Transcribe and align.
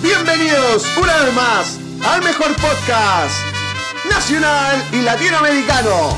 bienvenidos 0.00 0.86
una 0.96 1.16
vez 1.18 1.34
más 1.34 1.78
al 2.02 2.22
mejor 2.22 2.56
podcast 2.56 3.34
nacional 4.10 4.82
y 4.90 5.02
latinoamericano. 5.02 6.16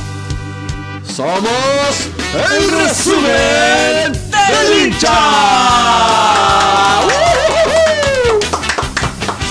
Somos 1.13 2.09
el 2.53 2.71
resumen 2.71 4.13
del 4.13 4.87
hincha. 4.87 5.11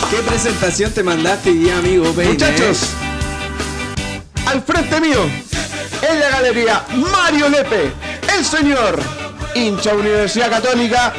¿Qué 0.09 0.17
presentación 0.25 0.93
te 0.93 1.03
mandaste 1.03 1.51
día, 1.51 1.79
amigo 1.79 2.13
Peine? 2.13 2.31
Muchachos, 2.31 2.91
al 4.45 4.61
frente 4.63 5.01
mío, 5.01 5.29
en 6.09 6.19
la 6.21 6.29
galería 6.29 6.85
Mario 6.95 7.49
Lepe, 7.49 7.91
el 8.37 8.45
señor 8.45 8.97
hincha 9.53 9.93
Universidad 9.95 10.49
Católica, 10.49 11.13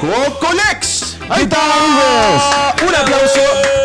Cocolex. 0.00 0.99
Ahí 1.30 1.44
está, 1.44 1.58
amigos. 1.62 2.88
Un 2.88 2.94
aplauso. 2.94 3.40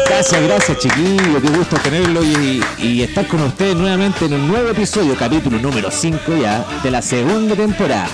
Gracias, 0.08 0.42
gracias 0.42 0.80
chiquillos, 0.80 1.42
qué 1.44 1.50
gusto 1.50 1.78
tenerlo 1.78 2.24
y, 2.24 2.60
y 2.80 3.04
estar 3.04 3.28
con 3.28 3.42
ustedes 3.44 3.76
nuevamente 3.76 4.26
en 4.26 4.34
un 4.34 4.48
nuevo 4.48 4.70
episodio, 4.70 5.16
capítulo 5.16 5.60
número 5.60 5.92
5 5.92 6.38
ya, 6.42 6.66
de 6.82 6.90
la 6.90 7.04
segunda 7.04 7.56
temporada. 7.56 8.08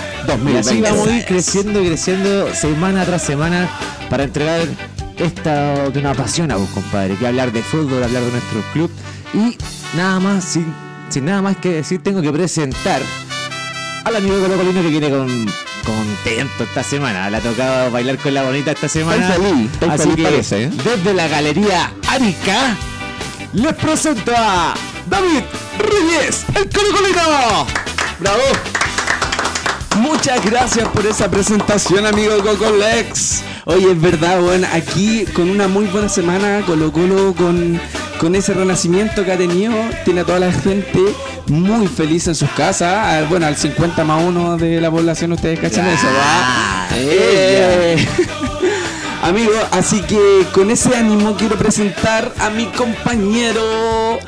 Y 0.52 0.56
así 0.56 0.82
vamos 0.82 1.08
a 1.08 1.16
ir 1.16 1.24
creciendo 1.24 1.80
y 1.82 1.86
creciendo 1.86 2.54
semana 2.54 3.06
tras 3.06 3.22
semana 3.22 3.70
para 4.10 4.24
entregar 4.24 4.68
esta 5.16 5.90
que 5.94 6.02
nos 6.02 6.18
apasiona, 6.18 6.56
vos, 6.56 6.68
compadre, 6.68 7.16
que 7.16 7.26
hablar 7.26 7.52
de 7.52 7.62
fútbol, 7.62 8.04
hablar 8.04 8.22
de 8.22 8.32
nuestro 8.32 8.60
club 8.74 8.90
y 9.32 9.56
nada 9.96 10.20
más, 10.20 10.44
sin, 10.44 10.74
sin 11.08 11.24
nada 11.24 11.40
más 11.40 11.56
que 11.56 11.70
decir, 11.70 12.02
tengo 12.02 12.20
que 12.20 12.32
presentar 12.32 13.00
al 14.04 14.16
amigo 14.16 14.40
Colo 14.40 14.56
Colino 14.56 14.82
que 14.82 14.88
viene 14.88 15.08
con 15.08 15.46
contento 15.84 16.64
esta 16.64 16.82
semana. 16.82 17.28
Le 17.30 17.36
ha 17.36 17.40
tocado 17.40 17.90
bailar 17.90 18.18
con 18.18 18.34
la 18.34 18.42
bonita 18.42 18.72
esta 18.72 18.88
semana. 18.88 19.28
Está 19.28 19.42
feliz, 19.42 19.70
está 19.72 19.92
Así 19.92 20.02
feliz 20.02 20.16
que 20.16 20.22
parece, 20.22 20.62
¿eh? 20.64 20.70
desde 20.84 21.14
la 21.14 21.28
galería 21.28 21.92
Arica 22.08 22.76
les 23.52 23.74
presento 23.74 24.32
a 24.34 24.74
David 25.10 25.42
Reyes, 25.78 26.46
el 26.54 26.68
Colo 26.70 26.96
Colino. 26.96 27.66
Bravo. 28.18 28.42
Muchas 29.96 30.42
gracias 30.44 30.88
por 30.88 31.04
esa 31.06 31.30
presentación, 31.30 32.06
amigo 32.06 32.38
Cocolex. 32.42 33.42
Oye, 33.66 33.92
es 33.92 34.00
verdad, 34.00 34.40
bueno, 34.40 34.66
aquí 34.72 35.26
con 35.34 35.50
una 35.50 35.68
muy 35.68 35.84
buena 35.86 36.08
semana, 36.08 36.62
Colo 36.64 36.90
Colo 36.92 37.34
con, 37.34 37.78
con 38.22 38.36
ese 38.36 38.54
renacimiento 38.54 39.24
que 39.24 39.32
ha 39.32 39.36
tenido, 39.36 39.74
tiene 40.04 40.20
a 40.20 40.24
toda 40.24 40.38
la 40.38 40.52
gente 40.52 41.00
muy 41.48 41.88
feliz 41.88 42.28
en 42.28 42.36
sus 42.36 42.48
casas. 42.50 42.94
Ah, 42.96 43.26
Bueno, 43.28 43.46
al 43.46 43.56
50 43.56 44.04
más 44.04 44.22
1 44.22 44.58
de 44.58 44.80
la 44.80 44.92
población, 44.92 45.32
ustedes 45.32 45.58
cachan 45.58 45.88
eso, 45.88 46.06
¿va? 46.06 46.88
Eh. 46.94 48.06
Amigo, 49.22 49.52
así 49.72 50.02
que 50.02 50.46
con 50.52 50.70
ese 50.70 50.96
ánimo 50.96 51.36
quiero 51.36 51.56
presentar 51.56 52.32
a 52.38 52.48
mi 52.50 52.66
compañero 52.66 54.20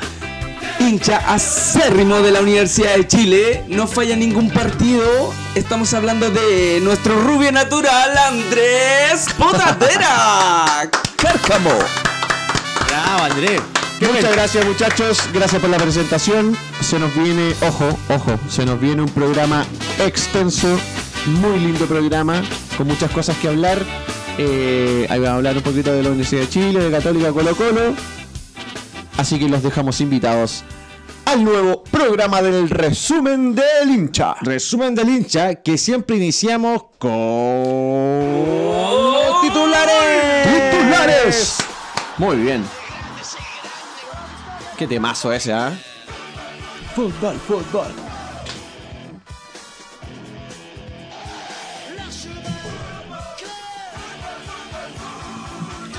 hincha 0.81 1.21
acérrimo 1.33 2.17
de 2.17 2.31
la 2.31 2.41
Universidad 2.41 2.97
de 2.97 3.07
Chile, 3.07 3.63
no 3.69 3.87
falla 3.87 4.17
ningún 4.17 4.49
partido. 4.49 5.33
Estamos 5.55 5.93
hablando 5.93 6.29
de 6.31 6.81
nuestro 6.83 7.17
rubio 7.21 7.49
natural, 7.53 8.17
Andrés 8.27 9.27
Potatera. 9.37 10.89
Cárcamo. 11.15 11.71
Bravo, 12.89 13.23
Andrés. 13.23 13.61
Muchas 14.13 14.35
gracias 14.35 14.65
muchachos, 14.65 15.29
gracias 15.33 15.61
por 15.61 15.69
la 15.69 15.77
presentación. 15.77 16.57
Se 16.81 16.99
nos 16.99 17.13
viene, 17.15 17.53
ojo, 17.61 17.97
ojo, 18.09 18.39
se 18.49 18.65
nos 18.65 18.79
viene 18.79 19.01
un 19.01 19.09
programa 19.09 19.65
extenso, 19.99 20.79
muy 21.25 21.59
lindo 21.59 21.85
programa, 21.85 22.43
con 22.77 22.87
muchas 22.87 23.11
cosas 23.11 23.37
que 23.37 23.47
hablar. 23.47 23.83
Eh, 24.37 25.07
ahí 25.09 25.19
vamos 25.19 25.33
a 25.33 25.35
hablar 25.35 25.57
un 25.57 25.63
poquito 25.63 25.91
de 25.91 26.03
la 26.03 26.09
Universidad 26.09 26.41
de 26.41 26.49
Chile, 26.49 26.79
de 26.79 26.91
Católica 26.91 27.31
Colo 27.31 27.55
Colo. 27.55 27.95
Así 29.17 29.39
que 29.39 29.47
los 29.47 29.63
dejamos 29.63 30.01
invitados 30.01 30.63
al 31.25 31.43
nuevo 31.43 31.83
programa 31.83 32.41
del 32.41 32.69
resumen 32.69 33.55
del 33.55 33.89
hincha. 33.89 34.35
Resumen 34.41 34.93
del 34.93 35.09
hincha 35.09 35.55
que 35.55 35.77
siempre 35.77 36.17
iniciamos 36.17 36.83
con 36.99 37.11
titulares. 39.41 40.71
Titulares. 40.71 41.57
Muy 42.17 42.37
bien. 42.37 42.84
Qué 44.77 44.87
temazo 44.87 45.31
ese, 45.31 45.53
¿ah? 45.53 45.71
Fútbol, 46.95 47.39
fútbol. 47.47 47.87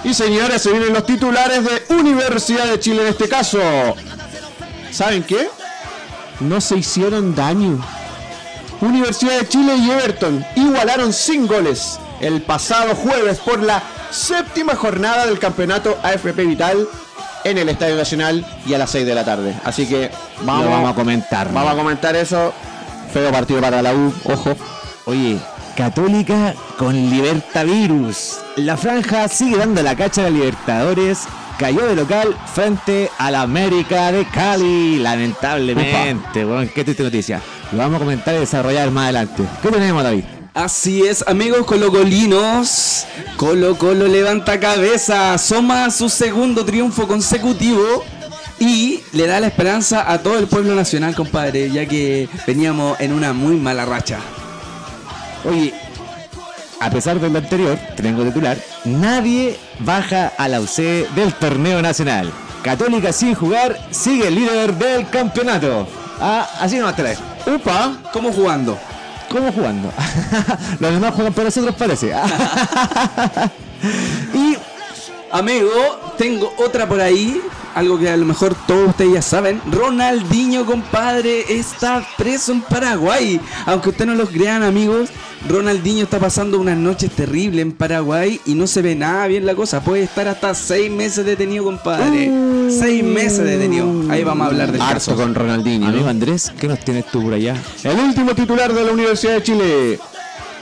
Y 0.05 0.15
señores, 0.15 0.63
se 0.63 0.71
vienen 0.73 0.93
los 0.93 1.07
titulares 1.07 1.65
de 1.65 1.95
Universidad 1.95 2.67
de 2.67 2.79
Chile 2.79 3.03
en 3.03 3.09
este 3.09 3.29
caso. 3.29 3.59
¿Saben 4.93 5.23
qué? 5.25 5.49
No 6.41 6.61
se 6.61 6.77
hicieron 6.77 7.35
daño. 7.35 7.81
Universidad 8.81 9.41
de 9.41 9.49
Chile 9.49 9.75
y 9.77 9.91
Everton 9.91 10.45
igualaron 10.55 11.13
sin 11.13 11.47
goles 11.47 11.99
el 12.21 12.43
pasado 12.43 12.95
jueves 12.95 13.39
por 13.39 13.63
la 13.63 13.83
séptima 14.11 14.77
jornada 14.77 15.27
del 15.27 15.39
campeonato 15.39 15.99
AFP 16.03 16.45
Vital 16.45 16.87
en 17.51 17.59
el 17.59 17.69
Estadio 17.69 17.97
Nacional 17.97 18.45
y 18.67 18.75
a 18.75 18.79
las 18.79 18.91
6 18.91 19.07
de 19.07 19.15
la 19.15 19.25
tarde. 19.25 19.55
Así 19.65 19.87
que 19.87 20.11
vamos, 20.43 20.65
Lo 20.65 20.71
vamos 20.71 20.91
a 20.91 20.95
comentar. 20.95 21.53
vamos 21.53 21.73
a 21.73 21.77
comentar 21.77 22.15
eso. 22.17 22.53
Feo 23.13 23.31
partido 23.31 23.61
para 23.61 23.83
la 23.83 23.95
U, 23.95 24.13
ojo. 24.25 24.55
Oye, 25.07 25.39
Católica 25.77 26.55
con 26.79 26.95
Libertavirus. 26.95 28.39
La 28.57 28.77
franja 28.77 29.29
sigue 29.29 29.57
dando 29.59 29.83
la 29.83 29.95
cacha 29.95 30.23
a 30.23 30.25
la 30.25 30.31
Libertadores. 30.31 31.21
Cayó 31.59 31.87
de 31.87 31.97
local 31.97 32.37
frente 32.55 33.11
a 33.19 33.31
la 33.31 33.43
América 33.43 34.13
de 34.13 34.27
Cali. 34.27 34.99
Lamentablemente, 34.99 36.45
weón, 36.45 36.69
qué 36.75 36.85
triste 36.85 37.03
noticia. 37.03 37.41
Lo 37.73 37.79
vamos 37.79 37.97
a 37.97 38.05
comentar 38.05 38.35
y 38.35 38.39
desarrollar 38.39 38.91
más 38.91 39.05
adelante. 39.05 39.43
¿Qué 39.63 39.69
tenemos, 39.71 40.03
David? 40.03 40.25
Así 40.57 41.03
es, 41.03 41.23
amigos 41.29 41.67
colocolinos. 41.67 43.05
Colo 43.37 43.77
Colo 43.77 44.09
levanta 44.09 44.59
cabeza, 44.59 45.37
soma 45.37 45.91
su 45.91 46.09
segundo 46.09 46.65
triunfo 46.65 47.07
consecutivo 47.07 48.03
y 48.59 49.03
le 49.13 49.27
da 49.27 49.39
la 49.39 49.49
esperanza 49.49 50.11
a 50.11 50.23
todo 50.23 50.39
el 50.39 50.47
pueblo 50.47 50.75
nacional, 50.75 51.15
compadre, 51.15 51.71
ya 51.71 51.85
que 51.85 52.31
veníamos 52.47 52.99
en 53.01 53.13
una 53.13 53.35
muy 53.35 53.57
mala 53.57 53.85
racha. 53.85 54.19
Oye, 55.45 55.75
a 56.81 56.89
pesar 56.89 57.21
de 57.21 57.29
lo 57.29 57.37
anterior, 57.37 57.79
que 57.95 58.03
tengo 58.03 58.25
titular, 58.25 58.57
nadie 58.87 59.59
baja 59.81 60.33
a 60.39 60.49
la 60.49 60.63
UC 60.63 60.79
del 61.15 61.35
torneo 61.35 61.83
nacional. 61.83 62.33
Católica 62.63 63.13
sin 63.13 63.35
jugar 63.35 63.79
sigue 63.91 64.31
líder 64.31 64.73
del 64.73 65.07
campeonato. 65.11 65.87
Ah, 66.19 66.49
así 66.61 66.79
no 66.79 66.85
va 66.85 66.93
a 66.93 66.97
traer. 66.97 67.19
Upa, 67.47 67.99
¿cómo 68.11 68.33
jugando? 68.33 68.79
¿Cómo 69.37 69.53
jugando? 69.53 69.93
Los 70.81 70.93
demás 70.93 71.15
juegan 71.15 71.35
para 71.35 71.45
nosotros, 71.45 71.75
parece. 71.75 72.11
y 74.35 74.57
Amigo, 75.33 75.71
tengo 76.17 76.53
otra 76.59 76.89
por 76.89 77.01
ahí, 77.01 77.41
algo 77.75 77.99
que 77.99 78.09
a 78.09 78.17
lo 78.17 78.25
mejor 78.25 78.55
todos 78.67 78.91
ustedes 78.91 79.15
ya 79.15 79.23
saben. 79.23 79.61
Ronaldinho, 79.71 80.65
compadre, 80.65 81.45
está 81.49 82.07
preso 82.17 82.53
en 82.53 82.63
Paraguay. 82.63 83.41
Aunque 83.67 83.91
ustedes 83.91 84.07
no 84.07 84.15
los 84.15 84.31
crean, 84.31 84.63
amigos, 84.63 85.11
Ronaldinho 85.49 86.05
está 86.05 86.19
pasando 86.19 86.59
unas 86.59 86.79
noches 86.79 87.11
terribles 87.11 87.63
en 87.63 87.73
Paraguay 87.73 88.41
y 88.47 88.55
no 88.55 88.67
se 88.67 88.83
ve 88.83 88.95
nada 88.95 89.27
bien 89.27 89.45
la 89.45 89.55
cosa. 89.55 89.83
Puede 89.83 90.05
estar 90.05 90.29
hasta 90.29 90.55
seis 90.55 90.91
meses 90.91 91.27
detenido, 91.27 91.65
compadre. 91.65 92.31
Seis 92.71 93.03
meses 93.03 93.45
detenido. 93.45 94.11
Ahí 94.11 94.25
vamos 94.25 94.47
a 94.47 94.51
hablar 94.51 94.73
del 94.73 94.81
Harto 94.81 95.17
con 95.17 95.35
Ronaldinho. 95.35 95.89
amigo 95.89 96.09
Andrés, 96.09 96.53
¿qué 96.59 96.69
nos 96.69 96.81
tienes 96.81 97.07
tú 97.07 97.23
por 97.23 97.35
allá? 97.35 97.57
El 97.83 97.99
último 97.99 98.35
titular 98.35 98.73
de 98.73 98.85
la 98.85 98.93
Universidad 98.93 99.35
de 99.35 99.43
Chile. 99.43 100.01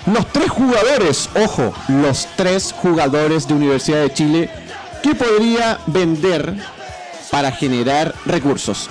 Los 0.06 0.26
tres 0.32 0.50
jugadores, 0.50 1.30
ojo, 1.34 1.72
los 1.88 2.28
tres 2.36 2.74
jugadores 2.76 3.48
de 3.48 3.54
Universidad 3.54 4.02
de 4.02 4.12
Chile 4.12 4.50
que 5.02 5.14
podría 5.14 5.78
vender 5.86 6.54
para 7.30 7.50
generar 7.50 8.14
recursos. 8.26 8.90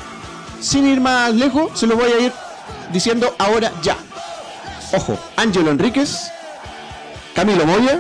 Sin 0.60 0.88
ir 0.88 1.00
más 1.00 1.34
lejos, 1.34 1.80
se 1.80 1.86
los 1.86 1.98
voy 1.98 2.12
a 2.12 2.20
ir 2.20 2.34
diciendo 2.92 3.36
ahora 3.38 3.72
ya. 3.84 3.96
Ojo, 4.92 5.20
Ángelo 5.36 5.70
Enríquez, 5.70 6.32
Camilo 7.36 7.66
Moya 7.66 8.00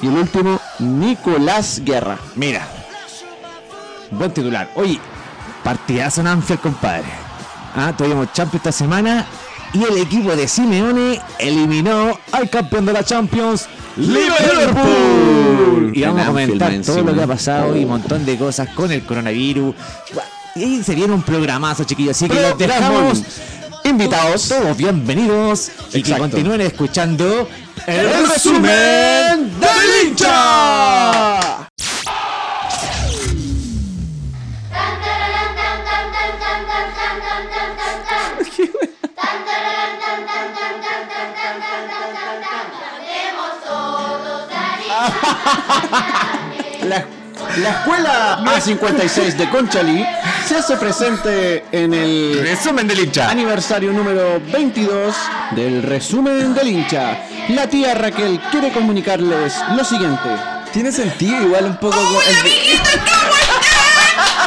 y 0.00 0.06
el 0.06 0.16
último, 0.16 0.58
Nicolás 0.78 1.82
Guerra. 1.84 2.18
Mira, 2.34 2.66
buen 4.10 4.32
titular. 4.32 4.70
Oye, 4.74 4.98
partidazo 5.62 6.22
en 6.22 6.28
Anfield, 6.28 6.60
compadre. 6.62 7.04
Ah, 7.76 7.92
tuvimos 7.96 8.32
Champions 8.32 8.66
esta 8.66 8.72
semana 8.72 9.26
y 9.74 9.84
el 9.84 9.98
equipo 9.98 10.34
de 10.36 10.46
Simeone 10.48 11.20
eliminó 11.38 12.18
al 12.32 12.50
campeón 12.50 12.84
de 12.84 12.92
la 12.92 13.04
Champions, 13.04 13.66
Liverpool. 13.96 15.92
Y 15.94 16.02
vamos 16.02 16.22
a 16.22 16.26
comentar 16.26 16.72
todo 16.84 17.02
lo 17.02 17.14
que 17.14 17.22
ha 17.22 17.26
pasado 17.26 17.76
y 17.76 17.84
un 17.84 17.90
montón 17.90 18.24
de 18.24 18.36
cosas 18.36 18.68
con 18.70 18.92
el 18.92 19.02
coronavirus. 19.04 19.74
Y 20.54 20.62
ahí 20.62 20.82
se 20.82 20.94
viene 20.94 21.12
un 21.14 21.22
programazo, 21.22 21.84
chiquillos. 21.84 22.16
Así 22.16 22.28
que 22.28 22.40
los 22.40 22.58
dejamos 22.58 23.22
invitados. 23.84 24.48
todos 24.48 24.76
bienvenidos 24.76 25.70
y 25.92 26.02
que 26.02 26.16
continúen 26.16 26.60
escuchando 26.60 27.48
El 27.86 28.28
resumen 28.28 29.50
del 29.60 30.08
hincha. 30.08 31.68
La, 46.82 47.04
la 47.58 47.70
escuela 47.70 48.38
A56 48.44 49.36
de 49.36 49.48
Conchalí 49.50 50.04
se 50.46 50.56
hace 50.56 50.76
presente 50.76 51.64
en 51.70 51.94
el 51.94 52.40
Resumen 52.42 52.88
del 52.88 53.00
hincha. 53.00 53.30
aniversario 53.30 53.92
número 53.92 54.40
22 54.52 55.14
del 55.52 55.82
resumen 55.82 56.54
del 56.54 56.68
hincha. 56.68 57.18
La 57.50 57.68
tía 57.68 57.94
Raquel 57.94 58.40
quiere 58.50 58.72
comunicarles 58.72 59.54
lo 59.76 59.84
siguiente. 59.84 60.28
Tiene 60.72 60.90
sentido 60.90 61.40
igual 61.42 61.66
un 61.66 61.76
poco. 61.76 61.96
con- 61.96 62.22
el 62.28 62.42
de- 62.42 62.80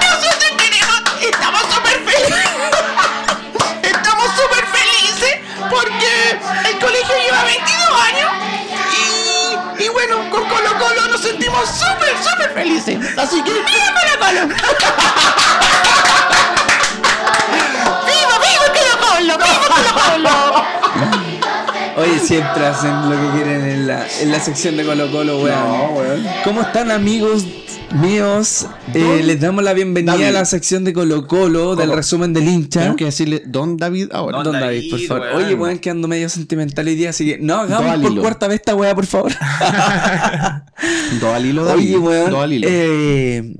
Nosotros 0.01 0.57
tenemos, 0.57 1.01
estamos 1.21 1.61
súper 1.73 1.99
felices. 2.05 2.49
Estamos 3.83 4.25
súper 4.35 4.65
felices 4.67 5.35
porque 5.69 6.69
el 6.69 6.79
colegio 6.79 7.15
lleva 7.25 7.43
22 7.45 7.74
sentimos 11.65 11.69
súper, 11.69 12.15
súper 12.23 12.53
felices. 12.53 12.97
Así 13.17 13.41
que 13.43 13.51
¡viva 13.51 13.65
Colo 13.95 14.13
Colo! 14.19 14.47
¡Viva, 18.05 18.37
viva 18.39 18.67
Colo 18.73 18.95
Colo! 19.01 19.33
¡Viva 19.37 19.67
Colo 19.67 19.91
Colo! 20.05 20.44
Siempre 22.35 22.65
hacen 22.65 22.91
lo 23.09 23.11
que 23.15 23.37
quieren 23.37 23.65
en 23.65 23.87
la, 23.87 24.05
en 24.21 24.29
la 24.29 24.41
sección 24.41 24.75
de 24.75 24.83
Colo 24.83 25.09
Colo, 25.09 25.39
weón. 25.41 26.25
¿Cómo 26.43 26.63
están 26.63 26.91
amigos 26.91 27.45
míos? 28.01 28.67
Eh, 28.93 29.21
les 29.23 29.39
damos 29.39 29.63
la 29.63 29.71
bienvenida 29.71 30.11
David. 30.11 30.25
a 30.25 30.31
la 30.31 30.43
sección 30.43 30.83
de 30.83 30.91
Colo 30.91 31.27
Colo, 31.27 31.77
del 31.77 31.85
Colo. 31.87 31.95
resumen 31.95 32.33
del 32.33 32.45
hincha. 32.49 32.81
Tengo 32.81 32.97
que 32.97 33.05
decirle 33.05 33.43
Don 33.45 33.77
David 33.77 34.09
ahora. 34.11 34.43
Don 34.43 34.51
David, 34.51 34.91
por 34.91 34.99
favor. 34.99 35.27
Oye, 35.35 35.55
weón, 35.55 35.79
que 35.79 35.89
ando 35.91 36.09
medio 36.09 36.27
sentimental 36.27 36.85
hoy 36.85 36.95
día, 36.95 37.11
así 37.11 37.25
que 37.25 37.37
no 37.37 37.55
hagamos 37.55 37.85
Dale, 37.87 38.03
por 38.03 38.19
cuarta 38.19 38.49
vez 38.49 38.55
esta 38.59 38.75
weá, 38.75 38.93
por 38.93 39.05
favor. 39.05 39.31
Do 41.21 41.33
al 41.33 41.45
hilo, 41.45 41.63
David. 41.63 41.85
Oye, 41.85 41.97
weón. 41.97 42.31
Do 42.31 42.41
al 42.41 42.51
hilo. 42.51 42.67
eh, 42.69 43.55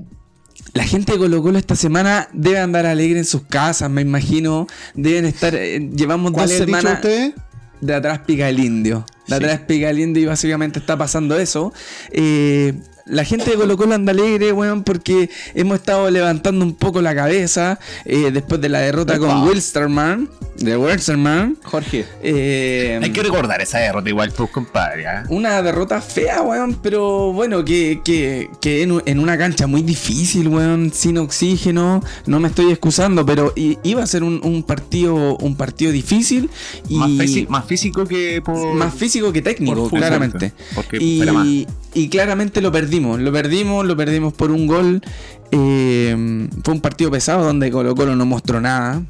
la 0.74 0.84
gente 0.84 1.12
de 1.12 1.18
Colo 1.18 1.42
Colo 1.42 1.56
esta 1.58 1.76
semana 1.76 2.28
debe 2.34 2.58
andar 2.58 2.84
alegre 2.84 3.18
en 3.20 3.24
sus 3.24 3.40
casas, 3.46 3.88
me 3.88 4.02
imagino. 4.02 4.66
Deben 4.92 5.24
estar. 5.24 5.54
eh, 5.54 5.80
llevamos 5.96 6.32
¿Cuál 6.32 6.44
dos 6.48 6.54
es 6.56 6.60
el 6.60 6.66
dicho 6.66 6.78
semanas. 6.80 7.00
usted? 7.02 7.32
De 7.80 7.94
atrás 7.94 8.20
pica 8.26 8.48
el 8.48 8.58
indio. 8.58 9.04
De 9.26 9.36
Sí. 9.36 9.44
atrás 9.44 9.60
pica 9.66 9.90
el 9.90 9.98
indio 9.98 10.22
y 10.22 10.26
básicamente 10.26 10.78
está 10.78 10.96
pasando 10.96 11.38
eso. 11.38 11.72
Eh, 12.10 12.74
la 13.06 13.24
gente 13.24 13.50
de 13.50 13.56
Colo 13.56 13.76
Colo 13.76 13.94
anda 13.94 14.12
alegre, 14.12 14.52
weón, 14.52 14.82
porque 14.82 15.30
hemos 15.54 15.78
estado 15.78 16.10
levantando 16.10 16.64
un 16.64 16.74
poco 16.74 17.00
la 17.02 17.14
cabeza 17.14 17.78
eh, 18.04 18.30
después 18.32 18.60
de 18.60 18.68
la 18.68 18.80
derrota 18.80 19.18
con 19.18 19.44
Wilstermann, 19.44 20.28
de 20.58 20.76
Wilstermann. 20.76 21.56
Jorge. 21.62 22.04
Eh, 22.22 22.98
Hay 23.02 23.12
que 23.12 23.22
recordar 23.22 23.60
esa 23.62 23.78
derrota 23.78 24.08
igual, 24.08 24.32
pues, 24.36 24.50
compadre. 24.50 25.06
¿ah? 25.06 25.24
una 25.28 25.62
derrota 25.62 26.00
fea, 26.00 26.42
weón, 26.42 26.78
pero 26.82 27.32
bueno, 27.32 27.64
que, 27.64 28.00
que, 28.04 28.50
que 28.60 28.82
en, 28.82 29.00
en 29.06 29.20
una 29.20 29.38
cancha 29.38 29.66
muy 29.66 29.82
difícil, 29.82 30.48
weón, 30.48 30.90
sin 30.92 31.18
oxígeno, 31.18 32.02
no 32.26 32.40
me 32.40 32.48
estoy 32.48 32.70
excusando, 32.70 33.24
pero 33.24 33.52
iba 33.56 34.02
a 34.02 34.06
ser 34.06 34.22
un, 34.24 34.40
un 34.42 34.62
partido 34.62 35.36
un 35.36 35.56
partido 35.56 35.92
difícil 35.92 36.50
y 36.88 36.96
Más, 36.96 37.10
físi- 37.10 37.48
más 37.48 37.64
físico 37.66 38.04
que 38.06 38.42
por. 38.44 38.74
más 38.74 38.94
físico 38.94 39.32
que 39.32 39.42
técnico, 39.42 39.88
claramente. 39.90 40.52
porque 40.74 40.98
y, 41.00 41.66
y 41.94 42.08
claramente 42.08 42.60
lo 42.60 42.72
lo 43.00 43.32
perdimos, 43.32 43.86
lo 43.86 43.96
perdimos 43.96 44.32
por 44.32 44.50
un 44.50 44.66
gol. 44.66 45.02
Eh, 45.50 46.48
fue 46.64 46.74
un 46.74 46.80
partido 46.80 47.10
pesado 47.10 47.44
donde 47.44 47.70
Colo 47.70 47.94
Colo 47.94 48.16
no 48.16 48.26
mostró 48.26 48.60
nada. 48.60 49.02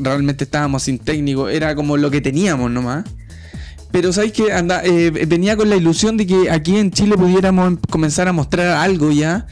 Realmente 0.00 0.44
estábamos 0.44 0.82
sin 0.82 0.98
técnico, 0.98 1.48
era 1.48 1.74
como 1.74 1.96
lo 1.96 2.10
que 2.10 2.20
teníamos 2.20 2.70
nomás. 2.70 3.04
Pero 3.92 4.12
sabéis 4.12 4.32
que 4.32 4.44
eh, 4.48 5.26
venía 5.26 5.56
con 5.56 5.68
la 5.68 5.76
ilusión 5.76 6.16
de 6.16 6.26
que 6.26 6.50
aquí 6.50 6.78
en 6.78 6.90
Chile 6.90 7.16
pudiéramos 7.16 7.68
em- 7.68 7.78
comenzar 7.90 8.26
a 8.26 8.32
mostrar 8.32 8.68
algo 8.68 9.12
ya. 9.12 9.46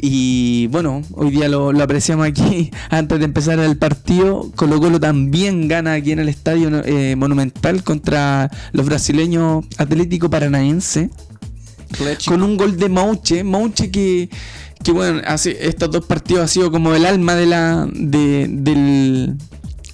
Y 0.00 0.66
bueno, 0.68 1.02
hoy 1.12 1.30
día 1.30 1.48
lo, 1.48 1.72
lo 1.72 1.82
apreciamos 1.84 2.26
aquí. 2.26 2.70
Antes 2.90 3.18
de 3.18 3.24
empezar 3.26 3.58
el 3.58 3.76
partido, 3.76 4.50
Colo 4.56 4.80
Colo 4.80 4.98
también 4.98 5.68
gana 5.68 5.92
aquí 5.92 6.12
en 6.12 6.20
el 6.20 6.30
estadio 6.30 6.70
eh, 6.84 7.16
Monumental 7.16 7.84
contra 7.84 8.50
los 8.72 8.86
brasileños 8.86 9.64
Atlético 9.76 10.30
Paranaense 10.30 11.10
con 12.26 12.42
un 12.42 12.56
gol 12.56 12.76
de 12.76 12.88
Mauche. 12.88 13.44
Mauche 13.44 13.90
que, 13.90 14.28
que 14.82 14.92
bueno, 14.92 15.20
hace, 15.26 15.66
estos 15.68 15.90
dos 15.90 16.06
partidos 16.06 16.44
ha 16.44 16.48
sido 16.48 16.70
como 16.70 16.94
el 16.94 17.06
alma 17.06 17.34
de 17.34 17.46
la, 17.46 17.88
de- 17.92 18.46
del, 18.50 19.36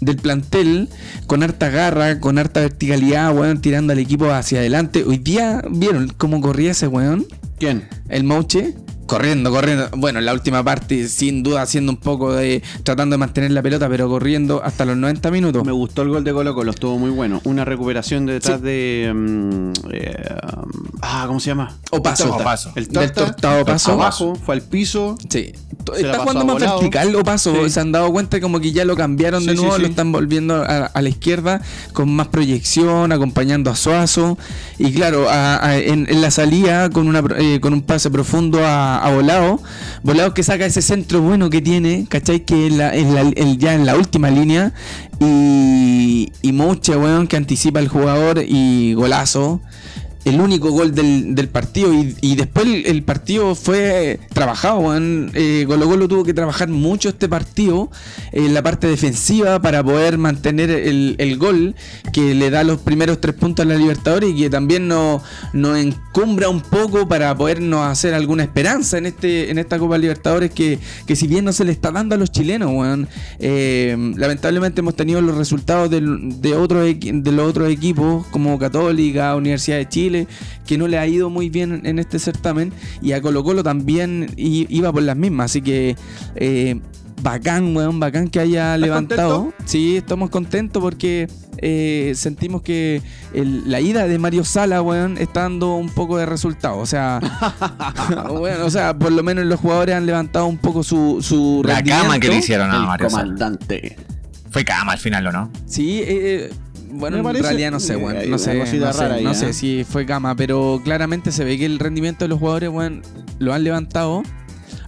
del 0.01 0.17
plantel, 0.17 0.89
con 1.27 1.43
harta 1.43 1.69
garra, 1.71 2.21
con 2.21 2.39
harta 2.39 2.61
verticalidad, 2.61 3.37
weón, 3.37 3.61
tirando 3.61 3.93
al 3.93 3.99
equipo 3.99 4.31
hacia 4.31 4.61
adelante. 4.61 5.05
Hoy 5.05 5.19
día, 5.19 5.63
¿vieron 5.71 6.09
cómo 6.17 6.41
corría 6.41 6.71
ese 6.73 6.87
weón? 6.87 7.27
¿Quién? 7.59 7.89
El 8.09 8.25
Mauche. 8.25 8.75
Corriendo, 9.09 9.51
corriendo. 9.51 9.89
Bueno, 9.97 10.19
en 10.19 10.27
la 10.27 10.35
última 10.35 10.63
parte, 10.63 11.09
sin 11.09 11.43
duda, 11.43 11.63
haciendo 11.63 11.91
un 11.91 11.97
poco 11.99 12.35
de. 12.35 12.63
tratando 12.83 13.15
de 13.15 13.19
mantener 13.19 13.51
la 13.53 13.63
pelota, 13.63 13.89
pero 13.89 14.07
corriendo 14.09 14.63
hasta 14.63 14.85
los 14.85 14.99
90 14.99 15.31
minutos. 15.31 15.65
Me 15.65 15.73
gustó 15.73 16.03
el 16.03 16.11
gol 16.11 16.25
de 16.25 16.33
Colo 16.35 16.55
Colo, 16.55 16.71
estuvo 16.73 16.99
muy 16.99 17.09
bueno. 17.11 17.41
Una 17.45 17.65
recuperación 17.65 18.27
detrás 18.27 18.59
Sí. 18.61 18.67
de. 18.67 19.13
mm, 19.15 19.73
eh, 19.93 20.25
ah, 21.01 21.25
¿cómo 21.27 21.41
se 21.41 21.47
llama? 21.47 21.75
Opaso. 21.91 22.35
Opaso. 22.35 22.71
El 22.77 22.89
tortado 22.89 23.63
Opaso. 23.63 23.93
abajo, 23.93 24.35
fue 24.37 24.55
al 24.57 24.61
piso. 24.63 25.17
Sí. 25.31 25.53
Está 25.97 26.19
jugando 26.19 26.45
más 26.45 26.55
volado. 26.57 26.81
vertical 26.81 27.17
o 27.17 27.25
paso. 27.25 27.65
Sí. 27.65 27.71
Se 27.71 27.81
han 27.81 27.93
dado 27.93 28.13
cuenta 28.13 28.39
como 28.43 28.61
que 28.61 28.73
ya 28.73 28.85
lo 28.85 28.95
cambiaron 28.95 29.47
de 29.47 29.53
Sí, 29.53 29.57
nuevo, 29.59 29.77
sí. 29.77 29.81
lo 29.83 29.89
están 29.89 30.13
volviendo 30.13 30.57
a, 30.57 30.85
a 30.85 31.01
la 31.01 31.09
izquierda 31.09 31.63
con 31.95 32.15
más 32.15 32.29
proyección, 32.29 33.11
acompañando 33.11 33.71
a 33.71 33.75
Suazo. 33.75 34.37
Y 34.79 34.93
claro, 34.93 35.31
a- 35.31 35.65
a- 35.67 35.79
en, 35.79 36.07
en 36.11 36.21
la 36.21 36.31
salida 36.31 36.91
con 36.91 37.09
una 37.09 37.23
pro- 37.23 37.37
eh, 37.39 37.59
con 37.61 37.73
un 37.73 37.81
pase 37.81 38.11
profundo 38.11 38.61
a, 38.67 38.98
a 38.99 39.11
Volado. 39.15 39.61
Volado 40.03 40.35
que 40.35 40.43
saca 40.43 40.67
ese 40.67 40.83
centro 40.83 41.21
bueno 41.21 41.51
que 41.51 41.61
tiene, 41.61 42.07
¿cachai? 42.09 42.41
Que 42.41 42.67
en- 42.69 43.59
ya 43.59 43.75
en 43.75 43.87
la 43.87 43.97
última 43.97 44.31
línea. 44.31 44.73
Y, 45.21 46.33
y 46.43 46.53
Mouche, 46.53 46.97
weón, 46.97 47.27
que 47.27 47.37
anticipa 47.37 47.81
al 47.81 47.89
jugador 47.89 48.43
y 48.47 48.95
golazo 48.95 49.61
el 50.29 50.41
único 50.41 50.71
gol 50.71 50.95
del, 50.95 51.35
del 51.35 51.49
partido 51.49 51.93
y, 51.93 52.15
y 52.21 52.37
después 52.37 52.67
el, 52.85 53.03
partido 53.03 53.55
fue 53.55 54.19
trabajado. 54.33 54.79
weón. 54.81 55.31
Eh, 55.35 55.65
Colo 55.67 55.87
Colo 55.89 56.09
tuvo 56.09 56.25
que 56.25 56.35
trabajar 56.35 56.69
mucho 56.69 57.09
este 57.09 57.29
partido 57.29 57.91
en 58.33 58.55
la 58.55 58.63
parte 58.63 58.87
defensiva 58.87 59.61
para 59.61 59.83
poder 59.83 60.19
mantener 60.19 60.71
el, 60.71 61.15
el 61.19 61.39
gol 61.39 61.75
que 62.13 62.35
le 62.35 62.51
da 62.51 62.65
los 62.65 62.79
primeros 62.81 63.21
tres 63.21 63.35
puntos 63.35 63.65
a 63.65 63.69
la 63.69 63.77
Libertadores 63.77 64.31
y 64.31 64.37
que 64.37 64.51
también 64.51 64.89
nos, 64.89 65.23
nos 65.53 65.79
encumbra 65.79 66.49
un 66.49 66.61
poco 66.61 67.07
para 67.09 67.35
podernos 67.37 67.87
hacer 67.87 68.15
alguna 68.15 68.43
esperanza 68.43 68.99
en 68.99 69.07
este 69.07 69.51
en 69.51 69.59
esta 69.59 69.79
Copa 69.79 69.97
Libertadores 69.99 70.51
que, 70.51 70.79
que 71.07 71.17
si 71.17 71.27
bien 71.27 71.45
no 71.45 71.53
se 71.53 71.65
le 71.65 71.73
está 71.73 71.91
dando 71.93 72.15
a 72.15 72.19
los 72.19 72.31
chilenos, 72.31 72.71
eh, 73.39 73.97
lamentablemente 74.17 74.81
hemos 74.81 74.95
tenido 74.97 75.21
los 75.21 75.37
resultados 75.37 75.91
del- 75.91 76.41
de, 76.41 76.55
otros 76.55 76.85
de 77.01 77.33
los 77.33 77.49
otros 77.49 77.71
equipos 77.71 78.27
como 78.29 78.59
Católica, 78.59 79.35
Universidad 79.37 79.79
de 79.79 79.89
Chile, 79.89 80.18
que 80.67 80.79
no 80.79 80.89
le 80.89 80.99
ha 80.99 81.07
ido 81.07 81.31
muy 81.31 81.51
bien 81.51 81.83
en 81.85 81.99
este 81.99 82.19
certamen 82.19 82.73
y 83.03 83.13
a 83.13 83.21
Colo 83.23 83.45
Colo 83.45 83.63
también 83.63 84.33
iba 84.37 84.93
por 84.93 85.03
las 85.03 85.17
mismas, 85.17 85.47
así 85.53 85.63
que 85.63 85.97
eh, 86.35 86.81
bacán, 87.23 87.77
weón, 87.77 88.01
bacán 88.01 88.29
que 88.29 88.41
haya 88.41 88.77
levantado. 88.77 89.43
contento? 89.45 89.65
Sí, 89.67 89.97
estamos 89.97 90.31
contentos 90.31 90.81
porque 90.81 91.29
eh, 91.61 92.13
sentimos 92.15 92.63
que 92.63 93.03
el- 93.35 93.69
la 93.69 93.81
ida 93.81 94.07
de 94.07 94.19
Mario 94.21 94.45
Sala, 94.45 94.81
weón, 94.83 95.19
está 95.19 95.43
dando 95.43 95.75
un 95.75 95.89
poco 95.89 96.17
de 96.17 96.27
resultado. 96.27 96.79
O 96.79 96.87
sea, 96.87 97.19
bueno, 98.31 98.65
o 98.67 98.71
sea, 98.71 98.97
por 98.97 99.11
lo 99.11 99.23
menos 99.25 99.45
los 99.47 99.59
jugadores 99.59 99.97
han 99.97 100.07
levantado 100.07 100.47
un 100.47 100.59
poco 100.59 100.83
su, 100.85 101.19
su 101.21 101.63
La 101.65 101.75
rendimiento. 101.77 102.05
cama 102.05 102.21
que 102.21 102.29
le 102.29 102.37
hicieron 102.37 102.71
a 102.71 102.77
el 102.77 102.83
Mario 102.83 103.11
Sala. 103.11 103.23
comandante. 103.25 103.97
Fue 104.51 104.65
cama 104.65 104.93
al 104.93 104.99
final, 104.99 105.27
¿o 105.27 105.33
no? 105.33 105.51
Sí, 105.67 106.01
eh, 106.05 106.51
bueno, 106.91 107.19
en 107.19 107.43
realidad 107.43 107.71
no 107.71 107.81
sé, 107.81 107.97
weón. 107.97 108.31
No 108.31 108.39
sé, 108.39 108.55
no 108.55 108.67
sé, 108.67 108.79
rara 108.79 109.15
ahí, 109.15 109.25
no 109.25 109.33
¿eh? 109.33 109.35
sé 109.35 109.53
si 109.53 109.85
fue 109.85 110.07
cama, 110.07 110.35
pero 110.35 110.81
claramente 110.83 111.33
se 111.33 111.45
ve 111.45 111.59
que 111.59 111.67
el 111.67 111.79
rendimiento 111.79 112.25
de 112.25 112.29
los 112.29 112.39
jugadores, 112.39 112.71
weón, 112.71 113.03
lo 113.39 113.53
han 113.53 113.65
levantado. 113.65 114.23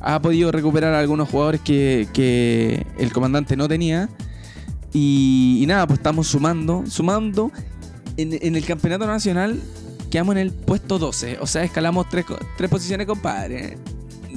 Ha 0.00 0.20
podido 0.20 0.50
recuperar 0.50 0.94
a 0.94 1.00
algunos 1.00 1.28
jugadores 1.28 1.60
que, 1.60 2.08
que 2.12 2.86
el 2.98 3.12
comandante 3.12 3.56
no 3.56 3.68
tenía. 3.68 4.08
Y, 4.92 5.60
y 5.62 5.66
nada, 5.66 5.86
pues 5.86 5.98
estamos 5.98 6.26
sumando, 6.26 6.84
sumando. 6.86 7.52
En, 8.16 8.38
en 8.40 8.56
el 8.56 8.64
campeonato 8.64 9.06
nacional 9.06 9.60
quedamos 10.10 10.34
en 10.34 10.42
el 10.42 10.52
puesto 10.52 10.98
12. 10.98 11.38
O 11.40 11.46
sea, 11.46 11.62
escalamos 11.62 12.06
tres 12.08 12.24
posiciones, 12.68 13.06
compadre. 13.06 13.78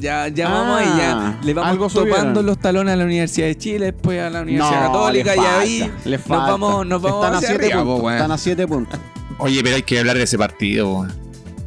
Ya, 0.04 0.28
ya 0.28 0.50
vamos 0.50 0.80
ahí, 0.82 0.88
ya. 0.98 1.40
Le 1.44 1.52
Ah, 1.52 1.70
algo 1.70 1.88
vamos 1.88 1.94
topando 1.94 2.20
subieron. 2.20 2.46
los 2.46 2.60
talones 2.60 2.94
a 2.94 2.98
la 2.98 3.06
Universidad 3.06 3.48
de 3.48 3.58
Chile, 3.58 3.86
después 3.86 4.22
a 4.22 4.30
la 4.30 4.42
Universidad 4.42 4.82
No, 4.84 4.92
Católica 4.94 5.36
le 5.36 5.42
y 5.42 5.46
ahí 5.46 5.92
le 6.04 6.18
nos 6.18 6.26
falta. 6.28 6.46
vamos, 6.52 6.86
nos 6.86 7.02
vamos 7.02 7.24
Están 7.24 7.34
a 7.34 7.38
hacia 7.38 7.48
siete 7.50 7.66
arriba, 7.66 7.84
puntos. 7.84 8.02
po. 8.02 8.12
Están 8.12 8.32
a 8.32 8.38
7 8.38 8.68
puntos. 8.68 9.00
Oye, 9.38 9.64
pero 9.64 9.76
hay 9.78 9.84
que 9.84 10.00
hablar 10.00 10.18
de 10.18 10.24
ese 10.24 10.38
partido. 10.38 11.08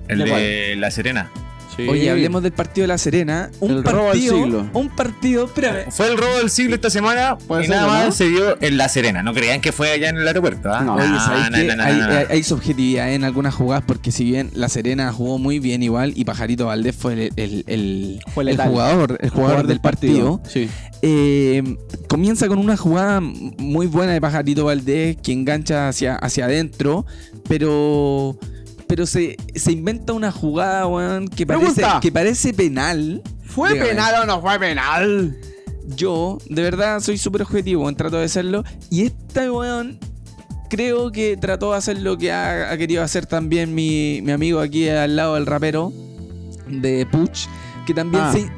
El 0.09 0.19
¿De 0.19 0.25
de 0.27 0.77
La 0.77 0.91
Serena. 0.91 1.31
Sí. 1.77 1.87
Oye, 1.89 2.11
hablemos 2.11 2.43
del 2.43 2.53
partido 2.53 2.85
de 2.85 2.89
La 2.89 2.99
Serena. 2.99 3.51
Un 3.61 3.71
El 3.71 3.85
robo 3.85 3.97
del 4.05 4.07
partido. 4.13 4.35
siglo. 4.45 4.71
Un 4.73 4.89
partido, 4.89 5.45
espérame. 5.45 5.91
Fue 5.91 6.09
el 6.11 6.17
robo 6.17 6.39
del 6.39 6.49
siglo 6.51 6.75
esta 6.75 6.89
semana 6.91 7.37
y 7.49 7.53
ser, 7.67 7.69
nada 7.69 7.83
¿no? 7.83 7.89
más 8.07 8.15
se 8.17 8.29
dio 8.29 8.57
en 8.63 8.77
La 8.79 8.89
Serena. 8.89 9.23
No 9.23 9.35
creían 9.35 9.61
que 9.61 9.73
fue 9.73 9.91
allá 9.93 10.09
en 10.09 10.17
el 10.17 10.27
aeropuerto, 10.27 10.73
¿ah? 10.73 10.81
No. 10.83 10.95
Oye, 10.95 11.09
No, 11.09 11.21
¿sabéis 11.21 11.51
no, 11.51 11.57
qué? 11.59 11.77
no, 11.77 11.77
no, 12.09 12.15
hay, 12.31 12.43
subjetividad 12.43 13.13
en 13.13 13.25
algunas 13.25 13.55
jugadas 13.55 13.85
porque 13.87 14.11
si 14.11 14.25
bien 14.25 14.51
La 14.55 14.69
Serena 14.71 15.13
jugó 15.13 15.39
muy 15.39 15.59
bien 15.59 15.83
igual 15.83 16.13
y 16.17 16.25
Pajarito 16.25 16.67
Valdés 16.67 16.97
fue 16.97 17.13
el, 17.13 17.33
el- 17.37 17.65
el- 17.67 18.21
Fue 18.35 18.45
el 18.45 18.51
letal. 18.51 18.71
jugador, 18.71 19.19
el 19.21 19.31
jugador 19.31 19.67
del 19.67 19.81
partido, 19.81 20.41
Sí. 20.49 20.69
eh, 21.03 21.63
comienza 22.09 22.49
con 22.49 22.59
una 22.59 22.77
jugada 22.77 23.21
muy 23.21 23.87
buena 23.87 24.13
de 24.13 24.21
Pajarito 24.21 24.65
Valdés 24.65 25.17
que 25.23 25.33
engancha 25.33 25.89
hacia, 25.89 26.17
hacia 26.17 26.47
adentro, 26.47 27.05
pero 27.49 28.39
pero 28.89 29.07
se, 29.07 29.37
se 29.55 29.73
inventa 29.73 30.13
una 30.13 30.31
jugada, 30.33 30.87
weón, 30.87 31.29
que 31.29 31.47
parece, 31.47 31.83
que 32.01 32.13
parece 32.13 32.53
penal. 32.55 33.23
¿Fue 33.45 33.73
Dígame. 33.73 33.91
penal 33.91 34.15
o 34.23 34.27
no 34.27 34.41
fue 34.41 34.59
penal? 34.59 35.37
Yo, 35.97 36.39
de 36.49 36.63
verdad, 36.63 37.01
soy 37.01 37.17
súper 37.19 37.43
objetivo, 37.43 37.83
weón, 37.83 37.97
trato 37.97 38.19
de 38.19 38.25
hacerlo. 38.25 38.65
Y 38.91 39.03
esta, 39.07 39.51
weón, 39.53 39.99
creo 40.69 41.13
que 41.13 41.37
trató 41.37 41.73
de 41.73 41.79
hacer 41.79 42.01
lo 42.01 42.19
que 42.19 42.33
ha, 42.33 42.71
ha 42.73 42.77
querido 42.77 43.03
hacer 43.03 43.27
también 43.27 43.75
mi, 43.75 44.21
mi 44.23 44.33
amigo 44.33 44.61
aquí 44.61 44.89
al 44.89 45.15
lado 45.17 45.35
del 45.35 45.47
rapero 45.47 45.93
de 46.69 47.07
Puch, 47.07 47.47
que 47.87 47.95
también 47.95 48.25
Ah. 48.25 48.33
se- 48.33 48.51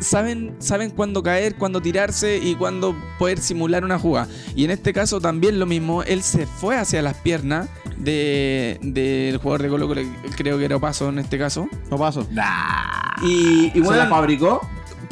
saben, 0.00 0.54
saben 0.58 0.90
cuándo 0.90 1.22
caer, 1.22 1.54
cuándo 1.56 1.80
tirarse 1.80 2.38
y 2.38 2.54
cuándo 2.54 2.94
poder 3.18 3.38
simular 3.38 3.84
una 3.84 3.98
jugada. 3.98 4.28
Y 4.54 4.64
en 4.64 4.70
este 4.70 4.92
caso 4.92 5.20
también 5.20 5.58
lo 5.58 5.66
mismo, 5.66 6.02
él 6.02 6.22
se 6.22 6.46
fue 6.46 6.76
hacia 6.76 7.02
las 7.02 7.14
piernas 7.14 7.68
de- 7.96 8.78
del 8.82 9.38
jugador 9.38 9.62
de 9.62 9.68
Colo 9.68 9.88
Colo, 9.88 10.02
creo 10.36 10.58
que 10.58 10.64
era 10.64 10.76
Opaso 10.76 11.08
en 11.08 11.18
este 11.18 11.38
caso. 11.38 11.68
No 11.90 11.98
paso. 11.98 12.26
Nah. 12.30 13.22
Y, 13.22 13.66
y 13.66 13.70
¿Se 13.74 13.80
bueno, 13.80 13.96
la 14.04 14.08
fabricó? 14.08 14.60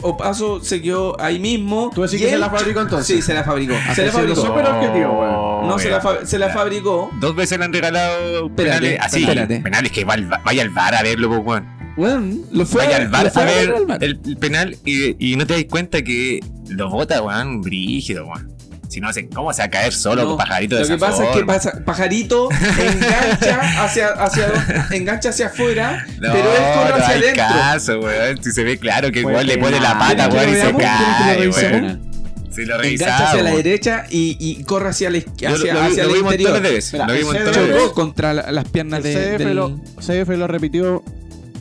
Opaso 0.03 0.63
se 0.63 0.81
quedó 0.83 1.19
ahí 1.21 1.39
mismo. 1.39 1.91
¿Tú 1.95 2.03
decís 2.03 2.21
y 2.21 2.25
que 2.25 2.31
se 2.31 2.39
la 2.39 2.51
fabricó 2.51 2.81
entonces? 2.83 3.07
Sí, 3.07 3.23
se 3.23 3.33
la 3.35 3.43
fabricó. 3.43 3.75
Ah, 3.89 3.95
se 3.95 4.05
la 4.07 4.13
fabricó. 4.13 4.37
súper 4.47 4.67
objetivo, 4.67 5.21
weón. 5.21 5.69
No, 5.69 5.79
se 5.79 5.91
la, 5.91 6.01
fa- 6.01 6.25
se 6.25 6.39
la 6.39 6.51
fabricó. 6.51 7.11
Dos 7.19 7.35
veces 7.35 7.59
le 7.59 7.65
han 7.65 7.73
regalado 7.73 8.47
Espérate, 8.47 8.81
penales 8.81 8.99
así. 9.01 9.23
espérate. 9.23 9.61
Penales 9.61 9.91
que 9.93 10.05
va 10.05 10.15
al 10.15 10.31
va- 10.33 10.41
vaya 10.45 10.63
al 10.63 10.69
bar 10.71 10.95
a 10.95 11.03
verlo, 11.03 11.29
pues, 11.43 11.63
weón. 11.97 12.43
Lo 12.53 12.67
fue 12.67 12.85
Vaya 12.85 12.97
al 12.99 13.09
bar 13.09 13.33
a 13.35 13.45
ver 13.45 13.71
al 13.75 13.87
bar. 13.87 14.03
el, 14.05 14.21
el 14.27 14.37
penal 14.37 14.77
y, 14.85 15.33
y 15.33 15.37
no 15.37 15.47
te 15.47 15.55
das 15.55 15.65
cuenta 15.71 16.03
que 16.03 16.41
lo 16.69 16.91
bota, 16.91 17.23
weón, 17.23 17.61
brígido, 17.63 18.27
weón. 18.27 18.55
Si 18.89 19.01
no, 19.01 19.09
¿cómo 19.35 19.53
se 19.53 19.63
va 19.63 19.67
a 19.67 19.71
caer 19.71 19.93
solo 19.93 20.23
No, 20.23 20.29
con 20.29 20.37
pajarito 20.39 20.77
de 20.77 20.83
Lo 20.83 20.89
que 20.89 20.97
pasa 20.99 21.25
es 21.29 21.37
que 21.37 21.45
pasa- 21.45 21.83
Pajarito 21.85 22.49
engancha 22.53 23.85
hacia, 23.85 24.09
hacia, 24.11 24.47
engancha 24.93 25.31
hacia 25.31 25.47
afuera, 25.47 26.07
No, 26.21 26.33
pero 26.33 26.53
él 26.53 26.63
corre 26.75 26.89
no 26.91 26.95
hacia 26.97 27.09
hay 27.09 27.21
adentro. 27.23 27.45
caso, 27.47 28.01
weón. 28.01 28.43
Si 28.45 28.53
se 28.53 28.63
ve 28.65 28.79
claro 28.79 29.11
que 29.11 29.21
igual 29.21 29.47
le 29.47 29.59
pone 29.59 29.81
la 29.81 29.99
pata, 29.99 30.29
¿Quieren 30.29 30.55
que 30.55 30.61
weón, 30.61 31.49
y 31.49 31.53
se 31.53 31.59
cae, 31.59 31.73
weón. 31.73 32.07
Si 32.55 32.65
lo 32.65 32.81
Engancha 32.83 33.17
hacia 33.17 33.33
revisamos. 33.43 33.43
la 33.43 33.57
derecha 33.57 34.05
y, 34.09 34.37
y 34.41 34.63
corre 34.65 34.89
hacia 34.89 35.11
la 35.11 35.19
izquierda, 35.19 35.59
lo- 35.59 35.81
hacia 35.83 36.05
interior. 36.05 36.63
veces. 36.63 36.93
Mira, 36.95 37.07
Lo. 37.09 37.53
Chocó 37.53 37.93
contra 37.93 38.33
la- 38.33 38.51
las 38.53 38.65
piernas 38.69 39.05
El 39.05 39.15
de, 39.15 39.39
del... 39.39 39.57
lo, 39.57 39.79
CDF 40.01 40.29
lo 40.39 40.47
repitió 40.47 41.03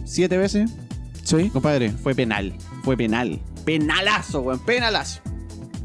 siete 0.05 0.37
veces. 0.37 0.71
¿Sí? 1.23 1.49
Compadre, 1.49 1.91
fue 1.91 2.15
penal. 2.15 2.53
Fue 2.83 2.95
penal. 2.95 3.39
Penalazo, 3.65 4.41
weón. 4.41 4.59
Penalazo. 4.59 5.21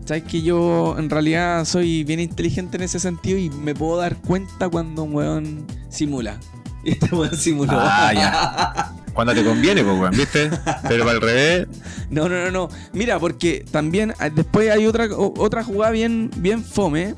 Sabes 0.04 0.24
que 0.24 0.42
yo 0.42 0.96
en 0.98 1.08
realidad 1.08 1.64
soy 1.64 2.04
bien 2.04 2.20
inteligente 2.20 2.76
en 2.76 2.82
ese 2.82 2.98
sentido 2.98 3.38
y 3.38 3.48
me 3.48 3.74
puedo 3.74 3.96
dar 3.96 4.16
cuenta 4.16 4.68
cuando 4.68 5.04
un 5.04 5.14
weón 5.14 5.66
simula. 5.88 6.38
Y 6.84 6.90
este 6.92 7.14
weón 7.14 7.36
simuló. 7.36 7.72
Ah, 7.74 8.12
ya. 8.14 8.94
Cuando 9.14 9.34
te 9.34 9.44
conviene, 9.44 9.82
pues, 9.82 9.98
weón, 9.98 10.12
¿viste? 10.16 10.50
Pero 10.88 11.04
para 11.04 11.16
el 11.16 11.20
revés, 11.20 11.68
No, 12.10 12.28
no, 12.28 12.44
no, 12.44 12.50
no. 12.50 12.68
Mira, 12.92 13.18
porque 13.18 13.64
también 13.70 14.14
ah, 14.18 14.30
después 14.30 14.70
hay 14.70 14.86
otra, 14.86 15.08
otra 15.16 15.64
jugada 15.64 15.90
bien, 15.90 16.30
bien 16.36 16.64
fome. 16.64 17.16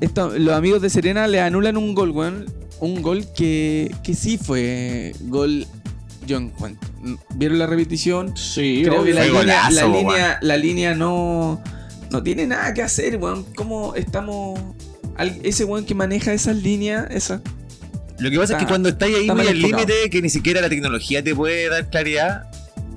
Esto, 0.00 0.30
los 0.38 0.54
amigos 0.54 0.82
de 0.82 0.88
Serena 0.88 1.26
le 1.26 1.40
anulan 1.40 1.76
un 1.76 1.94
gol, 1.94 2.10
weón. 2.10 2.46
Un 2.80 3.02
gol 3.02 3.26
que, 3.36 3.94
que 4.02 4.14
sí 4.14 4.38
fue 4.38 5.14
gol. 5.22 5.66
Yo 6.26 6.36
encuentro. 6.38 6.88
¿Vieron 7.34 7.58
la 7.58 7.66
repetición? 7.66 8.36
Sí, 8.36 8.82
Creo 8.84 9.02
que 9.04 9.12
la 9.12 9.24
línea, 9.24 9.40
golazo, 9.40 9.74
la, 9.74 9.86
línea, 9.98 10.38
la 10.40 10.56
línea 10.56 10.94
no, 10.94 11.62
no 12.10 12.22
tiene 12.22 12.46
nada 12.46 12.72
que 12.74 12.82
hacer, 12.82 13.16
weón. 13.16 13.44
¿Cómo 13.54 13.94
estamos. 13.94 14.58
al- 15.16 15.40
ese 15.42 15.64
weón 15.64 15.84
que 15.84 15.94
maneja 15.94 16.32
esas 16.32 16.56
líneas, 16.56 17.06
esa. 17.10 17.42
Lo 18.18 18.30
que 18.30 18.38
pasa 18.38 18.52
es 18.54 18.60
que 18.60 18.66
cuando 18.66 18.88
estáis 18.88 19.16
ahí 19.16 19.30
muy 19.30 19.46
al 19.48 19.58
límite, 19.60 20.08
que 20.10 20.22
ni 20.22 20.30
siquiera 20.30 20.60
la 20.60 20.68
tecnología 20.68 21.24
te 21.24 21.34
puede 21.34 21.68
dar 21.68 21.90
claridad, 21.90 22.44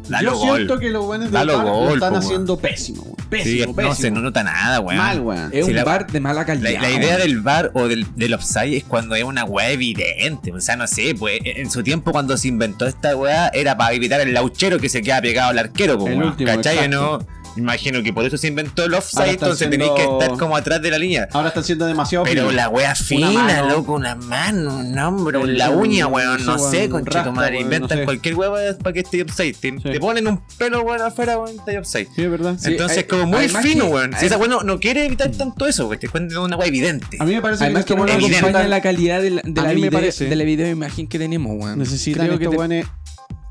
dalo 0.10 0.32
Yo 0.34 0.38
gol. 0.38 0.56
siento 0.58 0.80
que 0.80 0.90
los 0.90 1.06
buenos 1.06 1.26
del 1.26 1.34
Dalo 1.34 1.58
VAR 1.58 1.66
lo 1.66 1.94
están 1.94 2.14
po, 2.14 2.20
haciendo 2.20 2.58
pésimo, 2.58 3.02
weón. 3.04 3.16
Sí, 3.18 3.26
Pésimo, 3.30 3.66
no 3.68 3.74
pésimo. 3.76 3.96
se 3.96 4.12
no 4.12 4.22
nota 4.22 4.44
nada, 4.44 4.80
weón. 4.80 4.98
Mal, 4.98 5.20
weón. 5.22 5.50
Es 5.52 5.66
un 5.66 5.76
la- 5.76 5.84
bar 5.84 6.08
de 6.08 6.20
mala 6.20 6.46
calidad. 6.46 6.72
La, 6.74 6.82
la 6.82 6.92
idea 6.92 7.18
del 7.18 7.42
bar 7.42 7.72
o 7.74 7.88
del, 7.88 8.06
del 8.16 8.34
offside 8.34 8.78
es 8.78 8.84
cuando 8.84 9.16
es 9.16 9.24
una 9.24 9.44
weá 9.46 9.70
evidente. 9.72 10.52
O 10.52 10.62
sea, 10.62 10.76
no 10.76 10.88
sé, 10.88 11.16
pues 11.18 11.40
en 11.44 11.70
su 11.72 11.84
tiempo 11.84 12.12
cuando 12.12 12.38
se 12.38 12.48
inventó 12.48 12.86
esta 12.86 13.16
weá 13.16 13.50
era 13.50 13.76
para 13.78 13.94
evitar 13.94 14.22
el 14.22 14.34
lauchero 14.34 14.80
que 14.80 14.90
se 14.90 15.02
queda 15.02 15.22
pegado 15.22 15.50
al 15.50 15.60
arquero, 15.60 15.94
El 15.94 16.00
weón. 16.00 16.24
último, 16.24 16.52
¿Cachai? 16.56 16.76
exacto. 16.76 17.20
No, 17.20 17.28
imagino 17.58 18.02
que 18.04 18.12
por 18.14 18.26
eso 18.26 18.38
se 18.38 18.48
inventó 18.48 18.86
el 18.86 18.94
offside, 18.94 19.30
entonces 19.32 19.70
tenéis 19.70 19.92
que 19.92 19.98
siendo- 20.02 20.22
estar 20.22 20.38
como 20.38 20.56
atrás 20.58 20.82
de 20.82 20.92
la 20.92 20.98
línea. 20.98 21.28
Ahora 21.32 21.50
están 21.50 21.64
siendo 21.64 21.86
demasiado 21.86 22.26
Pero 22.26 22.42
finos. 22.42 22.54
la 22.56 22.70
wea 22.70 22.96
fina, 22.96 23.32
mano. 23.32 23.70
loco, 23.70 23.94
una 23.94 24.16
mano, 24.16 24.78
un 24.78 24.98
hombro, 24.98 25.44
El- 25.46 25.58
la 25.58 25.70
un- 25.70 25.80
uña, 25.88 26.08
weón, 26.08 26.46
no 26.46 26.58
no 26.58 26.72
sé, 26.72 26.90
conchito 26.90 27.16
raspa, 27.18 27.32
madre. 27.32 27.60
Inventan 27.62 27.98
no 27.98 28.02
sé. 28.02 28.06
cualquier 28.06 28.36
hueá 28.36 28.78
para 28.78 28.94
que 28.94 29.00
esté 29.00 29.22
offside. 29.24 29.54
Te, 29.56 29.72
Sí. 29.72 29.78
te 29.84 30.00
ponen 30.00 30.28
un 30.28 30.42
pelo, 30.58 30.82
weón, 30.82 31.02
afuera, 31.02 31.38
weón, 31.38 31.56
está 31.58 31.80
offside. 31.80 32.08
Sí, 32.16 32.24
es 32.24 32.32
verdad. 32.32 32.56
Sí, 32.60 32.72
Entonces, 32.72 32.98
hay- 33.00 33.04
como 33.06 33.26
muy 33.26 33.48
fino, 33.50 33.86
que- 33.86 33.92
weón. 33.92 34.12
Si 34.20 34.26
esa 34.26 34.38
weón 34.38 34.52
no, 34.52 34.64
no 34.64 34.80
quiere 34.80 35.06
evitar 35.06 35.32
tanto 35.32 35.68
eso, 35.68 35.88
weón, 35.88 36.00
te 36.00 36.08
cuentan 36.10 36.38
una 36.40 36.58
weá 36.58 36.68
evidente. 36.68 37.18
A 37.20 37.26
mí 37.26 37.34
me 37.36 37.42
parece 37.42 37.64
Además 37.66 37.86
que, 37.86 37.94
que 37.94 37.98
no 37.98 38.04
acompaña 38.04 38.28
necesitan- 38.30 38.70
la 38.70 38.82
calidad 38.82 39.22
de 39.22 39.30
la, 39.32 39.42
de 39.44 39.62
la 39.62 39.72
video, 39.74 39.92
parece- 39.92 40.26
de 40.26 40.36
la 40.36 40.44
video 40.44 40.68
imagen 40.70 41.08
que 41.08 41.18
tenemos, 41.20 41.52
weón. 41.56 41.80
necesitan 41.80 42.28
que 42.28 42.34
estos 42.36 42.50
te- 42.52 42.56
buenos- 42.56 42.86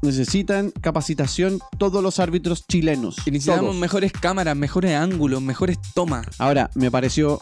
necesitan 0.04 0.70
capacitación 0.80 1.58
todos 1.78 2.02
los 2.02 2.18
árbitros 2.20 2.66
chilenos. 2.66 3.16
que 3.24 3.30
necesitamos 3.30 3.66
Todos. 3.66 3.76
mejores 3.76 4.12
cámaras, 4.12 4.56
mejores 4.56 4.94
ángulos, 4.94 5.42
mejores 5.42 5.78
tomas. 5.94 6.26
Ahora, 6.38 6.70
me 6.74 6.90
pareció 6.90 7.40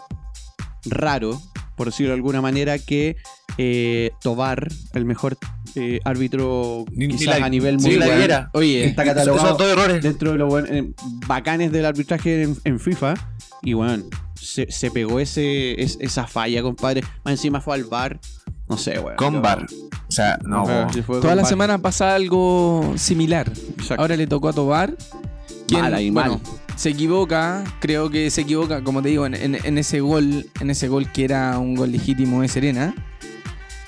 raro, 0.84 1.40
por 1.76 1.86
decirlo 1.88 2.10
de 2.10 2.16
alguna 2.16 2.40
manera, 2.40 2.78
que 2.78 3.16
eh, 3.58 4.10
Tobar, 4.22 4.68
el 4.94 5.04
mejor 5.04 5.36
eh, 5.74 6.00
árbitro 6.04 6.84
Ni- 6.92 7.06
ni 7.08 7.16
quizás 7.16 7.38
la- 7.40 7.46
a 7.46 7.48
nivel 7.48 7.78
sí, 7.80 7.92
la 7.92 7.98
mundial, 8.06 8.18
viera. 8.18 8.50
Oye, 8.54 8.84
está 8.86 9.04
catalogado 9.04 9.48
son 9.48 9.56
todos 9.58 9.72
errores. 9.72 10.02
dentro 10.02 10.32
de 10.32 10.38
los 10.38 10.68
eh, 10.70 10.92
bacanes 11.26 11.70
del 11.72 11.84
arbitraje 11.86 12.42
en, 12.44 12.56
en 12.64 12.80
FIFA. 12.80 13.14
Y 13.62 13.74
bueno, 13.74 14.04
se, 14.34 14.70
se 14.72 14.90
pegó 14.90 15.20
ese, 15.20 15.80
es- 15.82 15.98
esa 16.00 16.26
falla, 16.26 16.62
compadre. 16.62 17.02
Más 17.24 17.32
encima 17.32 17.60
fue 17.60 17.74
al 17.74 17.84
bar. 17.84 18.18
No 18.72 18.78
sé, 18.78 18.98
weón. 18.98 19.16
Con 19.16 19.34
Yo- 19.34 19.40
bar. 19.42 19.66
O 20.08 20.10
sea, 20.14 20.38
no, 20.44 20.64
toda 21.06 21.34
la 21.34 21.44
semana 21.44 21.78
pasa 21.78 22.14
algo 22.14 22.92
similar. 22.96 23.50
Exacto. 23.78 24.00
Ahora 24.02 24.16
le 24.16 24.26
tocó 24.26 24.48
a 24.48 24.52
Tobar. 24.52 24.94
quien, 25.68 25.80
Mal 25.82 25.94
ahí, 25.94 26.10
mal. 26.10 26.28
bueno, 26.30 26.42
se 26.76 26.90
equivoca, 26.90 27.64
creo 27.80 28.10
que 28.10 28.30
se 28.30 28.42
equivoca, 28.42 28.82
como 28.82 29.00
te 29.02 29.08
digo, 29.10 29.24
en, 29.26 29.34
en- 29.34 29.58
en 29.64 29.78
ese 29.78 30.00
gol, 30.00 30.46
en 30.60 30.70
ese 30.70 30.88
gol 30.88 31.10
que 31.12 31.24
era 31.24 31.58
un 31.58 31.74
gol 31.74 31.92
legítimo 31.92 32.42
de 32.42 32.48
Serena. 32.48 32.94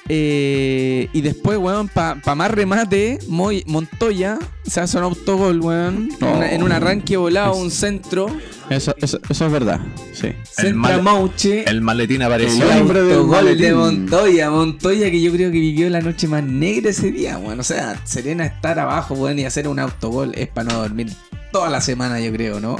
Eh, 0.09 1.09
y 1.13 1.21
después, 1.23 1.57
weón, 1.59 1.89
para 1.89 2.21
pa 2.21 2.35
más 2.35 2.51
remate, 2.51 3.19
Moy- 3.29 3.65
Montoya 3.67 4.39
se 4.67 4.81
hace 4.81 4.99
un 4.99 5.05
autogol, 5.05 5.61
weón. 5.61 6.11
en 6.21 6.27
una- 6.29 6.53
En 6.53 6.63
un 6.63 6.73
arranque 6.73 7.17
volado, 7.17 7.55
un 7.57 7.71
centro. 7.71 8.27
Eso, 8.71 8.95
eso, 9.01 9.19
eso 9.29 9.47
es 9.47 9.53
verdad. 9.53 9.81
Sí. 10.13 10.29
Centra 10.43 10.75
mal- 10.75 11.03
Mauche. 11.03 11.65
El 11.69 11.81
maletín 11.81 12.17
El 12.17 12.23
apareció. 12.23 12.71
El 12.71 12.83
hombre 12.83 13.03
del 13.03 13.19
autogol 13.19 13.59
de. 13.59 13.75
Montoya, 13.75 14.51
Montoya 14.51 15.11
que 15.11 15.21
yo 15.23 15.33
creo 15.33 15.51
que 15.51 15.59
vivió 15.59 15.89
la 15.91 16.01
noche 16.01 16.29
más 16.29 16.45
negra 16.45 16.91
ese 16.91 17.11
día, 17.11 17.39
weón. 17.39 17.61
O 17.61 17.65
sea, 17.65 17.99
Serena 18.05 18.45
estar 18.47 18.79
abajo, 18.79 19.15
weón, 19.15 19.39
y 19.39 19.45
hacer 19.45 19.69
un 19.69 19.79
autogol 19.79 20.33
es 20.35 20.49
para 20.49 20.73
no 20.73 20.81
dormir 20.81 21.13
toda 21.53 21.71
la 21.71 21.81
semana, 21.81 22.21
yo 22.21 22.31
creo, 22.33 22.61
¿no? 22.61 22.77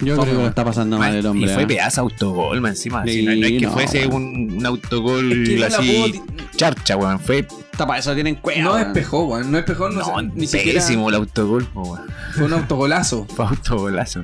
Yo 0.00 0.14
creo 0.16 0.24
que 0.24 0.32
lo 0.32 0.46
está 0.48 0.64
pasando 0.64 0.98
mal 0.98 1.14
el 1.14 1.26
hombre. 1.26 1.50
y 1.50 1.54
fue 1.54 1.62
¿eh? 1.64 1.66
pedazo 1.66 2.00
autogol, 2.02 2.60
man, 2.60 2.72
encima. 2.72 3.04
Sí, 3.04 3.12
Si 3.20 3.22
no, 3.24 3.36
no 3.36 3.46
es 3.46 3.52
que 3.52 3.60
no, 3.60 3.70
fuese 3.72 4.06
un, 4.06 4.54
un 4.56 4.66
autogol 4.66 5.32
Es 5.32 5.48
que 5.48 5.54
no 5.54 5.60
la 5.60 5.66
así. 5.66 5.76
puedo 5.92 6.06
di- 6.08 6.22
Charcha, 6.56 6.96
weón. 6.96 7.20
Fue 7.20 7.38
Está 7.72 7.86
para 7.86 7.98
eso 7.98 8.14
tienen 8.14 8.34
cueva. 8.36 8.62
No 8.62 8.72
weón. 8.74 8.84
despejó, 8.92 9.24
weón. 9.26 9.50
No 9.50 9.56
despejó, 9.56 9.88
no, 9.90 10.00
no, 10.00 10.04
sé, 10.20 10.30
ni 10.34 10.46
siquiera 10.46 10.80
pésimo 10.80 11.08
el 11.08 11.14
autogol, 11.16 11.64
po, 11.66 11.82
weón. 11.82 12.06
fue 12.34 12.44
un 12.44 12.52
autogolazo. 12.54 13.26
Fue 13.34 13.46
autogolazo. 13.46 14.22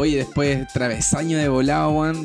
Oye, 0.00 0.18
después 0.18 0.72
travesaño 0.72 1.38
de 1.38 1.48
volado, 1.48 1.90
weón. 1.90 2.24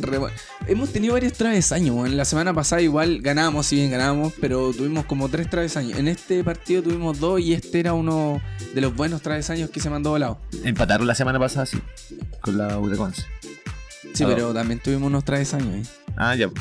Hemos 0.68 0.94
tenido 0.94 1.16
varios 1.16 1.34
travesaños, 1.34 1.96
weón. 1.96 2.16
La 2.16 2.24
semana 2.24 2.54
pasada 2.54 2.84
igual 2.84 3.20
ganábamos, 3.20 3.66
si 3.66 3.78
bien 3.78 3.90
ganábamos, 3.90 4.32
pero 4.40 4.72
tuvimos 4.74 5.06
como 5.06 5.28
tres 5.28 5.50
travesaños. 5.50 5.98
En 5.98 6.08
este 6.08 6.44
partido 6.44 6.84
tuvimos 6.84 7.20
dos 7.20 7.42
y 7.42 7.54
este 7.54 7.80
era 7.80 7.94
uno 7.94 8.40
de 8.76 8.80
los 8.80 8.96
buenos 8.96 9.24
travesaños 9.24 9.72
que 9.72 9.80
se 9.80 9.90
mandó 9.90 10.12
volado. 10.12 10.40
Empataron 10.64 11.08
la 11.08 11.16
semana 11.16 11.40
pasada, 11.40 11.66
sí. 11.66 11.82
Con 12.42 12.60
la 12.60 12.78
U 12.78 12.88
de 12.90 12.96
Conce. 12.96 13.24
Sí, 14.14 14.24
pero 14.24 14.54
también 14.54 14.80
tuvimos 14.80 15.08
unos 15.08 15.26
travesaños, 15.26 15.76
¿eh? 15.76 15.92
Ah, 16.16 16.36
ya. 16.36 16.52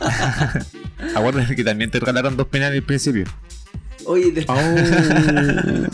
Acuérdate 1.14 1.54
que 1.54 1.64
también 1.64 1.90
te 1.90 2.00
regalaron 2.00 2.34
dos 2.34 2.46
penales 2.46 2.80
al 2.80 2.86
principio. 2.86 3.26
Oye, 4.06 4.30
de- 4.32 5.88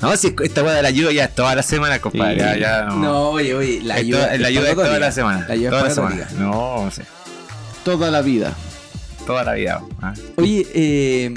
No, 0.00 0.16
si 0.16 0.34
esta 0.44 0.62
weá 0.62 0.74
de 0.74 0.82
la 0.82 0.88
ayuda 0.88 1.12
ya 1.12 1.24
es 1.24 1.34
toda 1.34 1.54
la 1.54 1.62
semana, 1.62 1.98
compadre. 2.00 2.36
Ya, 2.38 2.56
ya 2.56 2.84
no. 2.84 2.96
No, 2.96 3.30
oye, 3.30 3.54
oye, 3.54 3.80
la 3.82 3.94
ayuda, 3.96 4.26
toda- 4.26 4.38
la 4.38 4.48
ayuda 4.48 4.68
es 4.70 4.74
toda 4.76 4.98
la 4.98 5.12
semana. 5.12 5.44
La 5.48 5.54
ayuda 5.54 5.70
toda 5.70 5.82
la 5.84 5.90
semana. 5.90 6.28
No, 6.38 6.84
no 6.84 6.90
sé. 6.90 7.02
Toda 7.84 8.10
la 8.10 8.22
vida. 8.22 8.54
Toda 9.26 9.42
la 9.44 9.54
vida. 9.54 9.82
¿ah? 10.02 10.14
Oye, 10.36 10.66
eh, 10.74 11.34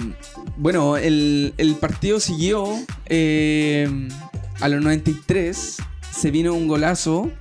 bueno, 0.58 0.98
el, 0.98 1.54
el 1.58 1.76
partido 1.76 2.20
siguió 2.20 2.68
eh, 3.08 3.90
a 4.60 4.68
los 4.70 4.82
93. 4.84 5.78
Se 6.12 6.32
vino 6.32 6.54
un 6.54 6.68
golazo. 6.68 7.32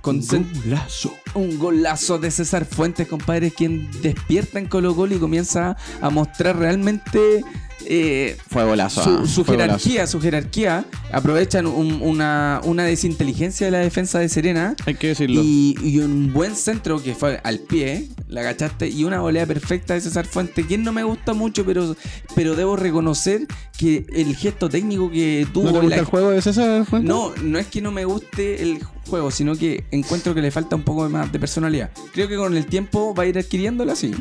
Con 0.00 0.22
cen- 0.22 0.46
Golazo. 0.64 1.12
un 1.34 1.58
golazo 1.58 2.18
de 2.18 2.30
César 2.30 2.64
Fuentes, 2.64 3.06
compadre, 3.06 3.50
quien 3.50 3.90
despierta 4.00 4.58
en 4.58 4.66
Colo 4.66 4.96
Colo 4.96 5.14
y 5.14 5.18
comienza 5.18 5.76
a 6.00 6.08
mostrar 6.08 6.56
realmente 6.58 7.44
eh, 7.86 8.36
Fue 8.48 8.64
golazo. 8.64 9.02
su, 9.02 9.10
ah, 9.10 9.26
su 9.26 9.44
fue 9.44 9.56
jerarquía, 9.56 10.06
su 10.06 10.20
jerarquía. 10.20 10.84
Aprovechan 11.12 11.66
un- 11.66 12.00
una, 12.02 12.60
una 12.64 12.84
desinteligencia 12.84 13.66
de 13.66 13.70
la 13.72 13.78
defensa 13.78 14.18
de 14.18 14.28
Serena. 14.28 14.60
golazo. 14.70 14.84
Hay 14.86 14.94
que 14.94 15.08
decirlo. 15.08 15.40
Y, 15.44 15.76
y 15.82 15.98
un 15.98 16.32
buen 16.32 16.54
centro 16.56 17.02
que 17.02 17.14
fue 17.14 17.40
al 17.42 17.58
pie, 17.60 18.08
la 18.28 18.40
agachaste, 18.42 18.88
y 18.88 19.04
una 19.04 19.20
volea 19.20 19.46
perfecta 19.46 19.94
de 19.94 20.00
César 20.00 20.26
Fuentes, 20.26 20.66
quien 20.66 20.82
no 20.84 20.92
me 20.92 21.02
gusta 21.02 21.32
mucho, 21.32 21.64
pero, 21.64 21.96
pero 22.34 22.54
debo 22.54 22.76
reconocer 22.76 23.46
que 23.78 24.06
el 24.12 24.36
gesto 24.36 24.68
técnico 24.68 25.10
que 25.10 25.46
tuvo. 25.52 25.64
¿No 25.66 25.72
te 25.72 25.78
gusta 25.80 25.96
la- 25.96 26.00
el 26.00 26.04
juego 26.06 26.30
de 26.30 26.42
César 26.42 26.84
Fuentes? 26.86 27.08
no, 27.08 27.32
no 27.42 27.58
es 27.58 27.66
que 27.66 27.80
no 27.80 27.90
me 27.92 28.04
guste 28.04 28.62
el 28.62 28.80
juego, 29.08 29.30
sino 29.30 29.56
que 29.56 29.84
encuentro 29.90 30.34
que 30.34 30.42
le 30.42 30.50
falta 30.50 30.76
un 30.76 30.82
poco 30.82 31.08
más 31.08 31.32
de 31.32 31.38
personalidad. 31.40 31.90
Creo 32.12 32.28
que 32.28 32.36
con 32.36 32.56
el 32.56 32.66
tiempo 32.66 33.14
va 33.14 33.24
a 33.24 33.26
ir 33.26 33.38
adquiriéndola, 33.38 33.96
sí. 33.96 34.12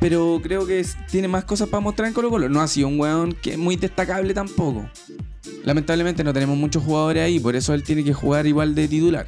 Pero 0.00 0.40
creo 0.42 0.66
que 0.66 0.84
tiene 1.10 1.28
más 1.28 1.44
cosas 1.44 1.68
para 1.68 1.80
mostrar 1.80 2.08
en 2.08 2.14
Colo 2.14 2.30
Colo. 2.30 2.48
No 2.48 2.60
ha 2.60 2.68
sido 2.68 2.88
un 2.88 3.00
weón 3.00 3.32
que 3.32 3.52
es 3.52 3.58
muy 3.58 3.76
destacable 3.76 4.32
tampoco. 4.32 4.88
Lamentablemente 5.64 6.22
no 6.22 6.32
tenemos 6.32 6.56
muchos 6.56 6.82
jugadores 6.82 7.24
ahí, 7.24 7.40
por 7.40 7.56
eso 7.56 7.74
él 7.74 7.82
tiene 7.82 8.04
que 8.04 8.14
jugar 8.14 8.46
igual 8.46 8.74
de 8.74 8.88
titular. 8.88 9.26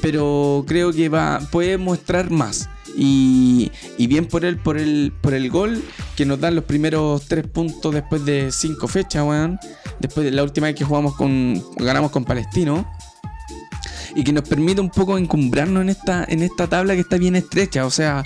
Pero 0.00 0.64
creo 0.66 0.92
que 0.92 1.08
va, 1.08 1.40
puede 1.50 1.78
mostrar 1.78 2.30
más. 2.30 2.68
Y, 2.96 3.70
y 3.98 4.06
bien 4.06 4.26
por 4.26 4.44
él, 4.44 4.56
por 4.56 4.78
el, 4.78 5.12
por 5.20 5.34
el 5.34 5.50
gol 5.50 5.82
que 6.16 6.24
nos 6.24 6.40
dan 6.40 6.54
los 6.54 6.64
primeros 6.64 7.26
tres 7.26 7.46
puntos 7.46 7.92
después 7.92 8.24
de 8.24 8.50
cinco 8.52 8.88
fechas, 8.88 9.26
weón. 9.26 9.58
Después 10.00 10.24
de 10.24 10.30
la 10.30 10.42
última 10.42 10.68
vez 10.68 10.76
que 10.76 10.84
jugamos 10.84 11.14
con. 11.16 11.62
ganamos 11.76 12.10
con 12.10 12.24
Palestino. 12.24 12.90
Y 14.14 14.24
que 14.24 14.32
nos 14.32 14.48
permite 14.48 14.80
un 14.80 14.88
poco 14.88 15.18
encumbrarnos 15.18 15.82
en 15.82 15.90
esta, 15.90 16.24
en 16.26 16.42
esta 16.42 16.66
tabla 16.66 16.94
que 16.94 17.00
está 17.00 17.18
bien 17.18 17.36
estrecha. 17.36 17.84
O 17.84 17.90
sea, 17.90 18.24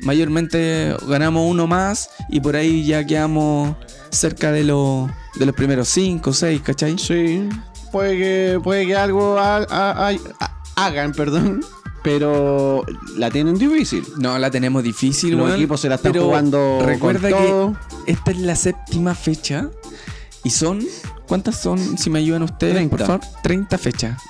mayormente 0.00 0.94
ganamos 1.06 1.50
uno 1.50 1.66
más 1.66 2.10
y 2.28 2.40
por 2.40 2.56
ahí 2.56 2.84
ya 2.86 3.04
quedamos 3.06 3.76
cerca 4.10 4.52
de, 4.52 4.64
los 4.64 5.10
de 5.38 5.46
los 5.46 5.54
primeros 5.54 5.88
cinco, 5.88 6.32
seis, 6.32 6.60
¿cachai? 6.62 6.98
Sí. 6.98 7.48
Puede 7.92 8.16
que, 8.18 8.60
puede 8.62 8.86
que 8.86 8.96
algo 8.96 9.38
ha- 9.38 9.58
ha- 9.70 10.08
ha- 10.08 10.16
ha- 10.40 10.62
hagan, 10.76 11.12
perdón. 11.12 11.60
Pero 12.04 12.84
la 13.16 13.28
tienen 13.30 13.58
difícil. 13.58 14.04
No, 14.18 14.38
la 14.38 14.50
tenemos 14.50 14.82
difícil, 14.84 15.32
Los 15.36 15.46
weón, 15.46 15.56
equipos 15.56 15.80
se 15.80 15.88
la 15.88 15.96
están 15.96 16.14
jugando 16.14 16.80
Recuerda 16.84 17.30
con 17.30 17.74
que 17.74 18.12
esta 18.12 18.30
es 18.30 18.38
la 18.38 18.54
séptima 18.56 19.14
fecha 19.14 19.68
y 20.44 20.50
son. 20.50 20.80
¿Cuántas 21.26 21.56
son? 21.60 21.98
Si 21.98 22.08
me 22.08 22.20
ayudan 22.20 22.44
ustedes, 22.44 22.74
30. 22.74 22.96
por 22.96 23.06
favor. 23.06 23.20
30 23.42 23.76
fechas. 23.78 24.22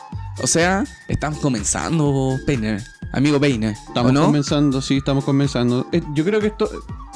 O 0.42 0.46
sea, 0.46 0.84
estamos 1.08 1.38
comenzando, 1.40 2.37
Peine. 2.46 2.78
Amigo 3.12 3.41
Peine. 3.41 3.71
Estamos 3.71 4.11
¿O 4.11 4.12
no? 4.12 4.27
comenzando, 4.27 4.81
sí, 4.83 4.99
estamos 4.99 5.25
comenzando. 5.25 5.87
Eh, 5.93 6.03
Yo 6.15 6.25
creo 6.25 6.41
que 6.41 6.49
esto. 6.49 6.69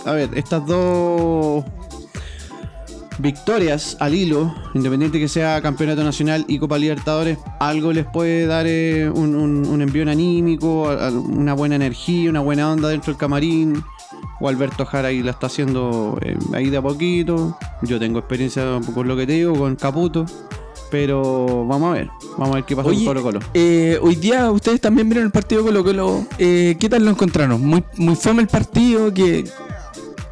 A 0.04 0.12
ver, 0.12 0.30
estas 0.34 0.66
dos 0.66 1.64
victorias 3.18 3.96
al 4.00 4.14
hilo, 4.14 4.54
independiente 4.74 5.20
que 5.20 5.28
sea 5.28 5.60
campeonato 5.60 6.02
nacional 6.02 6.44
y 6.48 6.58
Copa 6.58 6.78
Libertadores, 6.78 7.38
algo 7.60 7.92
les 7.92 8.06
puede 8.06 8.46
dar 8.46 8.66
eh, 8.66 9.08
un, 9.10 9.34
un, 9.36 9.66
un 9.66 9.82
envío 9.82 10.02
anímico, 10.10 10.88
una 11.28 11.52
buena 11.54 11.76
energía, 11.76 12.30
una 12.30 12.40
buena 12.40 12.72
onda 12.72 12.88
dentro 12.88 13.12
del 13.12 13.18
camarín. 13.18 13.84
O 14.40 14.48
Alberto 14.48 14.84
Jara 14.84 15.08
ahí 15.08 15.22
la 15.22 15.32
está 15.32 15.46
haciendo 15.46 16.18
eh, 16.22 16.36
ahí 16.54 16.68
de 16.70 16.78
a 16.78 16.82
poquito. 16.82 17.56
Yo 17.82 18.00
tengo 18.00 18.18
experiencia 18.18 18.80
por 18.94 19.06
lo 19.06 19.16
que 19.16 19.26
te 19.26 19.34
digo 19.34 19.54
con 19.56 19.76
Caputo. 19.76 20.24
Pero 20.92 21.66
vamos 21.66 21.90
a 21.90 21.92
ver, 21.94 22.10
vamos 22.36 22.50
a 22.50 22.54
ver 22.56 22.64
qué 22.64 22.76
pasa 22.76 22.88
Oye, 22.90 22.98
con 23.06 23.14
Colo 23.14 23.22
Colo. 23.22 23.40
eh, 23.54 23.98
hoy 24.02 24.14
día 24.14 24.50
ustedes 24.52 24.78
también 24.78 25.08
vieron 25.08 25.24
el 25.24 25.32
partido 25.32 25.64
Colo 25.64 25.82
Colo. 25.82 26.26
Eh, 26.38 26.76
¿Qué 26.78 26.88
tal 26.90 27.02
lo 27.04 27.10
encontraron? 27.10 27.60
Muy, 27.64 27.82
muy 27.96 28.14
fome 28.14 28.42
el 28.42 28.48
partido. 28.48 29.12
Que 29.12 29.44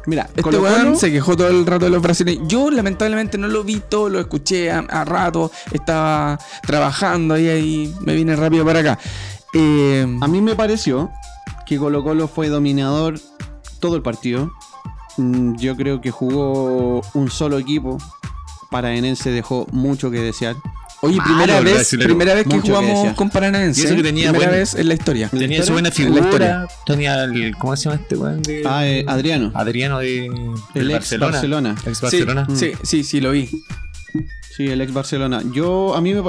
Mira, 0.05 0.23
este 0.29 0.43
Colo 0.43 0.61
weón 0.61 0.95
se 0.95 1.11
quejó 1.11 1.35
todo 1.35 1.47
el 1.47 1.65
rato 1.65 1.85
de 1.85 1.91
los 1.91 2.01
brasileños. 2.01 2.47
Yo 2.47 2.69
lamentablemente 2.69 3.39
no 3.39 3.47
lo 3.47 3.63
vi 3.63 3.81
todo, 3.89 4.07
lo 4.09 4.19
escuché 4.19 4.69
a, 4.71 4.79
a 4.79 5.03
rato. 5.03 5.51
Estaba 5.71 6.37
trabajando 6.65 7.39
y 7.39 7.47
ahí 7.49 7.95
me 8.01 8.13
vine 8.13 8.35
rápido 8.35 8.63
para 8.63 8.79
acá. 8.81 8.99
Eh, 9.55 10.05
A 10.21 10.27
mí 10.27 10.41
me 10.41 10.55
pareció 10.55 11.09
que 11.65 11.77
Colo 11.79 12.03
Colo 12.03 12.27
fue 12.27 12.49
dominador 12.49 13.19
todo 13.79 13.95
el 13.95 14.03
partido. 14.03 14.51
Mm, 15.17 15.55
Yo 15.55 15.75
creo 15.75 16.01
que 16.01 16.11
jugó 16.11 17.01
un 17.15 17.31
solo 17.31 17.57
equipo. 17.57 17.97
Paranaense 18.71 19.29
dejó 19.29 19.67
mucho 19.71 20.09
que 20.09 20.19
desear. 20.21 20.55
Oye, 21.03 21.17
Malo 21.17 21.29
primera 21.33 21.59
vez, 21.61 21.89
primera 21.99 22.33
vez 22.35 22.43
que 22.43 22.49
Mucho 22.55 22.61
que 22.61 22.69
jugamos 22.69 22.95
desear. 22.99 23.15
con 23.15 23.29
Paranaense. 23.31 23.81
Y 23.81 23.85
eso 23.85 23.95
que 23.95 24.03
tenía 24.03 24.29
primera 24.29 24.51
buen- 24.51 24.59
vez 24.61 24.75
en 24.75 24.87
la 24.87 24.93
historia. 24.93 25.29
Tenía 25.29 25.63
su 25.63 25.73
buena 25.73 25.89
En 25.89 26.13
la 26.13 26.19
historia. 26.19 26.23
figura. 26.29 26.67
Tenía 26.85 27.23
el. 27.23 27.55
¿Cómo 27.57 27.75
se 27.75 27.85
llama 27.89 28.01
este 28.01 28.17
weón? 28.17 28.41
De... 28.43 28.61
Ah, 28.65 28.87
eh, 28.87 29.03
Adriano, 29.07 29.51
Adriano 29.55 29.97
de. 29.99 30.27
el 30.75 30.91
ex 30.91 31.17
Barcelona. 31.19 31.75
Ex 31.85 31.97
Sí, 31.97 32.01
Barcelona. 32.03 32.47
sí, 32.55 32.71
sí, 32.83 33.03
sí, 33.03 33.19
lo 33.19 33.31
vi. 33.31 33.49
Sí, 34.55 34.67
el 34.67 34.81
ex 34.81 34.91
Barcelona. 34.93 35.41
Yo 35.53 35.95
a 35.95 36.01
mí 36.01 36.13
me, 36.13 36.21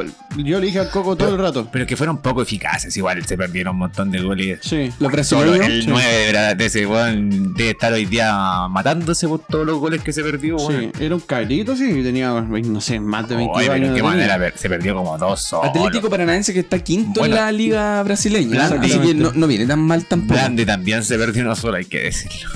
yo 0.45 0.61
le 0.61 0.67
dije 0.67 0.79
al 0.79 0.91
Coco 0.91 1.17
todo 1.17 1.31
el 1.31 1.39
rato. 1.39 1.69
Pero 1.73 1.87
que 1.87 1.97
fueron 1.97 2.19
poco 2.19 2.41
eficaces, 2.43 2.97
igual 2.97 3.25
se 3.27 3.37
perdieron 3.37 3.73
un 3.75 3.81
montón 3.81 4.11
de 4.13 4.21
goles. 4.23 4.61
Sí. 4.63 4.91
Los 5.01 5.27
Solo 5.27 5.53
brasileños. 5.53 5.67
el 5.67 5.83
Sí. 5.83 5.89
9 5.89 6.55
de, 6.57 6.65
ese 6.67 6.87
weón 6.87 7.53
debe 7.55 7.71
estar 7.71 7.93
hoy 7.93 8.07
día 8.07 8.33
matándose 8.71 9.27
por 9.27 9.41
todos 9.41 9.67
los 9.67 9.79
goles 9.79 10.03
que 10.03 10.13
se 10.13 10.23
perdió, 10.23 10.57
weón. 10.57 10.93
Sí, 10.97 11.05
era 11.05 11.15
un 11.17 11.21
carrito, 11.21 11.75
sí, 11.77 11.89
tenía, 12.03 12.31
no 12.31 12.81
sé, 12.81 13.01
más 13.01 13.29
de 13.29 13.35
22 13.37 13.57
Oye, 13.59 13.67
pero 13.71 13.85
años. 13.87 13.97
qué 13.97 14.03
manera, 14.05 14.53
se 14.57 14.69
perdió 14.69 14.95
como 14.95 15.19
dos 15.19 15.43
solos. 15.43 15.71
Atlético 15.71 16.09
Paranaense 16.09 16.53
que 16.53 16.61
está 16.61 16.79
quinto 16.79 17.21
Bueno, 17.21 17.35
en 17.37 17.41
la 17.43 17.51
liga 17.53 18.03
brasileña. 18.05 18.69
Blandi. 18.69 18.87
Así 18.91 18.99
que 19.01 19.15
no, 19.15 19.33
no 19.35 19.47
viene 19.49 19.67
tan 19.67 19.81
mal 19.81 20.05
tampoco. 20.07 20.35
Blandi 20.35 20.65
también 20.65 21.03
se 21.05 21.19
perdió 21.19 21.43
uno 21.43 21.57
solo, 21.57 21.77
hay 21.77 21.87
que 21.87 22.01
decirlo. 22.05 22.49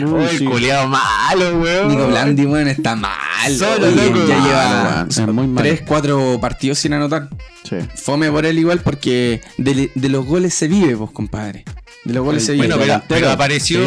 Uy, 0.00 0.06
Oye, 0.24 0.28
sí. 0.38 0.44
el 0.44 0.50
culiado 0.50 0.86
malo, 0.88 1.58
weón. 1.58 1.88
Nico 1.88 2.06
Blandi, 2.06 2.46
weón, 2.46 2.68
está 2.68 2.94
mal. 2.94 3.18
Solo, 3.56 3.90
loco. 3.90 4.26
ya 4.28 4.38
lleva 4.44 4.67
weón, 4.70 5.08
es 5.08 5.18
muy 5.34 5.46
malo. 5.46 5.68
3, 5.68 5.82
4 5.86 6.38
partidos 6.40 6.78
sin 6.78 6.92
anotar. 6.92 7.28
Sí. 7.68 7.76
Fome 7.96 8.30
por 8.30 8.46
él 8.46 8.58
igual 8.58 8.80
porque 8.80 9.40
de, 9.58 9.90
de 9.94 10.08
los 10.08 10.24
goles 10.26 10.54
se 10.54 10.68
vive, 10.68 10.94
vos, 10.94 11.10
compadre. 11.10 11.64
De 12.04 12.14
los 12.14 12.24
goles 12.24 12.44
se 12.44 12.52
vive. 12.52 12.68
Bueno, 12.74 13.02
pero, 13.08 13.30
apareció 13.30 13.80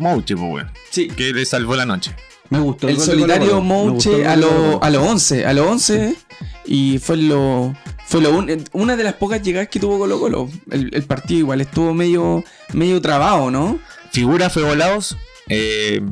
Mouche, 0.00 0.36
pues, 0.36 0.52
weón. 0.52 0.70
Sí. 0.90 1.08
Que 1.08 1.32
le 1.32 1.44
salvó 1.46 1.76
la 1.76 1.86
noche. 1.86 2.12
Me 2.50 2.58
gustó 2.60 2.88
El 2.88 2.96
de 2.98 3.02
solitario 3.02 3.60
Mouche 3.62 4.20
el 4.20 4.26
a 4.26 4.34
Colo-Colo. 4.34 4.80
a 4.84 4.90
los 4.90 5.02
11, 5.08 5.46
a 5.46 5.52
los 5.54 5.66
11 5.66 6.14
y 6.66 6.98
fue 6.98 7.16
lo 7.16 7.74
fue 8.06 8.20
lo 8.20 8.36
un- 8.36 8.62
una 8.72 8.96
de 8.96 9.02
las 9.04 9.14
pocas 9.14 9.42
llegadas 9.42 9.68
que 9.68 9.80
tuvo 9.80 9.98
Colo 9.98 10.20
Colo. 10.20 10.50
El, 10.70 10.90
el 10.92 11.02
partido 11.04 11.40
igual 11.40 11.62
estuvo 11.62 11.94
medio 11.94 12.44
medio 12.74 13.00
trabado, 13.00 13.50
¿no? 13.50 13.78
Figura 14.12 14.50
fue 14.50 14.62
volados 14.62 15.16
eh, 15.48 16.02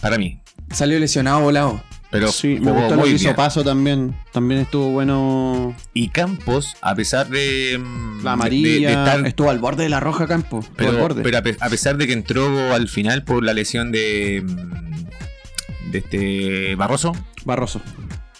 para 0.00 0.18
mí. 0.18 0.40
Salió 0.72 0.98
lesionado 0.98 1.40
volado. 1.40 1.80
Pero 2.12 2.28
Sí, 2.30 2.58
me 2.60 2.70
gustó 2.70 2.90
lo 2.90 3.00
muy 3.00 3.08
que 3.08 3.14
hizo. 3.16 3.34
Paso 3.34 3.64
también. 3.64 4.14
También 4.32 4.60
estuvo 4.60 4.90
bueno. 4.90 5.74
Y 5.94 6.10
Campos, 6.10 6.76
a 6.82 6.94
pesar 6.94 7.26
de. 7.28 7.80
mm, 7.82 8.22
La 8.22 8.32
amarilla. 8.34 8.88
de 8.88 8.94
estar- 8.94 9.26
Estuvo 9.26 9.50
al 9.50 9.58
borde 9.58 9.82
de 9.84 9.88
la 9.88 9.98
roja 9.98 10.26
Campo. 10.28 10.60
Estuvo 10.60 10.88
al 10.88 10.94
pero, 10.94 10.98
borde. 11.02 11.22
pero 11.22 11.38
a, 11.38 11.42
pe- 11.42 11.56
a 11.58 11.68
pesar 11.70 11.96
de 11.96 12.06
que 12.06 12.12
entró 12.12 12.74
al 12.74 12.88
final 12.88 13.24
por 13.24 13.42
la 13.42 13.54
lesión 13.54 13.90
de. 13.92 14.44
mm, 14.44 15.90
de 15.90 15.98
este. 15.98 16.74
Barroso. 16.76 17.12
Barroso. 17.44 17.80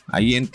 Ahí 0.09 0.35
el, 0.35 0.51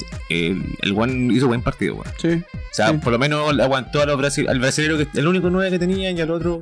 el 0.84 0.94
Juan 0.94 1.32
hizo 1.32 1.48
buen 1.48 1.64
partido, 1.64 1.96
weón. 1.96 2.14
Sí. 2.22 2.28
O 2.54 2.60
sea, 2.74 2.92
Sí. 2.92 2.98
por 2.98 3.12
lo 3.12 3.18
menos 3.18 3.60
aguantó 3.60 4.00
a 4.02 4.06
los 4.06 4.16
brasil 4.18 4.48
al 4.48 4.60
brasilero, 4.60 4.98
que 5.00 5.08
el 5.18 5.26
único 5.28 5.50
9 5.50 5.72
que 5.72 5.80
tenía, 5.80 6.12
y 6.12 6.22
al 6.22 6.30
otro 6.30 6.62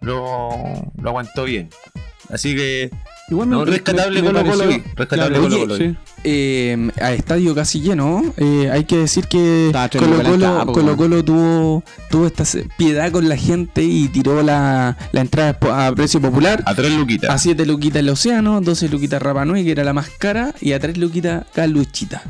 lo, 0.00 0.50
lo 1.00 1.08
aguantó 1.08 1.42
bien. 1.44 1.70
Así 2.30 2.54
que, 2.54 2.90
Igual 3.28 3.48
no, 3.48 3.64
rescatable 3.64 4.20
Colo 4.20 4.40
Colo 4.44 4.50
pareció- 4.58 4.68
hoy, 4.76 4.84
rescatable 4.96 5.38
Claro, 5.38 5.42
Colo 5.42 5.58
Colo 5.60 5.76
sí. 5.76 5.96
Eh, 6.24 6.90
a 7.00 7.12
estadio 7.12 7.54
casi 7.54 7.80
lleno, 7.80 8.22
eh, 8.36 8.68
hay 8.70 8.84
que 8.84 8.98
decir 8.98 9.26
que 9.26 9.70
Colo 9.98 10.22
Colo, 10.22 10.66
Colo. 10.72 10.96
Colo 10.96 11.24
tuvo, 11.24 11.84
tuvo 12.10 12.26
esta 12.26 12.44
piedad 12.76 13.10
con 13.10 13.28
la 13.28 13.36
gente 13.36 13.82
y 13.82 14.08
tiró 14.08 14.42
la, 14.42 14.96
la 15.12 15.20
entrada 15.20 15.56
a 15.86 15.92
precio 15.94 16.20
popular. 16.20 16.62
A 16.66 16.74
tres 16.74 16.92
luquitas. 16.92 17.30
A 17.30 17.38
7 17.38 17.64
luquitas 17.64 18.00
el 18.00 18.08
Océano, 18.10 18.60
12 18.60 18.88
luquitas 18.88 19.22
Rapa 19.22 19.44
Nui, 19.44 19.64
que 19.64 19.70
era 19.72 19.84
la 19.84 19.92
más 19.94 20.08
cara, 20.18 20.54
y 20.60 20.72
a 20.72 20.78
3 20.80 20.98
luquitas 20.98 21.44
Caluchita. 21.54 22.22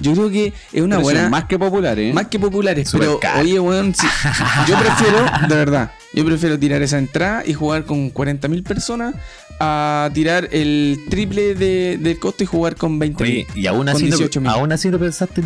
Yo 0.00 0.12
creo 0.12 0.28
que 0.30 0.52
es 0.72 0.82
una 0.82 0.96
Pero 0.96 1.02
buena. 1.04 1.28
más 1.28 1.44
que 1.44 1.56
populares. 1.58 2.10
¿eh? 2.10 2.14
Más 2.14 2.26
que 2.26 2.38
populares, 2.40 2.90
pero 2.92 3.20
oye, 3.40 3.60
weón, 3.60 3.94
si- 3.94 4.06
yo 4.68 4.76
prefiero, 4.78 5.24
de 5.48 5.54
verdad, 5.54 5.92
yo 6.12 6.24
prefiero 6.24 6.58
tirar 6.58 6.82
esa 6.82 6.98
entrada 6.98 7.44
y 7.46 7.52
jugar 7.54 7.84
con 7.84 8.12
40.000 8.12 8.64
personas 8.64 9.14
a 9.60 10.10
tirar 10.12 10.48
el 10.52 10.98
triple 11.10 11.54
de, 11.54 11.98
del 12.00 12.18
costo 12.18 12.42
y 12.44 12.46
jugar 12.46 12.76
con 12.76 12.98
20.000. 13.00 13.20
Oye, 13.22 13.46
y 13.54 13.66
aún 13.66 13.88
así, 13.88 14.06
no, 14.08 14.16
18.000. 14.16 14.48
aún 14.50 14.72
así 14.72 14.88
no 14.90 14.98
pensaste. 14.98 15.42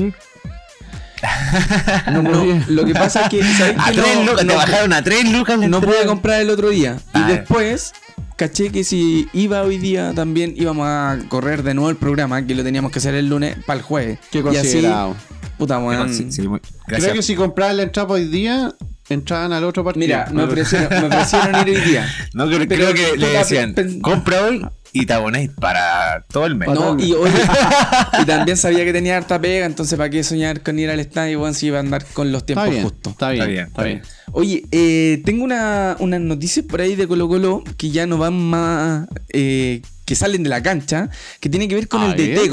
No, 2.12 2.22
lo 2.68 2.84
que 2.84 2.92
pasa 2.94 3.22
es 3.22 3.28
que, 3.28 3.42
¿sabes 3.42 3.76
A 3.78 3.90
tres 3.92 4.16
No- 4.16 4.24
lucas, 4.24 4.44
no- 4.44 4.52
te 4.52 4.56
bajaron 4.56 4.92
a 4.92 5.02
tres 5.02 5.30
lucas. 5.32 5.58
no 5.58 5.80
pude 5.80 6.06
comprar 6.06 6.40
el 6.40 6.50
otro 6.50 6.70
día. 6.70 6.96
Y 7.14 7.22
después 7.22 7.92
caché 8.36 8.70
que 8.70 8.84
si 8.84 9.28
iba 9.32 9.62
hoy 9.62 9.78
día 9.78 10.12
también 10.14 10.54
íbamos 10.56 10.86
a 10.86 11.18
correr 11.28 11.64
de 11.64 11.74
nuevo 11.74 11.90
el 11.90 11.96
programa, 11.96 12.46
que 12.46 12.54
lo 12.54 12.62
teníamos 12.62 12.92
que 12.92 13.00
hacer 13.00 13.14
el 13.14 13.28
lunes 13.28 13.56
para 13.66 13.78
el 13.80 13.84
jueves. 13.84 14.18
Qué 14.30 14.38
y 14.38 14.42
así, 14.42 14.54
considerado. 14.56 15.16
puta, 15.58 15.78
Bueno, 15.78 16.02
weón. 16.02 16.14
sí, 16.14 16.26
sí, 16.30 16.46
muy- 16.46 16.60
Creo 16.86 17.12
que 17.12 17.22
si 17.22 17.34
compraban 17.34 17.76
la 17.78 17.82
entrada 17.84 18.08
hoy 18.10 18.26
día, 18.26 18.72
entraban 19.08 19.52
al 19.52 19.64
otro 19.64 19.84
partido. 19.84 20.06
Mira, 20.06 20.28
me 20.32 20.42
ofrecieron, 20.44 20.88
me 20.90 21.06
ofrecieron 21.16 21.68
ir 21.68 21.76
hoy 21.76 21.82
día. 21.84 22.08
No, 22.34 22.46
creo, 22.46 22.58
Pero- 22.68 22.92
creo 22.92 22.94
que 22.94 23.16
le 23.16 23.28
decían, 23.28 23.74
compra 24.00 24.44
hoy 24.44 24.66
y 24.92 25.06
te 25.06 25.12
abonáis 25.12 25.50
para 25.50 26.24
todo 26.32 26.46
el 26.46 26.54
mes. 26.54 26.68
No, 26.68 26.96
y, 26.98 27.12
oye, 27.12 27.32
y 28.22 28.24
también 28.24 28.56
sabía 28.56 28.84
que 28.84 28.92
tenía 28.92 29.16
harta 29.16 29.40
pega, 29.40 29.66
entonces 29.66 29.96
¿para 29.98 30.08
qué 30.10 30.22
soñar 30.24 30.62
con 30.62 30.78
ir 30.78 30.90
al 30.90 31.00
estadio, 31.00 31.40
weón, 31.40 31.54
si 31.54 31.66
iba 31.66 31.76
a 31.78 31.80
andar 31.80 32.04
con 32.12 32.32
los 32.32 32.44
tiempos 32.46 32.68
justos? 32.82 33.12
está 33.12 33.30
bien, 33.30 33.42
Está 33.42 33.50
bien, 33.52 33.66
está 33.66 33.82
bien. 33.84 34.02
Oye, 34.32 34.64
eh, 34.70 35.22
tengo 35.24 35.44
una, 35.44 35.96
unas 36.00 36.20
noticias 36.20 36.64
por 36.66 36.80
ahí 36.80 36.94
de 36.96 37.06
Colo 37.06 37.28
Colo 37.28 37.62
que 37.76 37.90
ya 37.90 38.06
no 38.06 38.18
van 38.18 38.38
más, 38.38 39.06
eh, 39.30 39.82
que 40.04 40.14
salen 40.14 40.42
de 40.42 40.48
la 40.48 40.62
cancha, 40.62 41.10
que 41.40 41.48
tiene 41.50 41.68
que 41.68 41.74
ver 41.74 41.88
con 41.88 42.02
A 42.02 42.06
el 42.06 42.12
DT, 42.12 42.48
ver. 42.48 42.50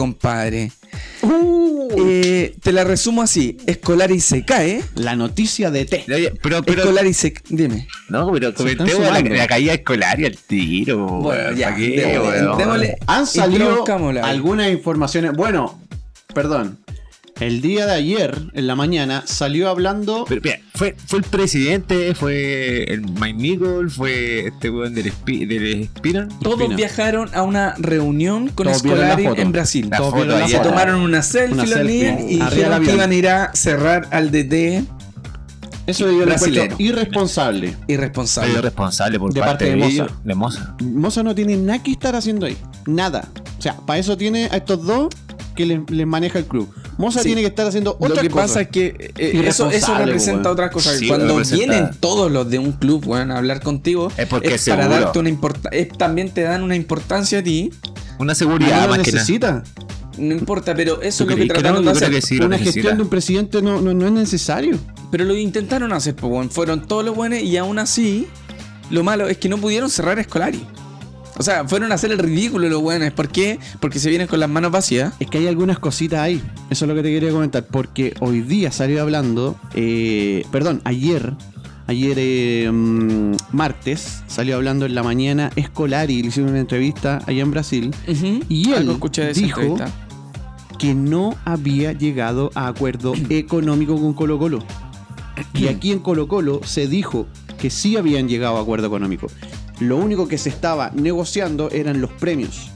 Eh, 1.98 2.56
te 2.62 2.72
la 2.72 2.84
resumo 2.84 3.22
así, 3.22 3.58
Escolari 3.66 4.20
se 4.20 4.44
cae, 4.44 4.84
La 4.96 5.16
noticia 5.16 5.72
de 5.72 5.86
T. 5.86 6.06
Oye, 6.14 6.34
pero, 6.42 6.62
pero, 6.64 6.82
Escolari 6.82 7.14
se... 7.14 7.34
Dime. 7.50 7.88
no, 8.10 8.32
pero 8.32 8.54
comentemos 8.54 9.06
la, 9.12 9.22
la 9.22 9.48
caída 9.48 9.74
escolar 9.74 10.20
y 10.20 10.26
el 10.26 10.38
tiro. 10.38 11.06
Bueno, 11.08 11.52
ya, 11.54 11.70
¿pa' 11.70 11.76
qué, 11.76 12.02
démosle, 12.02 12.42
weón? 12.42 12.58
démosle. 12.58 12.98
Han 13.08 13.28
salido 13.28 13.84
algunas 14.24 14.72
informaciones. 14.72 15.34
Bueno, 15.34 15.80
perdón. 16.34 16.85
El 17.42 17.62
día 17.62 17.86
de 17.86 17.92
ayer, 17.94 18.34
en 18.54 18.66
la 18.66 18.76
mañana, 18.76 19.24
salió 19.26 19.70
hablando. 19.70 20.24
Pero, 20.28 20.40
mira, 20.42 20.60
fue, 20.74 20.96
fue 21.06 21.20
el 21.20 21.26
presidente, 21.26 22.16
fue 22.16 22.84
el 22.86 23.02
Mike 23.02 23.34
Nichol, 23.34 23.92
fue 23.92 24.48
este 24.48 24.70
weón 24.70 24.94
del, 24.94 25.08
Spi- 25.12 25.46
del 25.46 25.90
Spiran. 25.98 26.30
Todos 26.40 26.60
Espina. 26.62 26.76
viajaron 26.78 27.30
a 27.34 27.42
una 27.44 27.76
reunión 27.78 28.48
con 28.48 28.68
Todos 28.68 28.82
foto. 28.84 29.36
en 29.36 29.52
Brasil. 29.52 29.88
La 29.92 29.98
Todos 29.98 30.12
foto 30.12 30.24
vieron 30.24 30.40
la. 30.40 30.48
Se 30.48 30.58
foto. 30.58 30.70
tomaron 30.70 31.02
una 31.02 31.22
selfie, 31.22 31.74
Una 32.14 32.22
y 32.22 32.40
dijeron 32.40 32.84
que 32.86 32.94
iban 32.94 33.12
a 33.12 33.16
ir 33.16 33.28
a 33.28 33.54
cerrar 33.54 34.08
al 34.12 34.32
DT 34.32 34.86
Eso 35.88 36.06
yo 36.10 36.26
lo 36.26 36.34
irresponsable. 36.80 37.76
irresponsable. 37.88 38.54
Soy 38.54 38.62
responsable 38.62 39.20
por 39.20 39.34
De 39.34 39.40
parte, 39.42 39.66
parte 39.66 39.70
de 39.72 39.76
Moza. 39.76 39.92
ellos, 39.92 40.12
de 40.24 40.36
Moza. 40.36 40.76
Moza 40.82 41.22
no 41.24 41.36
tiene 41.36 41.58
nada 41.58 41.84
que 41.84 41.92
estar 41.92 42.16
haciendo 42.16 42.46
ahí. 42.46 42.56
Nada. 42.88 43.28
O 43.60 43.62
sea, 43.62 43.76
para 43.86 44.00
eso 44.00 44.16
tiene 44.16 44.46
a 44.46 44.56
estos 44.56 44.86
dos 44.86 45.10
que 45.56 45.66
les, 45.66 45.80
les 45.92 46.08
maneja 46.08 46.40
el 46.40 46.46
club. 46.46 46.74
Moza 46.98 47.20
Sí. 47.22 47.28
tiene 47.28 47.42
que 47.42 47.48
estar 47.48 47.68
haciendo 47.68 47.98
Lo 48.00 48.06
otras 48.08 48.22
que 48.24 48.30
cosas. 48.30 48.48
pasa 48.48 48.62
es 48.62 48.68
que 48.70 49.12
eh, 49.18 49.44
eso, 49.46 49.70
representa 49.70 50.42
weón. 50.44 50.54
otra 50.54 50.70
cosa. 50.70 50.98
Sí, 50.98 51.08
Cuando 51.08 51.28
representa- 51.38 51.56
vienen 51.66 51.92
todos 52.00 52.32
los 52.32 52.50
de 52.50 52.60
un 52.60 52.72
club 52.72 53.04
weón, 53.08 53.32
a 53.32 53.38
hablar 53.38 53.62
contigo, 53.62 54.12
Es 54.18 54.28
porque 54.28 54.54
es 54.56 54.66
para 54.68 54.84
seguro. 54.84 55.02
darte 55.02 55.20
una 55.20 55.30
importancia. 55.30 55.88
También 55.98 56.30
te 56.30 56.42
dan 56.42 56.64
una 56.64 56.76
importancia 56.76 57.40
a 57.40 57.44
ti. 57.44 57.72
Una 58.18 58.32
No 58.32 58.36
seguridad 58.36 58.84
lo 58.84 58.96
más 58.96 59.00
que 59.00 59.12
nada. 59.12 59.64
No 60.18 60.34
importa, 60.34 60.74
pero 60.74 61.02
eso 61.02 61.08
es 61.08 61.18
¿Tú 61.18 61.26
lo 61.32 61.36
que 61.36 61.42
que 61.42 61.48
trataron 61.50 61.84
no? 61.84 61.92
de 61.92 61.98
hacer. 61.98 62.10
que 62.10 62.22
sí 62.22 62.38
lo 62.38 62.46
Una 62.46 62.56
necesita. 62.56 62.74
gestión 62.76 62.98
de 62.98 63.04
un 63.04 63.10
presidente 63.10 63.62
no, 63.62 63.82
no, 63.82 63.94
no 63.94 64.06
es 64.06 64.12
necesario. 64.14 64.78
Pero 65.12 65.26
lo 65.26 65.36
intentaron 65.36 65.92
hacer, 65.92 66.16
pues, 66.16 66.32
weón. 66.32 66.50
Fueron 66.50 66.88
todos 66.88 67.04
los 67.04 67.14
buenos 67.16 67.40
y 67.42 67.58
aún 67.58 67.78
así, 67.80 68.28
lo 68.90 69.04
malo 69.04 69.28
es 69.28 69.38
que 69.38 69.50
no 69.50 69.58
pudieron 69.58 69.90
cerrar 69.90 70.18
Escolari. 70.20 70.66
O 71.38 71.44
sea, 71.44 71.68
fueron 71.68 71.92
a 71.92 71.96
hacer 71.96 72.12
el 72.12 72.20
ridículo 72.20 72.70
los 72.70 72.82
buenos. 72.82 73.12
¿Por 73.12 73.28
qué? 73.28 73.60
Porque 73.80 74.00
se 74.00 74.10
vienen 74.10 74.28
con 74.28 74.40
las 74.40 74.50
manos 74.50 74.72
vacías. 74.72 75.14
Es 75.20 75.28
que 75.30 75.38
hay 75.40 75.48
algunas 75.48 75.80
cositas 75.80 76.20
ahí. 76.22 76.42
Eso 76.70 76.86
es 76.86 76.90
lo 76.90 76.96
que 76.96 77.04
te 77.04 77.10
quería 77.12 77.32
comentar. 77.32 77.66
Porque 77.66 78.14
hoy 78.22 78.42
día 78.42 78.72
salió 78.72 79.02
hablando. 79.02 79.58
eh, 79.74 80.46
perdón, 80.52 80.82
ayer. 80.86 81.34
Ayer, 81.88 82.16
eh, 82.18 82.72
mm, 82.72 83.34
martes, 83.52 84.24
salió 84.28 84.56
hablando 84.56 84.86
en 84.88 84.96
la 84.96 85.04
mañana 85.04 85.52
Escolari. 85.56 86.22
Le 86.22 86.30
hicieron 86.30 86.52
una 86.52 86.60
entrevista 86.62 87.22
allá 87.28 87.44
en 87.44 87.52
Brasil. 87.52 87.92
Y 88.50 88.70
él 88.72 88.78
Algo 88.78 88.94
escuché 88.94 89.26
de 89.26 89.34
dijo 89.34 89.60
entrevista. 89.62 89.92
que 90.80 90.96
no 90.96 91.36
había 91.46 91.92
llegado 91.92 92.50
a 92.56 92.68
acuerdo 92.68 93.14
económico 93.30 94.00
con 94.00 94.14
Colo 94.14 94.40
Colo. 94.40 94.60
Y 95.54 95.68
aquí 95.68 95.92
en 95.92 96.00
Colo 96.00 96.28
Colo 96.28 96.62
se 96.64 96.88
dijo 96.88 97.28
que 97.60 97.70
sí 97.70 97.98
habían 97.98 98.28
llegado 98.28 98.58
a 98.58 98.62
acuerdo 98.62 98.88
económico. 98.88 99.28
Lo 99.80 99.98
único 99.98 100.28
que 100.28 100.38
se 100.38 100.50
estaba 100.50 100.92
negociando 100.94 101.70
eran 101.72 102.02
los 102.02 102.12
premios. 102.12 102.72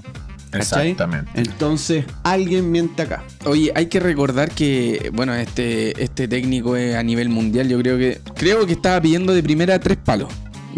¿cachai? 0.51 0.91
Exactamente. 0.91 1.31
Entonces, 1.35 2.05
alguien 2.23 2.71
miente 2.71 3.03
acá. 3.03 3.23
Oye, 3.45 3.71
hay 3.75 3.85
que 3.85 3.99
recordar 3.99 4.51
que, 4.51 5.11
bueno, 5.13 5.33
este, 5.35 6.01
este 6.03 6.27
técnico 6.27 6.75
es 6.75 6.95
a 6.95 7.03
nivel 7.03 7.29
mundial. 7.29 7.69
Yo 7.69 7.79
creo 7.79 7.97
que 7.97 8.19
creo 8.35 8.65
que 8.65 8.73
estaba 8.73 8.99
pidiendo 9.01 9.33
de 9.33 9.43
primera 9.43 9.79
tres 9.79 9.97
palos 9.97 10.29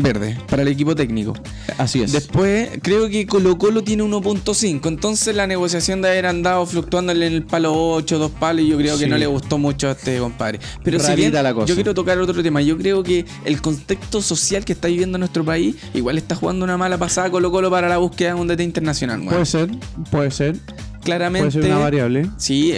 verdes 0.02 0.38
para 0.50 0.62
el 0.62 0.68
equipo 0.68 0.96
técnico. 0.96 1.34
Así 1.78 2.02
es. 2.02 2.12
Después, 2.12 2.70
creo 2.82 3.10
que 3.10 3.26
Colo 3.26 3.58
Colo 3.58 3.84
tiene 3.84 4.04
1.5. 4.04 4.88
Entonces, 4.88 5.36
la 5.36 5.48
negociación 5.48 6.02
de 6.02 6.10
haber 6.10 6.26
andado 6.26 6.66
fluctuándole 6.66 7.28
en 7.28 7.34
el 7.34 7.44
palo 7.44 7.74
8, 7.74 8.20
dos 8.20 8.32
palos, 8.32 8.66
y 8.66 8.70
yo 8.70 8.78
creo 8.78 8.98
que 8.98 9.08
no 9.08 9.18
le 9.18 9.28
gustó 9.28 9.58
mucho 9.58 9.90
a 9.90 9.92
este 9.92 10.20
compadre. 10.20 10.60
Pero 10.84 11.00
si 11.00 11.08
Rarita 11.08 11.30
bien, 11.30 11.44
la 11.44 11.54
cosa. 11.54 11.68
yo 11.68 11.76
quiero 11.76 11.94
tocar 11.94 12.18
otro 12.20 12.42
tema. 12.44 12.62
Yo 12.62 12.78
creo 12.78 13.04
que 13.04 13.26
el 13.46 13.62
contexto 13.62 14.22
social 14.22 14.66
que 14.66 14.74
está 14.74 14.88
viviendo 14.88 15.18
nuestro 15.18 15.44
país, 15.44 15.76
igual 15.94 16.18
está 16.18 16.36
jugando 16.36 16.64
una 16.64 16.78
mala 16.78 16.98
pasada 16.98 17.30
Colo 17.30 17.52
Colo 17.52 17.70
para 17.70 17.88
la 17.90 17.98
búsqueda 17.98 18.34
de 18.34 18.42
un 18.42 18.48
DT 18.48 18.62
internacional. 18.62 19.24
puede 19.24 19.46
ser, 19.46 19.70
puede 20.12 20.32
ser. 20.32 20.60
Claramente. 21.04 21.50
Puede 21.52 21.64
ser 21.64 21.72
una 21.72 21.80
variable 21.82 22.28
Sí, 22.38 22.74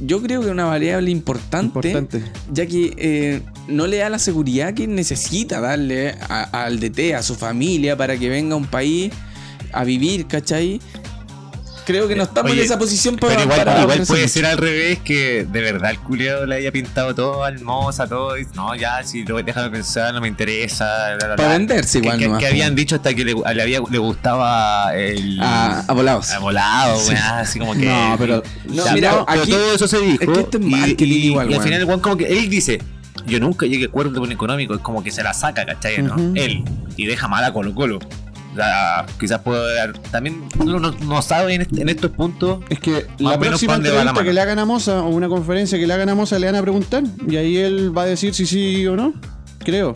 yo 0.00 0.22
creo 0.22 0.40
que 0.40 0.46
es 0.46 0.52
una 0.52 0.64
variable 0.66 1.10
importante, 1.10 1.66
importante. 1.88 2.22
ya 2.52 2.66
que 2.66 2.94
eh, 2.96 3.42
no 3.68 3.86
le 3.86 3.96
da 3.98 4.08
la 4.10 4.18
seguridad 4.18 4.74
que 4.74 4.86
necesita 4.86 5.60
darle 5.60 6.10
a- 6.28 6.64
al 6.64 6.78
DT, 6.80 7.14
a 7.14 7.22
su 7.22 7.34
familia, 7.34 7.96
para 7.96 8.16
que 8.16 8.28
venga 8.28 8.54
a 8.54 8.58
un 8.58 8.66
país 8.66 9.12
a 9.72 9.82
vivir, 9.84 10.26
¿cachai? 10.26 10.80
Creo 11.86 12.08
que 12.08 12.16
no 12.16 12.22
estamos 12.22 12.50
Oye, 12.50 12.60
en 12.60 12.66
esa 12.66 12.78
posición 12.78 13.16
para, 13.16 13.32
Pero 13.34 13.42
igual, 13.44 13.64
para 13.64 13.82
igual 13.82 14.02
puede 14.06 14.22
mucho. 14.22 14.32
ser 14.32 14.46
al 14.46 14.56
revés, 14.56 15.00
que 15.00 15.44
de 15.44 15.60
verdad 15.60 15.90
el 15.90 15.98
culiado 15.98 16.46
le 16.46 16.56
haya 16.56 16.72
pintado 16.72 17.14
todo 17.14 17.44
al 17.44 17.60
moza, 17.60 18.06
todo. 18.06 18.38
Y, 18.38 18.46
no, 18.54 18.74
ya, 18.74 19.02
si 19.04 19.22
lo 19.24 19.42
déjame 19.42 19.68
pensar, 19.70 20.14
no 20.14 20.20
me 20.22 20.28
interesa. 20.28 21.14
bla, 21.18 21.26
bla, 21.26 21.36
Para 21.36 21.48
venderse 21.50 21.98
igual 21.98 22.18
que, 22.18 22.24
nomás, 22.24 22.40
que 22.40 22.46
habían 22.46 22.74
dicho 22.74 22.96
hasta 22.96 23.12
que 23.14 23.24
le, 23.24 23.34
le 23.34 23.62
había, 23.62 23.80
le 23.90 23.98
gustaba 23.98 24.94
el. 24.96 25.38
A, 25.42 25.80
a 25.80 25.92
volados. 25.92 26.30
a 26.30 26.38
volado, 26.38 26.98
weá, 27.06 27.40
así 27.40 27.58
como 27.58 27.74
que. 27.74 27.84
No, 27.86 28.16
pero- 28.18 28.42
No, 28.64 28.84
Ya, 28.86 28.92
mira, 28.94 29.10
pero 29.26 29.42
aquí- 29.42 29.50
todo 29.50 29.74
eso 29.74 29.86
se 29.86 29.98
dijo. 30.00 30.22
es 30.22 30.28
que 30.28 30.40
esto 30.40 30.58
es 30.58 30.64
y- 30.64 30.70
marketing 30.70 31.06
y, 31.06 31.26
igual, 31.26 31.50
y 31.50 31.54
al 31.54 31.62
final, 31.62 31.80
el 31.80 31.84
weón, 31.86 32.00
como 32.00 32.16
que 32.16 32.26
él 32.26 32.48
dice. 32.48 32.80
Yo 33.26 33.40
nunca 33.40 33.64
llegué 33.64 33.84
a 33.84 33.88
acuerdo 33.88 34.20
con 34.20 34.30
económico, 34.32 34.74
es 34.74 34.80
como 34.80 35.02
que 35.02 35.10
se 35.10 35.22
la 35.22 35.32
saca, 35.32 35.64
¿cachai? 35.64 36.02
¿no? 36.02 36.14
Él. 36.34 36.62
Y 36.96 37.06
deja 37.06 37.26
mal 37.28 37.42
a 37.44 37.52
Colo 37.54 37.74
Colo. 37.74 37.98
Quizás 39.18 39.40
puede 39.40 39.74
dar. 39.74 39.92
También 40.10 40.44
uno 40.58 40.78
no, 40.78 40.90
no 40.92 41.22
sabe 41.22 41.54
en, 41.54 41.62
est- 41.62 41.76
en 41.78 41.88
estos 41.88 42.10
puntos. 42.10 42.60
Es 42.68 42.78
que 42.80 43.06
la 43.18 43.38
próxima 43.38 43.74
entrevista 43.76 44.22
que 44.24 44.32
le 44.32 44.40
hagan 44.40 44.58
a 44.58 44.64
Moza 44.64 45.02
o 45.02 45.08
una 45.08 45.28
conferencia 45.28 45.78
que 45.78 45.86
le 45.86 45.92
hagan 45.94 46.08
a 46.08 46.14
Moza 46.14 46.38
le 46.38 46.46
van 46.46 46.56
a 46.56 46.62
preguntar 46.62 47.02
y 47.28 47.36
ahí 47.36 47.56
él 47.56 47.96
va 47.96 48.02
a 48.02 48.06
decir 48.06 48.34
si 48.34 48.46
sí 48.46 48.86
o 48.86 48.96
no. 48.96 49.12
Creo. 49.58 49.94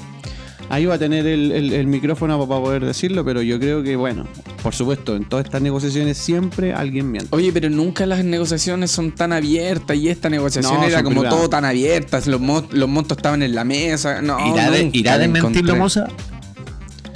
Ahí 0.71 0.85
va 0.85 0.97
a 0.97 0.99
tener 0.99 1.27
el, 1.27 1.51
el- 1.53 1.73
el 1.73 1.87
micrófono 1.87 2.47
para 2.47 2.61
poder 2.61 2.85
decirlo, 2.85 3.25
pero 3.25 3.40
yo 3.40 3.59
creo 3.59 3.83
que, 3.83 3.97
bueno, 3.97 4.27
por 4.62 4.75
supuesto, 4.75 5.16
en 5.16 5.25
todas 5.27 5.47
estas 5.47 5.62
negociaciones 5.62 6.18
siempre 6.18 6.75
alguien 6.75 7.11
miente. 7.11 7.35
Oye, 7.35 7.51
pero 7.53 7.71
nunca 7.71 8.05
las 8.05 8.23
negociaciones 8.23 8.90
son 8.90 9.12
tan 9.12 9.33
abiertas 9.33 9.97
y 9.97 10.11
esta 10.11 10.29
negociación 10.29 10.75
No, 10.75 10.87
era 10.87 11.03
como 11.03 11.21
privadas. 11.21 11.38
todo 11.38 11.49
tan 11.49 11.64
abiertas, 11.64 12.27
los, 12.27 12.38
mo- 12.40 12.66
los 12.71 12.87
montos 12.88 13.16
estaban 13.16 13.42
en 13.42 13.55
la 13.55 13.64
mesa. 13.64 14.21
No, 14.21 14.38
¿Irá, 14.55 14.71
de- 14.71 14.90
irá 14.92 15.16
desmentirlo, 15.16 15.73
encontré. 15.75 15.79
Moza? 15.79 16.07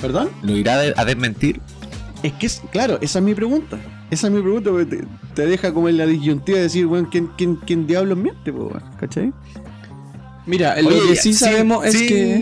¿Perdón? 0.03 0.29
¿Lo 0.43 0.55
irá 0.57 0.81
a 0.97 1.05
desmentir? 1.07 1.61
Es 2.23 2.33
que, 2.35 2.47
es, 2.47 2.61
claro, 2.71 2.99
esa 3.01 3.21
es 3.21 3.25
mi 3.25 3.35
pregunta. 3.35 3.79
Esa 4.11 4.27
es 4.27 4.33
mi 4.33 4.43
pregunta 4.43 4.71
porque 4.71 4.97
te, 4.97 5.05
te 5.35 5.47
deja 5.47 5.73
como 5.73 5.89
en 5.89 5.97
la 5.97 6.05
disyuntiva 6.07 6.59
de 6.59 6.65
decir, 6.65 6.87
bueno, 6.87 7.09
¿quién, 7.11 7.29
quién, 7.39 7.57
quién 7.57 7.87
diablos 7.87 8.19
miente, 8.19 8.53
po? 8.53 8.71
¿cachai? 9.01 9.33
Mira, 10.45 10.81
lo 10.83 10.91
que 10.91 11.17
sí 11.17 11.33
sin- 11.33 11.35
sabemos 11.37 11.87
es 11.87 11.97
que. 12.03 12.41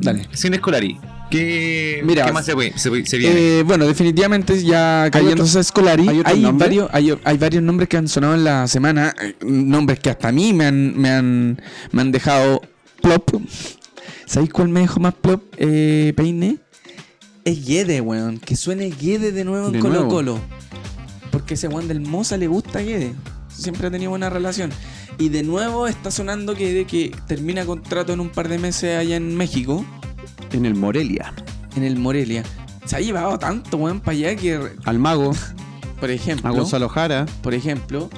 Dale. 0.00 0.26
Sin 0.32 0.54
Escolari. 0.54 0.98
¿Qué, 1.30 2.00
Mira, 2.04 2.26
¿qué 2.26 2.32
más 2.32 2.44
se, 2.44 2.52
se, 2.78 3.06
se 3.06 3.18
viene? 3.18 3.58
Eh, 3.58 3.62
bueno, 3.64 3.86
definitivamente 3.86 4.62
ya 4.62 5.08
cayéndose 5.10 5.58
a 5.58 5.62
Scolari, 5.64 6.06
hay 6.24 6.44
varios, 6.52 6.88
hay, 6.92 7.12
hay 7.24 7.38
varios 7.38 7.62
nombres 7.62 7.88
que 7.88 7.96
han 7.96 8.06
sonado 8.08 8.34
en 8.34 8.44
la 8.44 8.68
semana, 8.68 9.14
eh, 9.20 9.34
nombres 9.42 9.98
que 10.00 10.10
hasta 10.10 10.28
a 10.28 10.32
mí 10.32 10.52
me 10.52 10.66
han, 10.66 10.96
me 10.96 11.10
han, 11.10 11.60
me 11.92 12.02
han 12.02 12.12
dejado 12.12 12.60
plop. 13.02 13.30
¿Sabéis 14.26 14.52
cuál 14.52 14.68
me 14.68 14.80
dejó 14.80 15.00
más 15.00 15.14
plop, 15.14 15.42
eh, 15.56 16.12
Peine? 16.16 16.58
Es 17.44 17.66
Guede, 17.66 18.00
weón. 18.00 18.38
Que 18.38 18.56
suene 18.56 18.90
Guede 18.90 19.32
de 19.32 19.44
nuevo 19.44 19.66
en 19.66 19.72
De 19.74 19.78
Colo 19.80 19.94
nuevo. 19.94 20.08
Colo. 20.08 20.40
Porque 21.30 21.54
ese 21.54 21.68
weón 21.68 21.88
del 21.88 22.00
Moza 22.00 22.36
le 22.36 22.46
gusta 22.46 22.80
Guede. 22.80 23.14
Siempre 23.48 23.88
ha 23.88 23.90
tenido 23.90 24.10
buena 24.10 24.30
relación. 24.30 24.70
Y 25.18 25.28
de 25.28 25.42
nuevo 25.42 25.86
está 25.86 26.10
sonando 26.10 26.54
que 26.54 26.72
de 26.72 26.86
que 26.86 27.14
termina 27.26 27.64
contrato 27.64 28.12
en 28.12 28.20
un 28.20 28.30
par 28.30 28.48
de 28.48 28.58
meses 28.58 28.96
allá 28.98 29.16
en 29.16 29.36
México, 29.36 29.84
En 30.52 30.64
el 30.66 30.74
Morelia. 30.74 31.32
en 31.76 31.84
el 31.84 31.96
Morelia. 31.98 32.42
Se 32.84 32.96
ha 32.96 33.00
llevado 33.00 33.38
tanto, 33.38 33.76
weón, 33.76 34.00
para 34.00 34.16
allá 34.16 34.36
que, 34.36 34.60
Al 34.84 34.98
mago, 34.98 35.32
por 36.00 36.10
ejemplo, 36.10 36.48
a 36.48 36.52
Gonzalo 36.52 36.88
Jara. 36.88 37.26
por 37.42 37.54
ejemplo, 37.54 38.10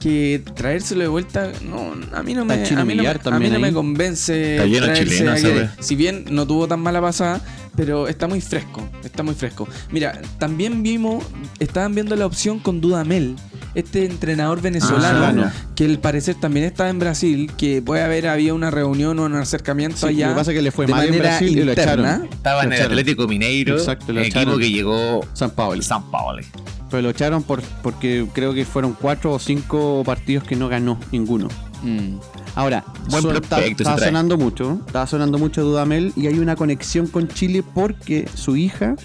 que 0.00 0.42
traérselo 0.54 1.02
de 1.02 1.08
vuelta, 1.08 1.52
no, 1.62 1.92
a 2.16 2.22
mí 2.22 2.34
no 2.34 2.44
me, 2.44 2.54
a 2.54 2.56
mí 2.56 2.70
no 2.70 2.84
me, 2.84 2.94
Millar 2.96 3.16
a 3.16 3.18
mí 3.18 3.24
también 3.24 3.52
no 3.52 3.60
me 3.60 3.68
ahí. 3.68 3.74
convence 3.74 4.56
Está 4.56 5.36
lleno. 5.36 5.70
Si 5.78 5.94
bien 5.94 6.24
no 6.30 6.46
tuvo 6.46 6.66
tan 6.66 6.80
mala 6.80 7.00
pasada, 7.00 7.40
pero 7.76 8.08
está 8.08 8.26
muy 8.28 8.40
fresco, 8.40 8.82
está 9.04 9.22
muy 9.22 9.34
fresco. 9.34 9.66
Mira, 9.90 10.20
también 10.38 10.82
vimos, 10.82 11.24
estaban 11.58 11.94
viendo 11.94 12.16
la 12.16 12.26
opción 12.26 12.58
con 12.58 12.80
Dudamel, 12.80 13.36
este 13.74 14.04
entrenador 14.04 14.60
venezolano, 14.60 15.24
Ah, 15.24 15.32
bueno. 15.32 15.52
que 15.76 15.84
al 15.84 15.98
parecer 15.98 16.34
también 16.34 16.66
estaba 16.66 16.90
en 16.90 16.98
Brasil, 16.98 17.50
que 17.56 17.80
puede 17.82 18.02
haber 18.02 18.26
habido 18.28 18.54
una 18.54 18.70
reunión 18.70 19.18
o 19.18 19.24
un 19.26 19.34
acercamiento 19.36 19.96
Sí, 19.98 20.06
allá. 20.06 20.26
lo 20.28 20.32
que 20.34 20.38
pasa 20.38 20.50
es 20.50 20.56
que 20.56 20.62
le 20.62 20.70
fue 20.72 20.86
mal 20.86 21.06
en 21.06 21.18
Brasil 21.18 21.48
y 21.58 21.64
lo 21.64 21.70
interna. 21.72 21.92
echaron. 22.14 22.28
Estaba 22.32 22.64
en 22.64 22.72
el. 22.72 22.82
Atlético 22.82 23.28
Mineiro, 23.28 23.76
Exacto, 23.78 24.12
lo 24.12 24.20
equipo 24.20 24.40
echaron. 24.40 24.58
que 24.60 24.70
llegó 24.70 25.20
San 25.34 25.50
Pablo. 25.52 25.80
San 25.82 26.10
Paolo. 26.10 26.42
Pero 26.90 27.02
lo 27.02 27.10
echaron 27.10 27.44
por, 27.44 27.62
porque 27.84 28.26
creo 28.34 28.52
que 28.52 28.64
fueron 28.64 28.94
cuatro 29.00 29.32
o 29.32 29.38
cinco 29.38 30.02
partidos 30.04 30.42
que 30.42 30.56
no 30.56 30.68
ganó 30.68 30.98
ninguno. 31.12 31.46
Mm. 31.82 32.16
Ahora, 32.54 32.84
Buen 33.08 33.36
está- 33.36 33.60
estaba 33.64 33.98
sonando 33.98 34.36
mucho, 34.36 34.80
estaba 34.86 35.06
sonando 35.06 35.38
mucho 35.38 35.62
Dudamel 35.62 36.12
y 36.16 36.26
hay 36.26 36.38
una 36.38 36.56
conexión 36.56 37.06
con 37.06 37.28
Chile 37.28 37.62
porque 37.74 38.28
su 38.34 38.56
hija 38.56 38.96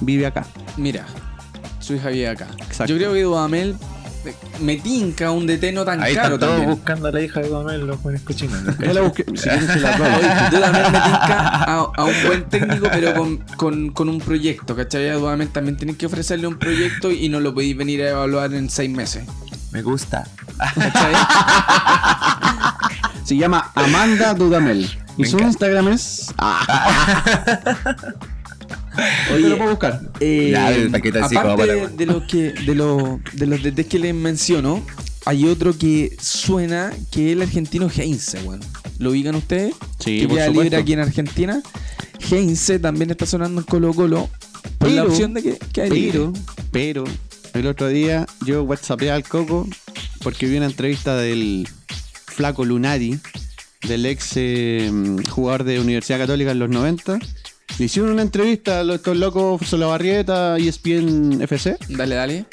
vive 0.00 0.26
acá. 0.26 0.46
Mira, 0.76 1.06
su 1.80 1.94
hija 1.94 2.08
vive 2.10 2.28
acá. 2.28 2.48
Exacto. 2.66 2.86
Yo 2.92 2.96
creo 2.98 3.12
que 3.14 3.22
Dudamel 3.22 3.76
me 4.60 4.76
tinca 4.76 5.30
un 5.30 5.46
DT 5.46 5.72
no 5.72 5.84
tan 5.86 6.02
Ahí 6.02 6.14
caro 6.14 6.34
están 6.34 6.40
todos 6.40 6.52
también. 6.56 6.70
buscando 6.76 7.08
a 7.08 7.12
la 7.12 7.20
hija 7.22 7.40
de 7.40 7.48
Domel, 7.48 7.86
los 7.86 8.02
buenos 8.02 8.20
cochinos. 8.22 8.60
Ya 8.78 8.92
la 8.92 9.00
busqué, 9.02 9.24
si 9.24 9.32
quieren 9.48 9.66
se 9.68 9.80
la 9.80 9.96
doy. 9.96 10.06
Oye, 10.08 10.28
Dudamel 10.50 10.82
me 10.82 10.88
tinca 10.98 11.64
a, 11.64 11.74
a 11.96 12.04
un 12.04 12.14
buen 12.26 12.44
técnico, 12.50 12.88
pero 12.92 13.14
con, 13.14 13.36
con, 13.56 13.90
con 13.92 14.08
un 14.08 14.18
proyecto, 14.18 14.76
¿cachai? 14.76 15.08
A 15.08 15.14
Dudamel 15.14 15.48
también 15.48 15.76
tienes 15.78 15.96
que 15.96 16.04
ofrecerle 16.06 16.46
un 16.46 16.58
proyecto 16.58 17.10
y 17.10 17.28
no 17.30 17.40
lo 17.40 17.54
podéis 17.54 17.76
venir 17.76 18.02
a 18.02 18.10
evaluar 18.10 18.52
en 18.52 18.68
seis 18.68 18.90
meses. 18.90 19.22
Me 19.72 19.82
gusta. 19.82 20.26
Se 23.24 23.36
llama 23.36 23.70
Amanda 23.74 24.34
Dudamel. 24.34 24.88
Y 25.16 25.22
Me 25.22 25.28
su 25.28 25.36
encanta. 25.36 25.66
Instagram 25.66 25.88
es. 25.88 26.32
Oye, 29.32 29.48
lo 29.48 29.56
puedo 29.58 29.70
buscar. 29.70 30.00
Eh, 30.20 30.50
Ya, 30.52 30.70
el 30.72 30.90
paquete 30.90 31.20
así 31.20 31.34
como 31.36 31.50
aparte 31.50 31.76
para- 31.76 31.88
de 31.88 32.06
los 32.06 32.22
que 32.24 32.52
de 32.52 32.74
los 32.74 33.18
de 33.32 33.46
los 33.46 33.62
DTs 33.62 33.86
que 33.86 33.98
les 33.98 34.14
menciono, 34.14 34.82
hay 35.24 35.46
otro 35.46 35.76
que 35.76 36.16
suena 36.20 36.90
que 37.10 37.30
es 37.30 37.36
el 37.36 37.42
argentino 37.42 37.88
Heinze, 37.94 38.40
weón. 38.42 38.60
¿Lo 38.98 39.10
ubican 39.10 39.34
ustedes? 39.36 39.74
Sí, 40.00 40.16
que 40.16 40.22
supuesto. 40.24 40.62
libre 40.62 40.76
aquí 40.76 40.92
en 40.94 41.00
Argentina. 41.00 41.62
Heinze 42.30 42.78
también 42.80 43.10
está 43.10 43.26
sonando 43.26 43.60
en 43.60 43.66
Colo 43.66 43.94
Colo. 43.94 44.28
Por 44.78 44.90
la 44.90 45.04
opción 45.04 45.34
de 45.34 45.42
que 45.42 45.58
queda 45.72 45.86
Pero, 45.88 45.94
libre. 45.94 46.30
pero, 46.72 47.04
el 47.54 47.66
otro 47.66 47.88
día 47.88 48.26
yo 48.44 48.62
whatsappeé 48.62 49.10
al 49.10 49.24
Coco 49.24 49.66
porque 50.22 50.46
vi 50.46 50.56
una 50.56 50.66
entrevista 50.66 51.16
del 51.16 51.68
flaco 52.26 52.64
Lunari, 52.64 53.18
del 53.82 54.06
ex 54.06 54.32
eh, 54.36 54.90
jugador 55.30 55.64
de 55.64 55.80
Universidad 55.80 56.18
Católica 56.18 56.50
en 56.52 56.58
los 56.58 56.68
90. 56.70 57.18
Le 57.78 57.84
hicieron 57.84 58.10
una 58.12 58.22
entrevista 58.22 58.80
a 58.80 58.94
estos 58.94 59.16
locos 59.16 59.66
Solabarrieta 59.66 60.58
y 60.58 60.68
ESPN 60.68 61.40
FC 61.42 61.76
Dale, 61.88 62.14
dale. 62.14 62.44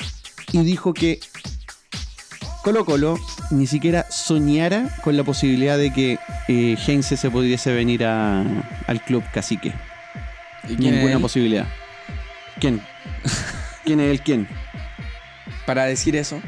y 0.52 0.60
dijo 0.60 0.94
que 0.94 1.20
Colo 2.64 2.86
Colo 2.86 3.20
ni 3.52 3.68
siquiera 3.68 4.06
soñara 4.10 4.90
con 5.04 5.16
la 5.18 5.24
posibilidad 5.24 5.78
de 5.78 5.94
que 5.94 6.18
eh, 6.48 6.78
Heinze 6.88 7.16
se 7.18 7.30
pudiese 7.30 7.74
venir 7.74 8.06
a- 8.06 8.42
al 8.88 9.04
club 9.04 9.24
cacique. 9.34 9.74
¿Y 10.68 10.76
quién 10.76 10.96
Ninguna 10.96 11.20
posibilidad. 11.20 11.68
¿Quién? 12.60 12.82
¿Quién 13.86 14.00
es 14.00 14.10
el 14.12 14.22
quién? 14.22 14.48
Para 15.66 15.86
decir 15.86 16.16
eso. 16.16 16.40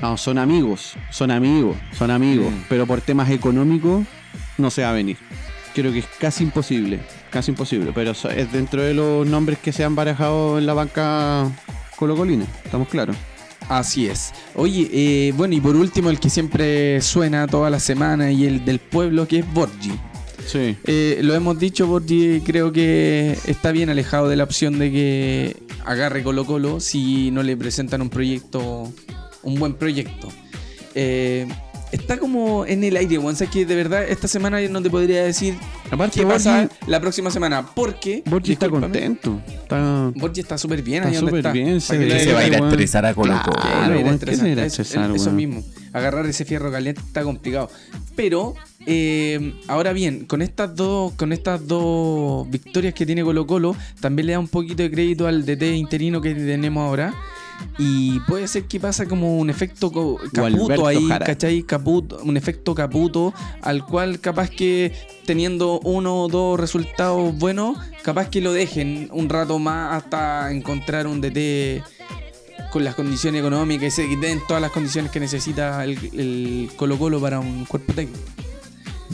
No, 0.00 0.16
son 0.16 0.38
amigos, 0.38 0.94
son 1.10 1.30
amigos, 1.30 1.76
son 1.96 2.10
amigos. 2.10 2.50
Mm. 2.50 2.64
Pero 2.68 2.86
por 2.86 3.00
temas 3.00 3.30
económicos 3.30 4.04
no 4.58 4.70
se 4.70 4.82
va 4.82 4.90
a 4.90 4.92
venir. 4.92 5.16
Creo 5.74 5.92
que 5.92 6.00
es 6.00 6.06
casi 6.18 6.44
imposible, 6.44 7.00
casi 7.30 7.50
imposible. 7.50 7.92
Pero 7.94 8.12
es 8.12 8.52
dentro 8.52 8.82
de 8.82 8.94
los 8.94 9.26
nombres 9.26 9.58
que 9.58 9.72
se 9.72 9.84
han 9.84 9.94
barajado 9.94 10.58
en 10.58 10.66
la 10.66 10.74
banca 10.74 11.50
colocolina, 11.96 12.46
estamos 12.64 12.88
claros. 12.88 13.16
Así 13.68 14.06
es. 14.06 14.32
Oye, 14.54 14.90
eh, 14.92 15.32
bueno, 15.36 15.54
y 15.54 15.60
por 15.60 15.76
último, 15.76 16.10
el 16.10 16.18
que 16.18 16.30
siempre 16.30 17.00
suena 17.00 17.46
toda 17.46 17.70
la 17.70 17.80
semana 17.80 18.30
y 18.32 18.44
el 18.44 18.64
del 18.64 18.80
pueblo, 18.80 19.26
que 19.28 19.38
es 19.38 19.54
Borgi. 19.54 19.92
Sí. 20.46 20.76
Eh, 20.84 21.20
lo 21.22 21.34
hemos 21.34 21.58
dicho, 21.58 21.86
Borgi 21.86 22.40
creo 22.44 22.72
que 22.72 23.38
está 23.46 23.70
bien 23.70 23.88
alejado 23.88 24.28
de 24.28 24.36
la 24.36 24.44
opción 24.44 24.78
de 24.78 24.90
que 24.90 25.56
agarre 25.84 26.22
Colo 26.22 26.44
Colo 26.44 26.80
si 26.80 27.30
no 27.30 27.42
le 27.42 27.56
presentan 27.56 28.02
un 28.02 28.10
proyecto, 28.10 28.92
un 29.42 29.54
buen 29.58 29.74
proyecto. 29.74 30.28
Eh, 30.94 31.46
está 31.90 32.18
como 32.18 32.64
en 32.66 32.84
el 32.84 32.96
aire, 32.96 33.16
Juan. 33.18 33.34
que 33.50 33.64
de 33.66 33.74
verdad 33.74 34.04
esta 34.08 34.28
semana 34.28 34.60
no 34.68 34.82
te 34.82 34.90
podría 34.90 35.24
decir 35.24 35.54
Aparte, 35.90 36.20
qué 36.20 36.26
pasa 36.26 36.62
Borgi, 36.62 36.74
la 36.86 37.00
próxima 37.00 37.30
semana. 37.30 37.66
Porque 37.74 38.22
Borgi 38.26 38.52
está 38.52 38.68
contento. 38.70 39.40
Está, 39.46 40.10
Borgi 40.14 40.40
está 40.40 40.56
súper 40.58 40.82
bien 40.82 40.98
está 41.04 41.08
ahí 41.08 41.14
donde 41.16 41.30
súper 41.30 41.38
está. 41.40 41.52
bien. 41.52 41.66
Ve, 42.00 42.06
le- 42.06 42.20
se 42.24 42.32
va 42.32 42.40
a 42.40 42.46
ir 42.46 42.54
a 42.54 42.58
estresar 42.68 43.06
a 43.06 43.14
Colo 43.14 43.32
Colo. 43.44 43.56
Claro, 43.56 43.60
Claro, 43.70 43.92
weón, 43.94 44.04
weón, 44.06 44.18
¿qué 44.18 44.36
se 44.36 44.42
a 44.42 44.64
es- 44.64 44.78
estresar, 44.78 45.10
es- 45.10 45.22
Eso 45.22 45.32
mismo. 45.32 45.62
Agarrar 45.92 46.24
ese 46.26 46.44
fierro 46.46 46.70
caliente 46.72 47.02
está 47.06 47.22
complicado. 47.22 47.70
Pero, 48.16 48.54
eh, 48.86 49.54
ahora 49.68 49.92
bien, 49.92 50.24
con 50.26 50.42
estas 50.42 50.74
dos, 50.74 51.12
con 51.14 51.32
estas 51.32 51.66
dos 51.66 52.48
victorias 52.50 52.94
que 52.94 53.06
tiene 53.06 53.22
Colo 53.22 53.46
Colo, 53.46 53.76
también 54.00 54.26
le 54.26 54.32
da 54.32 54.38
un 54.38 54.48
poquito 54.48 54.82
de 54.82 54.90
crédito 54.90 55.26
al 55.26 55.44
DT 55.44 55.62
interino 55.76 56.20
que 56.20 56.34
tenemos 56.34 56.82
ahora. 56.82 57.14
Y 57.78 58.18
puede 58.20 58.48
ser 58.48 58.64
que 58.64 58.80
pasa 58.80 59.06
como 59.06 59.38
un 59.38 59.48
efecto 59.48 59.92
caputo 60.32 60.86
ahí, 60.86 61.06
Jara. 61.06 61.24
¿cachai? 61.24 61.62
Caputo, 61.62 62.20
un 62.24 62.36
efecto 62.36 62.74
caputo 62.74 63.32
al 63.60 63.86
cual 63.86 64.18
capaz 64.18 64.50
que 64.50 64.92
teniendo 65.26 65.78
uno 65.80 66.22
o 66.22 66.28
dos 66.28 66.58
resultados 66.58 67.36
buenos, 67.38 67.78
capaz 68.02 68.30
que 68.30 68.40
lo 68.40 68.52
dejen 68.52 69.08
un 69.12 69.28
rato 69.28 69.60
más 69.60 70.02
hasta 70.02 70.50
encontrar 70.50 71.06
un 71.06 71.20
DT 71.20 71.84
con 72.72 72.82
las 72.82 72.96
condiciones 72.96 73.40
económicas 73.40 73.86
y 73.86 73.90
se 73.90 74.16
den 74.16 74.40
todas 74.48 74.60
las 74.60 74.72
condiciones 74.72 75.12
que 75.12 75.20
necesita 75.20 75.84
el, 75.84 75.98
el 76.14 76.70
Colo 76.74 76.98
Colo 76.98 77.20
para 77.20 77.38
un 77.38 77.64
cuerpo 77.64 77.92
técnico. 77.92 78.18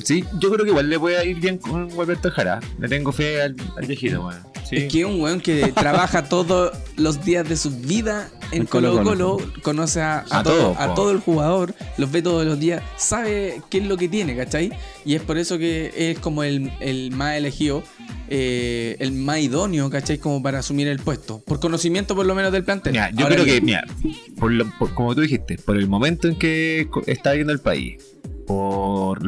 Sí, 0.04 0.24
yo 0.40 0.50
creo 0.50 0.64
que 0.64 0.70
igual 0.70 0.88
le 0.88 0.98
puede 0.98 1.28
ir 1.28 1.38
bien 1.40 1.58
con 1.58 1.90
Alberto 1.98 2.30
Jara. 2.30 2.60
Le 2.78 2.88
tengo 2.88 3.12
fe 3.12 3.42
al, 3.42 3.56
al 3.76 3.86
viejito, 3.86 4.26
weón. 4.26 4.42
Sí. 4.68 4.76
Es 4.76 4.92
que 4.92 5.04
un 5.06 5.20
weón 5.20 5.40
que 5.40 5.72
trabaja 5.72 6.24
todos 6.28 6.72
los 6.96 7.24
días 7.24 7.48
de 7.48 7.56
su 7.56 7.70
vida 7.70 8.28
en 8.52 8.66
Colo 8.66 8.92
Colo-Colo. 8.92 9.36
Colo, 9.38 9.52
conoce 9.62 10.00
a, 10.02 10.24
a 10.30 10.40
A 10.40 10.42
todo, 10.42 10.74
a 10.78 10.94
todo 10.94 11.10
el 11.10 11.20
jugador, 11.20 11.74
los 11.96 12.10
ve 12.12 12.20
todos 12.20 12.44
los 12.44 12.60
días, 12.60 12.82
sabe 12.98 13.62
qué 13.70 13.78
es 13.78 13.86
lo 13.86 13.96
que 13.96 14.08
tiene, 14.08 14.36
¿cachai? 14.36 14.70
Y 15.06 15.14
es 15.14 15.22
por 15.22 15.38
eso 15.38 15.56
que 15.58 15.92
es 15.96 16.18
como 16.18 16.42
el, 16.44 16.70
el 16.80 17.12
más 17.12 17.36
elegido, 17.36 17.82
eh, 18.28 18.96
el 18.98 19.12
más 19.12 19.38
idóneo, 19.38 19.88
¿cachai? 19.88 20.18
Como 20.18 20.42
para 20.42 20.58
asumir 20.58 20.86
el 20.88 20.98
puesto. 20.98 21.40
Por 21.46 21.60
conocimiento 21.60 22.14
por 22.14 22.26
lo 22.26 22.34
menos 22.34 22.52
del 22.52 22.64
plantel. 22.64 22.92
Mira, 22.92 23.10
yo 23.10 23.24
Ahora 23.24 23.36
creo 23.36 23.46
que, 23.46 23.60
mira, 23.62 23.84
por 24.38 24.52
lo- 24.52 24.70
por- 24.78 24.92
como 24.94 25.14
tú 25.14 25.22
dijiste, 25.22 25.56
por 25.56 25.78
el 25.78 25.88
momento 25.88 26.28
en 26.28 26.36
que 26.36 26.88
está 27.06 27.32
viendo 27.32 27.52
el 27.54 27.60
país, 27.60 28.02
por 28.48 29.20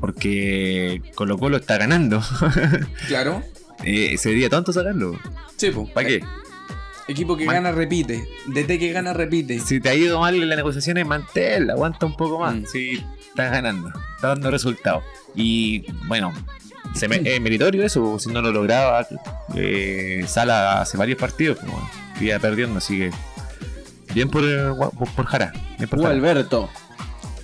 porque 0.00 1.00
Colo 1.14 1.38
Colo 1.38 1.58
está 1.58 1.78
ganando, 1.78 2.20
Claro. 3.06 3.42
eh, 3.84 4.16
sería 4.18 4.48
tonto 4.48 4.72
sacarlo. 4.72 5.16
Sí, 5.56 5.70
po. 5.70 5.86
¿Para 5.92 6.08
qué? 6.08 6.24
Equipo 7.06 7.36
que 7.36 7.44
Man- 7.44 7.56
gana 7.56 7.72
repite. 7.72 8.26
DT 8.46 8.78
que 8.78 8.92
gana 8.92 9.12
repite. 9.12 9.60
Si 9.60 9.80
te 9.80 9.90
ha 9.90 9.94
ido 9.94 10.18
mal 10.20 10.34
en 10.34 10.48
las 10.48 10.56
negociaciones, 10.56 11.06
mantel, 11.06 11.70
aguanta 11.70 12.06
un 12.06 12.16
poco 12.16 12.38
más. 12.40 12.54
Mm. 12.54 12.64
Si 12.66 13.04
estás 13.28 13.52
ganando, 13.52 13.88
está 14.16 14.28
dando 14.28 14.50
resultados. 14.50 15.04
Y 15.34 15.84
bueno, 16.06 16.32
se 16.94 17.08
me- 17.08 17.16
es 17.24 17.40
meritorio 17.40 17.84
eso, 17.84 18.18
si 18.18 18.30
no 18.30 18.40
lo 18.40 18.52
lograba. 18.52 19.06
eh, 19.54 20.24
Sala 20.26 20.80
hace 20.80 20.96
varios 20.96 21.18
partidos, 21.18 21.58
como 21.58 21.88
iba 22.20 22.38
perdiendo, 22.38 22.78
así 22.78 22.98
que 22.98 23.10
bien 24.14 24.30
por, 24.30 24.44
eh, 24.44 24.70
por, 24.98 25.08
por 25.14 25.26
Jara. 25.26 25.52
Bien 25.78 25.88
por 25.90 26.00
Jara. 26.00 26.14
Alberto. 26.14 26.70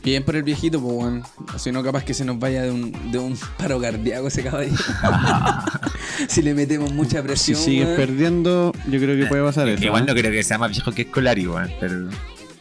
Bien 0.09 0.23
por 0.25 0.37
el 0.37 0.43
viejito, 0.43 0.81
pues 0.81 0.95
bueno. 0.95 1.23
Si 1.59 1.71
no, 1.71 1.83
capaz 1.83 2.03
que 2.03 2.15
se 2.15 2.25
nos 2.25 2.39
vaya 2.39 2.63
de 2.63 2.71
un, 2.71 3.11
de 3.13 3.19
un 3.19 3.39
paro 3.59 3.79
cardíaco 3.79 4.29
ese 4.29 4.43
caballero. 4.43 4.75
si 6.29 6.41
le 6.41 6.55
metemos 6.55 6.95
mucha 6.95 7.19
Si 7.21 7.27
presión. 7.27 7.59
sigues 7.59 7.85
weón. 7.87 7.97
perdiendo, 7.97 8.73
yo 8.91 8.99
creo 9.01 9.17
que 9.19 9.27
puede 9.27 9.43
pasar 9.43 9.69
eso. 9.69 9.85
Igual 9.85 10.05
¿eh? 10.05 10.07
no 10.09 10.15
creo 10.15 10.31
que 10.33 10.43
sea 10.43 10.57
más 10.57 10.71
viejo 10.71 10.93
que 10.93 11.03
Escolari, 11.03 11.47
weón, 11.47 11.71
pero 11.79 12.09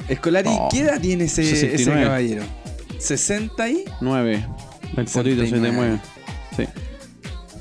Escolari, 0.09 0.49
Oh, 0.51 0.67
¿qué 0.69 0.79
edad 0.81 0.99
tiene 0.99 1.23
ese, 1.23 1.43
ese 1.43 1.69
69. 1.77 2.03
caballero? 2.05 2.43
60 2.99 3.69
y. 3.69 3.85
9. 4.01 4.45
El 4.97 5.05
potito 5.05 5.13
se 5.13 5.21
te 5.35 5.35
69. 5.49 5.71
mueve. 5.75 5.99
Sí. 6.57 6.63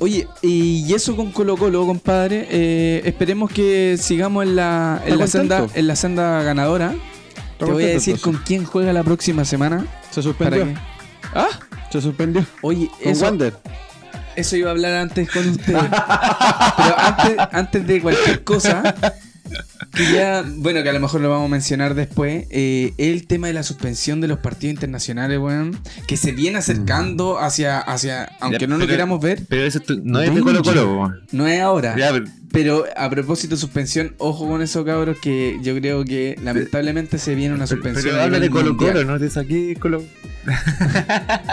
Oye, 0.01 0.27
y 0.43 0.93
eso 0.95 1.15
con 1.15 1.31
Colo 1.31 1.57
Colo, 1.57 1.87
compadre. 1.87 2.47
eh, 2.51 3.03
esperemos 3.05 3.53
que 3.53 3.97
sigamos 4.01 4.45
en 4.45 4.57
la, 4.57 5.01
en 5.07 5.13
¿Está 5.13 5.17
la, 5.25 5.27
senda, 5.29 5.67
en 5.75 5.87
la 5.87 5.95
senda 5.97 6.43
ganadora. 6.43 6.93
Te 7.59 7.65
voy 7.65 7.85
a 7.85 7.89
decir 7.89 8.21
con 8.21 8.35
quién 8.45 8.65
juega 8.65 8.93
la 8.93 9.03
próxima 9.03 9.45
semana. 9.45 9.85
Se 10.11 10.23
¿Para 10.23 10.23
suspendió. 10.23 10.81
Ah, 11.35 11.49
Se 11.91 12.01
suspendió. 12.01 12.45
oye, 12.63 12.89
Con 13.03 13.13
eso, 13.13 13.25
Wander. 13.25 13.55
eso 14.37 14.57
iba 14.57 14.69
a 14.69 14.73
hablar 14.73 14.95
antes 14.95 15.31
con 15.31 15.49
usted. 15.49 15.75
Pero 16.77 16.99
antes, 16.99 17.37
antes 17.53 17.87
de 17.87 18.01
cualquier 18.03 18.45
cosa, 18.45 18.95
quería, 19.95 20.45
bueno, 20.57 20.83
que 20.83 20.89
a 20.89 20.93
lo 20.93 21.01
mejor 21.01 21.21
lo 21.21 21.31
vamos 21.31 21.47
a 21.47 21.51
mencionar 21.51 21.95
después, 21.95 22.47
eh, 22.51 22.93
el 22.99 23.27
tema 23.27 23.47
de 23.49 23.53
la 23.55 23.63
suspensión 23.63 24.21
de 24.21 24.29
los 24.29 24.39
partidos 24.39 24.75
internacionales, 24.75 25.39
weón, 25.39 25.79
que 26.07 26.17
se 26.17 26.33
viene 26.33 26.59
acercando 26.59 27.39
hacia, 27.39 27.79
hacia 27.81 28.25
aunque 28.41 28.61
Ya, 28.61 28.67
no 28.67 28.79
lo 28.79 28.87
queramos 28.87 29.21
ver, 29.21 29.43
Pero 29.49 29.63
eso 29.65 29.81
tú- 29.81 30.01
no 30.05 30.21
es 30.21 30.35
de 30.35 30.41
Colo 30.41 30.63
Colo, 30.63 31.13
no 31.33 31.47
es 31.47 31.61
ahora. 31.61 31.97
Ya, 31.97 32.13
pero- 32.13 32.27
Pero 32.53 32.85
a 32.97 33.11
propósito 33.11 33.55
de 33.57 33.61
suspensión, 33.61 34.15
ojo 34.19 34.49
con 34.49 34.63
eso, 34.63 34.83
cabros, 34.85 35.19
que 35.21 35.59
yo 35.63 35.75
creo 35.77 36.05
que 36.05 36.39
lamentablemente 36.43 37.19
se 37.19 37.35
viene 37.35 37.55
una 37.55 37.67
suspensión. 37.67 38.05
pero 38.15 38.23
habla 38.23 38.41
de 38.41 38.49
Colo 38.49 38.77
Colo, 38.77 39.05
no 39.05 39.19
de 39.19 39.31
aquí 39.41 39.75
Colo. 39.75 40.03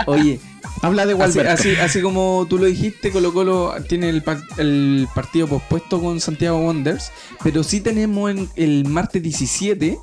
Oye, 0.06 0.40
Habla 0.84 1.06
de 1.08 1.14
así, 1.14 1.22
Walberto. 1.22 1.52
así, 1.54 1.76
así 1.82 2.02
como 2.02 2.46
tú 2.50 2.58
lo 2.60 2.66
dijiste, 2.66 3.12
Colo 3.12 3.34
Colo 3.34 3.74
tiene 3.88 4.10
el, 4.10 4.22
par- 4.22 4.42
el 4.58 5.08
partido 5.16 5.48
pospuesto 5.48 6.00
con 6.02 6.20
Santiago 6.20 6.60
Wanderers, 6.60 7.12
pero 7.44 7.64
sí 7.64 7.82
tenemos 7.82 8.30
en- 8.32 8.50
el 8.56 8.86
martes 8.86 9.24
17 9.24 9.98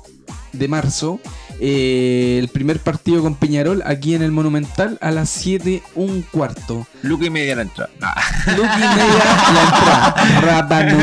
de 0.53 0.67
marzo 0.67 1.19
eh, 1.63 2.39
el 2.39 2.47
primer 2.47 2.79
partido 2.79 3.21
con 3.21 3.35
Peñarol 3.35 3.83
aquí 3.85 4.15
en 4.15 4.23
el 4.23 4.31
Monumental 4.31 4.97
a 4.99 5.11
las 5.11 5.29
7 5.29 5.83
un 5.93 6.23
cuarto. 6.23 6.87
Luca 7.03 7.25
y 7.25 7.29
media 7.29 7.55
la 7.55 7.61
entrada. 7.61 7.91
Ah. 8.01 8.19
Lucky 8.47 8.79
media 8.79 9.23
la 9.53 10.55
entrada. 10.57 10.95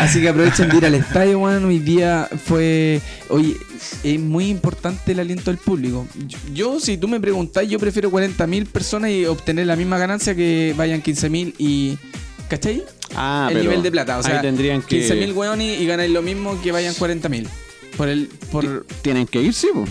Así 0.00 0.20
que 0.20 0.30
aprovechen 0.30 0.68
de 0.68 0.78
ir 0.78 0.86
al 0.86 0.96
estadio, 0.96 1.38
weón. 1.38 1.64
Hoy 1.64 1.78
día 1.78 2.28
fue. 2.44 3.00
Oye, 3.28 3.56
es 4.02 4.18
muy 4.18 4.48
importante 4.48 5.12
el 5.12 5.20
aliento 5.20 5.52
del 5.52 5.58
público. 5.58 6.08
Yo, 6.26 6.38
yo, 6.52 6.80
si 6.80 6.96
tú 6.96 7.06
me 7.06 7.20
preguntás, 7.20 7.68
yo 7.68 7.78
prefiero 7.78 8.10
40.000 8.10 8.66
personas 8.66 9.12
y 9.12 9.26
obtener 9.26 9.68
la 9.68 9.76
misma 9.76 9.96
ganancia 9.96 10.34
que 10.34 10.74
vayan 10.76 11.04
15.000 11.04 11.54
y. 11.56 11.98
¿Cachai? 12.48 12.82
Ah, 13.14 13.46
el 13.48 13.58
pero 13.58 13.70
nivel 13.70 13.84
de 13.84 13.92
plata. 13.92 14.18
O 14.18 14.24
sea, 14.24 14.38
ahí 14.38 14.42
tendrían 14.42 14.82
que 14.82 15.08
15.000 15.08 15.36
weones 15.36 15.80
y 15.80 15.86
ganáis 15.86 16.10
lo 16.10 16.20
mismo 16.20 16.60
que 16.60 16.72
vayan 16.72 16.94
40.000. 16.94 17.46
Por 17.96 18.08
el. 18.08 18.28
Por, 18.50 18.86
tienen 19.02 19.26
que 19.26 19.42
ir, 19.42 19.52
sí, 19.54 19.68
po. 19.72 19.84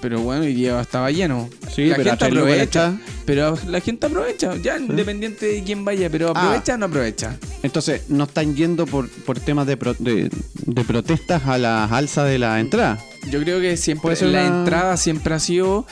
pero 0.00 0.20
bueno, 0.20 0.42
hoy 0.42 0.54
día 0.54 0.80
estaba 0.80 1.10
lleno. 1.10 1.48
Sí, 1.74 1.86
la 1.86 1.96
pero 1.96 2.10
gente 2.10 2.24
aprovecha. 2.26 2.96
Pero 3.24 3.58
la 3.68 3.80
gente 3.80 4.06
aprovecha, 4.06 4.54
ya 4.56 4.78
independiente 4.78 5.46
de 5.46 5.62
quién 5.64 5.82
vaya, 5.84 6.10
pero 6.10 6.32
Ah. 6.34 6.40
aprovecha 6.42 6.74
o 6.74 6.76
no 6.78 6.86
aprovecha. 6.86 7.38
Entonces, 7.62 8.02
no 8.10 8.24
están 8.24 8.54
yendo 8.54 8.84
por, 8.86 9.08
por 9.08 9.40
temas 9.40 9.66
de, 9.66 9.78
pro- 9.78 9.96
de, 9.98 10.28
de 10.66 10.84
protestas 10.84 11.46
a 11.46 11.56
las 11.56 11.90
alzas 11.90 12.28
de 12.28 12.38
la 12.38 12.60
entrada. 12.60 12.98
Yo 13.30 13.40
creo 13.40 13.58
que 13.62 13.78
siempre 13.78 14.14
la 14.20 14.28
una- 14.28 14.58
entrada 14.58 14.96
siempre 14.98 15.32
ha 15.32 15.38
sido, 15.40 15.86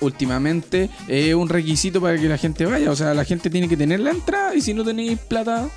últimamente, 0.00 0.88
eh, 1.08 1.34
un 1.34 1.50
requisito 1.50 2.00
para 2.00 2.16
que 2.18 2.26
la 2.28 2.38
gente 2.38 2.64
vaya. 2.64 2.90
O 2.90 2.96
sea, 2.96 3.12
la 3.12 3.26
gente 3.26 3.50
tiene 3.50 3.68
que 3.68 3.76
tener 3.76 4.00
la 4.00 4.10
entrada 4.12 4.54
y 4.54 4.62
si 4.62 4.72
no 4.72 4.82
tenéis 4.84 5.18
plata, 5.18 5.68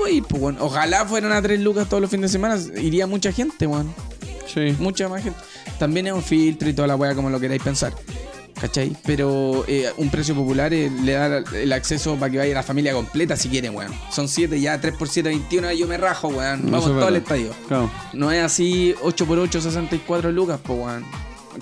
uy, 0.00 0.20
pues 0.20 0.40
bueno, 0.40 0.58
ojalá 0.62 1.04
fueran 1.04 1.32
a 1.32 1.42
tres 1.42 1.58
lucas 1.60 1.88
todos 1.88 2.00
los 2.00 2.10
fines 2.10 2.30
de 2.30 2.38
semana, 2.38 2.56
iría 2.80 3.08
mucha 3.08 3.32
gente, 3.32 3.66
weón. 3.66 3.92
Sí. 4.52 4.74
Mucha 4.78 5.08
más 5.08 5.22
gente. 5.22 5.38
También 5.78 6.06
es 6.08 6.12
un 6.12 6.22
filtro 6.22 6.68
y 6.68 6.72
toda 6.72 6.88
la 6.88 6.96
weá 6.96 7.14
como 7.14 7.30
lo 7.30 7.38
queráis 7.40 7.62
pensar. 7.62 7.92
¿Cachai? 8.60 8.94
Pero 9.06 9.64
eh, 9.68 9.90
un 9.96 10.10
precio 10.10 10.34
popular 10.34 10.74
eh, 10.74 10.90
le 11.02 11.12
da 11.12 11.38
el 11.54 11.72
acceso 11.72 12.16
para 12.16 12.30
que 12.30 12.36
vaya 12.38 12.52
la 12.52 12.62
familia 12.62 12.92
completa 12.92 13.34
si 13.34 13.48
quieren, 13.48 13.74
weón. 13.74 13.90
Son 14.12 14.28
7 14.28 14.60
ya, 14.60 14.78
3 14.78 14.94
por 14.96 15.08
7, 15.08 15.30
21, 15.30 15.72
yo 15.72 15.86
me 15.86 15.96
rajo, 15.96 16.28
weón. 16.28 16.62
Vamos 16.64 16.80
Eso 16.84 16.90
es 16.90 16.96
todo 16.98 17.06
al 17.06 17.12
verdad. 17.14 17.16
estadio. 17.38 17.54
Claro. 17.68 17.90
No 18.12 18.30
es 18.30 18.42
así 18.44 18.94
8 19.02 19.24
por 19.26 19.38
8, 19.38 19.60
64 19.62 20.30
lucas, 20.30 20.60
pues, 20.62 20.78
weón. 20.78 21.04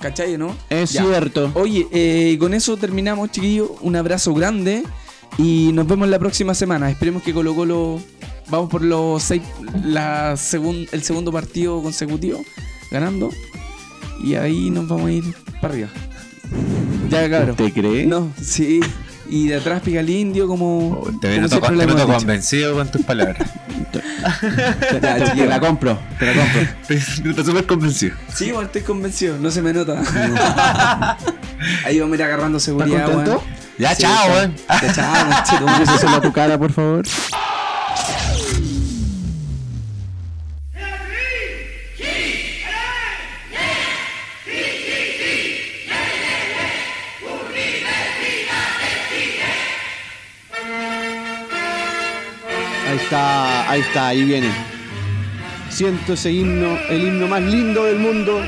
¿Cachai, 0.01 0.37
no? 0.37 0.55
Es 0.69 0.91
Ya. 0.91 1.03
cierto. 1.03 1.51
Oye, 1.55 1.87
eh, 1.93 2.35
con 2.37 2.53
eso 2.53 2.75
terminamos, 2.75 3.31
chiquillos. 3.31 3.69
Un 3.81 3.95
abrazo 3.95 4.33
grande 4.33 4.83
y 5.37 5.71
nos 5.73 5.87
vemos 5.87 6.09
la 6.09 6.19
próxima 6.19 6.53
semana. 6.53 6.89
Esperemos 6.91 7.23
que 7.23 7.33
Colo 7.33 7.55
Colo 7.55 8.01
vamos 8.49 8.69
por 8.69 8.83
los 8.83 9.23
seis, 9.23 9.41
la 9.85 10.33
segun- 10.35 10.87
el 10.91 11.01
segundo 11.03 11.31
partido 11.31 11.81
consecutivo 11.81 12.43
ganando 12.91 13.29
y 14.23 14.35
ahí 14.35 14.69
nos 14.69 14.87
vamos 14.87 15.07
a 15.07 15.11
ir 15.11 15.23
para 15.61 15.73
arriba. 15.73 15.89
Ya, 17.09 17.29
cabrón. 17.29 17.55
¿Te 17.55 17.71
crees? 17.71 18.07
No, 18.07 18.31
sí. 18.41 18.79
Y 19.29 19.47
de 19.47 19.57
atrás 19.57 19.81
pica 19.81 19.99
el 19.99 20.09
indio 20.09 20.47
como. 20.47 20.89
Oh, 20.89 21.11
Te 21.21 21.39
noto, 21.39 21.59
te 21.61 21.85
noto 21.85 22.07
convencido 22.07 22.73
con 22.73 22.89
tus 22.91 23.03
palabras. 23.03 23.37
Te 24.89 25.45
la 25.47 25.59
compro, 25.59 25.97
te 26.19 26.25
la 26.25 26.33
compro. 26.33 26.61
Estoy 26.89 27.45
súper 27.45 27.65
convencido. 27.65 28.15
Sí, 28.33 28.51
bueno, 28.51 28.67
estoy 28.67 28.81
convencido, 28.81 29.37
no 29.39 29.49
se 29.49 29.61
me 29.61 29.73
nota. 29.73 30.01
Ahí 31.85 31.99
vamos 31.99 32.13
a 32.13 32.15
ir 32.15 32.23
agarrando 32.23 32.57
¿Estás 32.57 32.63
seguridad, 32.65 33.07
weón. 33.07 33.39
Ya, 33.77 33.95
Sí, 33.95 34.03
chao, 34.03 34.27
weón. 34.33 34.55
Ya, 34.81 34.93
chao, 34.93 35.25
conchetumare. 35.25 35.85
Déselo 35.85 36.15
a 36.17 36.21
tu 36.21 36.33
cara, 36.33 36.57
por 36.57 36.71
favor. 36.71 37.05
Está, 53.09 53.69
ahí 53.71 53.81
está, 53.81 54.07
ahí 54.09 54.23
viene. 54.23 54.51
Siento 55.69 56.13
ese 56.13 56.31
himno, 56.31 56.77
el 56.89 57.07
himno 57.07 57.27
más 57.27 57.41
lindo 57.41 57.83
del 57.85 57.97
mundo, 57.97 58.39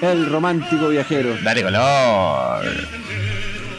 el 0.00 0.26
romántico 0.26 0.88
viajero. 0.88 1.36
Dale 1.42 1.62
color. 1.62 2.64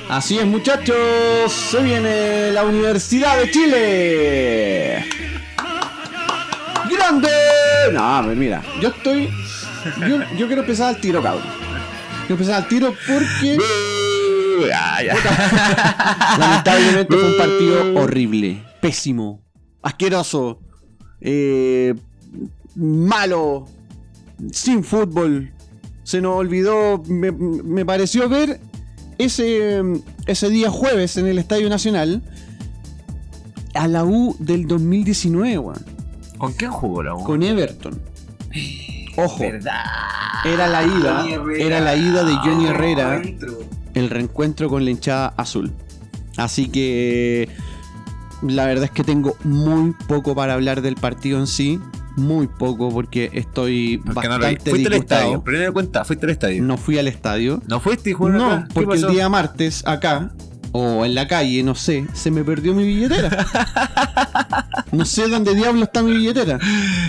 Así 0.09 0.39
es, 0.39 0.45
muchachos. 0.45 1.51
Se 1.51 1.81
viene 1.81 2.51
la 2.51 2.63
Universidad 2.63 3.37
de 3.37 3.51
Chile. 3.51 5.05
¡Grande! 6.89 7.29
No, 7.91 8.23
mira. 8.23 8.63
Yo 8.81 8.89
estoy. 8.89 9.29
Yo, 10.07 10.19
yo 10.37 10.47
quiero 10.47 10.61
empezar 10.61 10.95
al 10.95 11.01
tiro, 11.01 11.21
cabrón. 11.21 11.43
Quiero 12.27 12.35
empezar 12.35 12.55
al 12.63 12.67
tiro 12.69 12.93
porque 13.05 13.57
Ah, 14.73 14.99
lamentablemente 16.39 17.15
fue 17.15 17.25
un 17.27 17.37
partido 17.37 18.01
horrible, 18.01 18.63
pésimo, 18.81 19.43
asqueroso, 19.87 20.59
eh, 21.21 21.95
malo, 22.75 23.65
sin 24.51 24.83
fútbol. 24.83 25.51
Se 26.03 26.21
nos 26.21 26.35
olvidó, 26.35 27.03
me, 27.07 27.31
me 27.31 27.85
pareció 27.85 28.29
ver 28.29 28.59
ese, 29.17 29.81
ese 30.25 30.49
día 30.49 30.69
jueves 30.69 31.17
en 31.17 31.27
el 31.27 31.37
Estadio 31.37 31.69
Nacional 31.69 32.21
a 33.73 33.87
la 33.87 34.05
U 34.05 34.35
del 34.39 34.67
2019, 34.67 35.57
weón, 35.59 35.85
¿Con 36.37 36.53
quién 36.53 36.71
jugó 36.71 37.03
la 37.03 37.15
U? 37.15 37.23
con 37.23 37.43
Everton. 37.43 37.99
Ojo, 39.17 39.39
¿Verdad? 39.39 39.83
era 40.45 40.67
la 40.67 40.83
ida, 40.83 41.25
era 41.57 41.79
la 41.81 41.95
ida 41.95 42.23
de 42.23 42.35
Johnny 42.35 42.67
Herrera 42.67 43.21
el 43.95 44.09
reencuentro 44.11 44.69
con 44.69 44.85
la 44.85 44.91
hinchada 44.91 45.33
azul. 45.37 45.71
Así 46.37 46.69
que 46.69 47.49
la 48.41 48.65
verdad 48.65 48.85
es 48.85 48.91
que 48.91 49.03
tengo 49.03 49.35
muy 49.43 49.93
poco 50.07 50.35
para 50.35 50.53
hablar 50.53 50.81
del 50.81 50.95
partido 50.95 51.39
en 51.39 51.47
sí, 51.47 51.79
muy 52.15 52.47
poco 52.47 52.89
porque 52.89 53.29
estoy 53.33 53.99
¿Por 53.99 54.21
qué 54.21 54.27
no 54.27 54.39
bastante 54.39 54.69
Fuiste 54.69 54.87
al 54.87 54.93
estadio. 54.93 55.43
Primero 55.43 55.73
cuenta, 55.73 56.03
fuiste 56.03 56.25
al 56.25 56.31
estadio. 56.31 56.63
No 56.63 56.77
fui 56.77 56.97
al 56.97 57.07
estadio. 57.07 57.61
¿No 57.67 57.79
fuiste 57.79 58.09
y 58.09 58.13
No, 58.13 58.67
porque 58.73 58.95
el 58.95 59.07
día 59.07 59.29
martes 59.29 59.83
acá 59.85 60.31
o 60.71 61.05
en 61.05 61.15
la 61.15 61.27
calle, 61.27 61.63
no 61.63 61.75
sé, 61.75 62.05
se 62.13 62.29
me 62.29 62.43
perdió 62.43 62.73
mi 62.73 62.85
billetera. 62.85 63.45
No 64.91 65.03
sé 65.03 65.27
dónde 65.27 65.53
diablo 65.53 65.83
está 65.83 66.01
mi 66.01 66.13
billetera. 66.13 66.57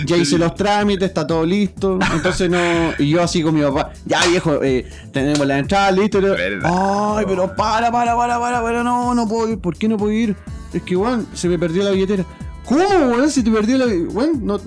Ya 0.05 0.17
hice 0.17 0.37
los 0.37 0.53
trámites, 0.53 1.07
está 1.07 1.25
todo 1.25 1.45
listo. 1.45 1.97
Entonces 2.13 2.49
no. 2.49 2.57
Y 2.99 3.09
yo 3.09 3.23
así 3.23 3.41
con 3.41 3.55
mi 3.55 3.61
papá, 3.61 3.91
ya 4.05 4.25
viejo, 4.27 4.61
eh, 4.61 4.85
tenemos 5.13 5.47
la 5.47 5.59
entrada 5.59 5.89
listo. 5.91 6.19
Ay, 6.19 7.25
pero 7.25 7.55
para, 7.55 7.89
para, 7.89 8.15
para, 8.17 8.39
para, 8.39 8.61
para, 8.61 8.83
no, 8.83 9.15
no 9.15 9.27
puedo 9.27 9.49
ir. 9.49 9.59
¿Por 9.59 9.77
qué 9.77 9.87
no 9.87 9.97
puedo 9.97 10.11
ir? 10.11 10.35
Es 10.73 10.81
que, 10.83 10.95
weón, 10.95 11.27
se 11.33 11.47
me 11.49 11.57
perdió 11.57 11.83
la 11.83 11.91
billetera. 11.91 12.25
¿Cómo, 12.65 12.83
weón? 12.83 13.29
Si 13.31 13.43
te 13.43 13.51
perdió 13.51 13.77
la 13.77 13.85
weón, 13.85 14.45
no. 14.45 14.59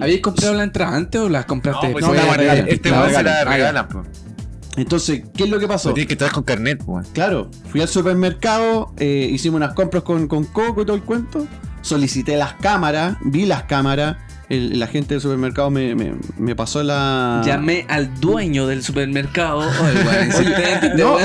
¿Habéis 0.00 0.20
comprado 0.22 0.54
la 0.54 0.62
entrada 0.64 0.96
antes 0.96 1.20
o 1.20 1.28
las 1.28 1.44
compraste 1.44 1.86
No, 1.88 1.92
pues 1.92 2.04
No, 2.04 2.14
la 2.14 2.22
weá- 2.24 2.36
regalan, 2.36 2.68
este 2.68 2.90
la 2.90 3.00
weón 3.02 3.14
se 3.14 3.22
la 3.22 3.44
regalan, 3.44 3.88
po. 3.88 4.02
Entonces, 4.76 5.22
¿qué 5.36 5.44
es 5.44 5.50
lo 5.50 5.58
que 5.58 5.68
pasó? 5.68 5.90
Pues 5.90 5.94
tienes 5.96 6.08
que 6.08 6.14
estar 6.14 6.32
con 6.32 6.44
carnet, 6.44 6.82
weón. 6.86 7.04
Claro, 7.12 7.50
fui 7.70 7.80
al 7.82 7.88
supermercado, 7.88 8.94
eh, 8.96 9.28
hicimos 9.30 9.56
unas 9.58 9.74
compras 9.74 10.02
con, 10.02 10.28
con 10.28 10.44
Coco 10.44 10.82
y 10.82 10.86
todo 10.86 10.96
el 10.96 11.02
cuento. 11.02 11.46
Solicité 11.82 12.36
las 12.36 12.54
cámaras, 12.54 13.16
vi 13.24 13.44
las 13.44 13.64
cámaras. 13.64 14.16
El, 14.52 14.78
la 14.78 14.86
gente 14.86 15.14
del 15.14 15.20
supermercado 15.22 15.70
me, 15.70 15.94
me- 15.94 16.12
me 16.38 16.54
pasó 16.54 16.82
la. 16.82 17.40
Llamé 17.44 17.86
al 17.88 18.20
dueño 18.20 18.66
del 18.66 18.82
supermercado. 18.82 19.60
Oye, 19.60 20.94
No, 20.96 21.18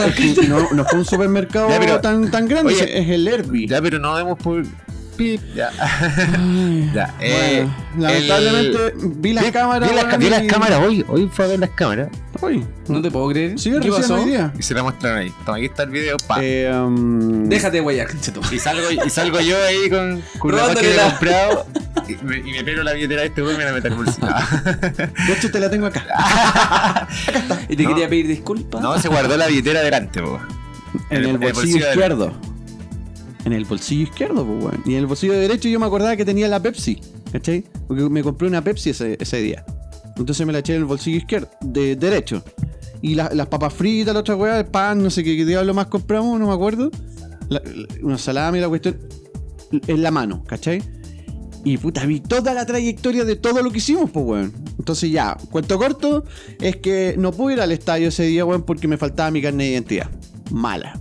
no, 0.48 0.68
no 0.74 0.86
fue 0.86 1.00
un 1.00 1.06
supermercado 1.06 1.70
Ya, 1.70 1.80
pero- 1.80 2.00
tan, 2.00 2.32
tan 2.32 2.48
grande, 2.48 2.74
Oye, 2.74 3.00
es 3.02 3.10
el 3.10 3.28
Herbie. 3.28 3.68
Ya, 3.68 3.82
pero 3.82 4.00
no 4.00 4.16
demos 4.16 4.38
por. 4.40 4.64
Pip, 5.18 5.42
ya. 5.56 5.72
ya. 6.94 7.16
eh, 7.20 7.68
Bueno, 7.96 8.08
lamentablemente 8.08 8.94
vi 9.18 9.34
las 9.34 9.46
vi- 9.46 9.52
cámaras. 9.52 9.90
Vi, 10.20 10.30
las 10.30 10.80
hoy. 10.80 11.06
Hoy 11.08 11.30
fue 11.34 11.46
a 11.46 11.48
ver 11.48 11.60
las 11.60 11.70
cámaras. 11.72 12.10
Hoy. 12.40 12.64
No 12.88 13.02
te 13.02 13.10
puedo 13.10 13.28
creer. 13.30 13.58
Sí, 13.60 13.72
¿Qué 13.82 13.90
pasó? 13.90 14.24
día. 14.24 14.54
Y 14.58 14.62
se 14.62 14.74
la 14.76 14.84
muestran 14.84 15.18
ahí. 15.18 15.34
Toma, 15.46 15.58
aquí 15.58 15.66
está 15.66 15.84
el 15.84 15.90
video. 15.90 16.18
Pa. 16.28 16.38
Eh, 16.42 16.72
um, 16.72 17.50
Déjate 17.50 17.80
guayar, 17.80 18.08
conchetum. 18.08 18.44
Y 18.52 18.60
salgo, 18.60 18.92
y 18.92 19.10
salgo 19.10 19.40
yo 19.42 19.58
ahí 19.66 19.90
con, 19.90 20.22
con 20.40 20.54
una 20.54 20.76
que 20.76 20.94
he 20.94 20.98
comprado. 20.98 21.66
Y 22.08 22.16
me, 22.24 22.38
y 22.38 22.52
me 22.54 22.64
pelo 22.64 22.84
la 22.84 22.94
billetera 22.94 23.22
de 23.22 23.28
este 23.28 23.42
güey 23.42 23.56
y 23.56 23.58
me 23.58 23.66
la 23.66 23.74
meto 23.74 23.88
en 23.88 23.94
el 23.94 24.00
bolsillo. 24.00 24.28
De 25.28 25.34
hecho, 25.34 25.52
te 25.52 25.60
la 25.60 25.70
tengo 25.70 25.88
acá. 25.88 26.06
Y 27.70 27.76
te 27.76 27.84
No. 27.84 27.90
quería 27.90 28.08
pedir 28.08 28.28
disculpas. 28.28 28.82
no, 28.82 28.98
se 29.00 29.10
guardó 29.10 29.36
la 29.36 29.48
billetera 29.48 29.82
delante, 29.82 30.22
po. 30.22 30.40
En 31.10 31.24
el, 31.26 31.38
bolsillo, 31.38 31.88
izquierdo. 31.90 32.34
En 33.48 33.54
el 33.54 33.64
bolsillo 33.64 34.04
izquierdo, 34.04 34.46
pues, 34.46 34.62
weón. 34.66 34.84
Y 34.86 34.92
en 34.96 34.98
el 35.00 35.06
bolsillo 35.06 35.32
derecho 35.32 35.70
yo 35.70 35.80
me 35.80 35.86
acordaba 35.86 36.18
que 36.18 36.26
tenía 36.26 36.50
la 36.50 36.60
Pepsi. 36.62 37.00
¿Cachai? 37.32 37.64
Porque 37.88 38.04
me 38.10 38.22
compré 38.22 38.46
una 38.50 38.62
Pepsi 38.62 38.90
ese, 38.90 39.38
día. 39.42 39.66
Entonces 40.18 40.46
me 40.46 40.52
la 40.52 40.60
eché 40.60 40.74
en 40.74 40.80
el 40.80 40.86
bolsillo 40.86 41.16
izquierdo, 41.20 41.50
de 41.62 41.96
derecho. 41.96 42.44
Y 43.02 43.16
la- 43.16 43.30
las 43.34 43.48
papas 43.48 43.74
fritas, 43.74 44.14
la 44.14 44.20
otra 44.20 44.36
weá, 44.36 44.60
el 44.60 44.66
pan, 44.66 45.02
no 45.02 45.10
sé 45.10 45.24
qué, 45.24 45.38
qué 45.38 45.46
diablo 45.46 45.74
más 45.74 45.88
compramos, 45.88 46.38
no 46.38 46.48
me 46.48 46.54
acuerdo. 46.54 46.92
La- 47.48 47.62
la- 47.64 47.88
una 48.04 48.18
salami, 48.18 48.60
la 48.60 48.68
cuestión. 48.68 48.98
En 49.88 50.04
la 50.04 50.12
mano, 50.12 50.44
¿cachai? 50.46 50.84
Y 51.64 51.78
puta, 51.78 52.06
vi 52.06 52.20
toda 52.20 52.54
la 52.54 52.66
trayectoria 52.66 53.24
de 53.24 53.38
todo 53.38 53.64
lo 53.64 53.72
que 53.72 53.78
hicimos, 53.78 54.12
pues, 54.12 54.26
weón. 54.26 54.54
Entonces 54.78 55.10
ya, 55.10 55.38
cuento 55.52 55.78
corto, 55.78 56.26
es 56.60 56.76
que 56.76 57.16
no 57.18 57.32
pude 57.32 57.54
ir 57.54 57.62
al 57.62 57.72
estadio 57.72 58.10
ese 58.10 58.24
día, 58.24 58.44
weón, 58.44 58.64
porque 58.64 58.90
me 58.90 58.98
faltaba 58.98 59.32
mi 59.32 59.42
carnet 59.42 59.68
de 59.68 59.72
identidad. 59.72 60.12
Mala. 60.52 61.00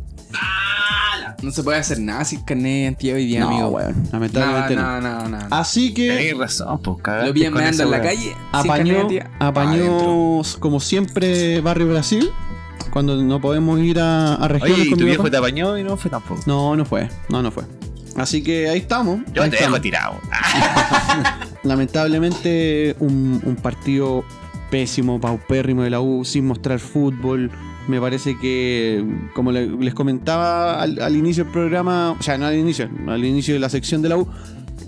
No 1.43 1.51
se 1.51 1.63
puede 1.63 1.79
hacer 1.79 1.99
nada 2.01 2.25
sin 2.25 2.41
carnet 2.43 2.65
de 2.65 2.81
identidad 2.83 3.17
hoy 3.17 3.27
día, 3.27 3.41
No, 3.41 3.49
amigo. 3.49 3.69
weón, 3.69 3.93
Nada, 3.97 4.09
lamentablemente 4.13 4.75
no. 4.77 4.83
nada, 4.83 5.01
nada, 5.01 5.29
nada. 5.29 5.49
Así 5.61 5.93
que 5.93 6.09
Tenéis 6.09 6.39
razón, 6.39 6.79
pues 6.83 6.97
Lo 6.99 7.03
con 7.53 7.61
meando 7.63 7.71
esa 7.71 7.83
en 7.85 7.91
la 7.91 8.01
calle. 8.03 8.35
apañó, 8.53 9.09
apañó 9.39 10.43
como 10.61 10.81
siempre 10.81 11.61
Barrio 11.61 11.89
Brasil, 11.89 12.31
cuando 12.91 13.17
no 13.23 13.41
podemos 13.41 13.79
ir 13.81 14.01
a, 14.01 14.35
a 14.37 14.49
regiones 14.49 14.75
Oye, 14.79 14.87
¿y 14.87 14.91
con 14.91 14.99
tu 14.99 15.05
mi 15.05 15.11
viejo 15.11 15.23
papá. 15.25 15.31
te 15.33 15.37
apañó 15.37 15.77
y 15.77 15.85
no 15.85 15.97
fue 15.99 16.11
tampoco? 16.11 16.41
No, 16.47 16.75
no 16.77 16.85
fue, 16.87 17.09
no, 17.29 17.43
no 17.43 17.51
fue. 17.51 17.65
Así 18.17 18.43
que 18.43 18.71
ahí 18.71 18.79
estamos. 18.79 19.21
Yo 19.35 19.43
ahí 19.43 19.51
te 19.51 19.57
dejo 19.57 19.77
estamos. 19.77 19.83
tirado. 19.83 20.15
Lamentablemente 21.65 22.97
un, 22.99 23.43
un 23.45 23.57
partido 23.57 24.25
pésimo, 24.71 25.21
paupérrimo 25.21 25.83
de 25.83 25.91
la 25.91 26.01
U, 26.01 26.25
sin 26.25 26.47
mostrar 26.47 26.79
fútbol. 26.79 27.51
Me 27.89 28.01
parece 28.01 28.37
que, 28.39 29.05
como 29.35 29.53
le- 29.53 29.69
les 29.69 29.95
comentaba 29.95 30.83
al, 30.83 31.15
inicio 31.17 31.45
del 31.45 31.53
programa, 31.53 32.13
o 32.19 32.23
sea, 32.23 32.37
no 32.37 32.47
al 32.47 32.57
inicio, 32.57 32.89
al 33.07 33.25
inicio 33.25 33.55
de 33.55 33.61
la 33.61 33.69
sección 33.69 34.03
de 34.03 34.09
la 34.09 34.17
U, 34.17 34.27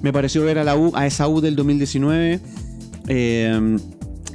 me 0.02 0.12
pareció 0.12 0.42
ver 0.44 0.58
a 0.58 0.64
la 0.64 0.76
U, 0.76 0.90
a 0.94 1.06
esa 1.06 1.28
U 1.28 1.40
del 1.40 1.54
2019, 1.54 2.40
eh, 3.06 3.76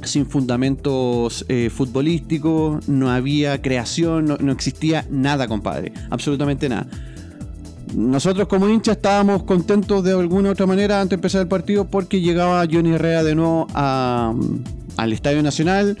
sin 0.02 0.26
fundamentos 0.26 1.44
eh, 1.48 1.70
futbolísticos, 1.70 2.88
no 2.88 3.10
había 3.10 3.60
creación, 3.60 4.24
no, 4.26 4.36
no 4.38 4.52
existía 4.52 5.06
nada, 5.10 5.46
compadre, 5.46 5.92
absolutamente 6.10 6.68
nada. 6.68 6.86
Nosotros 7.94 8.48
como 8.48 8.68
hinchas 8.68 8.96
estábamos 8.96 9.44
contentos 9.44 10.02
de 10.02 10.12
alguna 10.12 10.48
u 10.48 10.52
otra 10.52 10.66
manera 10.66 11.00
antes 11.00 11.10
de 11.10 11.14
empezar 11.16 11.42
el 11.42 11.48
partido 11.48 11.84
porque 11.84 12.20
llegaba 12.20 12.64
Johnny 12.70 12.92
Herrera 12.94 13.22
de 13.22 13.34
nuevo 13.34 13.66
a- 13.74 14.34
al 14.96 15.12
Estadio 15.12 15.42
Nacional. 15.42 15.96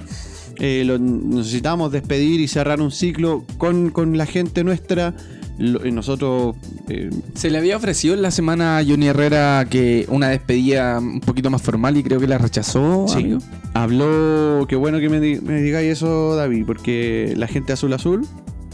Eh, 0.58 0.82
lo 0.86 0.98
necesitábamos 0.98 1.90
despedir 1.92 2.40
y 2.40 2.48
cerrar 2.48 2.80
un 2.80 2.90
ciclo 2.90 3.44
con, 3.58 3.90
con 3.90 4.16
la 4.16 4.26
gente 4.26 4.64
nuestra. 4.64 5.14
Lo- 5.56 5.86
y 5.86 5.92
nosotros 5.92 6.56
eh, 6.88 7.10
Se 7.34 7.48
le 7.48 7.58
había 7.58 7.76
ofrecido 7.76 8.14
en 8.14 8.22
la 8.22 8.32
semana 8.32 8.78
a 8.78 8.84
Johnny 8.84 9.06
Herrera 9.06 9.64
que 9.70 10.04
una 10.08 10.28
despedida 10.28 10.98
un 10.98 11.20
poquito 11.20 11.48
más 11.48 11.62
formal 11.62 11.96
y 11.96 12.02
creo 12.02 12.18
que 12.18 12.26
la 12.26 12.38
rechazó, 12.38 13.06
Sí. 13.06 13.18
amigo. 13.20 13.38
habló, 13.72 14.66
qué 14.68 14.76
bueno 14.76 14.98
que 14.98 15.08
me, 15.08 15.20
di- 15.20 15.40
me 15.40 15.60
digáis 15.62 15.92
eso, 15.92 16.34
David, 16.36 16.64
porque 16.66 17.34
la 17.36 17.46
gente 17.46 17.72
azul 17.72 17.92
azul 17.92 18.26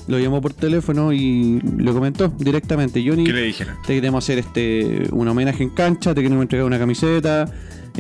lo 0.08 0.18
llamó 0.18 0.40
por 0.40 0.54
teléfono 0.54 1.12
y 1.12 1.60
lo 1.76 1.92
comentó 1.92 2.28
directamente. 2.38 3.04
Johnny, 3.06 3.24
¿Qué 3.24 3.32
le 3.32 3.42
dijeron? 3.42 3.76
te 3.86 3.94
queremos 3.94 4.24
hacer 4.24 4.38
este 4.38 5.04
un 5.12 5.28
homenaje 5.28 5.62
en 5.62 5.70
cancha, 5.70 6.14
te 6.14 6.22
queremos 6.22 6.42
entregar 6.42 6.66
una 6.66 6.78
camiseta 6.78 7.44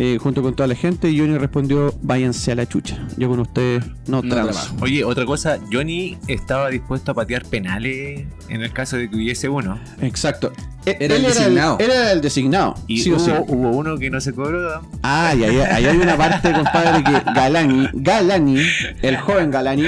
eh, 0.00 0.18
junto 0.20 0.42
con 0.42 0.56
toda 0.56 0.66
la 0.66 0.74
gente. 0.74 1.10
Y 1.10 1.18
Johnny 1.18 1.36
respondió, 1.38 1.94
váyanse 2.02 2.50
a 2.52 2.54
la 2.56 2.66
chucha. 2.66 2.98
Yo 3.16 3.28
con 3.28 3.38
ustedes 3.40 3.84
no, 4.08 4.22
No 4.22 4.28
transo". 4.28 4.52
trabajo. 4.52 4.76
Oye, 4.80 5.04
otra 5.04 5.24
cosa, 5.26 5.58
Johnny 5.70 6.16
estaba 6.26 6.70
dispuesto 6.70 7.12
a 7.12 7.14
patear 7.14 7.44
penales 7.44 8.24
en 8.48 8.62
el 8.62 8.72
caso 8.72 8.96
de 8.96 9.08
que 9.10 9.16
hubiese 9.16 9.48
uno. 9.48 9.78
Exacto. 10.00 10.52
E- 10.86 10.96
Era 10.98 11.16
el 11.16 11.22
designado. 11.22 11.76
era 11.78 12.10
el 12.12 12.20
designado. 12.22 12.74
Y 12.86 13.00
sí 13.00 13.10
o 13.12 13.16
hubo, 13.16 13.24
sí. 13.24 13.30
hubo 13.48 13.70
uno 13.70 13.98
que 13.98 14.08
no 14.10 14.20
se 14.20 14.32
cobró. 14.32 14.80
Ah, 15.02 15.34
y 15.38 15.44
ahí, 15.44 15.58
ahí 15.58 15.84
hay 15.86 15.96
una 15.98 16.16
parte, 16.16 16.50
compadre, 16.52 17.04
que 17.04 17.32
Galani, 17.34 17.88
Galani, 17.92 18.56
el 19.02 19.16
joven 19.18 19.50
Galani, 19.50 19.84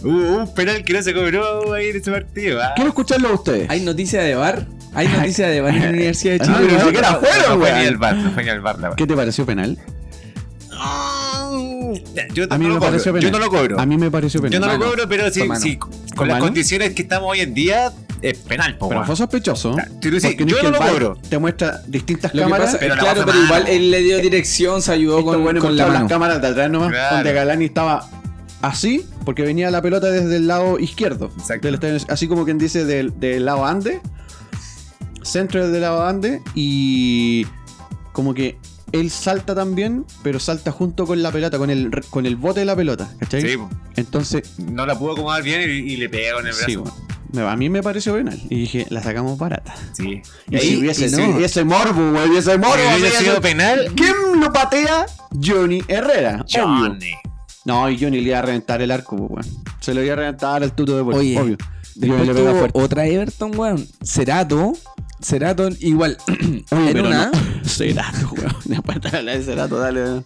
Hubo 0.00 0.42
un 0.42 0.54
penal 0.54 0.84
que 0.84 0.92
no 0.92 1.02
se 1.02 1.12
cobró 1.12 1.72
ahí 1.72 1.88
en 1.88 1.96
ese 1.96 2.12
partido. 2.12 2.60
ah. 2.62 2.72
quiero 2.76 2.90
escucharlo 2.90 3.30
a 3.30 3.32
ustedes. 3.32 3.68
¿Hay 3.68 3.80
noticia 3.80 4.22
de 4.22 4.34
bar? 4.36 4.66
¿Hay 4.94 5.06
noticia 5.08 5.48
de 5.48 5.60
bar 5.60 5.74
en 5.74 5.82
la 5.82 5.88
Universidad 5.90 6.32
de 6.34 6.38
Ah, 6.40 6.44
Chile? 6.44 6.56
pero 6.60 6.68
ni 6.72 6.78
no, 6.78 6.84
siquiera 6.84 7.10
no, 7.12 7.18
fueron, 7.20 7.38
no 7.38 7.46
fue 7.46 7.56
weón. 7.72 7.78
ni 7.80 7.86
el 7.86 7.96
bar, 7.98 8.16
no 8.16 8.30
fue 8.32 8.44
ni 8.44 8.50
el 8.50 8.60
bar 8.60 8.78
la 8.78 8.90
¿Qué 8.96 9.06
te 9.06 9.14
pareció 9.14 9.46
penal? 9.46 9.78
Yo 12.34 12.44
A 12.50 12.58
mí 12.58 12.64
no 12.66 12.68
me 12.70 12.74
lo 12.74 12.80
pareció 12.80 13.12
cobro. 13.12 13.20
penal. 13.20 13.22
Yo 13.22 13.30
no 13.30 13.38
lo 13.38 13.50
cobro. 13.50 13.80
A 13.80 13.86
mí 13.86 13.96
me 13.96 14.10
pareció 14.10 14.40
penal. 14.42 14.60
Yo 14.60 14.66
no 14.66 14.72
lo 14.76 14.84
cobro, 14.84 15.08
pero 15.08 15.30
sí, 15.30 15.42
sí, 15.60 15.76
con 15.76 15.90
¿Fue 16.14 16.26
las 16.26 16.34
mano? 16.36 16.44
condiciones 16.46 16.92
que 16.94 17.02
estamos 17.02 17.30
hoy 17.30 17.40
en 17.40 17.54
día, 17.54 17.92
es 18.22 18.38
penal, 18.38 18.76
po, 18.76 18.88
Pero 18.88 19.04
fue 19.04 19.16
sospechoso. 19.16 19.74
Sí, 19.74 20.10
no 20.10 20.10
yo 20.10 20.16
es 20.28 20.34
que 20.36 20.44
no 20.44 20.70
lo 20.70 20.78
cobro. 20.78 21.16
Te 21.28 21.38
muestra 21.38 21.80
distintas 21.86 22.34
Lo 22.34 22.42
cámaras. 22.42 22.66
pasa, 22.66 22.78
pero 22.80 22.94
la 22.96 23.00
claro, 23.00 23.20
pero 23.24 23.32
mano. 23.34 23.44
igual 23.44 23.68
él 23.68 23.90
le 23.90 24.00
dio 24.02 24.18
dirección, 24.18 24.82
se 24.82 24.92
ayudó 24.92 25.24
con, 25.24 25.38
la 25.44 25.52
mano. 25.52 25.92
las 25.92 26.04
cámaras 26.08 26.40
de 26.42 26.48
atrás 26.48 26.70
nomás, 26.70 26.90
Claro. 26.90 27.16
donde 27.16 27.32
Galani 27.32 27.64
estaba 27.64 28.06
así, 28.60 29.06
porque 29.24 29.42
venía 29.42 29.70
la 29.70 29.80
pelota 29.82 30.10
desde 30.10 30.36
el 30.36 30.46
lado 30.46 30.78
izquierdo. 30.78 31.30
Exacto. 31.38 31.70
del 31.70 32.02
así 32.08 32.28
como 32.28 32.44
quien 32.44 32.58
dice 32.58 32.84
del, 32.84 33.18
del 33.18 33.44
lado 33.46 33.64
ande, 33.64 34.00
centro 35.28 35.68
del 35.68 35.80
lado 35.82 36.04
ande, 36.06 36.42
y 36.54 37.46
como 38.12 38.34
que 38.34 38.58
él 38.92 39.10
salta 39.10 39.54
también, 39.54 40.04
pero 40.22 40.40
salta 40.40 40.72
junto 40.72 41.06
con 41.06 41.22
la 41.22 41.30
pelota, 41.30 41.58
con 41.58 41.70
el, 41.70 41.90
con 42.10 42.26
el 42.26 42.36
bote 42.36 42.60
de 42.60 42.66
la 42.66 42.74
pelota, 42.74 43.08
¿cachai? 43.20 43.42
Sí. 43.42 43.58
Entonces, 43.96 44.58
no 44.58 44.86
la 44.86 44.98
pudo 44.98 45.12
acomodar 45.12 45.42
bien 45.42 45.62
y, 45.62 45.92
y 45.92 45.96
le 45.96 46.08
pega 46.08 46.34
con 46.36 46.46
el 46.46 46.52
brazo. 46.52 46.66
sí, 46.66 46.76
bueno, 47.30 47.48
a 47.50 47.56
mí 47.56 47.68
me 47.68 47.82
pareció 47.82 48.14
penal. 48.14 48.40
Y 48.48 48.60
dije, 48.60 48.86
la 48.88 49.02
sacamos 49.02 49.36
barata. 49.36 49.74
Sí. 49.92 50.22
Y, 50.50 50.56
ahí- 50.56 50.62
si 50.62 50.76
hubiese, 50.78 51.06
y 51.08 51.10
no. 51.10 51.36
hubiese 51.36 51.62
morbo, 51.64 52.12
güey, 52.12 52.30
hubiese 52.30 52.56
morbo. 52.56 52.74
Si 52.94 53.00
hubiese 53.02 53.18
sido 53.18 53.40
penal, 53.42 53.92
¿Quién 53.94 54.14
lo 54.40 54.50
patea? 54.52 55.04
Johnny 55.44 55.82
Herrera. 55.88 56.42
obvio. 56.46 56.64
Johnny. 56.64 57.10
No, 57.66 57.90
y 57.90 57.98
Johnny 58.00 58.22
le 58.22 58.30
iba 58.30 58.38
a 58.38 58.42
reventar 58.42 58.80
el 58.80 58.90
arco, 58.90 59.16
pues, 59.28 59.46
weón. 59.46 59.62
Se 59.80 59.92
lo 59.92 60.02
iba 60.02 60.14
a 60.14 60.16
reventar 60.16 60.62
al 60.62 60.72
tuto 60.74 60.96
de 60.96 61.02
Oye, 61.02 61.38
obvio. 61.38 61.56
Después 61.96 62.18
Johnny 62.20 62.26
le 62.28 62.34
pega 62.34 62.50
tuvo 62.50 62.58
fuerte. 62.60 62.78
otra 62.80 63.06
Everton, 63.06 63.58
weón. 63.58 63.86
Cerato. 64.02 64.72
Cerato, 65.20 65.68
igual. 65.80 66.16
Oye, 66.28 66.64
en 66.70 66.92
pero 66.92 67.06
una, 67.08 67.30
no. 67.30 67.64
Cerato, 67.64 68.30
weón. 68.32 68.54
Una 68.66 68.82
patada 68.82 69.22
de 69.22 69.42
Cerato, 69.42 69.78
dale. 69.78 70.24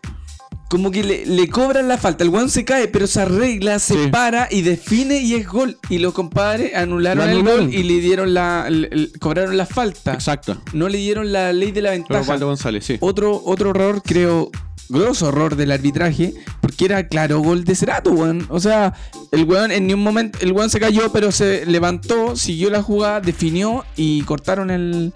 Como 0.73 0.91
que 0.91 1.05
le, 1.05 1.27
le 1.27 1.49
cobran 1.49 1.87
la 1.87 1.99
falta. 1.99 2.25
El 2.25 2.31
weón 2.31 2.49
se 2.49 2.65
cae, 2.65 2.89
pero 2.89 3.07
se 3.07 3.21
arregla, 3.21 3.79
se 3.79 3.93
Sí. 4.05 4.09
para 4.11 4.49
y 4.51 4.63
define 4.63 5.19
y 5.21 5.35
es 5.35 5.47
gol. 5.47 5.77
Y 5.91 5.99
los 5.99 6.15
compadres 6.15 6.75
anularon 6.75 7.29
el 7.29 7.43
gol 7.43 7.75
y 7.75 7.83
le 7.83 8.01
dieron 8.01 8.33
la. 8.33 8.67
cobraron 9.21 9.59
la 9.59 9.67
falta. 9.67 10.15
Exacto. 10.15 10.57
No 10.73 10.89
le 10.89 10.97
dieron 10.97 11.31
la 11.31 11.53
ley 11.53 11.73
de 11.73 11.83
la 11.83 11.91
ventaja. 11.91 12.23
Osvaldo 12.23 12.47
González, 12.47 12.87
sí. 12.87 12.97
Otro, 13.01 13.43
otro 13.45 13.69
error, 13.73 14.01
creo, 14.03 14.51
grosso 14.89 15.29
error 15.29 15.57
del 15.57 15.73
arbitraje, 15.73 16.33
porque 16.63 16.87
era 16.87 17.07
claro 17.07 17.41
gol 17.41 17.65
de 17.65 17.75
Cerato, 17.75 18.11
weón. 18.13 18.47
O 18.49 18.59
sea, 18.59 18.95
el 19.31 19.45
weón 19.45 19.73
en 19.73 19.87
ni 19.87 19.93
un 19.93 20.01
momento, 20.01 20.39
el 20.41 20.53
weón 20.53 20.71
se 20.71 20.81
cayó, 20.81 21.13
pero 21.13 21.33
se 21.33 21.67
levantó, 21.67 22.35
siguió 22.35 22.71
la 22.71 22.83
jugada, 22.83 23.21
definió 23.21 23.85
y 23.95 24.23
cortaron 24.23 24.71
el. 24.71 25.13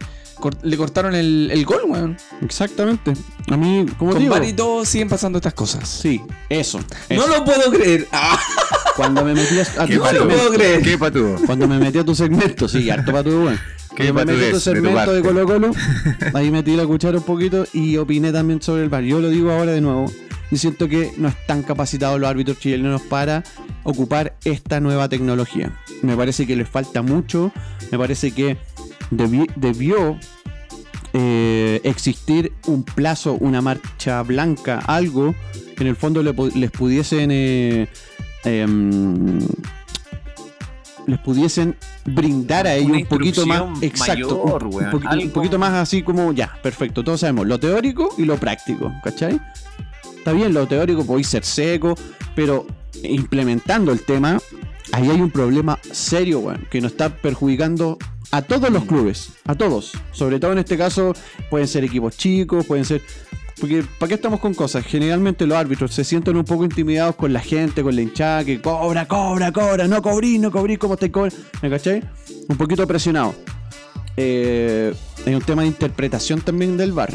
Le 0.62 0.76
cortaron 0.76 1.14
el, 1.14 1.50
el 1.52 1.64
gol, 1.64 1.80
weón. 1.86 2.16
Exactamente. 2.42 3.12
A 3.50 3.56
mí, 3.56 3.86
como 3.98 4.12
Con 4.12 4.20
digo. 4.20 4.34
VAR 4.34 4.44
y 4.44 4.52
todo 4.52 4.84
siguen 4.84 5.08
pasando 5.08 5.38
estas 5.38 5.54
cosas. 5.54 5.88
Sí, 5.88 6.20
eso. 6.48 6.78
No 7.10 7.26
lo 7.26 7.44
puedo 7.44 7.70
creer. 7.70 8.06
Ah, 8.12 8.38
Cuando 8.96 9.24
me 9.24 9.34
metí 9.34 9.58
a, 9.58 9.62
a 9.82 9.86
Qué 9.86 9.96
tu 9.96 10.04
no 10.04 10.12
lo 10.12 10.18
patudo. 10.18 10.26
puedo 10.28 10.38
segmento. 10.40 10.52
creer. 10.58 10.82
Qué 10.82 10.98
patudo. 10.98 11.36
Cuando 11.46 11.68
me 11.68 11.78
metí 11.78 11.98
a 11.98 12.04
tu 12.04 12.14
segmento, 12.14 12.68
sí, 12.68 12.88
harto 12.90 13.12
patudo, 13.12 13.44
weón. 13.44 13.60
Qué 13.94 14.12
Cuando 14.12 14.32
me 14.32 14.38
metí 14.38 14.44
a 14.44 14.50
tu 14.50 14.52
patudez 14.52 14.52
de 14.52 14.52
tu 14.52 14.60
segmento 14.60 15.12
de. 15.12 15.22
Colo 15.22 15.46
Colo, 15.46 15.70
ahí 16.34 16.50
metí 16.50 16.76
la 16.76 16.86
cuchara 16.86 17.18
un 17.18 17.24
poquito 17.24 17.66
y 17.72 17.96
opiné 17.96 18.32
también 18.32 18.60
sobre 18.62 18.82
el 18.82 18.88
VAR. 18.88 19.02
Yo 19.04 19.20
lo 19.20 19.28
digo 19.30 19.50
ahora 19.52 19.72
de 19.72 19.80
nuevo. 19.80 20.10
Y 20.50 20.58
siento 20.58 20.88
que 20.88 21.12
no 21.16 21.26
están 21.26 21.64
capacitados 21.64 22.20
los 22.20 22.30
árbitros 22.30 22.60
chilenos 22.60 23.02
para 23.02 23.42
ocupar 23.82 24.36
esta 24.44 24.78
nueva 24.78 25.08
tecnología. 25.08 25.72
Me 26.02 26.16
parece 26.16 26.46
que 26.46 26.54
les 26.54 26.68
falta 26.68 27.02
mucho. 27.02 27.50
Me 27.90 27.98
parece 27.98 28.30
que 28.30 28.56
debi- 29.10 29.50
debió 29.56 30.18
eh, 31.12 31.80
existir 31.84 32.52
un 32.66 32.82
plazo, 32.82 33.34
una 33.34 33.60
marcha 33.62 34.22
blanca, 34.22 34.80
algo 34.86 35.34
que 35.76 35.82
en 35.84 35.88
el 35.88 35.96
fondo 35.96 36.22
le 36.22 36.32
les 36.54 36.70
pudiesen 36.70 37.30
eh, 37.32 37.86
em, 38.44 39.38
les 41.06 41.18
pudiesen 41.20 41.76
brindar 42.04 42.66
a 42.66 42.74
ellos 42.74 42.90
Una 42.90 42.98
un 42.98 43.06
poquito 43.06 43.46
más 43.46 43.62
exacto, 43.82 44.42
mayor, 44.44 44.64
un, 44.64 44.90
poquito, 44.90 45.14
un 45.14 45.30
poquito 45.30 45.58
más 45.58 45.72
así 45.74 46.02
como 46.02 46.32
ya, 46.32 46.58
perfecto, 46.62 47.04
todos 47.04 47.20
sabemos 47.20 47.46
lo 47.46 47.58
teórico 47.60 48.12
y 48.18 48.24
lo 48.24 48.36
práctico, 48.38 48.92
¿cachai? 49.04 49.40
Está 50.18 50.32
bien, 50.32 50.52
lo 50.52 50.66
teórico 50.66 51.06
podéis 51.06 51.28
ser 51.28 51.44
seco, 51.44 51.94
pero 52.34 52.66
implementando 53.04 53.92
el 53.92 54.00
tema, 54.02 54.38
ahí 54.92 55.08
hay 55.08 55.20
un 55.20 55.30
problema 55.30 55.78
serio, 55.92 56.40
weón, 56.40 56.66
que 56.70 56.80
nos 56.80 56.92
está 56.92 57.08
perjudicando 57.10 57.98
a 58.30 58.42
todos 58.42 58.70
los 58.70 58.84
clubes, 58.84 59.30
a 59.44 59.54
todos. 59.54 59.92
Sobre 60.12 60.38
todo 60.40 60.52
en 60.52 60.58
este 60.58 60.76
caso, 60.76 61.14
pueden 61.50 61.68
ser 61.68 61.84
equipos 61.84 62.16
chicos, 62.16 62.66
pueden 62.66 62.84
ser. 62.84 63.02
Porque, 63.60 63.84
¿para 63.98 64.08
qué 64.08 64.14
estamos 64.14 64.40
con 64.40 64.52
cosas? 64.52 64.84
Generalmente 64.84 65.46
los 65.46 65.56
árbitros 65.56 65.94
se 65.94 66.04
sienten 66.04 66.36
un 66.36 66.44
poco 66.44 66.64
intimidados 66.64 67.16
con 67.16 67.32
la 67.32 67.40
gente, 67.40 67.82
con 67.82 67.96
la 67.96 68.02
hinchada, 68.02 68.44
que 68.44 68.60
cobra, 68.60 69.08
cobra, 69.08 69.50
cobra, 69.50 69.88
no 69.88 70.02
cobrí, 70.02 70.38
no 70.38 70.50
cobrí, 70.50 70.76
¿cómo 70.76 70.96
te 70.96 71.10
cobra? 71.10 71.32
¿Me 71.62 71.70
cachai? 71.70 72.02
Un 72.48 72.56
poquito 72.56 72.86
presionado. 72.86 73.34
Eh, 74.16 74.94
hay 75.24 75.34
un 75.34 75.42
tema 75.42 75.62
de 75.62 75.68
interpretación 75.68 76.40
también 76.42 76.76
del 76.76 76.92
VAR. 76.92 77.14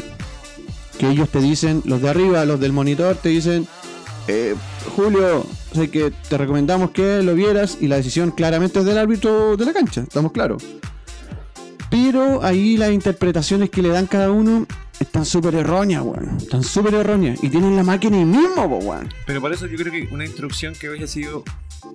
Que 0.98 1.10
ellos 1.10 1.28
te 1.28 1.40
dicen, 1.40 1.82
los 1.84 2.02
de 2.02 2.10
arriba, 2.10 2.44
los 2.44 2.58
del 2.58 2.72
monitor, 2.72 3.16
te 3.16 3.28
dicen, 3.28 3.66
eh, 4.28 4.54
Julio, 4.96 5.46
sé 5.74 5.90
que 5.90 6.12
te 6.28 6.38
recomendamos 6.38 6.90
que 6.90 7.22
lo 7.22 7.34
vieras 7.34 7.78
y 7.80 7.88
la 7.88 7.96
decisión 7.96 8.30
claramente 8.30 8.80
es 8.80 8.84
del 8.84 8.98
árbitro 8.98 9.56
de 9.56 9.64
la 9.64 9.72
cancha, 9.72 10.02
estamos 10.02 10.32
claros. 10.32 10.64
Pero 11.92 12.42
ahí 12.42 12.78
las 12.78 12.90
interpretaciones 12.90 13.68
que 13.68 13.82
le 13.82 13.90
dan 13.90 14.06
cada 14.06 14.30
uno 14.30 14.66
están 14.98 15.26
súper 15.26 15.56
erróneas, 15.56 16.02
weón. 16.02 16.38
Están 16.38 16.64
súper 16.64 16.94
erróneas. 16.94 17.44
Y 17.44 17.50
tienen 17.50 17.76
la 17.76 17.82
máquina 17.82 18.16
ahí 18.16 18.24
mismo, 18.24 18.66
po, 18.66 18.78
weón. 18.78 19.12
Pero 19.26 19.42
por 19.42 19.52
eso 19.52 19.66
yo 19.66 19.76
creo 19.76 19.92
que 19.92 20.08
una 20.10 20.24
instrucción 20.24 20.74
que 20.74 20.88
hubiese 20.88 21.06
sido 21.06 21.44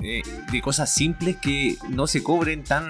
eh, 0.03 0.21
de 0.51 0.61
cosas 0.61 0.93
simples 0.93 1.37
que 1.37 1.77
no 1.89 2.05
se 2.05 2.21
cobren 2.21 2.63
tan 2.63 2.85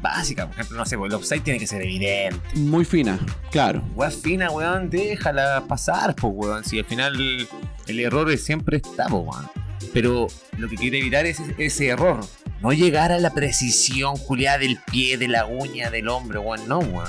básicas. 0.00 0.46
Por 0.46 0.54
ejemplo, 0.54 0.78
no 0.78 0.86
sé, 0.86 0.96
pues, 0.96 1.10
el 1.10 1.16
offside 1.16 1.42
tiene 1.42 1.58
que 1.58 1.66
ser 1.66 1.82
evidente. 1.82 2.40
Muy 2.54 2.86
fina, 2.86 3.18
claro. 3.50 3.82
Weá 3.94 4.10
fina, 4.10 4.50
weón, 4.50 4.88
déjala 4.88 5.64
pasar, 5.68 6.16
pues, 6.16 6.32
weón. 6.34 6.64
Si 6.64 6.78
al 6.78 6.86
final 6.86 7.14
el, 7.14 7.46
el 7.88 8.00
error 8.00 8.34
siempre 8.38 8.78
está, 8.78 9.06
pues, 9.06 9.22
weón. 9.22 9.50
Pero 9.92 10.28
lo 10.56 10.66
que 10.66 10.76
quiere 10.76 10.98
evitar 10.98 11.26
es 11.26 11.42
ese 11.58 11.88
error. 11.88 12.20
No 12.60 12.72
llegar 12.72 13.10
a 13.10 13.18
la 13.18 13.32
precisión, 13.32 14.16
juliada 14.16 14.58
del 14.58 14.78
pie, 14.90 15.16
de 15.16 15.28
la 15.28 15.46
uña, 15.46 15.90
del 15.90 16.08
hombre, 16.08 16.38
weón. 16.38 16.68
No, 16.68 16.80
weón. 16.80 17.08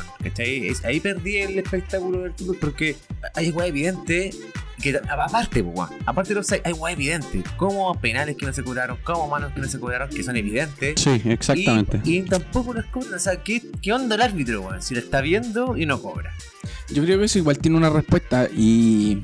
Ahí 0.83 0.99
perdí 1.01 1.37
el 1.37 1.59
espectáculo 1.59 2.21
del 2.21 2.33
fútbol 2.33 2.57
porque 2.59 2.95
hay 3.35 3.49
weá 3.51 3.67
evidente. 3.67 4.31
Que, 4.81 4.97
aparte, 5.09 5.63
pues, 5.63 5.75
weón, 5.77 5.89
aparte 6.05 6.29
del 6.29 6.39
offside, 6.39 6.61
hay 6.65 6.73
weá 6.73 6.93
evidente. 6.93 7.43
Como 7.57 7.93
penales 7.99 8.35
que 8.37 8.45
no 8.45 8.53
se 8.53 8.63
cobraron, 8.63 8.97
como 9.03 9.27
manos 9.27 9.51
que 9.53 9.61
no 9.61 9.67
se 9.67 9.79
cobraron, 9.79 10.09
que 10.09 10.23
son 10.23 10.35
evidentes. 10.35 10.99
Sí, 10.99 11.21
exactamente. 11.25 12.01
Y, 12.03 12.17
y 12.17 12.21
tampoco 12.23 12.73
las 12.73 12.85
cobran. 12.85 13.13
O 13.13 13.19
sea, 13.19 13.35
¿qué, 13.37 13.61
¿qué 13.81 13.93
onda 13.93 14.15
el 14.15 14.21
árbitro, 14.21 14.61
weón? 14.61 14.81
Si 14.81 14.93
lo 14.93 14.99
está 14.99 15.21
viendo 15.21 15.77
y 15.77 15.85
no 15.85 16.01
cobra. 16.01 16.31
Yo 16.93 17.03
creo 17.03 17.19
que 17.19 17.25
eso 17.25 17.37
igual 17.37 17.57
tiene 17.57 17.77
una 17.77 17.89
respuesta 17.89 18.49
y, 18.53 19.23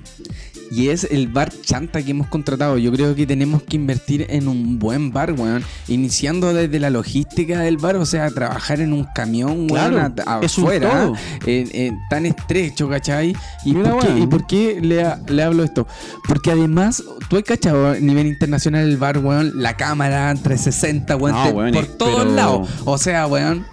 y 0.71 0.87
es 0.87 1.03
el 1.11 1.27
bar 1.27 1.51
chanta 1.61 2.01
que 2.01 2.11
hemos 2.11 2.27
contratado. 2.27 2.77
Yo 2.77 2.93
creo 2.93 3.13
que 3.13 3.27
tenemos 3.27 3.61
que 3.61 3.75
invertir 3.75 4.25
en 4.29 4.47
un 4.47 4.79
buen 4.79 5.11
bar, 5.11 5.33
weón. 5.33 5.63
Iniciando 5.89 6.53
desde 6.53 6.79
la 6.79 6.89
logística 6.89 7.59
del 7.59 7.75
bar, 7.77 7.97
o 7.97 8.05
sea, 8.05 8.29
trabajar 8.31 8.79
en 8.79 8.93
un 8.93 9.03
camión, 9.13 9.69
weón, 9.69 10.13
Claro, 10.13 10.13
a- 10.25 10.39
es 10.41 10.57
un 10.57 10.63
afuera, 10.63 11.11
en 11.45 11.99
tan 12.09 12.25
estrecho, 12.25 12.87
¿cachai? 12.87 13.35
¿Y 13.65 13.73
Mira, 13.73 13.91
por 13.91 13.99
qué, 14.01 14.07
weón. 14.07 14.21
¿y 14.21 14.27
por 14.27 14.47
qué 14.47 14.79
le, 14.81 15.03
ha- 15.03 15.19
le 15.27 15.43
hablo 15.47 15.63
esto? 15.63 15.87
Porque 16.27 16.51
además, 16.51 17.03
tú 17.29 17.37
has 17.37 17.43
cachado 17.43 17.87
a 17.89 17.95
nivel 17.95 18.27
internacional 18.27 18.83
el 18.87 18.97
bar, 18.97 19.17
weón, 19.19 19.53
la 19.61 19.75
cámara 19.77 20.33
360, 20.35 21.15
weón, 21.15 21.35
No, 21.35 21.43
te- 21.45 21.51
weón, 21.51 21.71
por 21.73 21.85
todos 21.87 22.23
pero- 22.23 22.35
lados. 22.35 22.69
O 22.85 22.97
sea, 22.97 23.27
weón, 23.27 23.65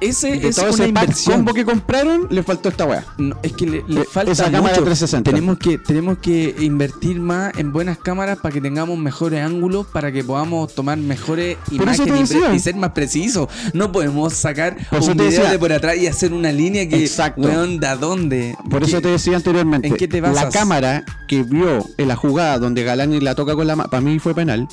ese 0.00 0.38
De 0.38 0.48
es 0.48 0.56
todo 0.56 0.66
una 0.66 0.84
ese 0.84 0.92
pack 0.92 1.02
inversión. 1.04 1.36
combo 1.36 1.54
que 1.54 1.64
compraron, 1.64 2.26
le 2.30 2.42
faltó 2.42 2.68
esta 2.68 2.86
weá. 2.86 3.04
No, 3.18 3.36
es 3.42 3.52
que 3.52 3.66
le, 3.66 3.84
le 3.86 4.04
falta 4.04 4.32
esa 4.32 4.44
cámara 4.44 4.74
mucho. 4.74 4.84
360. 4.84 5.30
Tenemos 5.30 5.58
que, 5.58 5.78
tenemos 5.78 6.18
que 6.18 6.54
invertir 6.60 7.20
más 7.20 7.56
en 7.58 7.72
buenas 7.72 7.98
cámaras 7.98 8.38
para 8.38 8.52
que 8.52 8.60
tengamos 8.60 8.98
mejores 8.98 9.44
ángulos, 9.44 9.86
para 9.86 10.10
que 10.12 10.24
podamos 10.24 10.74
tomar 10.74 10.98
mejores 10.98 11.58
imágenes 11.70 12.34
y, 12.54 12.58
ser 12.58 12.76
más 12.76 12.90
precisos. 12.90 13.48
No 13.74 13.92
podemos 13.92 14.32
sacar 14.34 14.76
Por 14.88 15.02
un 15.02 15.16
video 15.16 15.48
de 15.50 15.58
por 15.58 15.72
atrás 15.72 15.96
y 15.96 16.06
hacer 16.06 16.32
una 16.32 16.52
línea 16.52 16.88
que, 16.88 17.02
Exacto. 17.02 17.42
weón, 17.42 17.78
¿de 17.80 17.96
dónde? 17.96 18.56
Por 18.70 18.82
eso 18.82 19.00
te 19.00 19.08
decía 19.08 19.36
anteriormente, 19.36 19.88
¿En 19.88 19.96
qué 19.96 20.08
te 20.08 20.20
la 20.20 20.30
basas? 20.30 20.54
cámara 20.54 21.04
que 21.28 21.42
vio 21.42 21.84
en 21.96 22.08
la 22.08 22.16
jugada 22.16 22.58
donde 22.58 22.82
Galani 22.84 23.20
la 23.20 23.34
toca 23.34 23.54
con 23.54 23.66
la 23.66 23.76
mano, 23.76 23.90
para 23.90 24.00
mí 24.00 24.18
fue 24.18 24.34
penal, 24.34 24.66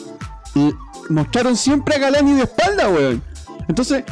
y 0.55 0.73
mostraron 1.09 1.55
siempre 1.55 1.95
a 1.95 1.99
Galani 1.99 2.33
de 2.33 2.43
espalda, 2.43 2.89
weón. 2.89 3.21
Entonces, 3.67 4.03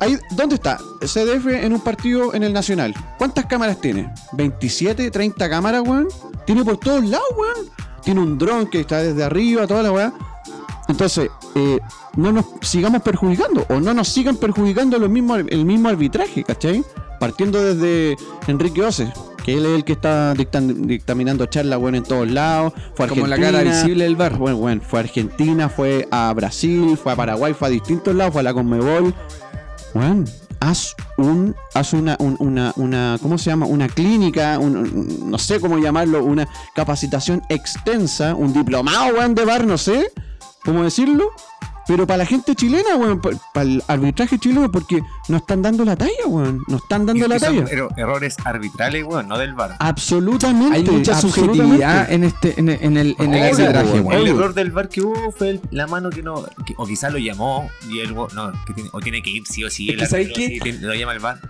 ahí, 0.00 0.16
¿dónde 0.30 0.56
está? 0.56 0.78
CDF 1.00 1.46
en 1.48 1.72
un 1.72 1.80
partido 1.80 2.34
en 2.34 2.42
el 2.42 2.52
Nacional. 2.52 2.94
¿Cuántas 3.18 3.46
cámaras 3.46 3.80
tiene? 3.80 4.12
¿27, 4.32 5.10
30 5.10 5.48
cámaras, 5.50 5.82
weón? 5.86 6.08
Tiene 6.46 6.64
por 6.64 6.76
todos 6.78 7.04
lados, 7.04 7.26
weón. 7.36 7.68
Tiene 8.02 8.20
un 8.20 8.38
dron 8.38 8.66
que 8.68 8.80
está 8.80 8.98
desde 9.02 9.24
arriba, 9.24 9.66
toda 9.66 9.82
la 9.82 9.92
weá. 9.92 10.12
Entonces, 10.88 11.28
eh, 11.54 11.78
no 12.16 12.32
nos 12.32 12.46
sigamos 12.62 13.02
perjudicando 13.02 13.66
o 13.68 13.78
no 13.80 13.92
nos 13.92 14.08
sigan 14.08 14.36
perjudicando 14.36 14.98
lo 14.98 15.08
mismo, 15.08 15.36
el 15.36 15.64
mismo 15.66 15.88
arbitraje, 15.90 16.42
¿cachai? 16.44 16.82
Partiendo 17.20 17.62
desde 17.62 18.16
Enrique 18.46 18.80
Ose, 18.82 19.12
que 19.44 19.54
él 19.54 19.66
es 19.66 19.72
el 19.74 19.84
que 19.84 19.92
está 19.92 20.32
dictan- 20.34 20.86
dictaminando 20.86 21.44
charla, 21.46 21.76
bueno, 21.76 21.98
en 21.98 22.04
todos 22.04 22.30
lados. 22.30 22.72
Fue 22.94 23.04
a 23.04 23.08
Como 23.10 23.26
la 23.26 23.34
Argentina, 23.34 23.58
cara 23.64 23.70
visible 23.70 24.04
del 24.04 24.16
bar. 24.16 24.38
Bueno, 24.38 24.56
bueno, 24.56 24.80
fue 24.88 25.00
a 25.00 25.02
Argentina, 25.02 25.68
fue 25.68 26.08
a 26.10 26.32
Brasil, 26.32 26.96
fue 26.96 27.12
a 27.12 27.16
Paraguay, 27.16 27.52
fue 27.52 27.68
a 27.68 27.70
distintos 27.72 28.14
lados, 28.14 28.32
fue 28.32 28.40
a 28.40 28.44
la 28.44 28.54
Conmebol. 28.54 29.12
Bueno, 29.94 30.24
haz 30.60 30.94
un, 31.16 31.54
haz 31.74 31.92
una, 31.92 32.16
un- 32.20 32.36
una, 32.40 32.72
una, 32.76 33.18
¿cómo 33.22 33.38
se 33.38 33.50
llama? 33.50 33.66
Una 33.66 33.88
clínica, 33.88 34.58
un- 34.58 35.30
no 35.30 35.38
sé 35.38 35.60
cómo 35.60 35.78
llamarlo, 35.78 36.24
una 36.24 36.46
capacitación 36.74 37.42
extensa, 37.48 38.34
un 38.34 38.52
diplomado, 38.52 39.14
weón, 39.14 39.34
de 39.34 39.44
bar, 39.44 39.66
no 39.66 39.78
sé, 39.78 40.12
cómo 40.64 40.84
decirlo. 40.84 41.30
Pero 41.88 42.06
para 42.06 42.18
la 42.18 42.26
gente 42.26 42.54
chilena, 42.54 42.94
weón, 42.96 43.20
pa- 43.20 43.30
para 43.52 43.64
el 43.64 43.82
arbitraje 43.88 44.38
chileno, 44.38 44.70
porque 44.70 45.00
no 45.28 45.38
están 45.38 45.62
dando 45.62 45.84
la 45.84 45.96
talla, 45.96 46.26
weón. 46.26 46.62
No 46.68 46.76
están 46.76 47.06
dando 47.06 47.24
Y- 47.24 47.28
la 47.28 47.38
son 47.40 47.56
talla. 47.56 47.72
ero- 47.72 47.88
errores 47.96 48.36
arbitrales, 48.44 49.04
weón, 49.04 49.26
no 49.26 49.38
del 49.38 49.54
VAR. 49.54 49.74
Absolutamente. 49.80 50.76
Hay 50.76 50.84
mucha 50.84 51.14
absolutamente. 51.14 51.56
subjetividad 51.62 52.12
en 52.12 52.24
este, 52.24 52.60
en, 52.60 52.68
en 52.68 52.96
el, 52.98 53.16
en 53.18 53.34
el 53.34 53.54
Obvio, 53.54 53.64
arbitraje, 53.66 53.90
weón. 54.00 54.06
weón. 54.06 54.20
El 54.22 54.28
error 54.28 54.54
del 54.54 54.70
VAR 54.70 54.88
que 54.90 55.00
hubo 55.00 55.32
fue 55.32 55.50
el- 55.50 55.60
la 55.70 55.86
mano 55.86 56.10
que 56.10 56.22
no. 56.22 56.44
que- 56.66 56.74
o 56.76 56.86
quizás 56.86 57.10
lo 57.12 57.18
llamó 57.18 57.68
y 57.88 58.00
él. 58.00 58.14
No, 58.14 58.52
que 58.66 58.74
tiene, 58.74 58.90
o 58.92 59.00
tiene 59.00 59.22
que 59.22 59.30
ir 59.30 59.46
sí 59.46 59.64
o 59.64 59.70
sí. 59.70 59.88
Es 59.88 59.94
el 59.94 60.00
que 60.00 60.06
¿sabes 60.06 60.26
árbitro, 60.26 60.42
qué? 60.42 60.48
sí, 60.48 60.60
tiene- 60.60 60.78
lo 60.86 60.94
llama 60.94 61.12
el 61.14 61.20
VAR. 61.20 61.40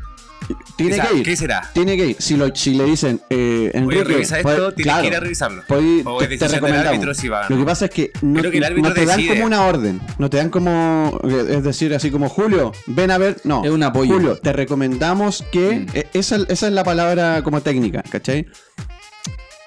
Tiene 0.76 0.94
Quizá- 0.96 1.08
que 1.08 1.16
ir. 1.16 1.22
¿Qué 1.24 1.36
será? 1.36 1.70
Tiene 1.72 1.96
que 1.96 2.06
ir. 2.06 2.16
Si, 2.18 2.36
lo, 2.36 2.54
si 2.54 2.74
le 2.74 2.84
dicen, 2.84 3.20
eh, 3.30 3.70
Enrique, 3.74 4.04
revisa 4.04 4.36
esto, 4.38 4.48
pues, 4.48 4.74
tienes 4.76 4.84
claro, 4.92 5.02
que 5.02 5.08
ir 5.08 5.14
a 5.16 5.20
revisarlo. 5.20 5.62
pues, 5.66 5.82
O 6.06 6.18
te- 6.18 6.34
es 6.34 6.38
te 6.40 6.48
recomendamos. 6.48 6.86
árbitro 6.88 7.14
si 7.14 7.28
va. 7.28 7.46
Lo 7.48 7.56
que 7.58 7.64
pasa 7.64 7.84
es 7.86 7.90
que 7.90 8.10
no, 8.22 8.42
que 8.50 8.58
el 8.58 8.64
árbitro 8.64 8.88
no 8.90 8.94
te 8.94 9.04
dan 9.06 9.16
decide. 9.16 9.34
como 9.34 9.46
una 9.46 9.66
orden, 9.66 10.00
no 10.18 10.30
te 10.30 10.36
dan 10.38 10.50
como, 10.50 11.20
es 11.24 11.62
decir, 11.64 11.94
así 11.94 12.10
como 12.10 12.28
Julio, 12.28 12.72
ven 12.86 13.10
a 13.10 13.18
ver, 13.18 13.36
no. 13.44 13.64
Es 13.64 13.70
un 13.70 13.82
apoyo. 13.82 14.14
Julio, 14.14 14.36
te 14.38 14.52
recomendamos 14.52 15.44
que, 15.52 15.80
Mm. 15.80 15.86
eh, 15.94 16.06
esa, 16.14 16.36
esa 16.48 16.66
es 16.66 16.72
la 16.72 16.84
palabra 16.84 17.42
como 17.42 17.60
técnica, 17.60 18.02
¿cachai? 18.08 18.46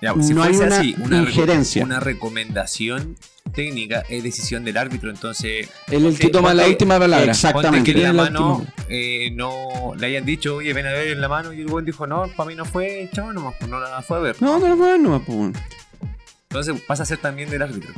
Ya, 0.01 0.15
si 0.19 0.33
no 0.33 0.41
hay 0.41 0.55
una 0.55 0.79
así, 0.79 0.95
una, 0.99 1.19
injerencia. 1.19 1.83
una 1.85 1.99
recomendación 1.99 3.17
técnica 3.53 4.03
es 4.09 4.23
decisión 4.23 4.63
del 4.63 4.77
árbitro, 4.77 5.09
entonces. 5.09 5.69
Él 5.89 6.05
es 6.05 6.13
el 6.13 6.17
que 6.19 6.23
ponte- 6.27 6.31
toma 6.31 6.53
la 6.53 6.67
última 6.67 6.97
palabra. 6.99 7.25
Exacto. 7.31 7.61
Ponte 7.61 7.83
que 7.83 7.93
la 7.99 8.13
la 8.13 8.23
mano 8.23 8.55
última. 8.57 8.73
eh, 8.89 9.31
no 9.33 9.93
le 9.97 10.07
hayan 10.07 10.25
dicho, 10.25 10.55
oye, 10.57 10.71
ven 10.73 10.85
a 10.87 10.91
ver 10.91 11.07
en 11.09 11.21
la 11.21 11.27
mano, 11.27 11.51
y 11.53 11.59
el 11.61 11.67
buen 11.67 11.83
dijo, 11.85 12.07
no, 12.07 12.27
para 12.35 12.47
mí 12.49 12.55
no 12.55 12.65
fue, 12.65 13.09
chavo, 13.13 13.33
nomás, 13.33 13.55
pues 13.59 13.69
no 13.69 13.79
la 13.79 14.01
fue 14.01 14.17
a 14.17 14.19
ver. 14.21 14.35
No, 14.41 14.59
no 14.59 14.67
lo 14.67 14.77
pueden, 14.77 15.03
no, 15.03 15.21
pues. 15.23 15.53
Entonces 16.49 16.81
pasa 16.85 17.03
a 17.03 17.05
ser 17.05 17.17
también 17.17 17.49
del 17.49 17.61
árbitro. 17.61 17.93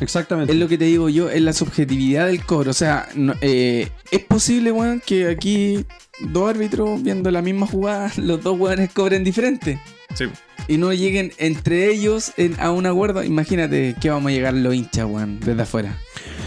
Exactamente. 0.00 0.52
Es 0.52 0.58
lo 0.58 0.66
que 0.66 0.76
te 0.78 0.84
digo 0.86 1.08
yo, 1.08 1.30
es 1.30 1.40
la 1.40 1.52
subjetividad 1.52 2.26
del 2.26 2.44
cobro. 2.44 2.70
O 2.70 2.74
sea, 2.74 3.08
no- 3.14 3.34
eh, 3.40 3.88
es 4.10 4.20
posible, 4.24 4.72
weón, 4.72 5.00
que 5.04 5.28
aquí 5.28 5.84
dos 6.20 6.50
árbitros 6.50 7.02
viendo 7.02 7.30
la 7.30 7.42
misma 7.42 7.66
jugada, 7.66 8.10
los 8.16 8.42
dos 8.42 8.58
weones 8.58 8.90
cobren 8.92 9.22
diferente. 9.24 9.80
Sí. 10.14 10.24
Y 10.68 10.78
no 10.78 10.92
lleguen 10.92 11.32
entre 11.38 11.90
ellos 11.92 12.32
en- 12.36 12.58
a 12.60 12.70
un 12.70 12.86
acuerdo. 12.86 13.22
Imagínate 13.24 13.96
que 14.00 14.10
vamos 14.10 14.30
a 14.30 14.32
llegar 14.34 14.54
los 14.54 14.74
hinchas, 14.74 15.06
weón, 15.06 15.40
desde 15.40 15.62
afuera. 15.62 15.98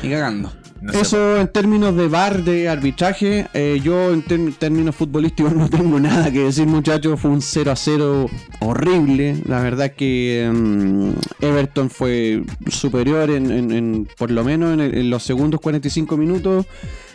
Y 0.03 0.09
cagando. 0.09 0.53
No 0.81 0.93
sé, 0.93 1.01
Eso 1.01 1.37
en 1.39 1.47
términos 1.47 1.95
de 1.95 2.07
bar, 2.07 2.43
de 2.43 2.69
arbitraje, 2.69 3.47
eh, 3.55 3.79
yo 3.83 4.13
en 4.13 4.21
términos 4.53 4.95
futbolísticos 4.95 5.53
no 5.55 5.67
tengo 5.69 5.99
nada 5.99 6.31
que 6.31 6.39
decir 6.43 6.67
muchachos, 6.67 7.19
fue 7.19 7.31
un 7.31 7.41
0 7.41 7.71
a 7.71 7.75
0 7.75 8.29
horrible, 8.59 9.37
la 9.47 9.61
verdad 9.61 9.93
que 9.95 10.47
mm, 10.53 11.09
Everton 11.41 11.89
fue 11.89 12.43
superior 12.67 13.31
en, 13.31 13.51
en- 13.51 13.71
en- 13.71 14.07
por 14.17 14.29
lo 14.31 14.43
menos 14.43 14.73
en, 14.73 14.81
el- 14.81 14.95
en 14.97 15.09
los 15.09 15.23
segundos 15.23 15.59
45 15.61 16.17
minutos, 16.17 16.65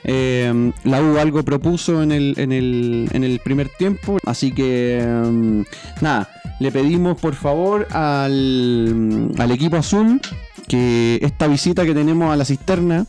Eh, 0.03 0.73
la 0.85 1.03
U 1.03 1.19
algo 1.19 1.43
propuso 1.45 2.03
en 2.03 2.11
el, 2.11 2.33
en, 2.39 2.53
el, 2.53 3.11
en 3.13 3.23
el 3.23 3.39
primer 3.41 3.69
tiempo, 3.69 4.17
así 4.25 4.51
que 4.51 4.99
mm, 5.07 5.61
nada, 6.01 6.27
le 6.61 6.71
pedimos 6.71 7.21
por 7.21 7.35
favor 7.35 7.89
al, 7.91 9.33
al 9.37 9.51
equipo 9.51 9.77
azul 9.77 10.21
que 10.69 11.19
esta 11.23 11.49
visita 11.49 11.85
que 11.85 11.95
tenemos 11.95 12.33
a 12.33 12.37
la 12.37 12.45
cisterna 12.45 13.07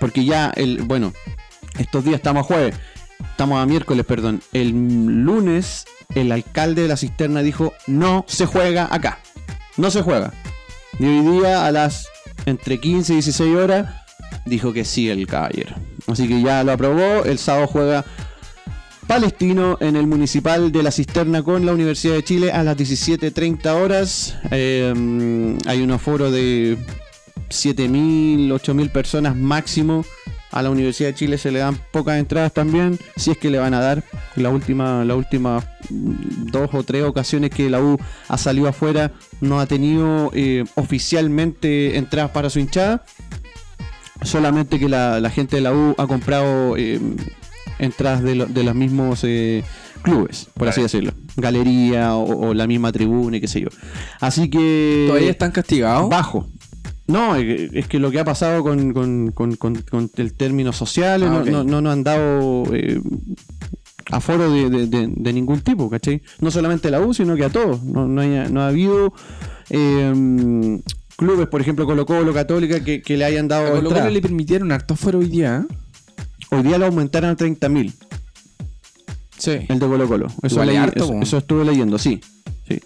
porque 0.00 0.24
ya 0.24 0.50
el, 0.56 0.82
bueno, 0.82 1.12
estos 1.78 2.02
días 2.04 2.16
estamos 2.16 2.40
a 2.40 2.44
jueves, 2.48 2.74
estamos 3.30 3.62
a 3.62 3.66
miércoles, 3.66 4.04
perdón. 4.04 4.42
El 4.52 4.70
lunes 5.22 5.84
el 6.14 6.32
alcalde 6.32 6.82
de 6.82 6.88
la 6.88 6.96
cisterna 6.96 7.42
dijo 7.42 7.72
no 7.86 8.24
se 8.26 8.46
juega 8.46 8.88
acá, 8.90 9.18
no 9.76 9.90
se 9.90 10.02
juega. 10.02 10.32
Y 10.98 11.04
hoy 11.04 11.38
día 11.38 11.66
a 11.66 11.70
las 11.70 12.08
entre 12.46 12.80
15 12.80 13.12
y 13.12 13.16
16 13.16 13.54
horas 13.54 13.94
dijo 14.44 14.72
que 14.72 14.84
sí 14.84 15.08
el 15.08 15.26
caballero. 15.26 15.76
Así 16.06 16.26
que 16.26 16.42
ya 16.42 16.64
lo 16.64 16.72
aprobó, 16.72 17.24
el 17.24 17.38
sábado 17.38 17.66
juega 17.66 18.04
Palestino 19.06 19.76
en 19.80 19.96
el 19.96 20.06
Municipal 20.06 20.72
de 20.72 20.82
la 20.82 20.90
Cisterna 20.90 21.42
con 21.42 21.66
la 21.66 21.72
Universidad 21.72 22.14
de 22.14 22.24
Chile 22.24 22.52
a 22.52 22.62
las 22.62 22.76
17.30 22.76 23.66
horas. 23.74 24.36
Eh, 24.50 24.92
hay 25.66 25.82
un 25.82 25.90
aforo 25.90 26.30
de 26.30 26.78
7.000, 27.48 28.48
8.000 28.48 28.90
personas 28.90 29.36
máximo. 29.36 30.04
A 30.50 30.62
la 30.62 30.68
Universidad 30.68 31.08
de 31.10 31.14
Chile 31.14 31.38
se 31.38 31.50
le 31.50 31.60
dan 31.60 31.78
pocas 31.92 32.18
entradas 32.18 32.52
también, 32.52 32.98
si 33.16 33.30
es 33.30 33.38
que 33.38 33.50
le 33.50 33.58
van 33.58 33.72
a 33.72 33.80
dar. 33.80 34.04
La 34.36 34.50
última, 34.50 35.02
la 35.02 35.14
última 35.14 35.64
dos 35.88 36.70
o 36.74 36.82
tres 36.82 37.04
ocasiones 37.04 37.50
que 37.50 37.70
la 37.70 37.80
U 37.80 37.98
ha 38.28 38.36
salido 38.36 38.68
afuera 38.68 39.12
no 39.40 39.60
ha 39.60 39.66
tenido 39.66 40.30
eh, 40.34 40.64
oficialmente 40.74 41.96
entradas 41.96 42.32
para 42.32 42.50
su 42.50 42.58
hinchada. 42.58 43.04
Solamente 44.22 44.78
que 44.78 44.90
la, 44.90 45.30
gente 45.30 45.56
de 45.56 45.62
la 45.62 45.72
U 45.72 45.94
ha 45.96 46.06
comprado 46.06 46.76
eh, 46.76 47.00
entradas 47.82 48.22
de, 48.22 48.34
lo- 48.36 48.46
de 48.46 48.62
los 48.64 48.74
mismos 48.74 49.20
eh, 49.24 49.62
clubes, 50.02 50.48
por 50.54 50.68
así 50.68 50.80
decirlo. 50.82 51.12
Galería 51.36 52.14
o, 52.14 52.48
o 52.48 52.54
la 52.54 52.66
misma 52.66 52.90
tribuna 52.92 53.36
y 53.36 53.40
qué 53.40 53.48
sé 53.48 53.60
yo. 53.60 53.68
Así 54.20 54.48
que... 54.48 55.04
¿Todavía 55.08 55.30
están 55.30 55.50
castigados? 55.52 56.08
Bajo. 56.08 56.48
No, 57.08 57.36
es 57.36 57.86
que 57.88 57.98
lo 57.98 58.10
que 58.10 58.20
ha 58.20 58.24
pasado 58.24 58.62
con, 58.62 58.92
con- 58.92 59.32
con- 59.32 59.56
el 60.16 60.32
término 60.34 60.72
social, 60.72 61.22
Ah, 61.24 61.28
no, 61.28 61.44
no, 61.44 61.64
no 61.64 61.80
nos 61.82 61.92
han 61.92 62.04
dado 62.04 62.64
eh, 62.72 63.00
aforo 64.10 64.50
de, 64.50 64.70
de- 64.70 64.86
de- 64.86 65.08
de 65.14 65.32
ningún 65.32 65.60
tipo, 65.60 65.90
¿cachai? 65.90 66.22
No 66.40 66.50
solamente 66.50 66.88
a 66.88 66.90
la 66.92 67.00
U, 67.00 67.12
sino 67.12 67.34
que 67.36 67.44
a 67.44 67.50
todos. 67.50 67.82
No, 67.82 68.06
no, 68.06 68.20
haya- 68.20 68.48
no 68.48 68.62
ha 68.62 68.68
habido 68.68 69.12
eh, 69.70 70.80
clubes, 71.16 71.48
por 71.48 71.60
ejemplo, 71.60 71.86
Colo 71.86 72.06
Colo, 72.06 72.32
Católica, 72.32 72.80
que, 72.82 73.02
que 73.02 73.16
le 73.16 73.24
hayan 73.24 73.46
A 73.46 73.56
dado 73.56 73.74
Colo 73.76 73.90
Colo 73.90 74.10
le 74.10 74.20
permitieron 74.22 74.72
harto 74.72 74.96
fuera 74.96 75.18
hoy 75.18 75.26
día. 75.26 75.64
¿eh? 75.68 75.74
Hoy 76.52 76.62
día 76.62 76.78
lo 76.78 76.86
aumentaron 76.86 77.30
a 77.30 77.36
30.000, 77.36 77.92
Sí. 79.38 79.50
el 79.68 79.78
de 79.78 79.86
Colo 79.86 80.06
Colo. 80.06 80.26
Eso, 80.42 80.62
leí- 80.64 80.76
harto, 80.76 81.12
eso, 81.20 81.38
estuve 81.38 81.64
leyendo, 81.64 81.98
sí. 81.98 82.20
sí. 82.68 82.80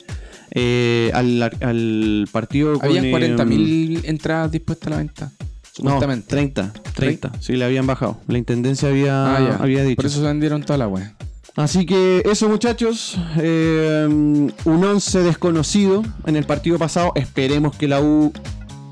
Eh, 0.53 1.11
al, 1.13 1.43
al 1.43 2.29
partido. 2.33 2.79
Habían 2.81 3.05
eh, 3.07 3.13
40.000 3.13 4.03
entradas 4.05 4.51
dispuestas 4.53 4.87
a 4.87 4.91
la 4.91 4.97
venta. 4.99 5.33
No, 5.79 5.91
Supuestamente. 5.91 6.27
30, 6.29 6.73
30. 6.95 7.33
Sí, 7.41 7.53
le 7.57 7.65
habían 7.67 7.87
bajado. 7.87 8.19
La 8.29 8.39
intendencia 8.39 8.89
había, 8.89 9.37
Ah, 9.37 9.57
había 9.61 9.83
dicho. 9.83 9.97
Por 9.97 10.07
eso 10.07 10.21
se 10.21 10.27
vendieron 10.27 10.63
toda 10.63 10.79
la 10.79 10.89
wea. 10.89 11.15
Así 11.57 11.85
que 11.85 12.23
eso, 12.25 12.49
muchachos. 12.49 13.19
eh, 13.39 14.07
un 14.09 14.55
11 14.85 15.19
desconocido 15.23 16.03
en 16.25 16.37
el 16.37 16.45
partido 16.45 16.79
pasado. 16.79 17.13
Esperemos 17.17 17.77
que 17.77 17.89
la 17.89 18.01
U, 18.01 18.33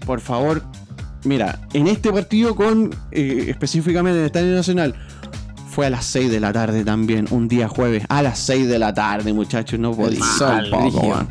por 0.05 0.21
favor. 0.21 0.63
Mira, 1.25 1.59
en 1.73 1.87
este 1.89 2.13
partido 2.13 2.55
con 2.55 2.91
eh, 3.11 3.47
específicamente 3.49 4.17
en 4.17 4.21
el 4.21 4.27
Estadio 4.27 4.55
Nacional. 4.55 4.95
Fue 5.71 5.87
a 5.87 5.91
las 5.91 6.05
6 6.05 6.31
de 6.31 6.39
la 6.39 6.53
tarde 6.53 6.85
también, 6.85 7.27
un 7.33 7.49
día 7.49 7.67
jueves, 7.67 8.05
a 8.09 8.23
las 8.23 8.39
6 8.39 8.69
de 8.69 8.79
la 8.79 8.95
tarde, 8.95 9.33
muchachos, 9.33 9.81
no 9.81 9.91
podía. 9.91 10.21
sol. 10.39 10.71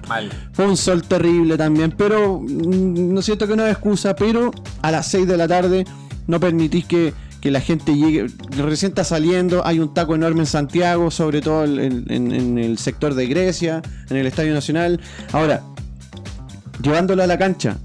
Mal. 0.09 0.29
Fue 0.51 0.67
un 0.67 0.75
sol 0.75 1.01
terrible 1.03 1.55
también, 1.55 1.93
pero 1.97 2.41
mm, 2.41 3.13
no 3.13 3.21
siento 3.21 3.47
que 3.47 3.55
no 3.55 3.65
es 3.65 3.71
excusa, 3.71 4.17
pero 4.17 4.51
a 4.81 4.91
las 4.91 5.07
6 5.07 5.27
de 5.29 5.37
la 5.37 5.47
tarde 5.47 5.85
no 6.27 6.41
permitís 6.41 6.83
que, 6.83 7.13
que 7.39 7.51
la 7.51 7.61
gente 7.61 7.95
llegue, 7.95 8.27
recién 8.57 8.91
está 8.91 9.05
saliendo, 9.05 9.65
hay 9.65 9.79
un 9.79 9.93
taco 9.93 10.13
enorme 10.13 10.41
en 10.41 10.45
Santiago, 10.47 11.09
sobre 11.09 11.39
todo 11.39 11.63
en, 11.63 12.03
en- 12.11 12.31
en 12.33 12.57
el 12.57 12.77
sector 12.79 13.13
de 13.13 13.27
Grecia, 13.27 13.81
en 14.09 14.17
el 14.17 14.25
Estadio 14.27 14.53
Nacional. 14.53 14.99
Ahora, 15.31 15.63
llevándolo 16.81 17.23
a 17.23 17.27
la 17.27 17.37
cancha, 17.37 17.77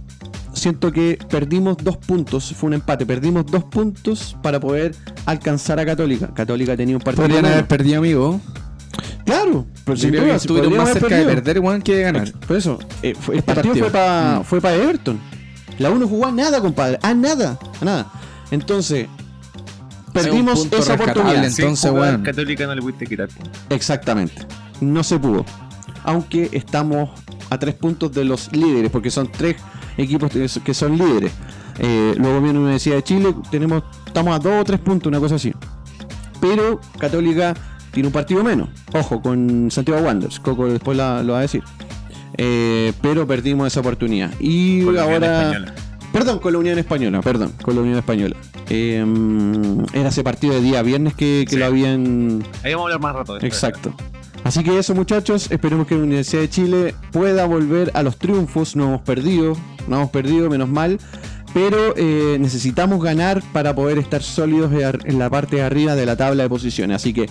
siento 0.58 0.92
que 0.92 1.18
perdimos 1.30 1.76
dos 1.78 1.96
puntos, 1.96 2.52
fue 2.54 2.68
un 2.68 2.74
empate, 2.74 3.06
perdimos 3.06 3.46
dos 3.46 3.64
puntos 3.64 4.36
para 4.42 4.60
poder 4.60 4.94
alcanzar 5.26 5.78
a 5.80 5.86
Católica. 5.86 6.32
Católica 6.34 6.76
tenía 6.76 6.96
un 6.96 7.02
partido. 7.02 7.26
Podrían 7.26 7.46
haber 7.46 7.66
perdido, 7.66 7.98
amigo. 7.98 8.40
Claro, 9.24 9.66
pero 9.84 9.96
sin 9.96 10.12
duda, 10.12 10.34
estuvieron 10.36 10.76
más 10.76 10.92
cerca 10.92 11.16
de 11.16 11.24
perder, 11.24 11.60
weón, 11.60 11.82
que 11.82 11.94
de 11.96 12.02
ganar. 12.02 12.32
Por 12.46 12.56
eso, 12.56 12.78
eh, 13.02 13.14
fue- 13.18 13.34
el 13.34 13.38
Este 13.40 13.54
partido, 13.54 13.74
partido. 13.74 13.86
fue 13.86 13.92
para 13.92 14.40
Mm. 14.40 14.44
fue 14.44 14.60
para 14.60 14.74
Everton. 14.76 15.20
La 15.78 15.90
1 15.90 16.08
jugó 16.08 16.26
a 16.26 16.32
nada, 16.32 16.60
compadre. 16.60 16.98
A 17.02 17.14
nada. 17.14 17.58
A 17.80 17.84
nada. 17.84 18.06
Entonces, 18.50 19.06
perdimos 20.12 20.66
esa 20.72 20.94
oportunidad. 20.94 21.44
Entonces, 21.44 21.90
weón. 21.90 22.22
Católica 22.22 22.66
no 22.66 22.74
le 22.74 22.82
pudiste 22.82 23.06
quitar 23.06 23.28
puntos. 23.28 23.52
Exactamente. 23.70 24.42
No 24.80 25.02
se 25.04 25.18
pudo. 25.18 25.44
Aunque 26.04 26.48
estamos 26.52 27.10
a 27.50 27.58
tres 27.58 27.74
puntos 27.74 28.12
de 28.12 28.24
los 28.24 28.50
líderes, 28.52 28.90
porque 28.90 29.10
son 29.10 29.30
tres 29.30 29.56
equipos 29.98 30.30
que 30.64 30.72
son 30.74 30.96
líderes. 30.96 31.32
Eh, 31.78 32.14
luego 32.16 32.40
viene 32.40 32.58
Universidad 32.58 32.96
de 32.96 33.02
Chile, 33.04 33.34
tenemos, 33.50 33.82
estamos 34.06 34.34
a 34.34 34.38
dos 34.38 34.62
o 34.62 34.64
tres 34.64 34.80
puntos, 34.80 35.08
una 35.08 35.20
cosa 35.20 35.34
así. 35.34 35.52
Pero 36.40 36.80
Católica 36.98 37.54
tiene 37.92 38.06
un 38.08 38.12
partido 38.12 38.42
menos. 38.42 38.68
Ojo, 38.94 39.20
con 39.20 39.70
Santiago 39.70 40.00
Wanderers. 40.04 40.40
Coco 40.40 40.66
después 40.66 40.96
la- 40.96 41.22
lo 41.22 41.34
va 41.34 41.40
a 41.40 41.42
decir. 41.42 41.62
Eh, 42.36 42.92
pero 43.02 43.26
perdimos 43.26 43.66
esa 43.66 43.80
oportunidad. 43.80 44.32
Y 44.40 44.82
Con 44.84 44.98
ahora. 44.98 45.74
Perdón, 46.12 46.38
con 46.38 46.52
la 46.54 46.58
Unión 46.58 46.78
Española, 46.78 47.20
perdón, 47.20 47.52
con 47.62 47.74
la 47.74 47.82
Unión 47.82 47.98
Española. 47.98 48.34
Eh, 48.70 49.04
era 49.92 50.08
ese 50.08 50.22
partido 50.24 50.54
de 50.54 50.60
día 50.62 50.82
viernes 50.82 51.14
que, 51.14 51.44
que 51.46 51.54
Sí. 51.54 51.58
lo 51.58 51.66
habían 51.66 52.42
Ahí 52.64 52.72
vamos 52.74 52.90
a 52.90 52.94
hablar 52.94 53.00
más 53.00 53.14
rato 53.14 53.32
de 53.34 53.46
esto. 53.46 53.92
Así 54.44 54.64
que 54.64 54.78
eso 54.78 54.94
muchachos, 54.94 55.50
esperemos 55.50 55.86
que 55.86 55.94
la 55.94 56.02
Universidad 56.02 56.42
de 56.42 56.50
Chile 56.50 56.94
pueda 57.12 57.46
volver 57.46 57.90
a 57.94 58.02
los 58.02 58.16
triunfos. 58.16 58.76
No 58.76 58.84
hemos 58.84 59.02
perdido, 59.02 59.56
no 59.86 59.96
hemos 59.96 60.10
perdido, 60.10 60.48
menos 60.48 60.68
mal. 60.68 60.98
Pero 61.54 61.94
eh, 61.96 62.36
necesitamos 62.38 63.02
ganar 63.02 63.42
para 63.52 63.74
poder 63.74 63.98
estar 63.98 64.22
sólidos 64.22 64.70
en 65.04 65.18
la 65.18 65.30
parte 65.30 65.56
de 65.56 65.62
arriba 65.62 65.94
de 65.94 66.06
la 66.06 66.16
tabla 66.16 66.44
de 66.44 66.48
posiciones. 66.48 66.96
Así 66.96 67.12
que 67.12 67.28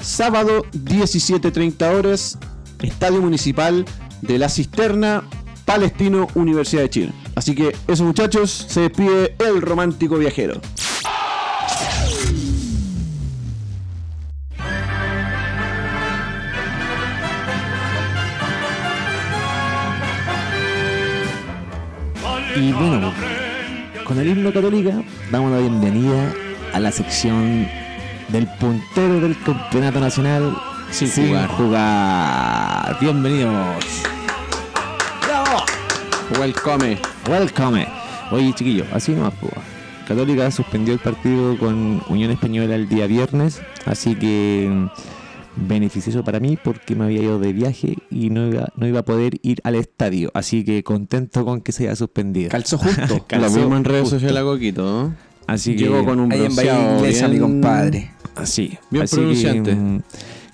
sábado 0.00 0.64
17.30 0.72 1.94
horas, 1.94 2.38
Estadio 2.80 3.20
Municipal 3.20 3.84
de 4.22 4.38
la 4.38 4.48
Cisterna, 4.48 5.24
Palestino, 5.64 6.28
Universidad 6.34 6.82
de 6.82 6.90
Chile. 6.90 7.12
Así 7.34 7.54
que 7.54 7.74
eso 7.86 8.04
muchachos, 8.04 8.66
se 8.68 8.82
despide 8.82 9.34
el 9.38 9.60
romántico 9.60 10.16
viajero. 10.16 10.60
Y 22.56 22.72
bueno, 22.72 23.12
con 24.04 24.18
el 24.18 24.28
himno 24.28 24.52
católica 24.52 25.02
damos 25.30 25.52
la 25.52 25.58
bienvenida 25.58 26.32
a 26.72 26.80
la 26.80 26.90
sección 26.90 27.68
del 28.28 28.46
puntero 28.58 29.20
del 29.20 29.40
campeonato 29.42 30.00
nacional 30.00 30.56
sin, 30.90 31.08
jugar. 31.10 31.48
jugar. 31.50 32.98
Bienvenidos. 33.00 33.84
Welcome. 36.38 36.98
Welcome. 37.28 37.88
Oye, 38.30 38.52
chiquillos, 38.54 38.86
así 38.92 39.12
nomás, 39.12 39.34
pues. 39.40 39.52
Católica 40.06 40.50
suspendió 40.50 40.94
el 40.94 41.00
partido 41.00 41.58
con 41.58 42.02
Unión 42.08 42.30
Española 42.30 42.74
el 42.74 42.88
día 42.88 43.06
viernes, 43.06 43.60
así 43.84 44.14
que 44.14 44.88
beneficioso 45.66 46.22
para 46.24 46.40
mí 46.40 46.58
porque 46.62 46.94
me 46.94 47.04
había 47.04 47.22
ido 47.22 47.38
de 47.38 47.52
viaje 47.52 47.96
y 48.10 48.30
no 48.30 48.46
iba, 48.48 48.68
no 48.76 48.86
iba 48.86 49.00
a 49.00 49.04
poder 49.04 49.34
ir 49.42 49.60
al 49.64 49.74
estadio, 49.74 50.30
así 50.34 50.64
que 50.64 50.82
contento 50.84 51.44
con 51.44 51.60
que 51.60 51.72
se 51.72 51.84
haya 51.84 51.96
suspendido. 51.96 52.50
Calzó 52.50 52.78
justo. 52.78 53.24
Lo 53.38 53.50
mismo 53.50 53.76
en 53.76 53.84
redes 53.84 54.08
sociales 54.08 54.38
a 54.38 54.42
Coquito, 54.44 54.82
¿no? 54.84 55.14
Así 55.46 55.72
que 55.76 55.84
Llegó 55.84 56.04
con 56.04 56.20
un 56.20 56.30
Ahí 56.32 56.44
en 56.44 56.50
Inglesa, 56.52 57.26
mi 57.28 57.38
bien- 57.38 57.42
compadre. 57.42 58.10
así, 58.36 58.76
Bien 58.90 59.04
así 59.04 59.16
pronunciante. 59.16 59.70
que, 59.70 59.76
mm, 59.76 60.02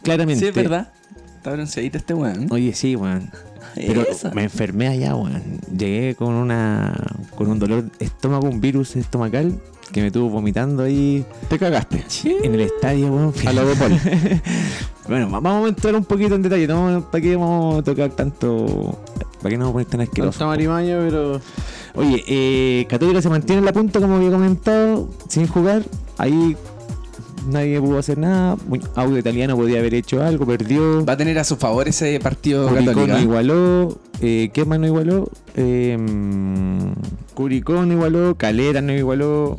claramente. 0.03 0.41
Sí, 0.41 0.47
es 0.49 0.55
verdad. 0.55 0.93
Está 1.37 1.53
bronceadito 1.53 1.99
este 1.99 2.15
weón. 2.15 2.47
Oye, 2.51 2.73
sí, 2.75 2.95
weón. 2.97 3.31
Pero 3.75 4.05
me 4.35 4.45
enfermé 4.45 4.87
allá, 4.87 5.17
weón. 5.17 5.43
Llegué 5.77 6.15
con 6.15 6.33
una 6.35 6.95
con 7.35 7.49
un 7.49 7.59
dolor 7.59 7.91
de 7.91 8.05
estómago, 8.07 8.49
un 8.49 8.61
virus 8.61 8.95
estomacal 8.95 9.61
que 9.93 10.03
me 10.03 10.11
tuvo 10.11 10.29
vomitando 10.31 10.83
ahí 10.83 11.25
Te 11.49 11.59
cagaste. 11.59 12.05
en 12.43 12.55
el 12.55 12.61
estadio, 12.63 13.07
weón. 13.09 13.33
A 13.47 13.53
lo 13.53 13.67
de 13.67 13.77
Paul. 13.77 13.93
bueno, 15.09 15.31
va- 15.31 15.41
vamos 15.41 15.67
a 15.67 15.69
entrar 15.69 15.95
un 15.95 16.05
poquito 16.05 16.35
en 16.35 16.43
detalle. 16.43 16.67
No, 16.67 17.07
¿Para 17.11 17.23
qué 17.23 17.37
vamos 17.37 17.79
a 17.79 17.83
tocar 17.83 18.11
tanto? 18.11 18.99
¿Para 19.41 19.51
qué 19.51 19.59
no 19.59 19.65
vamos 19.67 19.71
a 19.71 19.73
poner 19.75 19.87
tan 19.89 20.01
asqueroso? 20.01 20.39
Tanta 20.39 20.47
marimaña, 20.47 20.99
pero. 20.99 21.41
Oye, 21.95 22.25
eh, 22.27 22.87
Católica 22.89 23.23
se 23.23 23.29
mantiene 23.29 23.61
en 23.61 23.67
la 23.67 23.73
punta, 23.73 24.01
como 24.01 24.17
había 24.17 24.31
comentado, 24.31 25.09
sin 25.29 25.47
jugar. 25.47 25.83
Ahí 26.19 26.57
nadie 27.47 27.81
pudo 27.81 27.99
hacer 27.99 28.19
nada. 28.19 28.57
Audio 28.95 29.19
Italiano 29.19 29.57
podía 29.57 29.79
haber 29.79 29.95
hecho 29.95 30.23
algo, 30.23 30.47
perdió. 30.47 31.05
Va 31.05 31.15
a 31.15 31.17
tener 31.17 31.39
a 31.39 31.45
su 31.45 31.57
favor 31.57 31.89
ese 31.89 32.19
partido 32.21 32.69
Curicó 32.69 33.07
no 33.07 33.17
¿eh? 33.17 33.23
igualó. 33.23 33.99
Eh, 34.21 34.51
¿Qué 34.53 34.65
más 34.65 34.79
no 34.79 34.87
igualó? 34.87 35.31
Eh, 35.57 35.99
Curicó 37.35 37.85
no 37.85 37.93
igualó. 37.93 38.35
Calera 38.37 38.81
no 38.81 38.93
igualó. 38.93 39.59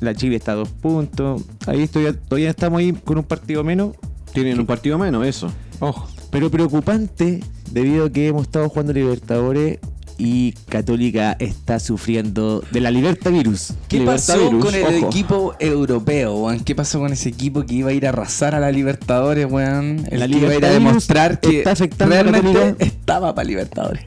La 0.00 0.14
Chile 0.14 0.36
está 0.36 0.52
a 0.52 0.56
dos 0.56 0.68
puntos. 0.68 1.42
Ahí 1.66 1.82
estoy, 1.82 2.12
todavía 2.12 2.50
estamos 2.50 2.78
ahí 2.78 2.92
con 2.92 3.18
un 3.18 3.24
partido 3.24 3.64
menos. 3.64 3.96
Tienen 4.32 4.60
un 4.60 4.66
partido 4.66 4.98
menos, 4.98 5.26
eso. 5.26 5.50
Ojo. 5.80 6.08
Pero 6.30 6.50
preocupante 6.50 7.42
debido 7.70 8.06
a 8.06 8.10
que 8.10 8.28
hemos 8.28 8.42
estado 8.42 8.68
jugando 8.68 8.92
Libertadores 8.92 9.78
y 10.18 10.52
Católica 10.68 11.36
está 11.38 11.78
sufriendo 11.78 12.62
de 12.72 12.80
la 12.80 12.90
Liberta 12.90 13.30
Virus. 13.30 13.72
¿Qué 13.88 14.00
pasó 14.00 14.50
con 14.58 14.74
el 14.74 14.96
ojo. 14.96 15.06
equipo 15.06 15.54
europeo, 15.60 16.34
weón? 16.34 16.60
¿Qué 16.60 16.74
pasó 16.74 16.98
con 16.98 17.12
ese 17.12 17.28
equipo 17.28 17.64
que 17.64 17.76
iba 17.76 17.90
a 17.90 17.92
ir 17.92 18.04
a 18.04 18.08
arrasar 18.10 18.54
a 18.56 18.60
la 18.60 18.72
Libertadores, 18.72 19.46
weón? 19.50 20.04
El 20.10 20.20
La 20.20 20.26
que 20.26 20.36
iba 20.36 20.50
a 20.50 20.56
ir 20.56 20.66
a 20.66 20.70
demostrar 20.70 21.40
que 21.40 21.58
está 21.58 21.70
afectando 21.70 22.14
realmente 22.14 22.74
estaba 22.84 23.34
para 23.34 23.46
Libertadores. 23.46 24.04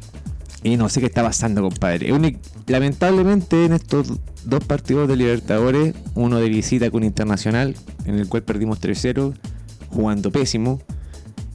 Y 0.63 0.77
no 0.77 0.89
sé 0.89 0.99
qué 0.99 1.07
está 1.07 1.23
pasando, 1.23 1.61
compadre. 1.61 2.13
Un 2.13 2.37
lamentablemente 2.67 3.65
en 3.65 3.73
estos 3.73 4.19
dos 4.45 4.63
partidos 4.63 5.07
de 5.07 5.15
Libertadores, 5.15 5.95
uno 6.13 6.37
de 6.37 6.49
visita 6.49 6.91
con 6.91 7.03
Internacional, 7.03 7.75
en 8.05 8.15
el 8.15 8.27
cual 8.27 8.43
perdimos 8.43 8.79
3-0, 8.79 9.33
jugando 9.89 10.31
pésimo. 10.31 10.79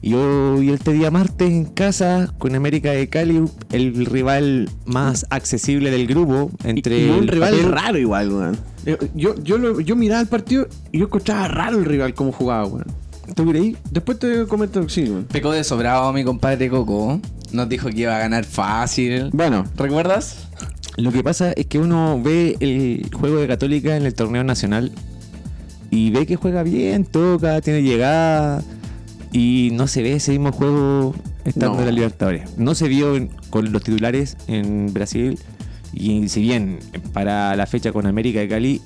Y 0.01 0.13
hoy 0.13 0.69
este 0.69 0.93
día 0.93 1.09
martes 1.11 1.49
en 1.49 1.65
casa 1.65 2.31
con 2.37 2.53
América 2.55 2.91
de 2.91 3.09
Cali, 3.09 3.43
el 3.71 4.05
rival 4.05 4.69
más 4.85 5.25
accesible 5.31 5.89
del 5.89 6.05
grupo. 6.07 6.51
Entre 6.63 7.05
y 7.05 7.09
un 7.09 7.27
rival 7.27 7.53
papel- 7.55 7.71
raro 7.71 7.97
igual, 7.97 8.31
weón. 8.31 8.57
Eh, 8.85 8.97
Yo, 9.15 9.35
yo, 9.43 9.57
lo- 9.57 9.79
yo 9.81 9.95
miraba 9.95 10.21
el 10.21 10.27
partido 10.27 10.67
y 10.91 10.99
yo 10.99 11.05
encontraba 11.05 11.47
raro 11.47 11.79
el 11.79 11.85
rival 11.85 12.13
cómo 12.13 12.31
jugaba, 12.31 12.65
weón. 12.67 12.85
¿Tú 13.35 13.45
creí? 13.49 13.75
Después 13.91 14.19
te 14.19 14.45
comento, 14.45 14.87
sí, 14.87 15.03
weón. 15.03 15.25
Pecó 15.25 15.51
de 15.51 15.63
sobrado 15.63 16.13
mi 16.13 16.23
compadre 16.23 16.69
Coco. 16.69 17.19
Nos 17.51 17.67
dijo 17.67 17.89
que 17.89 18.01
iba 18.01 18.15
a 18.15 18.19
ganar 18.19 18.45
fácil. 18.45 19.29
Bueno, 19.33 19.65
¿Recuerdas? 19.77 20.47
Lo 20.97 21.11
que 21.11 21.23
pasa 21.23 21.51
es 21.53 21.65
que 21.67 21.79
uno 21.79 22.19
ve 22.23 22.55
el 22.59 23.09
juego 23.13 23.37
de 23.37 23.47
Católica 23.47 23.95
en 23.97 24.05
el 24.05 24.13
torneo 24.13 24.43
nacional 24.43 24.91
y 25.91 26.09
ve 26.11 26.25
que 26.25 26.35
juega 26.35 26.63
bien, 26.63 27.05
toca, 27.05 27.61
tiene 27.61 27.83
llegada 27.83 28.63
y 29.31 29.69
no 29.73 29.87
se 29.87 30.01
ve 30.01 30.13
ese 30.13 30.31
mismo 30.31 30.51
juego 30.51 31.13
estando 31.45 31.73
No. 31.75 31.79
en 31.81 31.85
la 31.85 31.91
Libertadores. 31.91 32.57
No 32.57 32.75
se 32.75 32.87
vio 32.87 33.15
en- 33.15 33.29
con 33.49 33.71
los 33.71 33.83
titulares 33.83 34.37
en 34.47 34.93
Brasil 34.93 35.37
y 35.93 36.29
si 36.29 36.41
bien 36.41 36.79
para 37.13 37.55
la 37.55 37.65
fecha 37.65 37.91
con 37.91 38.05
América 38.07 38.39
de 38.39 38.47
Cali 38.47 38.81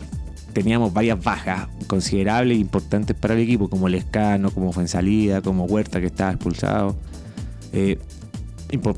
teníamos 0.53 0.93
varias 0.93 1.23
bajas 1.23 1.67
considerables 1.87 2.57
e 2.57 2.59
importantes 2.61 3.15
para 3.15 3.33
el 3.35 3.39
equipo, 3.41 3.69
como 3.69 3.87
Lescano, 3.87 4.51
como 4.51 4.73
Fuensalida, 4.73 5.41
como 5.41 5.65
Huerta 5.65 5.99
que 6.01 6.07
estaba 6.07 6.31
expulsado. 6.31 6.97
Eh, 7.73 7.97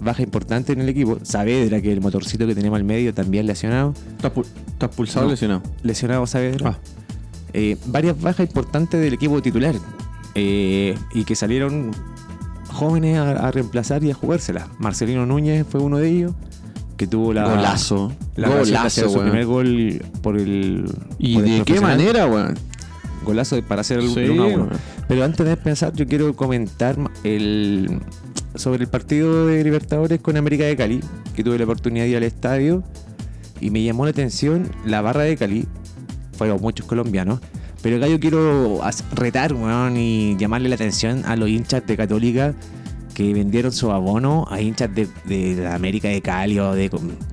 baja 0.02 0.22
importante 0.24 0.74
en 0.74 0.82
el 0.82 0.90
equipo. 0.90 1.18
Saavedra, 1.24 1.82
que 1.82 1.92
el 1.92 2.02
motorcito 2.02 2.46
que 2.48 2.56
tenemos 2.56 2.78
al 2.78 2.84
medio 2.84 3.14
también 3.14 3.46
lesionado. 3.48 3.94
estás 4.16 4.34
pu- 4.34 4.46
estás 4.68 4.90
pulsado 4.96 5.26
o 5.26 5.28
No. 5.28 5.32
lesionado. 5.32 5.64
Lesionado 5.84 6.26
Saavedra. 6.28 6.70
Ah. 6.72 6.80
Eh, 7.54 7.78
varias 7.86 8.20
bajas 8.20 8.48
importantes 8.48 9.00
del 9.00 9.14
equipo 9.14 9.42
titular. 9.42 9.76
Eh, 10.36 10.98
y 11.14 11.24
que 11.26 11.36
salieron 11.36 11.92
jóvenes 12.70 13.18
a, 13.18 13.48
a 13.48 13.52
reemplazar 13.52 14.04
y 14.04 14.12
a 14.12 14.14
jugársela. 14.14 14.68
Marcelino 14.80 15.26
Núñez 15.26 15.66
fue 15.70 15.82
uno 15.82 15.98
de 15.98 16.10
ellos. 16.10 16.34
Que 16.98 17.08
tuvo 17.08 17.34
la. 17.34 17.46
Golazo. 17.50 18.14
La 18.36 18.48
hacer 18.48 18.66
Golazo, 18.66 19.10
su 19.10 19.20
primer 19.20 19.46
gol 19.46 20.02
por 20.22 20.38
el. 20.38 20.86
¿Y 21.18 21.36
por 21.36 21.44
el 21.46 21.58
de 21.60 21.64
qué 21.66 21.82
manera, 21.82 22.28
weón? 22.28 22.56
Golazo 23.26 23.62
para 23.64 23.82
hacer 23.82 24.00
el 24.00 24.10
Sí, 24.10 24.20
1 24.30 24.44
a 24.44 24.46
1. 24.48 24.56
weón. 24.56 24.70
Pero 25.08 25.24
antes 25.24 25.46
de 25.46 25.54
empezar, 25.54 25.94
yo 25.94 26.08
quiero 26.08 26.36
comentar 26.36 26.96
el, 27.24 28.00
sobre 28.56 28.84
el 28.84 28.90
partido 28.90 29.48
de 29.48 29.64
Libertadores 29.64 30.22
con 30.22 30.38
América 30.38 30.66
de 30.66 30.76
Cali, 30.76 31.02
que 31.36 31.44
tuve 31.44 31.58
la 31.58 31.64
oportunidad 31.64 32.06
de 32.06 32.12
ir 32.12 32.18
al 32.18 32.24
estadio 32.24 32.84
y 33.60 33.70
me 33.70 33.84
llamó 33.84 34.06
la 34.06 34.12
atención 34.12 34.70
la 34.86 35.02
barra 35.02 35.24
de 35.24 35.36
Cali. 35.36 35.68
Fueron 36.38 36.62
muchos 36.62 36.86
colombianos. 36.86 37.40
Pero 37.84 37.98
acá 37.98 38.08
yo 38.08 38.20
quiero 38.20 38.80
retar, 39.14 39.54
weón, 39.54 39.98
y 39.98 40.36
llamarle 40.38 40.70
la 40.70 40.76
atención 40.76 41.24
a 41.26 41.36
los 41.36 41.50
hinchas 41.50 41.86
de 41.86 41.98
Católica 41.98 42.56
que 43.14 43.34
vendieron 43.34 43.72
su 43.72 43.92
abono 43.92 44.48
a 44.50 44.60
hinchas 44.62 44.90
de, 44.96 45.08
de 45.26 45.56
la 45.62 45.76
América 45.76 46.08
de 46.08 46.22
Cali 46.22 46.58
o 46.60 46.74
de... 46.74 46.90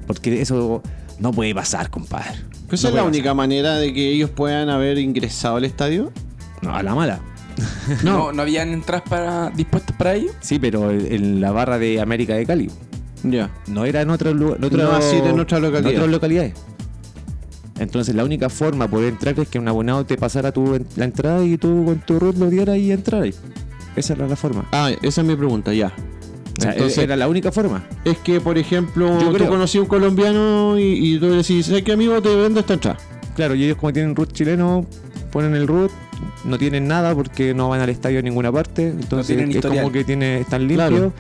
Porque 0.07 0.43
eso 0.43 0.83
no 1.21 1.31
puede 1.33 1.55
pasar, 1.55 1.89
compadre. 1.89 2.41
Esa 2.71 2.89
No 2.89 2.97
es 2.97 3.03
la 3.03 3.05
única 3.05 3.33
manera 3.33 3.77
de 3.77 3.95
que 3.95 4.11
ellos 4.11 4.29
puedan 4.29 4.69
haber 4.69 4.99
ingresado 4.99 5.57
al 5.57 5.65
estadio. 5.65 6.13
No, 6.63 6.75
a 6.75 6.83
la 6.83 6.95
mala. 6.95 7.21
No, 8.05 8.33
no, 8.33 8.43
habían 8.43 8.73
entradas 8.73 9.09
para, 9.09 9.51
dispuestas 9.51 9.97
para 9.97 10.15
ello. 10.15 10.31
Sí, 10.41 10.59
pero 10.59 10.91
en 10.91 11.41
la 11.41 11.53
barra 11.53 11.79
de 11.79 12.01
América 12.01 12.35
de 12.35 12.45
Cali. 12.47 12.71
Ya. 13.23 13.51
No 13.69 13.85
era 13.85 14.01
en 14.01 14.09
en 14.09 14.15
otro- 14.15 14.35
No 14.35 14.93
así 14.93 15.17
en 15.17 15.39
otra 15.39 15.61
localidad. 15.61 15.93
otras 15.93 16.09
localidades. 16.11 16.55
Entonces 17.81 18.15
la 18.15 18.25
única 18.25 18.49
forma 18.49 18.85
de 18.85 18.91
poder 18.91 19.09
entrar 19.09 19.39
es 19.41 19.49
que 19.49 19.59
un 19.59 19.67
abonado 19.67 20.05
te 20.07 20.17
pasara 20.17 20.53
tu, 20.53 20.79
la 20.97 21.05
entrada 21.05 21.43
y 21.45 21.57
tú 21.57 21.85
con 21.87 21.99
tu 22.01 22.19
root 22.21 22.37
lo 22.37 22.49
dieras 22.51 22.77
y 22.79 22.93
entraras. 22.93 23.41
Esa 23.97 24.13
era 24.13 24.29
la 24.29 24.37
forma. 24.37 24.69
Ah, 24.71 24.91
esa 25.03 25.21
es 25.23 25.27
mi 25.27 25.35
pregunta, 25.35 25.73
ya. 25.75 25.93
O 26.59 26.61
sea, 26.63 26.73
Entonces- 26.73 26.99
era 26.99 27.17
la 27.17 27.27
única 27.27 27.51
forma. 27.51 27.83
Es 28.05 28.19
que, 28.19 28.41
por 28.41 28.59
ejemplo, 28.59 29.19
Yo 29.19 29.29
tú 29.31 29.35
creo. 29.35 29.49
conocí 29.49 29.79
a 29.79 29.81
un 29.81 29.87
colombiano 29.89 30.79
y, 30.79 31.15
y 31.15 31.19
tú 31.19 31.31
decís, 31.31 31.67
¿sabes 31.67 31.83
qué 31.83 31.93
amigo 31.93 32.21
te 32.21 32.35
vendo 32.37 32.61
esta 32.61 32.75
entrada? 32.75 32.99
Claro, 33.35 33.55
y 33.55 33.65
ellos 33.65 33.79
como 33.79 33.93
tienen 33.93 34.15
root 34.15 34.31
chileno, 34.33 34.85
ponen 35.33 35.55
el 35.55 35.67
root, 35.67 35.91
no 36.45 36.59
tienen 36.59 36.87
nada 36.87 37.15
porque 37.15 37.55
no 37.55 37.71
van 37.71 37.81
al 37.81 37.89
estadio 37.89 38.19
en 38.19 38.27
ninguna 38.27 38.53
parte. 38.53 38.89
Entonces 38.89 39.39
es 39.39 39.49
historial. 39.49 39.81
como 39.85 39.91
que 39.93 40.05
tiene, 40.05 40.41
están 40.41 40.69
limpios 40.69 40.89
Claro. 40.91 41.13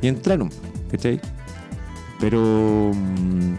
y 0.00 0.06
entraron. 0.06 0.50
¿Cachai? 0.92 1.20
Pero 2.20 2.92
mm, 2.94 3.54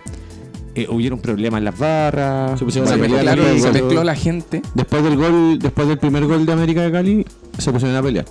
eh, 0.76 0.88
hubieron 0.90 1.20
problemas 1.20 1.60
en 1.60 1.66
las 1.66 1.78
barras. 1.78 2.60
Se 2.60 2.66
pusieron 2.66 2.88
Se 2.88 2.96
a 2.96 2.98
pelear, 2.98 3.38
golpes, 3.38 3.62
se 3.64 3.72
mezcló 3.72 4.04
la 4.04 4.16
gente. 4.16 4.62
Después 4.74 5.04
del 5.04 5.16
gol, 5.18 5.60
después 5.60 5.88
del 5.88 5.98
primer 5.98 6.26
gol 6.26 6.46
de 6.46 6.54
América 6.54 6.82
de 6.82 6.92
Cali, 6.92 7.26
se 7.58 7.72
pusieron 7.72 7.96
a 7.98 8.02
pelear. 8.04 8.26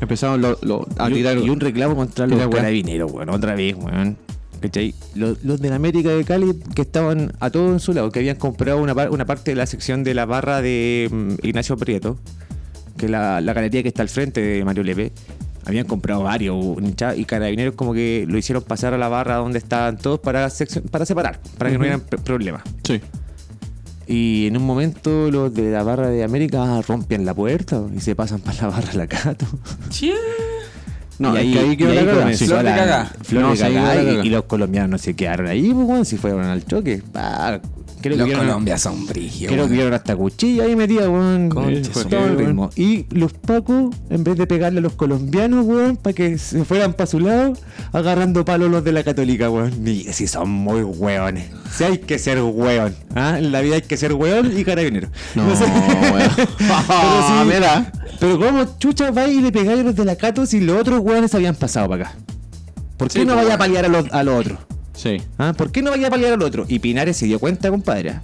Empezaron 0.00 0.40
lo- 0.40 0.58
lo- 0.62 0.86
a 0.98 1.10
y, 1.10 1.14
tirar. 1.14 1.38
y 1.38 1.50
un 1.50 1.60
reclamo 1.60 1.94
contra 1.96 2.26
los 2.26 2.48
carabineros, 2.48 3.12
weón, 3.12 3.28
otra 3.30 3.54
vez, 3.54 3.74
weón. 3.76 4.16
¿Cachai? 4.60 4.94
Los, 5.14 5.42
los 5.42 5.60
de 5.60 5.70
la 5.70 5.76
América 5.76 6.10
de 6.10 6.22
Cali 6.24 6.52
que 6.74 6.82
estaban 6.82 7.32
a 7.40 7.50
todo 7.50 7.72
en 7.72 7.80
su 7.80 7.94
lado, 7.94 8.10
que 8.12 8.18
habían 8.18 8.36
comprado 8.36 8.78
una 8.82 9.24
parte 9.26 9.52
de 9.52 9.54
la 9.54 9.64
sección 9.66 10.04
de 10.04 10.12
la 10.14 10.26
barra 10.26 10.60
de 10.60 11.08
mm, 11.10 11.46
Ignacio 11.46 11.76
Prieto, 11.78 12.18
que 12.98 13.06
es 13.06 13.10
la, 13.10 13.40
la 13.40 13.52
galería 13.54 13.82
que 13.82 13.88
está 13.88 14.02
al 14.02 14.10
frente 14.10 14.40
de 14.42 14.62
Mario 14.64 14.82
Lepe. 14.82 15.12
Habían 15.70 15.86
comprado 15.86 16.22
varios 16.24 16.56
y 17.16 17.24
carabineros 17.24 17.74
como 17.74 17.92
que 17.94 18.26
lo 18.28 18.36
hicieron 18.38 18.62
pasar 18.62 18.92
a 18.94 18.98
la 18.98 19.08
barra 19.08 19.36
donde 19.36 19.58
estaban 19.58 19.96
todos 19.98 20.18
para, 20.20 20.48
para 20.90 21.06
separar, 21.06 21.40
para 21.56 21.70
que 21.70 21.78
no 21.78 21.84
pr- 21.84 22.22
problemas. 22.22 22.62
Sí. 22.84 23.00
Y 24.06 24.48
en 24.48 24.56
un 24.56 24.64
momento 24.64 25.30
los 25.30 25.54
de 25.54 25.70
la 25.70 25.82
barra 25.84 26.08
de 26.08 26.24
América 26.24 26.82
rompen 26.82 27.24
la 27.24 27.32
puerta 27.32 27.80
y 27.96 28.00
se 28.00 28.16
pasan 28.16 28.40
para 28.40 28.62
la 28.62 28.68
barra 28.68 28.92
la 28.94 29.06
Cato. 29.06 29.46
No, 31.20 31.34
y 31.34 31.38
es 31.38 31.42
ahí, 31.44 31.52
que 31.52 31.58
ahí 31.58 31.76
quedó 31.76 31.92
y 31.92 31.96
la 31.96 32.12
comenzó 32.14 32.46
Flor 32.46 32.64
de. 32.64 33.24
Flor 33.24 33.42
No, 33.42 33.50
de 33.50 33.56
sí, 34.22 34.26
y, 34.26 34.30
los 34.30 34.44
colombianos 34.44 34.90
no 34.90 34.98
se 34.98 35.14
quedaron 35.14 35.46
ahí, 35.48 35.72
pues, 35.72 35.86
weón, 35.86 36.04
si 36.06 36.16
fueron 36.16 36.44
al 36.46 36.64
choque. 36.64 37.02
Pa, 37.12 37.60
creo, 38.00 38.12
que 38.14 38.18
Los 38.18 38.26
vieron, 38.26 38.46
Colombia 38.46 38.78
son 38.78 39.06
brígidos. 39.06 39.52
creo 39.54 39.66
que 39.66 39.72
vieron 39.72 39.94
hasta 39.94 40.16
cuchilla 40.16 40.64
ahí 40.64 40.76
metida, 40.76 41.08
weón. 41.08 41.48
Concha 41.48 41.92
todo 42.08 42.26
el 42.26 42.38
ritmo. 42.38 42.70
Y 42.76 43.06
los 43.10 43.32
pacos, 43.32 43.94
en 44.10 44.24
vez 44.24 44.36
de 44.36 44.46
pegarle 44.46 44.78
a 44.78 44.82
los 44.82 44.94
colombianos, 44.94 45.64
weón, 45.66 45.96
para 45.96 46.14
que 46.14 46.38
se 46.38 46.64
fueran 46.64 46.92
para 46.94 47.06
su 47.06 47.20
lado, 47.20 47.52
agarrando 47.92 48.44
palos 48.44 48.70
los 48.70 48.82
de 48.84 48.92
la 48.92 49.02
católica, 49.04 49.50
weón. 49.50 49.72
Mira, 49.82 50.12
si 50.12 50.26
son 50.26 50.48
muy 50.50 50.82
weones. 50.82 51.50
Si 51.76 51.84
hay 51.84 51.98
que 51.98 52.18
ser 52.18 52.40
weón. 52.42 52.94
¿ah? 53.14 53.36
En 53.38 53.52
la 53.52 53.60
vida 53.60 53.76
hay 53.76 53.82
que 53.82 53.96
ser 53.96 54.12
weón 54.14 54.56
y 54.58 54.64
carabinero. 54.64 55.08
No, 55.34 55.54
sé. 55.56 55.64
weón. 55.64 56.30
Pero 56.36 57.26
sí, 57.26 57.32
Mira. 57.46 57.92
pero 58.18 58.38
cómo 58.38 58.64
chucha 58.78 59.10
va 59.10 59.26
y 59.26 59.40
le 59.40 59.50
pegáis 59.52 59.80
a 59.80 59.82
los 59.82 59.96
de 59.96 60.04
la 60.04 60.16
Cato 60.16 60.44
si 60.46 60.60
los 60.60 60.80
otros 60.80 61.00
weones 61.00 61.34
habían 61.34 61.54
pasado 61.54 61.88
para 61.88 62.04
acá. 62.08 62.16
¿Por 62.96 63.08
qué 63.08 63.20
Sí, 63.20 63.24
no 63.24 63.32
pues, 63.32 63.44
vaya 63.44 63.54
a 63.54 63.58
paliar 63.58 63.84
a 63.86 63.88
los, 63.88 64.04
a 64.12 64.22
los 64.22 64.40
otros? 64.40 64.58
Sí. 65.02 65.16
¿Ah? 65.38 65.54
¿Por 65.56 65.72
qué 65.72 65.80
no 65.80 65.90
vaya 65.90 66.08
a 66.08 66.10
paliar 66.10 66.34
al 66.34 66.42
otro? 66.42 66.66
Y 66.68 66.78
Pinares 66.78 67.16
se 67.16 67.24
dio 67.26 67.38
cuenta, 67.38 67.70
compadre. 67.70 68.14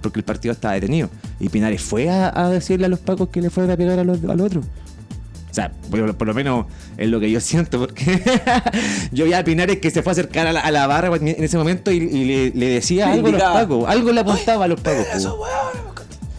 Porque 0.00 0.20
el 0.20 0.24
partido 0.24 0.52
estaba 0.52 0.74
detenido. 0.74 1.08
Y 1.40 1.48
Pinares 1.48 1.82
fue 1.82 2.08
a, 2.10 2.30
a 2.32 2.48
decirle 2.48 2.86
a 2.86 2.88
los 2.88 3.00
pacos 3.00 3.28
que 3.30 3.40
le 3.40 3.50
fueran 3.50 3.72
a 3.72 3.76
pegar 3.76 3.98
a 3.98 4.04
los- 4.04 4.22
al 4.24 4.40
otro. 4.40 4.60
O 4.60 5.54
sea, 5.54 5.70
por, 5.90 6.14
por 6.16 6.26
lo 6.28 6.32
menos 6.34 6.66
es 6.96 7.08
lo 7.08 7.18
que 7.20 7.30
yo 7.30 7.40
siento, 7.50 7.78
porque 7.80 8.22
yo 9.12 9.24
vi 9.24 9.32
a 9.32 9.42
Pinares 9.44 9.78
que 9.80 9.90
se 9.90 10.02
fue 10.02 10.10
a 10.10 10.12
acercar 10.12 10.46
a 10.46 10.52
la, 10.52 10.60
a 10.60 10.70
la 10.70 10.86
barra 10.86 11.14
en 11.16 11.28
ese 11.44 11.58
momento 11.58 11.90
y, 11.90 11.96
y 11.96 12.24
le, 12.24 12.50
le 12.50 12.66
decía 12.70 13.12
algo 13.12 13.28
a 13.28 13.30
los 13.32 13.42
pacos. 13.42 13.84
Algo 13.88 14.12
le 14.12 14.20
apuntaba 14.20 14.64
a 14.64 14.68
los 14.68 14.80
pacos. 14.80 15.06
po. 15.24 15.91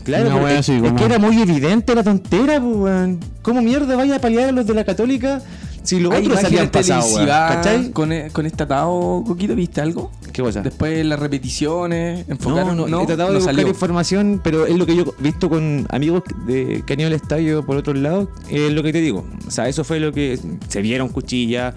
Claro, 0.03 0.47
es 0.47 0.65
como- 0.67 0.95
que 0.95 1.05
era 1.05 1.19
muy 1.19 1.41
evidente 1.41 1.95
la 1.95 2.03
tontera, 2.03 2.59
pues. 2.61 3.15
¿Cómo 3.41 3.61
mierda 3.61 3.95
vaya 3.95 4.17
a 4.17 4.19
paliar 4.19 4.49
a 4.49 4.51
los 4.51 4.65
de 4.67 4.73
la 4.73 4.83
Católica 4.83 5.41
si 5.83 5.99
los 5.99 6.13
Hay 6.13 6.23
otros 6.25 6.39
se 6.39 6.45
habían 6.47 6.63
imágenes 6.65 6.87
pasado, 6.87 7.01
weón? 7.01 7.13
televisivas 7.25 7.55
¿Cachai? 7.55 7.91
con, 7.91 8.11
e- 8.13 8.29
con 8.31 8.45
este 8.45 8.63
atado, 8.63 9.23
Coquito, 9.27 9.55
¿viste 9.55 9.81
algo? 9.81 10.11
¿Qué 10.31 10.41
cosa? 10.41 10.61
Después 10.61 11.05
las 11.05 11.19
repeticiones, 11.19 12.25
enfocaron, 12.27 12.75
no, 12.77 12.87
no, 12.87 13.01
he 13.03 13.05
tratado 13.05 13.29
no 13.29 13.33
de 13.33 13.39
buscar 13.39 13.55
salió. 13.55 13.67
información, 13.69 14.41
pero 14.43 14.65
es 14.65 14.75
lo 14.77 14.85
que 14.85 14.95
yo 14.95 15.13
he 15.19 15.23
visto 15.23 15.49
con 15.49 15.85
amigos 15.89 16.23
de, 16.47 16.83
que 16.87 16.93
han 16.93 16.99
ido 17.01 17.07
al 17.07 17.13
estadio 17.13 17.65
por 17.65 17.77
otro 17.77 17.93
lado, 17.93 18.29
es 18.49 18.71
lo 18.71 18.81
que 18.81 18.91
te 18.93 18.99
digo. 19.01 19.25
O 19.47 19.51
sea, 19.51 19.67
eso 19.67 19.83
fue 19.83 19.99
lo 19.99 20.11
que 20.11 20.39
se 20.69 20.81
vieron 20.81 21.09
cuchillas, 21.09 21.75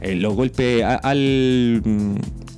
eh, 0.00 0.14
los 0.14 0.34
golpes 0.34 0.82
al, 0.84 1.82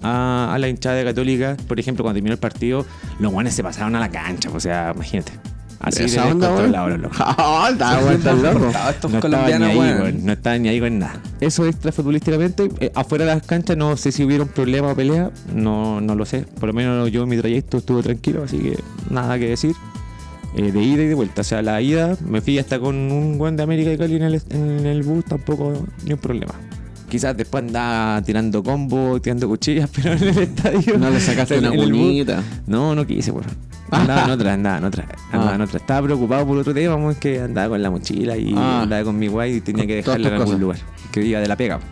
a, 0.03 0.53
a 0.55 0.59
la 0.59 0.69
hinchada 0.69 0.97
de 0.97 1.05
Católica. 1.05 1.57
Por 1.69 1.79
ejemplo, 1.81 2.05
cuando 2.05 2.17
terminó 2.17 2.33
el 2.35 2.39
partido, 2.41 2.87
los 3.19 3.33
guanes 3.33 3.55
se 3.55 3.63
pasaron 3.63 3.95
a 3.97 4.01
la 4.01 4.11
cancha. 4.11 4.51
O 4.53 4.61
sea, 4.61 4.93
imagínate. 4.95 5.33
Así 5.81 6.05
de 6.05 6.21
onda, 6.21 6.55
weón. 6.55 6.73
los 6.73 7.01
locos. 7.01 7.19
Ah, 7.21 7.71
estos 7.73 7.91
No 8.43 8.59
estaban 8.59 9.13
ni 9.13 9.21
colombianos, 9.21 9.77
weón. 9.77 10.25
no 10.27 10.33
estaban 10.33 10.63
ni 10.63 10.69
ahí 10.69 10.79
con 10.79 10.99
nada. 10.99 11.21
Eso 11.41 11.65
extra 11.67 11.91
futbolísticamente, 11.91 12.69
eh, 12.81 12.93
afuera 12.95 13.25
de 13.25 13.35
las 13.35 13.43
canchas 13.47 13.79
no 13.79 13.97
sé 13.97 14.13
si 14.13 14.23
hubieron 14.23 14.49
problemas 14.49 14.93
o 14.93 14.97
peleas, 14.97 15.31
no, 15.55 16.03
no 16.03 16.15
lo 16.15 16.27
sé. 16.27 16.45
Por 16.59 16.69
lo 16.69 16.75
menos 16.75 17.11
yo 17.11 17.23
en 17.23 17.31
mi 17.31 17.39
trayecto 17.39 17.79
estuve 17.79 18.03
tranquilo, 18.03 18.43
así 18.45 18.59
que 18.59 18.79
nada 19.09 19.39
que 19.39 19.49
decir. 19.49 19.75
Eh, 20.57 20.73
de 20.73 20.83
ida 20.83 21.03
y 21.05 21.07
de 21.07 21.15
vuelta, 21.15 21.43
o 21.43 21.45
sea, 21.45 21.63
la 21.63 21.81
ida 21.81 22.17
me 22.27 22.41
fui 22.41 22.59
hasta 22.59 22.79
con 22.81 22.97
un 22.97 23.39
buen 23.39 23.57
de 23.57 23.63
América 23.63 23.89
de 23.91 23.97
Cali 23.97 24.17
en 24.17 24.23
el, 24.23 24.43
en 24.51 24.85
el 24.85 25.03
bus, 25.05 25.25
tampoco 25.25 25.87
ni 26.05 26.13
un 26.13 26.19
problema. 26.19 26.55
Quizás 27.11 27.37
después 27.37 27.65
andaba 27.65 28.23
tirando 28.23 28.63
combos, 28.63 29.21
tirando 29.21 29.49
cuchillas, 29.49 29.91
pero 29.95 30.13
en 30.13 30.23
el 30.23 30.39
estadio. 30.39 30.97
No 30.99 31.11
le 31.11 31.21
sacaste 31.21 31.57
en 31.57 31.67
una 31.67 31.77
bonita. 31.77 32.43
no, 32.67 32.95
no 32.95 33.07
quise, 33.07 33.31
weón. 33.33 33.47
Andaba 33.91 34.25
en 34.25 34.31
otra, 34.31 34.53
andaba 34.55 34.79
en 34.79 34.85
otra. 34.85 35.05
Andaba 35.33 35.51
Ah. 35.53 35.55
en 35.57 35.61
otra. 35.63 35.79
Estaba 35.79 36.07
preocupado 36.07 36.47
por 36.47 36.57
otro 36.59 36.73
tema, 36.73 36.95
weón, 36.95 37.17
que 37.17 37.41
andaba 37.41 37.71
con 37.71 37.83
la 37.83 37.91
mochila 37.91 38.37
y 38.37 38.55
Ah. 38.57 38.83
andaba 38.83 39.03
con 39.05 39.19
mi 39.19 39.27
guay 39.27 39.57
y 39.57 39.61
tenía 39.61 39.87
que 39.87 39.97
dejarla 39.97 40.29
en 40.29 40.35
algún 40.35 40.47
cosas. 40.47 40.61
lugar. 40.61 40.79
Que 41.11 41.25
iba 41.25 41.41
de 41.41 41.49
la 41.49 41.57
pega. 41.57 41.77
weón. 41.77 41.89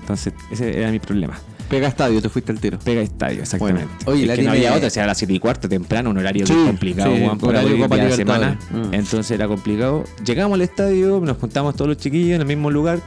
Entonces, 0.00 0.32
ese 0.50 0.76
era 0.78 0.90
mi 0.90 0.98
problema. 0.98 1.38
Pega 1.68 1.86
estadio, 1.86 2.22
te 2.22 2.30
fuiste 2.30 2.50
al 2.50 2.58
tiro. 2.58 2.78
Pega 2.78 3.02
estadio, 3.02 3.42
exactamente. 3.42 3.84
Bueno, 4.06 4.10
oye, 4.10 4.22
Es 4.22 4.28
la 4.28 4.36
que 4.36 4.42
no 4.42 4.50
había 4.52 4.74
otra, 4.74 4.86
o 4.86 4.90
sea, 4.90 5.04
a 5.04 5.06
las 5.06 5.18
7 5.18 5.34
y 5.34 5.38
cuarto 5.38 5.68
temprano, 5.68 6.08
un 6.08 6.16
horario 6.16 6.46
Sí, 6.46 6.54
complicado, 6.54 7.14
sí, 7.14 7.22
para 7.38 7.60
horario 7.60 7.76
día 7.88 8.04
de 8.06 8.12
semana. 8.12 8.58
Mm. 8.70 8.94
Entonces 8.94 9.30
era 9.32 9.46
complicado. 9.46 10.02
Llegamos 10.24 10.54
al 10.54 10.62
estadio, 10.62 11.20
nos 11.22 11.36
juntamos 11.36 11.76
todos 11.76 11.88
los 11.90 11.98
chiquillos 11.98 12.36
en 12.36 12.40
el 12.40 12.46
mismo 12.46 12.70
lugar. 12.70 13.00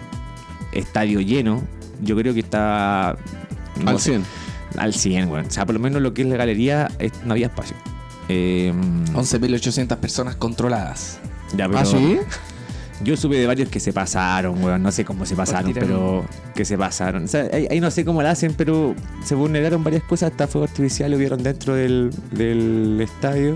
Estadio 0.71 1.21
lleno. 1.21 1.61
Yo 2.01 2.15
creo 2.15 2.33
que 2.33 2.39
está. 2.41 3.15
no 3.83 3.91
Al 3.91 3.99
sé, 3.99 4.11
100. 4.11 4.23
al 4.77 4.93
100, 4.93 5.29
weón. 5.29 5.45
O 5.45 5.51
sea, 5.51 5.65
por 5.65 5.73
lo 5.75 5.79
menos 5.79 6.01
lo 6.01 6.13
que 6.13 6.21
es 6.23 6.27
la 6.27 6.37
galería, 6.37 6.89
es- 6.99 7.11
no 7.25 7.33
había 7.33 7.47
espacio. 7.47 7.75
Eh, 8.29 8.73
11.800 9.13 9.97
personas 9.97 10.35
controladas. 10.35 11.19
ya, 11.55 11.67
pero 11.67 11.79
¿Ah, 11.79 11.85
sí? 11.85 12.17
Yo 13.03 13.17
supe 13.17 13.35
de 13.35 13.47
varios 13.47 13.67
que 13.69 13.79
se 13.79 13.91
pasaron, 13.93 14.63
weón. 14.63 14.83
No 14.83 14.91
sé 14.91 15.03
cómo 15.03 15.25
se 15.25 15.35
pasaron, 15.35 15.73
tirar 15.73 15.87
pero 15.87 16.23
que 16.53 16.63
se 16.65 16.77
pasaron. 16.77 17.23
O 17.23 17.27
sea, 17.27 17.47
ahí, 17.51 17.67
ahí 17.71 17.79
no 17.81 17.89
sé 17.89 18.05
cómo 18.05 18.21
la 18.21 18.29
hacen, 18.31 18.53
pero 18.55 18.93
se 19.25 19.33
vulneraron 19.33 19.83
varias 19.83 20.03
cosas. 20.03 20.31
Hasta 20.31 20.47
fuego 20.47 20.65
artificial 20.65 21.11
hubieron 21.15 21.41
dentro 21.41 21.73
del, 21.73 22.11
del 22.31 22.99
estadio. 23.01 23.55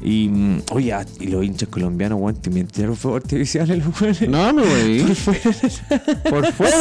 Y, 0.00 0.28
mm, 0.28 0.62
oye, 0.70 0.94
y 1.18 1.26
los 1.26 1.44
hinchas 1.44 1.68
colombianos, 1.68 2.20
weón, 2.20 2.36
te 2.36 2.50
tiraron 2.50 2.96
fuego 2.96 3.16
artificial 3.16 3.68
los 3.68 4.00
weones. 4.00 4.28
No, 4.28 4.52
me 4.52 4.62
voy. 4.62 5.00
Por 6.30 6.52
fuera. 6.52 6.76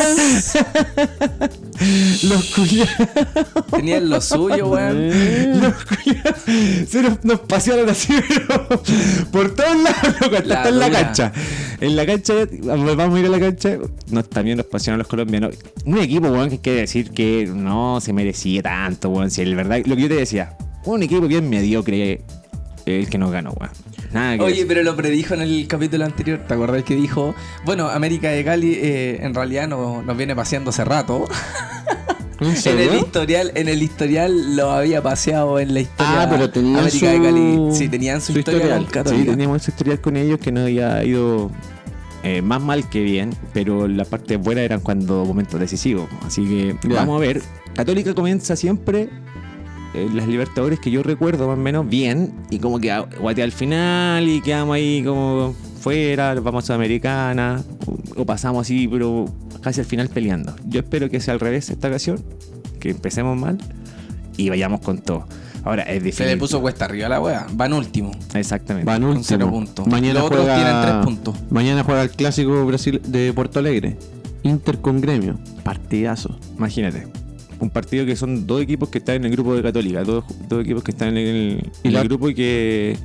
Los 2.24 2.45
culiados. 2.53 2.91
Tenían 3.72 4.09
lo 4.09 4.22
suyo, 4.22 4.70
weón. 4.70 5.61
Los 5.61 5.74
culiados 5.86 6.41
se 6.88 7.01
nos, 7.01 7.24
nos 7.24 7.39
pasearon 7.41 7.89
así, 7.89 8.13
pero 8.28 8.68
por 9.32 9.55
todos 9.55 9.78
lados, 9.82 10.22
loco, 10.22 10.36
hasta, 10.38 10.47
La 10.47 10.70
en 10.70 10.80
la 10.80 10.91
cancha. 10.91 11.32
En 11.82 11.95
la 11.95 12.05
cancha, 12.05 12.34
vamos 12.63 13.15
a 13.15 13.20
ir 13.20 13.26
a 13.26 13.30
la 13.30 13.39
cancha, 13.39 13.78
nos, 14.09 14.30
también 14.30 14.57
nos 14.57 14.68
pasearon 14.68 14.99
los 14.99 15.07
colombianos. 15.07 15.55
Un 15.86 15.97
equipo, 15.97 16.28
weón, 16.28 16.49
que 16.49 16.55
hay 16.55 16.59
que 16.59 16.72
decir 16.72 17.11
que 17.11 17.49
no 17.51 17.99
se 17.99 18.13
merecía 18.13 18.61
tanto, 18.61 19.09
weón. 19.09 19.32
Si 19.32 19.41
el 19.41 19.55
verdad, 19.55 19.82
lo 19.86 19.95
que 19.95 20.03
yo 20.03 20.07
te 20.07 20.15
decía, 20.15 20.55
un 20.86 21.03
equipo 21.03 21.28
bien 21.28 21.49
mediocre 21.49 22.22
el 22.88 23.10
que 23.10 23.18
nos 23.18 23.32
ganó, 23.32 23.52
weón. 23.52 23.72
Nada 24.14 24.38
que 24.38 24.44
Oye, 24.44 24.52
decir. 24.54 24.68
pero 24.68 24.84
lo 24.84 24.96
predijo 24.96 25.34
en 25.34 25.42
el 25.42 25.68
capítulo 25.68 26.06
anterior. 26.06 26.40
¿Te 26.48 26.54
acordás 26.54 26.84
que 26.84 26.96
dijo? 26.96 27.36
Bueno, 27.66 27.90
América 27.90 28.30
de 28.30 28.44
Cali 28.44 28.74
eh, 28.76 29.20
en 29.22 29.34
realidad 29.34 29.68
no, 29.68 30.02
nos 30.02 30.16
viene 30.18 30.36
paseando 30.36 30.70
hace 30.70 30.86
rato. 30.86 31.26
¿En 32.40 32.48
En 32.50 32.80
el 32.80 32.96
historial, 33.00 33.52
en 33.56 33.68
el 33.68 33.82
historial 33.82 34.56
lo 34.56 34.70
había 34.72 35.02
paseado 35.02 35.60
en 35.60 35.74
la 35.74 35.80
historia. 35.80 36.22
Ah, 36.22 36.28
pero 36.30 36.50
tenían 36.52 36.80
América 36.82 37.10
de 37.12 37.18
su- 37.18 37.24
Cali. 37.24 37.76
Sí, 37.76 37.90
tenían 37.90 38.22
su, 38.22 38.34
su 38.34 38.40
historia 38.40 38.58
historial. 38.60 38.84
con 38.84 38.92
Católica. 38.92 39.24
Sí, 39.24 39.30
teníamos 39.32 39.62
ese 39.64 39.72
historial 39.72 40.00
con 40.02 40.18
ellos 40.18 40.40
que 40.40 40.52
no 40.52 40.62
había 40.62 41.04
ido 41.04 41.50
eh, 42.24 42.44
más 42.44 42.62
mal 42.62 42.88
que 42.90 43.02
bien, 43.02 43.32
pero 43.54 43.88
las 43.88 44.08
partes 44.08 44.40
buenas 44.40 44.64
eran 44.66 44.82
cuando 44.82 45.26
momentos 45.26 45.60
decisivos. 45.60 46.08
Así 46.26 46.46
que 46.46 46.76
Ya. 46.88 46.96
vamos 46.98 47.18
a 47.18 47.20
ver. 47.26 47.42
Católica 47.74 48.14
comienza 48.14 48.56
siempre 48.56 49.10
eh, 50.06 50.10
las 50.14 50.28
Libertadores 50.28 50.80
que 50.80 50.91
yo 50.91 51.04
recuerdo 51.04 51.48
más 51.48 51.58
o 51.58 51.62
menos 51.62 51.88
bien 51.88 52.34
y 52.50 52.60
como 52.60 52.80
que 52.80 52.98
guatea 53.20 53.43
al 53.45 53.52
final 53.52 54.28
y 54.28 54.41
quedamos 54.41 54.76
ahí 54.76 55.04
como 55.06 55.54
fuera, 55.80 56.34
vamos 56.36 56.64
a 56.64 56.68
Sudamericana 56.68 57.64
o, 57.86 58.22
o 58.22 58.26
pasamos 58.26 58.62
así, 58.62 58.88
pero 58.88 59.26
casi 59.62 59.80
al 59.82 59.86
final 59.86 60.10
peleando. 60.10 60.56
Yo 60.68 60.80
espero 60.82 61.10
que 61.10 61.20
sea 61.20 61.34
al 61.34 61.39
revés 61.39 61.70
esta 61.70 61.88
ocasión, 61.88 62.24
que 62.80 62.89
empecemos 62.91 63.38
mal 63.38 63.58
y 64.38 64.50
vayamos 64.50 64.82
con 64.82 65.00
todo. 65.00 65.26
Ahora 65.64 65.84
es 65.84 65.95
Se 65.98 66.04
difícil. 66.06 66.26
le 66.28 66.38
puso 66.38 66.62
cuesta 66.62 66.86
arriba 66.86 67.08
a 67.08 67.10
la 67.10 67.20
wea. 67.20 67.45
Van 67.52 67.74
último. 67.74 68.12
Exactamente. 68.36 68.86
Van 68.86 69.02
Con 69.02 69.10
último. 69.10 69.26
cero 69.28 69.50
puntos. 69.50 69.86
Mañana 69.88 70.14
Los 70.14 70.24
otros 70.24 70.41
juega... 70.45 70.56
tienen 70.56 70.82
tres 70.82 70.95
puntos. 71.04 71.36
Mañana 71.50 71.84
juega 71.84 72.04
el 72.04 72.10
clásico 72.12 72.66
Brasil 72.66 73.02
de 73.06 73.34
Puerto 73.34 73.60
Alegre. 73.60 73.98
Inter 74.43 74.78
con 74.80 75.02
gremio. 75.02 75.38
Partidazo. 75.64 76.38
Imagínate. 76.56 77.08
Un 77.60 77.70
partido 77.70 78.05
que 78.05 78.16
son 78.16 78.45
dos 78.45 78.62
equipos 78.62 78.89
que 78.89 78.99
están 78.99 79.16
en 79.18 79.26
el 79.26 79.32
grupo 79.32 79.55
de 79.55 79.64
Católica, 79.64 80.03
dos, 80.03 80.24
dos 80.47 80.62
equipos 80.64 80.84
que 80.84 80.91
están 80.91 81.18
en 81.18 81.18
el, 81.18 81.72
en 81.84 82.03
grupo 82.03 82.30
y 82.30 82.36
que, 82.36 82.97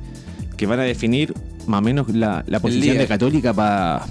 que 0.57 0.65
van 0.67 0.79
a 0.79 0.83
definir 0.83 1.33
más 1.65 1.79
o 1.79 1.81
menos 1.81 2.09
la, 2.09 2.43
la 2.47 2.59
posición 2.59 2.97
de 2.97 3.07
Católica 3.07 3.53
para 3.53 4.05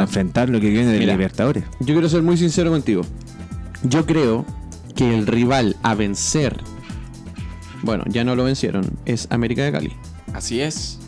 enfrentar 0.00 0.48
lo 0.48 0.60
que 0.60 0.70
viene 0.70 0.92
de 0.92 0.98
Mira. 0.98 1.12
Libertadores. 1.12 1.64
Yo 1.80 1.94
quiero 1.94 2.08
ser 2.08 2.22
muy 2.22 2.36
sincero 2.36 2.70
contigo. 2.70 3.02
Yo 3.82 4.06
creo 4.06 4.46
que 4.94 5.18
el 5.18 5.26
rival 5.26 5.76
a 5.82 5.94
vencer, 5.94 6.56
bueno, 7.82 8.04
ya 8.08 8.24
no 8.24 8.36
lo 8.36 8.44
vencieron, 8.44 8.84
es 9.04 9.26
América 9.30 9.64
de 9.64 9.72
Cali. 9.72 9.92
Así 10.32 10.60
es. 10.60 10.98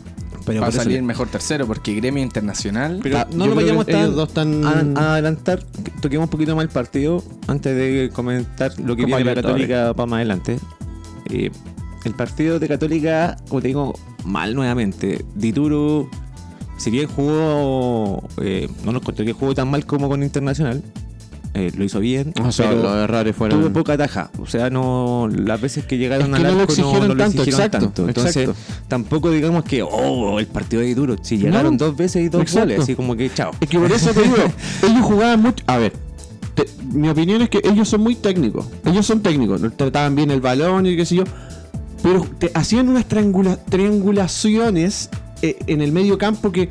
Pero 0.45 0.61
Va 0.61 0.67
a 0.67 0.71
salir 0.71 1.01
mejor 1.01 1.27
tercero 1.29 1.65
porque 1.65 1.93
Gremio 1.95 2.21
Internacional. 2.23 2.99
Pero 3.01 3.15
Ta- 3.17 3.27
no 3.33 3.47
lo 3.47 3.55
vayamos 3.55 3.85
que 3.85 3.93
tan, 3.93 4.01
ellos 4.03 4.15
dos 4.15 4.27
están- 4.29 4.63
a, 4.95 4.99
a 4.99 5.13
adelantar, 5.13 5.65
que 5.83 5.91
toquemos 6.01 6.25
un 6.25 6.29
poquito 6.29 6.55
más 6.55 6.63
el 6.63 6.69
partido 6.69 7.23
antes 7.47 7.75
de 7.75 8.11
comentar 8.13 8.71
lo 8.79 8.95
que 8.95 9.05
viene 9.05 9.23
la. 9.23 9.35
Católica 9.35 9.93
para 9.95 10.05
más 10.05 10.17
adelante. 10.17 10.59
Eh, 11.31 11.49
el 12.03 12.13
partido 12.13 12.59
de 12.59 12.67
Católica, 12.67 13.37
como 13.49 13.61
te 13.61 13.69
digo, 13.69 13.93
mal 14.23 14.53
nuevamente. 14.53 15.25
Dituro, 15.33 16.07
si 16.77 16.91
bien 16.91 17.07
jugó, 17.07 18.27
eh, 18.41 18.69
no 18.83 18.91
nos 18.91 19.01
contó 19.01 19.25
que 19.25 19.33
jugó 19.33 19.55
tan 19.55 19.69
mal 19.71 19.85
como 19.87 20.07
con 20.09 20.21
Internacional, 20.21 20.83
eh, 21.55 21.71
lo 21.75 21.83
hizo 21.83 21.99
bien, 21.99 22.33
O 22.43 22.51
sea, 22.51 22.69
pero 22.69 22.83
los 22.83 22.95
errores 22.97 23.35
fueron. 23.35 23.61
tuvo 23.61 23.71
poca 23.73 23.97
taja. 23.97 24.29
O 24.39 24.45
sea, 24.45 24.69
no 24.69 25.27
las 25.33 25.59
veces 25.61 25.85
que 25.85 25.97
llegaron 25.97 26.33
Es 26.35 26.39
que 26.41 26.45
al 26.47 26.53
no 26.53 26.59
arco 26.61 26.71
exigieron 26.73 27.07
no, 27.07 27.13
lo 27.15 27.17
tanto, 27.23 27.41
exigieron 27.41 27.61
exacto, 27.65 27.85
tanto. 27.87 28.07
Entonces, 28.09 28.35
exacto. 28.37 28.61
tampoco 28.87 29.31
digamos 29.31 29.63
que, 29.63 29.81
oh, 29.81 30.39
el 30.39 30.47
partido 30.47 30.81
de 30.81 30.93
duro. 30.93 31.15
Si 31.21 31.37
llegaron 31.37 31.77
No, 31.77 31.85
dos 31.85 31.95
veces 31.97 32.23
y 32.25 32.29
dos 32.29 32.41
exacto. 32.41 32.67
goles, 32.69 32.79
así 32.81 32.95
como 32.95 33.15
que 33.15 33.33
chao. 33.33 33.51
Es 33.59 33.69
que 33.69 33.79
por 33.79 33.91
eso 33.91 34.11
te 34.11 34.21
digo, 34.21 34.35
ellos 34.83 35.01
jugaban 35.05 35.41
mucho. 35.41 35.63
A 35.67 35.77
ver, 35.77 35.93
te- 36.55 36.67
mi 36.93 37.09
opinión 37.09 37.41
es 37.41 37.49
que 37.49 37.61
ellos 37.63 37.87
son 37.89 38.01
muy 38.01 38.15
técnicos. 38.15 38.67
Ellos 38.85 39.05
son 39.05 39.21
técnicos, 39.21 39.61
trataban 39.77 40.13
bien 40.15 40.31
el 40.31 40.41
balón 40.41 40.85
y 40.85 40.95
qué 40.95 41.05
sé 41.05 41.15
yo. 41.15 41.23
Pero 42.03 42.27
te 42.37 42.51
hacían 42.53 42.89
unas 42.89 43.07
triangula- 43.07 43.57
triangulaciones 43.69 45.09
eh, 45.41 45.57
en 45.67 45.81
el 45.81 45.91
medio 45.91 46.17
campo 46.17 46.51
que 46.51 46.69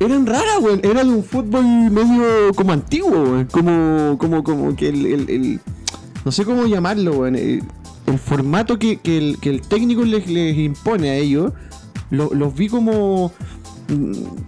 eran 0.00 0.26
raras, 0.26 0.58
weón. 0.60 0.80
Era 0.82 1.02
de 1.04 1.10
un 1.10 1.24
fútbol 1.24 1.64
medio 1.90 2.52
como 2.54 2.72
antiguo, 2.72 3.10
weón. 3.10 3.44
Como, 3.46 4.16
como, 4.18 4.42
como 4.44 4.76
que 4.76 4.88
el, 4.88 5.06
el- 5.06 5.30
el- 5.30 5.60
No 6.24 6.32
sé 6.32 6.44
cómo 6.44 6.66
llamarlo, 6.66 7.12
weón. 7.18 7.36
El, 7.36 7.62
el 8.06 8.18
formato 8.18 8.78
que, 8.78 8.96
que 8.98 9.18
el, 9.18 9.38
que 9.40 9.50
el 9.50 9.60
técnico 9.62 10.04
les, 10.04 10.28
les 10.28 10.56
impone 10.56 11.10
a 11.10 11.14
ellos, 11.16 11.52
lo- 12.10 12.32
los 12.32 12.54
vi 12.54 12.68
como 12.68 13.32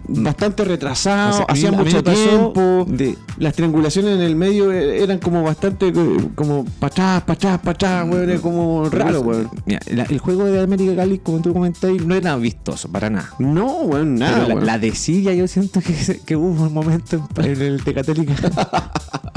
bastante 0.07 0.63
retrasados, 0.63 1.35
O 1.35 1.37
sea, 1.37 1.45
a 1.47 1.53
mí- 1.53 1.59
hacían 1.59 1.73
a 1.73 1.77
mí 1.79 1.83
mucho 1.85 2.03
tiempo. 2.03 2.85
de- 2.87 3.17
Las 3.37 3.53
triangulaciones 3.53 4.15
en 4.15 4.21
el 4.21 4.35
medio 4.35 4.71
eh, 4.71 5.01
eran 5.03 5.17
como 5.19 5.41
bastante 5.43 5.87
eh, 5.87 5.93
como 6.35 6.65
para 6.79 6.87
atrás, 6.91 7.21
para 7.23 7.33
atrás, 7.33 7.59
para 7.59 7.71
atrás, 7.71 8.07
weón. 8.09 8.29
Era 8.29 8.39
como 8.39 8.89
raro, 8.89 9.21
weón. 9.21 9.49
El 9.65 10.19
juego 10.19 10.45
de 10.45 10.61
América 10.61 10.95
Cali, 10.95 11.19
como 11.19 11.41
tú 11.41 11.53
comentáis, 11.53 12.05
no 12.05 12.13
era 12.15 12.35
vistoso 12.35 12.89
para 12.91 13.09
nada. 13.09 13.29
No, 13.39 13.81
weón, 13.81 14.15
nada. 14.15 14.33
Pero 14.35 14.47
la, 14.49 14.53
weón. 14.55 14.65
la 14.67 14.77
de 14.79 14.93
Silla 14.93 15.33
yo 15.33 15.47
siento 15.47 15.81
que, 15.81 16.21
que 16.25 16.35
hubo 16.35 16.63
un 16.65 16.73
momento 16.73 17.27
en, 17.37 17.45
en 17.45 17.61
el 17.61 17.83
de 17.83 17.93
Católica. 17.93 18.33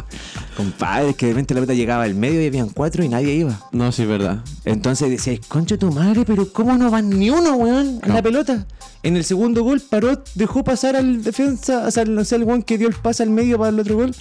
Compadre, 0.57 1.15
que 1.15 1.27
de 1.27 1.33
repente 1.33 1.55
la 1.55 1.61
pelota 1.61 1.75
llegaba 1.75 2.05
al 2.05 2.15
medio 2.15 2.41
y 2.43 2.47
habían 2.47 2.69
cuatro 2.69 3.03
y 3.05 3.09
nadie 3.09 3.35
iba. 3.35 3.59
No, 3.73 3.91
sí, 3.93 4.03
es 4.03 4.09
verdad. 4.09 4.39
Entonces 4.65 5.11
decías, 5.11 5.41
concha 5.49 5.77
tu 5.77 5.91
madre, 5.91 6.25
pero 6.25 6.53
¿cómo 6.53 6.77
no 6.79 6.91
van 6.91 7.11
ni 7.11 7.29
uno, 7.31 7.55
weón, 7.57 8.01
en 8.03 8.09
No. 8.09 8.15
la 8.15 8.23
pelota? 8.23 8.67
En 9.03 9.17
el 9.17 9.25
segundo 9.25 9.65
gol, 9.65 9.81
Parot 9.81 10.31
dejó 10.35 10.63
pasar 10.65 10.97
al 10.97 11.23
defensa, 11.25 11.85
o 11.87 11.91
sea, 11.91 12.05
no 12.05 12.25
sé, 12.25 12.37
el 12.37 12.45
weón 12.45 12.63
que 12.63 12.79
dio 12.79 12.89
el 12.89 12.95
pase 12.95 13.23
al 13.25 13.31
medio 13.31 13.59
para 13.59 13.71
el 13.71 13.81
otro 13.81 13.97
gol. 13.97 14.15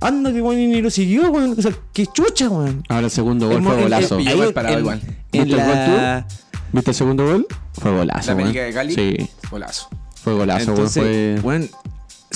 Anda, 0.00 0.32
que 0.32 0.42
weón, 0.42 0.58
y 0.58 0.66
ni 0.66 0.82
lo 0.82 0.90
siguió, 0.90 1.30
weón. 1.30 1.54
O 1.58 1.62
sea, 1.62 1.72
qué 1.92 2.06
chucha, 2.06 2.48
weón. 2.48 2.82
Ahora 2.88 3.06
el 3.06 3.10
segundo 3.10 3.46
gol 3.48 3.56
El 3.58 3.62
fue 3.64 3.82
golazo. 3.82 4.16
ahí 4.18 4.36
mal 4.36 4.52
parado 4.52 4.74
en- 4.74 4.80
igual. 4.80 5.00
En 5.32 5.44
¿Viste 5.44 5.60
el 5.60 5.66
gol 5.66 5.76
la... 5.76 6.26
¿Viste 6.72 6.90
el 6.90 6.94
segundo 6.96 7.24
gol? 7.26 7.46
Fue 7.72 7.90
golazo, 7.96 8.26
¿La 8.26 8.32
América 8.32 8.58
weón. 8.60 8.68
de 8.68 8.74
Cali? 8.74 8.94
Sí, 8.94 9.30
Golazo. 9.50 9.88
fue 10.22 10.34
golazo, 10.34 10.66
weón. 10.72 10.76
Entonces, 10.78 11.40
Fue... 11.40 11.48
weón, 11.48 11.70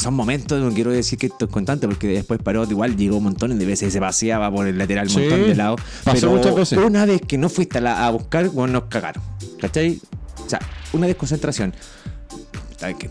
son 0.01 0.15
momentos, 0.15 0.61
no 0.61 0.73
quiero 0.73 0.91
decir 0.91 1.19
que 1.19 1.27
esto 1.27 1.45
es 1.45 1.51
constante, 1.51 1.87
porque 1.87 2.09
después 2.09 2.41
Parot 2.43 2.71
igual 2.71 2.97
llegó 2.97 3.19
un 3.19 3.25
montón 3.25 3.57
de 3.59 3.65
veces 3.67 3.89
y 3.89 3.91
se 3.93 4.01
paseaba 4.01 4.51
por 4.51 4.67
el 4.67 4.77
lateral 4.79 5.07
un 5.07 5.13
Sí, 5.15 5.21
montón 5.21 5.43
de 5.43 5.55
lado. 5.55 5.77
pasó 6.05 6.41
Pero 6.41 6.55
veces. 6.57 6.79
una 6.79 7.05
vez 7.07 7.21
que 7.27 7.39
no 7.39 7.49
fuiste 7.49 7.79
a, 7.79 7.81
la- 7.81 8.07
a 8.07 8.11
buscar, 8.11 8.49
bueno, 8.49 8.73
nos 8.75 8.85
cagaron. 8.85 9.23
¿Cachai? 9.61 10.01
O 10.45 10.49
sea, 10.49 10.59
una 10.93 11.07
desconcentración. 11.07 11.75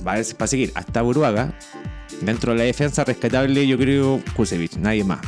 Para 0.04 0.24
seguir, 0.48 0.72
hasta 0.74 1.02
Buruaga, 1.04 1.54
dentro 2.22 2.54
de 2.54 2.58
la 2.60 2.64
defensa 2.66 3.04
rescatable, 3.04 3.68
yo 3.68 3.78
creo 3.78 4.22
Kusevich, 4.36 4.78
nadie 4.78 5.04
más. 5.04 5.20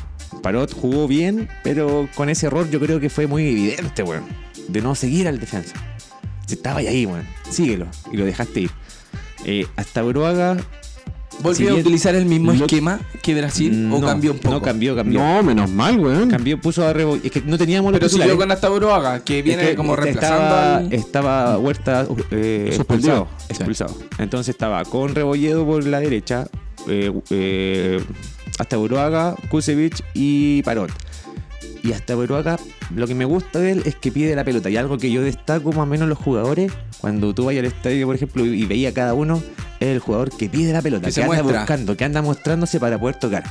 Parot 0.42 0.74
jugó 0.74 1.08
bien, 1.08 1.48
pero 1.64 2.10
con 2.16 2.30
ese 2.30 2.48
error 2.48 2.68
yo 2.72 2.80
creo 2.80 3.00
que 3.00 3.10
fue 3.10 3.28
muy 3.28 3.48
evidente, 3.48 4.02
weón. 4.02 4.24
De 4.68 4.82
no 4.82 4.96
seguir 4.96 5.28
al 5.28 5.40
defensa. 5.40 5.74
Si 6.48 6.56
estaba 6.56 6.80
ahí, 6.80 7.06
weón, 7.06 7.28
síguelo. 7.50 7.86
Y 8.12 8.18
lo 8.18 8.26
dejaste 8.26 8.62
ir. 8.62 8.72
Eh, 9.46 9.68
hasta 9.76 10.02
Buruaga. 10.02 10.58
¿Volvió 11.40 11.70
si 11.70 11.78
a 11.78 11.80
utilizar 11.80 12.14
el 12.16 12.26
mismo 12.26 12.52
esquema 12.52 13.00
que 13.22 13.34
Brasil 13.34 13.90
o 13.92 14.02
cambió 14.02 14.32
un 14.34 14.40
poco? 14.40 14.56
No 14.56 14.62
cambió, 14.62 14.96
cambió. 14.96 15.20
No, 15.20 15.42
menos 15.42 15.70
mal, 15.72 15.98
weón. 16.00 16.30
Cambió, 16.30 16.60
puso 16.60 16.86
a 16.86 16.94
Rebo. 16.94 17.18
Es 17.24 17.32
que 17.32 17.42
no 17.42 17.58
teníamos 17.58 17.94
Pero 17.94 18.10
siguió 18.10 18.38
con 18.38 18.52
hasta 18.52 18.70
Buruaga, 18.70 19.24
que 19.24 19.42
viene 19.42 19.64
Es 19.64 19.70
que 19.70 19.76
como 19.76 19.96
reemplazando 19.96 20.44
estaba, 20.44 20.78
al- 20.78 20.94
estaba 20.94 21.58
Huerta 21.58 22.08
eh, 22.32 22.74
expulsado, 22.76 23.28
expulsado. 23.50 23.96
Entonces 24.20 24.50
estaba 24.54 24.84
con 24.86 25.16
Rebolledo 25.16 25.66
por 25.66 25.86
la 25.88 26.00
derecha, 26.00 26.48
eh, 26.88 27.12
eh, 27.32 28.04
hasta 28.60 28.78
Buruaga, 28.78 29.36
Kusevich 29.50 30.04
y 30.14 30.62
Parot. 30.64 30.92
Y 31.84 31.94
hasta 31.94 32.14
Buruaga, 32.16 32.60
lo 32.96 33.08
que 33.08 33.16
me 33.16 33.26
gusta 33.26 33.60
de 33.60 33.72
él 33.72 33.84
es 33.86 33.96
que 33.96 34.12
pide 34.12 34.36
la 34.36 34.44
pelota. 34.44 34.70
Y 34.70 34.78
algo 34.78 34.98
que 34.98 35.12
yo 35.12 35.24
destaco 35.24 35.70
más 35.70 35.80
o 35.80 35.86
menos 35.88 36.04
en 36.04 36.10
los 36.10 36.18
jugadores, 36.20 36.72
cuando 37.00 37.34
tú 37.34 37.46
vayas 37.46 37.62
al 37.62 37.72
estadio, 37.72 38.06
por 38.06 38.16
ejemplo, 38.16 38.46
y 38.46 38.66
veías 38.66 38.92
a 38.92 38.96
cada 38.96 39.14
uno, 39.16 39.42
es 39.80 39.88
el 39.88 40.00
jugador 40.00 40.30
que 40.36 40.48
pide 40.48 40.74
la 40.74 40.82
pelota, 40.82 41.10
Que 41.10 41.22
anda 41.24 41.42
muestra. 41.42 41.60
buscando, 41.60 41.98
que 41.98 42.04
anda 42.06 42.22
mostrándose 42.22 42.80
para 42.80 43.00
poder 43.00 43.16
tocar. 43.16 43.44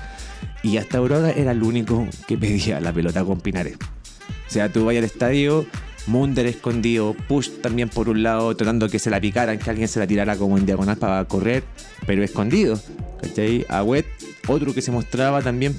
Y 0.62 0.76
hasta 0.76 1.00
Buruaga 1.00 1.30
era 1.32 1.50
el 1.50 1.62
único 1.62 2.06
que 2.28 2.38
pedía 2.38 2.80
la 2.80 2.92
pelota 2.92 3.24
con 3.24 3.40
Pinares. 3.40 3.76
O 3.76 4.52
sea, 4.52 4.70
tú 4.72 4.84
vayas 4.84 5.00
al 5.00 5.06
estadio, 5.10 5.66
Munder 6.06 6.46
escondido, 6.46 7.14
Push 7.28 7.60
también 7.62 7.88
por 7.88 8.08
un 8.08 8.22
lado, 8.22 8.54
tratando 8.56 8.88
que 8.88 8.98
se 8.98 9.10
la 9.10 9.20
picaran, 9.20 9.58
que 9.58 9.70
alguien 9.70 9.88
se 9.88 9.98
la 9.98 10.06
tirara 10.06 10.36
como 10.36 10.56
en 10.56 10.66
diagonal 10.66 10.96
para 10.96 11.24
correr, 11.24 11.64
pero 12.06 12.22
escondido. 12.22 12.80
¿Cachai? 13.20 13.66
Agüet, 13.68 14.06
otro 14.46 14.72
que 14.72 14.82
se 14.82 14.90
mostraba 14.92 15.42
también 15.42 15.78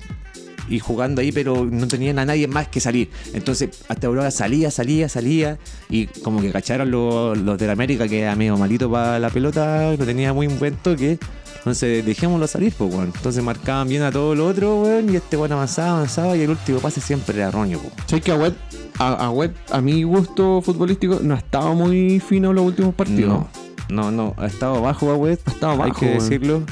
y 0.71 0.79
jugando 0.79 1.21
ahí, 1.21 1.31
pero 1.31 1.65
no 1.65 1.87
tenían 1.87 2.17
a 2.19 2.25
nadie 2.25 2.47
más 2.47 2.69
que 2.69 2.79
salir. 2.79 3.09
Entonces, 3.33 3.69
hasta 3.89 4.07
Aurora 4.07 4.31
salía, 4.31 4.71
salía, 4.71 5.09
salía, 5.09 5.59
y 5.89 6.07
como 6.07 6.41
que 6.41 6.51
cacharon 6.51 6.89
los, 6.89 7.37
los 7.37 7.57
de 7.57 7.67
la 7.67 7.73
América 7.73 8.07
que 8.07 8.21
era 8.21 8.35
medio 8.35 8.57
malito 8.57 8.89
para 8.89 9.19
la 9.19 9.29
pelota, 9.29 9.93
no 9.97 10.05
tenía 10.05 10.33
muy 10.33 10.47
buen 10.47 10.75
toque. 10.77 11.19
Entonces, 11.57 12.03
dejémoslo 12.03 12.47
salir, 12.47 12.73
pues, 12.75 12.91
weón. 12.91 13.11
Entonces 13.13 13.43
marcaban 13.43 13.87
bien 13.87 14.01
a 14.01 14.11
todo 14.11 14.33
lo 14.33 14.47
otro, 14.47 14.81
weón, 14.81 15.13
y 15.13 15.17
este 15.17 15.37
weón 15.37 15.51
avanzaba, 15.51 15.97
avanzaba, 15.97 16.35
y 16.37 16.41
el 16.41 16.49
último 16.49 16.79
pase 16.79 17.01
siempre 17.01 17.35
era 17.35 17.51
Roño, 17.51 17.79
pues. 17.79 17.93
Sé 18.07 18.21
que 18.21 18.31
Agüet, 18.31 18.55
a, 18.97 19.25
Agüet, 19.25 19.51
a 19.69 19.81
mi 19.81 20.03
gusto 20.03 20.61
futbolístico, 20.61 21.19
no 21.21 21.35
estaba 21.35 21.73
muy 21.73 22.19
fino 22.19 22.49
en 22.49 22.55
los 22.55 22.65
últimos 22.65 22.95
partidos. 22.95 23.45
No, 23.89 24.09
no, 24.09 24.11
no, 24.11 24.33
ha 24.37 24.47
estado 24.47 24.81
bajo 24.81 25.11
Agüet, 25.11 25.39
Ha 25.45 25.51
estado 25.51 25.73
hay 25.73 25.89
bajo, 25.91 25.99
que 25.99 26.17
weón. 26.39 26.65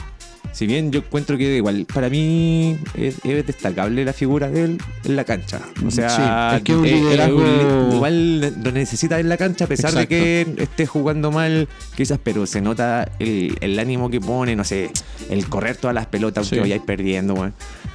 Si 0.52 0.66
bien 0.68 0.91
yo 0.91 1.00
encuentro 1.02 1.38
que 1.38 1.58
igual, 1.58 1.86
para 1.93 2.10
mí 2.10 2.78
es, 2.95 3.16
es 3.24 3.45
destacable 3.45 4.04
la 4.04 4.14
figura 4.14 4.50
de 4.50 4.64
él 4.64 4.78
en 5.06 5.16
la 5.16 5.24
cancha. 5.24 5.62
O 5.86 5.91
sea, 5.91 6.10
Sí, 6.10 6.58
es 6.58 6.64
que 6.64 6.76
un 6.76 6.86
eh, 6.86 6.89
eh, 6.89 7.02
liderazgo- 7.02 7.93
igual 7.95 8.39
lo 8.64 8.72
necesita 8.72 9.20
en 9.20 9.30
la 9.30 9.38
cancha, 9.38 9.66
a 9.66 9.68
pesar 9.68 9.91
Exacto. 9.91 10.00
de 10.02 10.08
que 10.56 10.64
esté 10.64 10.86
jugando 10.86 11.32
mal, 11.32 11.68
quizás, 11.95 12.20
pero 12.22 12.45
se 12.45 12.62
nota 12.62 13.10
el, 13.20 13.58
el 13.62 13.80
ánimo 13.80 14.10
que 14.10 14.20
pone, 14.20 14.56
no 14.56 14.64
sé, 14.64 14.89
el 15.30 15.47
correr 15.47 15.78
todas 15.78 15.93
las 15.93 16.08
pelotas 16.08 16.43
aunque 16.45 16.56
Sí. 16.56 16.62
vayáis 16.62 16.82
perdiendo, 16.82 17.36
weón. 17.36 17.54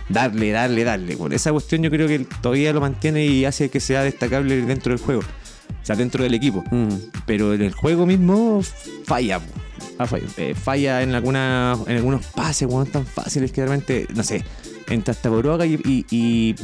Darle, 0.09 0.50
darle, 0.50 0.84
darle. 0.84 1.16
weón. 1.16 1.32
Esa 1.32 1.50
cuestión 1.52 1.82
yo 1.82 1.90
creo 1.90 2.07
que 2.07 2.20
todavía 2.40 2.72
lo 2.72 2.80
mantiene 2.80 3.26
y 3.26 3.44
hace 3.44 3.68
que 3.68 3.80
sea 3.80 4.02
destacable 4.05 4.62
dentro 4.62 4.94
del 4.94 5.02
juego. 5.05 5.20
O 5.20 5.86
sea, 5.86 5.96
dentro 5.96 6.22
del 6.22 6.32
equipo 6.34 6.62
Mm. 6.70 6.88
pero 7.26 7.52
en 7.52 7.62
el 7.62 7.72
juego 7.72 8.07
mismo 8.07 8.62
falla. 9.05 9.40
Ah, 9.99 10.07
falla. 10.07 10.27
Eh, 10.37 10.55
falla 10.55 11.03
en, 11.03 11.14
alguna, 11.14 11.77
en 11.87 11.97
algunos 11.97 12.25
pases, 12.27 12.68
weón, 12.68 12.87
tan 12.87 13.07
fáciles 13.07 13.53
que 13.53 13.61
realmente, 13.62 14.07
no 14.14 14.22
sé, 14.22 14.45
entre 14.89 15.12
hasta 15.12 15.31
Boruaga 15.31 15.64
y, 15.64 15.75
y, 15.85 16.05
y, 16.11 16.55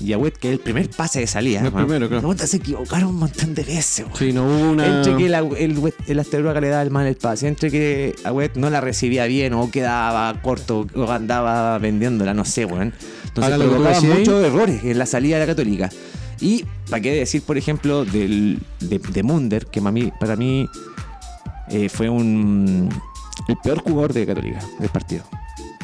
y 0.00 0.12
Agüet, 0.12 0.36
que 0.36 0.48
es 0.48 0.52
el 0.54 0.60
primer 0.60 0.88
pase 0.90 1.20
de 1.20 1.26
salida. 1.26 1.60
El 1.60 1.68
weón. 1.72 1.86
primero, 1.86 2.08
claro. 2.08 2.34
Se 2.46 2.58
equivocaron 2.58 3.08
un 3.10 3.16
montón 3.16 3.54
de 3.54 3.64
veces. 3.64 4.06
Sí, 4.18 4.32
no 4.32 4.44
hubo 4.44 4.70
una. 4.70 4.86
Entre 4.98 5.16
que 5.16 5.26
el, 5.26 5.34
el, 5.34 5.94
el 6.06 6.18
Asteroaga 6.20 6.60
le 6.60 6.68
daba 6.68 6.82
el 6.82 6.90
mal 6.90 7.06
el 7.06 7.16
pase, 7.16 7.48
entre 7.48 7.70
que 7.70 8.14
Agüet 8.24 8.56
no 8.56 8.70
la 8.70 8.80
recibía 8.80 9.24
bien 9.26 9.54
o 9.54 9.70
quedaba 9.70 10.40
corto 10.42 10.86
o 10.94 11.10
andaba 11.10 11.78
vendiéndola, 11.78 12.34
no 12.34 12.44
sé, 12.44 12.64
weón. 12.64 12.92
Entonces 13.26 13.54
provocaba 13.58 13.96
ahí- 13.98 14.04
muchos 14.06 14.44
errores 14.44 14.84
en 14.84 14.98
la 14.98 15.06
salida 15.06 15.36
de 15.36 15.40
la 15.40 15.46
Católica. 15.46 15.90
Y, 16.40 16.64
¿para 16.90 17.00
qué 17.00 17.12
decir, 17.14 17.42
por 17.42 17.56
ejemplo, 17.56 18.04
del, 18.04 18.58
de, 18.80 18.98
de 18.98 19.22
Munder, 19.22 19.66
que 19.66 19.80
para 19.80 19.92
mí, 19.92 20.12
para 20.20 20.36
mí 20.36 20.68
eh, 21.68 21.88
fue 21.88 22.08
un 22.08 22.88
el 23.48 23.56
peor 23.62 23.82
jugador 23.82 24.12
de 24.12 24.26
Católica 24.26 24.60
del 24.78 24.88
partido. 24.90 25.24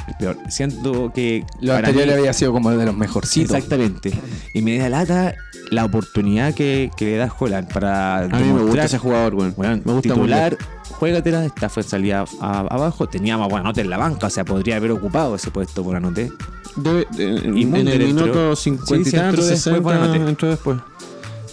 El 0.08 0.14
peor. 0.16 0.36
Siento 0.48 1.12
que. 1.12 1.44
Lo 1.60 1.74
anterior 1.74 2.06
mí- 2.06 2.12
había 2.14 2.32
sido 2.32 2.52
como 2.52 2.70
de 2.70 2.84
los 2.84 2.96
mejorcitos. 2.96 3.54
Exactamente. 3.56 4.12
Y 4.54 4.62
me 4.62 4.78
da 4.78 4.88
lata 4.88 5.34
la 5.70 5.84
oportunidad 5.84 6.52
que, 6.54 6.90
que 6.96 7.04
le 7.04 7.16
da 7.16 7.32
Holland 7.38 7.72
para. 7.72 8.18
A 8.24 8.26
mí 8.28 8.52
me 8.52 8.62
gusta 8.62 8.84
ese 8.84 8.98
jugador, 8.98 9.34
weón. 9.34 9.54
Weón, 9.56 9.82
me 9.84 9.92
gusta 9.92 10.14
titular, 10.14 10.56
juégatela, 10.90 11.44
esta 11.44 11.68
fue 11.68 11.82
salida 11.84 12.24
a- 12.40 12.60
abajo, 12.60 13.08
teníamos 13.08 13.44
a 13.46 13.48
Buenanote 13.48 13.82
en 13.82 13.90
la 13.90 13.98
banca, 13.98 14.26
o 14.26 14.30
sea, 14.30 14.44
podría 14.44 14.76
haber 14.76 14.90
ocupado 14.90 15.34
ese 15.36 15.50
puesto 15.52 15.84
Buenanote. 15.84 16.30
Debe- 16.76 17.06
de- 17.10 17.36
en, 17.46 17.56
Y 17.58 17.62
en 17.62 17.70
Munder 17.70 17.94
el 18.00 18.10
entró. 18.10 18.26
minuto 18.26 18.56
Sí, 18.56 18.70
50 18.70 19.04
sí, 19.10 19.16
y 19.16 19.18
tanto, 19.18 19.28
entró 19.28 19.42
después, 19.44 19.62
60, 19.62 19.80
Buenanote. 19.80 20.28
entró 20.30 20.48
después. 20.48 20.78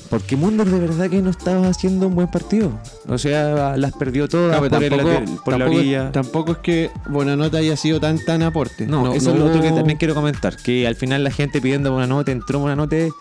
Porque 0.09 0.35
Munder 0.35 0.67
de 0.67 0.79
verdad 0.79 1.09
que 1.09 1.21
no 1.21 1.29
estaba 1.29 1.67
haciendo 1.67 2.07
un 2.07 2.15
buen 2.15 2.27
partido. 2.27 2.71
O 3.07 3.17
sea, 3.17 3.75
las 3.77 3.91
perdió 3.93 4.27
todas 4.27 4.57
Claro, 4.57 4.69
por, 4.69 4.83
el 4.83 4.89
tampoco, 4.89 5.09
lateral- 5.11 5.39
por 5.43 5.53
la 5.53 5.59
tampoco- 5.65 5.77
orilla. 5.79 6.11
tampoco 6.11 6.51
es 6.53 6.57
que 6.59 6.91
Buenanote 7.09 7.57
haya 7.57 7.75
sido 7.77 7.99
tan 7.99 8.17
tan 8.23 8.41
aporte. 8.43 8.87
No, 8.87 9.13
eso 9.13 9.31
es 9.33 9.39
lo 9.39 9.45
otro 9.45 9.61
que 9.61 9.71
también 9.71 9.97
quiero 9.97 10.15
comentar. 10.15 10.55
Que 10.57 10.87
al 10.87 10.95
final 10.95 11.23
la 11.23 11.31
gente 11.31 11.59
pidiendo 11.61 11.91
Buenanote, 11.91 12.31
entró 12.31 12.59
Buenanote. 12.59 13.11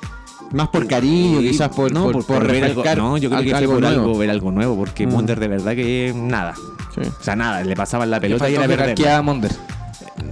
Más 0.53 0.69
por 0.69 0.87
cariño, 0.87 1.41
y- 1.41 1.51
quizás 1.51 1.71
por, 1.71 1.91
no, 1.93 2.05
por, 2.05 2.13
por, 2.25 2.25
por 2.39 2.47
ver 2.47 2.63
algo. 2.65 2.85
No, 2.97 3.17
yo 3.19 3.29
creo 3.31 3.43
que 3.43 3.51
fue 3.51 3.67
por 3.67 3.81
nuevo. 3.81 4.01
algo, 4.03 4.19
ver 4.19 4.31
algo 4.31 4.53
nuevo. 4.53 4.77
Porque 4.77 5.05
Mm. 5.07 5.11
Munder 5.11 5.41
de 5.41 5.49
verdad 5.49 5.75
que 5.75 6.13
nada. 6.15 6.55
Sí. 6.95 7.01
O 7.01 7.23
sea, 7.23 7.35
nada, 7.35 7.65
le 7.65 7.75
pasaban 7.75 8.11
la 8.13 8.21
pelota 8.21 8.49
y 8.49 8.55
era 8.55 8.67
perder. 8.69 8.91
a. 9.09 9.23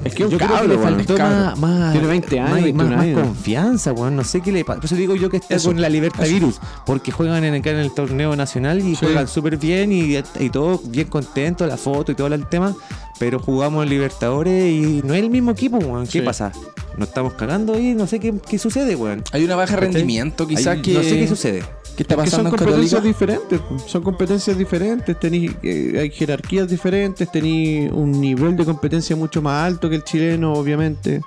Es 0.05 0.15
que 0.15 0.25
un 0.25 0.31
Yo 0.31 0.37
creo 0.39 0.49
que 0.51 0.55
cabro, 0.55 0.69
le 0.69 0.79
faltó 0.79 1.19
más, 1.19 1.59
más- 1.59 1.93
Tiene 1.93 2.07
20 2.07 2.41
años, 2.41 2.51
más, 2.75 2.89
21 2.89 2.97
más- 2.97 3.27
confianza, 3.27 3.93
weón. 3.93 4.17
No 4.17 4.25
sé 4.25 4.41
qué 4.41 4.53
le 4.53 4.65
pasa. 4.65 4.77
Por 4.81 4.87
eso 4.87 4.97
digo 4.97 5.15
yo 5.17 5.31
que 5.31 5.39
está 5.39 5.55
Eso, 5.57 5.69
con 5.71 5.81
la 5.81 5.89
Libertad 5.89 6.25
Virus. 6.27 6.61
Porque 6.87 7.11
juegan 7.13 7.45
en, 7.45 7.55
acá 7.55 7.71
en 7.71 7.79
el 7.79 7.93
torneo 7.93 8.37
nacional 8.37 8.81
y 8.81 8.95
Sí. 8.97 9.05
juegan 9.05 9.29
súper 9.29 9.57
bien 9.57 9.93
y, 9.93 10.17
y 10.41 10.51
todo 10.51 10.81
bien 10.85 11.09
contento, 11.09 11.67
la 11.67 11.77
foto 11.77 12.13
y 12.13 12.15
todo 12.15 12.27
el 12.29 12.47
tema. 12.47 12.75
Pero 13.19 13.39
jugamos 13.39 13.85
en 13.85 13.91
Libertadores 13.91 14.65
y 14.73 15.01
no 15.05 15.15
es 15.15 15.23
el 15.23 15.31
mismo 15.31 15.53
equipo, 15.53 15.79
weón. 15.79 16.05
¿Qué 16.07 16.19
Sí. 16.19 16.21
pasa? 16.21 16.53
Nos 16.97 17.09
estamos 17.09 17.35
cagando 17.35 17.79
y 17.79 17.95
no 17.95 18.07
sé 18.07 18.21
qué, 18.21 18.35
qué 18.49 18.59
sucede, 18.59 18.95
weón. 18.97 19.23
Hay 19.33 19.45
una 19.45 19.57
baja 19.57 19.77
rendimiento, 19.77 20.47
quizás 20.47 20.79
que. 20.81 20.95
No 20.95 21.03
sé 21.03 21.19
qué 21.19 21.29
sucede. 21.29 21.63
¿Qué 21.97 22.03
está 22.03 22.17
Que 22.17 22.31
son 22.31 22.45
pasando 22.45 22.49
en 22.51 22.57
competencias 22.57 23.03
diferentes, 23.03 23.61
son 23.87 24.03
competencias 24.03 24.59
diferentes, 24.59 25.19
tení, 25.19 25.51
eh, 25.63 25.99
hay 26.01 26.11
jerarquías 26.11 26.69
diferentes, 26.69 27.31
tení 27.31 27.87
un 27.87 28.21
nivel 28.21 28.57
de 28.57 28.65
competencia 28.65 29.15
mucho 29.15 29.41
más 29.41 29.65
alto 29.65 29.89
que 29.89 29.97
el 29.97 30.05
chileno, 30.05 30.53
obviamente. 30.55 31.21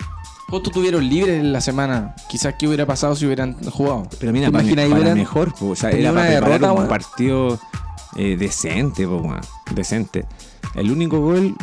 Justo 0.49 0.69
tuvieron 0.69 1.07
libre 1.07 1.37
en 1.37 1.51
la 1.51 1.61
semana. 1.61 2.15
Quizás 2.29 2.55
qué 2.57 2.67
hubiera 2.67 2.85
pasado 2.85 3.15
si 3.15 3.25
hubieran 3.25 3.53
jugado. 3.69 4.07
Pero 4.19 4.31
mira, 4.31 4.47
¿Te 4.47 4.53
para, 4.53 4.67
para 4.67 4.87
hubieran 4.87 5.17
mejor, 5.17 5.53
po, 5.53 5.69
o 5.69 5.75
sea, 5.75 5.91
era 5.91 6.13
para 6.13 6.29
derrota, 6.29 6.71
un 6.71 6.87
partido 6.87 7.59
eh, 8.15 8.37
decente, 8.37 9.05
po, 9.05 9.35
decente. 9.73 10.25
El 10.75 10.91
único 10.91 11.19
gol 11.19 11.55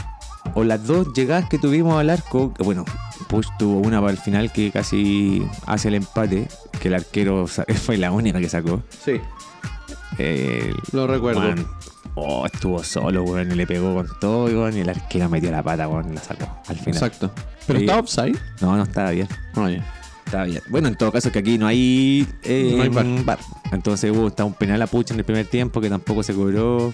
o 0.54 0.64
las 0.64 0.86
dos 0.86 1.12
llegadas 1.14 1.48
que 1.48 1.58
tuvimos 1.58 1.98
al 1.98 2.10
arco, 2.10 2.52
que 2.54 2.62
bueno, 2.62 2.84
Push 3.28 3.46
tuvo 3.58 3.78
una 3.78 4.00
para 4.00 4.12
el 4.12 4.18
final 4.18 4.52
que 4.52 4.70
casi 4.70 5.46
hace 5.66 5.88
el 5.88 5.94
empate, 5.94 6.48
que 6.80 6.88
el 6.88 6.94
arquero 6.94 7.46
fue 7.84 7.96
la 7.96 8.12
única 8.12 8.38
que 8.40 8.48
sacó. 8.48 8.82
Sí, 9.04 9.20
lo 10.92 11.06
recuerdo. 11.06 11.42
oh, 12.14 12.46
estuvo 12.46 12.82
solo, 12.84 13.22
weón, 13.24 13.50
y 13.50 13.54
le 13.54 13.66
pegó 13.66 13.94
con 13.94 14.08
todo, 14.20 14.44
weón, 14.46 14.76
y 14.76 14.80
el 14.80 14.88
arquero 14.88 15.28
metió 15.28 15.50
la 15.50 15.62
pata, 15.62 15.88
weón, 15.88 16.10
y 16.12 16.14
la 16.14 16.20
sacó 16.22 16.46
al 16.68 16.76
final. 16.76 16.94
Exacto. 16.94 17.30
Pero 17.66 17.78
Sí. 17.78 17.84
está 17.86 17.98
offside. 17.98 18.38
No, 18.60 18.76
no 18.76 18.82
estaba 18.84 19.10
bien. 19.10 19.28
No, 19.56 19.68
ya. 19.68 19.84
Está 20.26 20.44
bien. 20.44 20.62
Bueno, 20.68 20.88
en 20.88 20.96
todo 20.96 21.12
caso 21.12 21.30
que 21.32 21.38
aquí 21.40 21.58
no 21.58 21.66
hay, 21.66 22.26
eh, 22.44 22.74
No 22.76 22.82
hay. 23.00 23.22
VAR. 23.24 23.38
Entonces 23.72 24.10
hubo 24.10 24.26
hasta 24.28 24.44
un 24.44 24.54
penal 24.54 24.80
a 24.82 24.86
Puch 24.86 25.10
en 25.10 25.18
el 25.18 25.24
primer 25.24 25.46
tiempo 25.46 25.80
que 25.80 25.88
tampoco 25.88 26.22
se 26.22 26.34
cobró. 26.34 26.92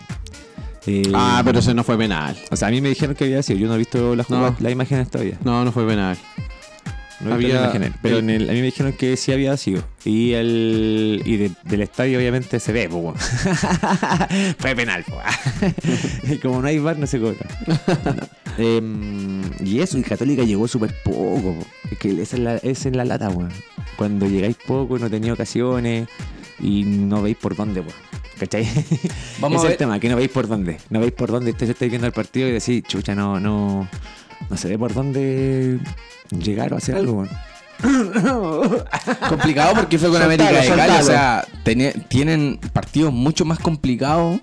Eh, 0.86 1.02
Ah, 1.14 1.42
pero 1.44 1.58
ese 1.58 1.74
no 1.74 1.84
fue 1.84 1.96
penal. 1.98 2.36
O 2.50 2.56
sea, 2.56 2.68
a 2.68 2.70
mí 2.70 2.80
me 2.80 2.88
dijeron 2.88 3.14
que 3.14 3.24
había 3.24 3.42
sido. 3.42 3.58
Yo 3.58 3.68
no 3.68 3.74
he 3.74 3.78
visto 3.78 4.16
las, 4.16 4.30
No. 4.30 4.54
las 4.58 4.72
imágenes 4.72 5.10
todavía. 5.10 5.38
No, 5.44 5.64
no 5.64 5.72
fue 5.72 5.86
penal. 5.86 6.16
No 7.20 7.34
Había- 7.34 7.64
imágenes. 7.64 7.92
Pero 8.00 8.18
en 8.18 8.30
el- 8.30 8.48
a 8.48 8.52
mí 8.54 8.60
me 8.60 8.64
dijeron 8.64 8.94
que 8.94 9.14
sí 9.18 9.30
había 9.30 9.54
sido. 9.58 9.82
Y 10.06 10.32
el 10.32 11.22
y 11.26 11.36
de- 11.36 11.50
del 11.64 11.82
estadio 11.82 12.18
obviamente 12.18 12.58
se 12.58 12.72
ve, 12.72 12.88
pues, 12.88 13.14
fue 14.58 14.74
penal, 14.74 15.04
y 16.24 16.36
como 16.38 16.62
no 16.62 16.68
hay 16.68 16.78
VAR, 16.78 16.98
no 16.98 17.06
se 17.06 17.20
cobra. 17.20 17.36
Em, 18.58 19.42
y 19.64 19.80
eso, 19.80 19.98
y 19.98 20.02
Católica 20.02 20.42
llegó 20.44 20.66
súper 20.66 20.94
poco. 21.04 21.54
po. 21.58 21.66
Es 21.90 21.98
que 21.98 22.10
esa 22.22 22.36
es 22.36 22.42
la, 22.42 22.56
esa 22.56 22.88
es 22.88 22.96
la 22.96 23.04
lata, 23.04 23.28
weón. 23.28 23.50
Cuando 23.96 24.26
llegáis 24.26 24.56
poco, 24.66 24.98
no 24.98 25.08
tenéis 25.10 25.32
ocasiones 25.34 26.08
y 26.58 26.84
no 26.84 27.20
veis 27.22 27.36
por 27.36 27.54
dónde, 27.54 27.80
weón. 27.80 27.92
¿Cachai? 28.40 28.64
Vamos 29.38 29.58
Ese 29.58 29.58
a 29.58 29.58
es 29.58 29.62
ver. 29.64 29.70
el 29.72 29.76
tema, 29.76 30.00
que 30.00 30.08
no 30.08 30.16
veis 30.16 30.30
por 30.30 30.48
dónde. 30.48 30.78
No 30.88 30.98
veis 30.98 31.12
por 31.12 31.30
dónde 31.30 31.50
estáis, 31.50 31.70
estáis 31.72 31.90
viendo 31.90 32.06
el 32.06 32.12
partido 32.14 32.48
y 32.48 32.52
decís, 32.52 32.82
chucha, 32.84 33.14
no, 33.14 33.38
no, 33.38 33.86
no 34.48 34.56
se 34.56 34.68
ve 34.68 34.78
por 34.78 34.94
dónde 34.94 35.78
llegar 36.30 36.72
o 36.72 36.78
hacer 36.78 36.96
algo. 36.96 37.26
Complicado 39.28 39.74
porque 39.74 39.98
fue 39.98 40.08
con 40.08 40.22
América 40.22 40.50
de 40.50 40.68
Cali. 40.68 41.00
O 41.00 41.02
sea, 41.02 41.46
tienen 42.08 42.58
partidos 42.72 43.12
mucho 43.12 43.44
más 43.44 43.58
complicados. 43.58 44.40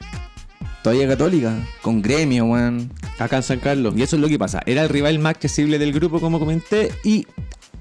Todavía 0.83 1.07
Católica. 1.07 1.55
Con 1.81 2.01
gremio, 2.03 2.45
weón. 2.45 2.93
Acá 3.17 3.37
en 3.37 3.43
San 3.43 3.59
Carlos. 3.59 3.95
Y 3.97 4.03
eso 4.03 4.15
es 4.15 4.21
lo 4.21 4.27
que 4.27 4.37
pasa. 4.37 4.61
Era 4.67 4.83
el 4.83 4.89
rival 4.89 5.17
más 5.17 5.31
accesible 5.31 5.79
del 5.79 5.91
grupo, 5.91 6.19
como 6.19 6.39
comenté, 6.39 6.91
y 7.03 7.25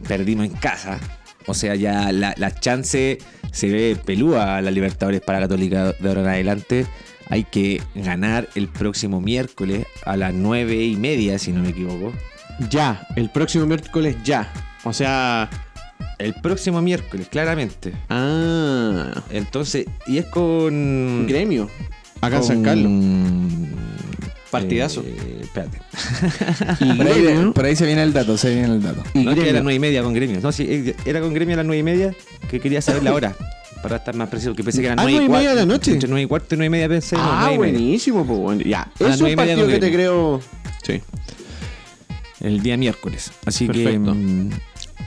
perdimos 0.09 0.47
en 0.47 0.53
casa. 0.53 0.99
O 1.47 1.55
sea, 1.55 1.75
ya 1.75 2.13
la, 2.13 2.35
la 2.37 2.55
chance 2.55 3.19
se 3.53 3.69
ve 3.69 3.97
pelúa 4.05 4.57
a 4.57 4.63
la 4.63 4.71
Libertadores 4.71 5.21
para 5.21 5.41
Católica 5.41 5.93
de 5.93 6.09
ahora 6.09 6.23
en 6.23 6.29
adelante. 6.29 6.87
Hay 7.29 7.45
que 7.45 7.83
ganar 7.95 8.49
el 8.55 8.69
próximo 8.69 9.21
miércoles 9.21 9.87
a 10.05 10.17
las 10.17 10.33
nueve 10.33 10.85
y 10.85 10.97
media, 10.97 11.39
si 11.39 11.53
no 11.53 11.61
me 11.61 11.71
equivoco. 11.71 12.13
Ya, 12.71 13.07
el 13.17 13.31
próximo 13.31 13.67
miércoles 13.67 14.17
ya. 14.25 14.53
O 14.85 14.93
sea. 14.93 15.51
El 16.19 16.35
próximo 16.35 16.81
miércoles, 16.81 17.29
claramente. 17.29 17.93
Ah. 18.09 19.23
Entonces, 19.31 19.87
y 20.07 20.19
es 20.19 20.27
con. 20.27 21.27
Gremio. 21.27 21.69
Acá 22.21 22.37
en 22.39 22.45
San 22.45 22.63
Carlos. 22.63 22.93
Partidazo. 24.51 25.03
Eh, 25.07 25.41
espérate. 25.43 25.79
Y 26.85 26.93
Por 26.95 27.07
ahí, 27.07 27.23
Gremio. 27.23 27.53
por 27.53 27.65
ahí 27.65 27.77
se 27.77 27.87
viene 27.87 28.03
el 28.03 28.13
dato, 28.13 28.37
se 28.39 28.51
viene 28.55 28.67
el 28.75 28.83
dato. 28.83 29.03
Y 29.15 29.21
no, 29.25 29.31
Gremio. 29.33 29.51
era 29.51 29.61
nueve 29.61 29.75
y 29.75 29.81
media 29.81 30.03
con 30.03 30.15
gremio. 30.15 30.41
No, 30.41 30.53
sí, 30.53 30.65
eh, 30.69 30.95
era 31.05 31.21
con 31.21 31.33
gremio 31.35 31.55
a 31.55 31.59
las 31.59 31.67
nueve 31.67 31.81
y 31.81 31.83
media, 31.83 32.15
que 32.49 32.61
quería 32.61 32.81
saber 32.81 33.03
la 33.03 33.13
hora. 33.15 33.37
Para 33.83 33.97
estar 33.97 34.15
más 34.17 34.29
preciso, 34.29 34.55
que 34.55 34.65
pensé 34.65 34.81
que 34.81 34.87
eran 34.87 34.99
Ah, 34.99 35.03
nueve 35.03 35.25
y 35.25 35.29
nueve 35.29 35.33
y 35.33 35.33
media 35.39 35.49
cuarto. 35.51 35.61
de 35.61 35.67
la 35.67 35.73
noche. 35.75 35.93
Entre 35.93 36.09
nueve 36.09 36.23
y 36.23 36.27
cuarto 36.27 36.55
y 36.55 36.59
nueve 36.59 36.67
y 36.67 36.71
media 36.71 36.89
pensé. 36.89 37.17
Ah, 37.19 37.53
buenísimo, 37.55 38.25
pues 38.27 38.39
bueno. 38.39 38.63
Ya. 38.63 38.83
A 39.01 39.09
Es 39.13 39.21
un 39.21 39.35
partido 39.37 39.67
que 39.69 39.79
te 39.79 39.93
creo. 39.93 40.41
Sí. 40.83 41.01
El 42.41 42.63
día 42.63 42.77
miércoles. 42.77 43.33
Así 43.45 43.67
Perfecto. 43.67 44.13
que. 44.13 44.19
mm, 44.19 44.51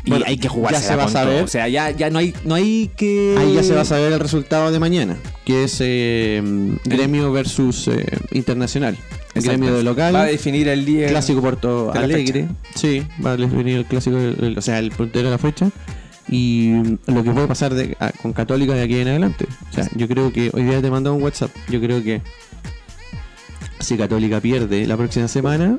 y 0.05 0.09
Bueno, 0.11 0.25
hay 0.27 0.37
que 0.37 0.47
jugarse 0.47 0.81
ya 0.81 0.87
se 0.87 0.95
va 0.95 1.05
a 1.05 1.09
saber. 1.09 1.43
O 1.43 1.47
sea, 1.47 1.67
ya, 1.67 1.91
ya 1.91 2.09
no 2.09 2.19
hay, 2.19 2.33
no 2.45 2.55
hay 2.55 2.89
que. 2.95 3.35
Ahí 3.37 3.53
ya 3.53 3.63
se 3.63 3.73
va 3.73 3.81
a 3.81 3.85
saber 3.85 4.13
el 4.13 4.19
resultado 4.19 4.71
de 4.71 4.79
mañana, 4.79 5.17
que 5.45 5.63
es 5.65 5.77
eh, 5.81 6.41
Gremio 6.85 7.31
versus 7.31 7.87
eh, 7.87 8.05
Internacional. 8.31 8.97
Gremio 9.43 9.75
de 9.75 9.83
local, 9.83 10.15
Va 10.15 10.23
a 10.23 10.25
definir 10.25 10.67
el 10.67 10.85
día. 10.85 11.07
clásico 11.09 11.41
Porto 11.41 11.87
de 11.91 11.99
la 11.99 12.05
Alegre. 12.05 12.47
Sí, 12.75 13.03
va 13.25 13.31
a 13.31 13.37
definir 13.37 13.77
el 13.77 13.85
clásico, 13.85 14.17
el- 14.17 14.55
o 14.57 14.61
sea, 14.61 14.79
el 14.79 14.91
puntero 14.91 15.25
de 15.25 15.31
la 15.31 15.37
fecha. 15.37 15.69
Y 16.31 16.73
lo 17.07 17.23
que 17.23 17.31
puede 17.31 17.47
pasar 17.47 17.73
de- 17.73 17.97
a- 17.99 18.11
con 18.11 18.33
Católica 18.33 18.73
de 18.73 18.83
aquí 18.83 18.99
en 18.99 19.07
adelante. 19.07 19.47
O 19.71 19.73
sea, 19.73 19.87
yo 19.95 20.07
creo 20.07 20.31
que 20.31 20.51
hoy 20.53 20.63
día 20.63 20.81
te 20.81 20.91
mando 20.91 21.13
un 21.13 21.23
WhatsApp. 21.23 21.49
Yo 21.69 21.79
creo 21.81 22.03
que 22.03 22.21
si 23.79 23.97
Católica 23.97 24.39
pierde 24.39 24.85
la 24.85 24.95
próxima 24.97 25.27
semana, 25.27 25.77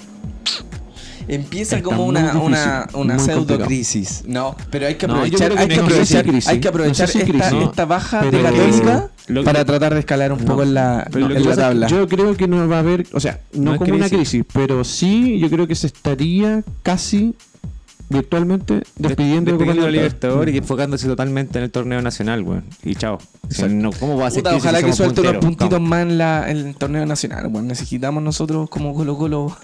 Empieza 1.32 1.76
Está 1.76 1.88
como 1.88 2.06
una, 2.06 2.20
difícil, 2.32 2.40
una, 2.42 2.88
una 2.94 3.18
pseudo 3.20 3.60
crisis. 3.60 4.24
No, 4.26 4.56
pero 4.70 4.88
hay 4.88 4.96
que 4.96 5.06
No, 5.06 5.24
yo 5.26 5.36
aprovechar, 5.36 5.46
creo 5.46 5.56
que 5.56 5.62
hay, 5.62 5.68
que 5.68 5.76
no 5.76 5.82
aprovechar 5.84 6.22
crisis. 6.24 6.48
hay 6.48 6.58
que 6.60 6.64
No 6.64 6.70
aprovechar 6.70 7.06
sé 7.06 7.12
si 7.12 7.18
esta, 7.20 7.30
crisis. 7.32 7.68
esta 7.68 7.84
baja 7.84 8.22
de 8.24 8.42
Católica 8.42 9.10
Lo 9.28 9.40
que- 9.42 9.44
para 9.44 9.64
tratar 9.64 9.94
de 9.94 10.00
escalar 10.00 10.32
un 10.32 10.40
poco 10.40 10.62
en 10.64 10.74
la, 10.74 11.08
en 11.14 11.44
la 11.48 11.56
tabla. 11.56 11.86
Yo 11.86 12.08
creo 12.08 12.36
que 12.36 12.48
no 12.48 12.66
va 12.68 12.76
a 12.76 12.80
haber, 12.80 13.06
o 13.12 13.20
sea, 13.20 13.38
no, 13.52 13.62
No 13.62 13.72
es 13.74 13.78
como 13.78 13.94
una 13.94 14.08
crisis, 14.08 14.44
pero 14.52 14.82
sí 14.82 15.38
yo 15.38 15.48
creo 15.48 15.68
que 15.68 15.76
se 15.76 15.86
estaría 15.86 16.64
casi 16.82 17.36
virtualmente 18.10 18.82
despidiendo 18.96 19.52
de 19.52 19.56
Despidiendo 19.56 19.86
a 19.86 19.90
Libertadores. 19.90 20.54
Y 20.54 20.58
enfocándose 20.58 21.06
totalmente 21.06 21.58
en 21.58 21.64
el 21.64 21.70
torneo 21.70 22.02
nacional, 22.02 22.42
weón. 22.42 22.64
Y 22.84 22.94
chao. 22.96 23.18
No, 23.68 23.90
¿Cómo 23.92 24.16
va 24.18 24.26
a 24.26 24.30
ser 24.30 24.42
Puta, 24.42 24.56
ojalá 24.56 24.78
si 24.80 24.84
que 24.84 24.92
suelte 24.92 25.20
unos 25.22 25.36
puntitos 25.36 25.68
¿Cómo? 25.70 25.86
más 25.88 26.02
en, 26.02 26.18
la, 26.18 26.50
en 26.50 26.56
el 26.58 26.74
torneo 26.76 27.06
nacional. 27.06 27.48
Bueno, 27.48 27.68
necesitamos 27.68 28.22
nosotros 28.22 28.68
como 28.68 28.94
Colo 28.94 29.16
Colo 29.16 29.56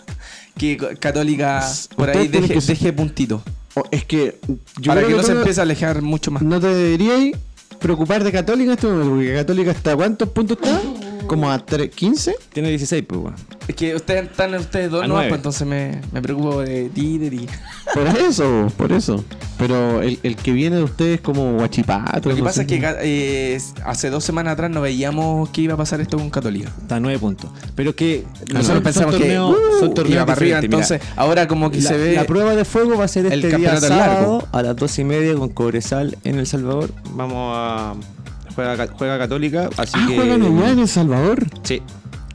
que 0.57 0.77
Católica 0.99 1.63
por 1.97 2.09
ahí 2.11 2.29
deje, 2.29 2.55
que 2.55 2.61
deje 2.61 2.93
puntito. 2.93 3.43
O- 3.75 3.85
es 3.91 4.05
que 4.05 4.41
yo 4.81 4.91
para 4.91 5.03
creo 5.03 5.17
que 5.17 5.23
no 5.23 5.27
se 5.27 5.33
empiece 5.33 5.61
a 5.61 5.65
alejar 5.65 6.01
mucho 6.03 6.31
más. 6.31 6.43
no 6.43 6.59
te 6.61 6.69
deberíais 6.69 7.37
preocupar 7.81 8.25
de 8.25 8.33
Católica 8.33 8.71
en 8.73 8.75
este 8.75 8.87
momento, 8.87 9.11
porque 9.11 9.35
Católica 9.35 9.71
está 9.71 9.97
¿cuántos 9.97 10.29
puntos 10.31 10.59
está? 10.63 10.81
Como 11.27 11.51
a 11.51 11.59
tre- 11.65 11.91
15. 11.91 12.37
Tiene 12.53 12.69
16, 12.69 13.05
pues, 13.07 13.21
weón. 13.21 13.35
Es 13.67 13.75
que 13.75 13.97
ustedes 13.97 14.31
están 14.31 14.55
ustedes 14.55 14.93
dos, 14.93 15.03
A 15.03 15.09
¿no? 15.09 15.15
nueve. 15.15 15.29
Pues 15.31 15.39
entonces 15.41 15.67
me, 15.67 16.01
me 16.13 16.23
preocupo 16.23 16.61
de 16.63 16.89
ti, 16.91 17.19
de 17.19 17.31
ti. 17.31 17.47
Por 17.95 18.07
eso, 18.07 18.71
por 18.77 18.93
eso. 18.93 19.25
Pero 19.59 20.03
el, 20.03 20.21
el 20.23 20.37
que 20.37 20.53
viene 20.53 20.77
de 20.77 20.85
ustedes 20.85 21.17
es 21.17 21.21
como 21.23 21.55
guachipato. 21.55 22.29
Lo 22.29 22.35
que 22.37 22.43
no 22.43 22.47
pasa 22.47 22.57
sé. 22.57 22.63
es 22.63 22.69
que 22.69 22.81
ca- 22.81 22.97
eh, 23.01 23.59
hace 23.85 24.09
dos 24.11 24.23
semanas 24.23 24.53
atrás 24.53 24.71
no 24.71 24.81
veíamos 24.83 25.49
que 25.49 25.63
iba 25.63 25.75
a 25.75 25.77
pasar 25.77 26.01
esto 26.01 26.17
con 26.17 26.31
Católica. 26.31 26.71
Está 26.81 26.97
a 26.97 27.01
9 27.01 27.19
puntos. 27.19 27.51
Pero 27.75 27.97
que 27.97 28.25
Nosotros 28.53 28.67
son 28.67 28.83
pensamos 28.85 29.15
que 29.17 29.23
torneos- 29.25 29.51
uh, 29.51 29.81
son 29.81 29.95
torneos 29.95 30.15
iba 30.15 30.27
para 30.27 30.37
arriba, 30.37 30.61
diferentes, 30.61 30.91
mira. 30.91 30.97
entonces 31.01 31.19
ahora 31.19 31.49
como 31.49 31.71
que 31.73 31.81
la, 31.81 31.89
se 31.91 31.97
ve 31.97 32.15
la 32.15 32.25
prueba 32.25 32.55
de 32.55 32.65
fuego 32.65 32.97
va 32.97 33.07
a 33.07 33.09
ser 33.09 33.27
el 33.27 33.33
este 33.45 33.49
día 33.49 33.71
campeonato 33.71 33.89
sábado 33.89 34.39
largo. 34.43 34.49
a 34.53 34.63
las 34.63 34.77
12 34.77 35.01
y 35.01 35.05
media 35.05 35.35
con 35.35 35.49
Cobresal 35.49 36.17
en 36.23 36.39
El 36.39 36.47
Salvador. 36.47 36.93
Vamos 37.15 37.56
a. 37.57 37.95
Juega, 38.55 38.87
juega 38.97 39.19
Católica, 39.19 39.69
así 39.77 39.93
Ah, 39.97 40.07
que. 40.09 40.17
juegan 40.17 40.43
allá 40.43 40.71
en 40.73 40.79
El 40.79 40.89
Salvador. 40.89 41.45
Sí. 41.63 41.83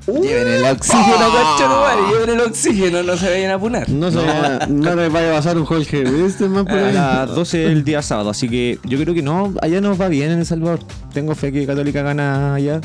Lleven 0.08 0.48
el 0.48 0.64
oxígeno, 0.66 1.26
conchetumare, 1.32 2.02
lleven 2.12 2.30
el 2.32 2.40
oxígeno, 2.48 3.04
no 3.04 3.18
se 3.18 3.30
vayan 3.30 3.52
a 3.52 3.54
apunar. 3.56 3.88
No, 3.90 4.10
se 4.12 4.18
vaya- 4.18 4.68
no 4.68 4.96
les 4.96 5.12
vaya 5.14 5.32
a 5.32 5.36
pasar 5.38 5.58
un 5.58 5.66
Jorge. 5.66 6.04
¿Viste 6.04 6.48
más 6.50 6.64
por 6.64 6.78
A 6.78 6.88
ahí? 6.88 6.94
las 6.94 7.36
12 7.36 7.66
el 7.68 7.84
día 7.84 8.02
sábado, 8.02 8.32
así 8.32 8.50
que 8.50 8.80
yo 8.84 8.98
creo 9.00 9.14
que 9.14 9.22
no, 9.22 9.54
allá 9.62 9.80
nos 9.80 10.02
va 10.02 10.08
bien 10.10 10.32
en 10.32 10.40
El 10.40 10.46
Salvador. 10.46 10.80
Tengo 11.14 11.36
fe 11.36 11.52
que 11.52 11.66
Católica 11.68 12.02
gana 12.02 12.56
allá. 12.56 12.82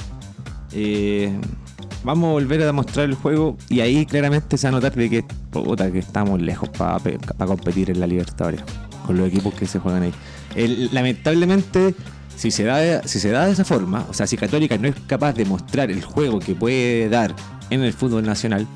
Eh, 0.73 1.33
vamos 2.05 2.29
a 2.29 2.33
volver 2.33 2.63
a 2.63 2.67
demostrar 2.67 3.07
el 3.07 3.15
juego 3.15 3.57
y 3.71 3.81
ahí 3.81 4.05
claramente 4.07 4.59
se 4.59 4.67
va 4.67 4.69
a 4.69 4.73
notar 4.81 4.95
de 4.95 5.09
que, 5.11 5.25
puta, 5.51 5.91
que 5.91 5.99
estamos 5.99 6.41
lejos 6.41 6.69
para 6.71 7.01
competir 7.47 7.91
en 7.91 8.01
la 8.01 8.07
Libertadores 8.07 8.61
con 9.07 9.17
los 9.17 9.27
equipos 9.29 9.55
que 9.55 9.67
se 9.67 9.79
juegan 9.79 10.03
ahí. 10.05 10.13
El- 10.55 10.91
lamentablemente, 10.93 11.95
si 12.37 12.51
se, 12.51 12.65
da, 12.65 13.03
si 13.03 13.19
se 13.19 13.31
da 13.31 13.47
de 13.47 13.53
esa 13.53 13.65
forma, 13.65 14.05
o 14.09 14.15
sea, 14.15 14.27
si 14.27 14.37
Católica 14.37 14.77
no 14.79 14.89
es 14.89 14.95
capaz 15.07 15.33
de 15.35 15.45
mostrar 15.45 15.91
el 15.91 16.03
juego 16.05 16.39
que 16.39 16.55
puede 16.55 17.09
dar 17.09 17.35
en 17.71 17.83
el 17.83 17.93
fútbol 17.93 18.25
nacional, 18.25 18.67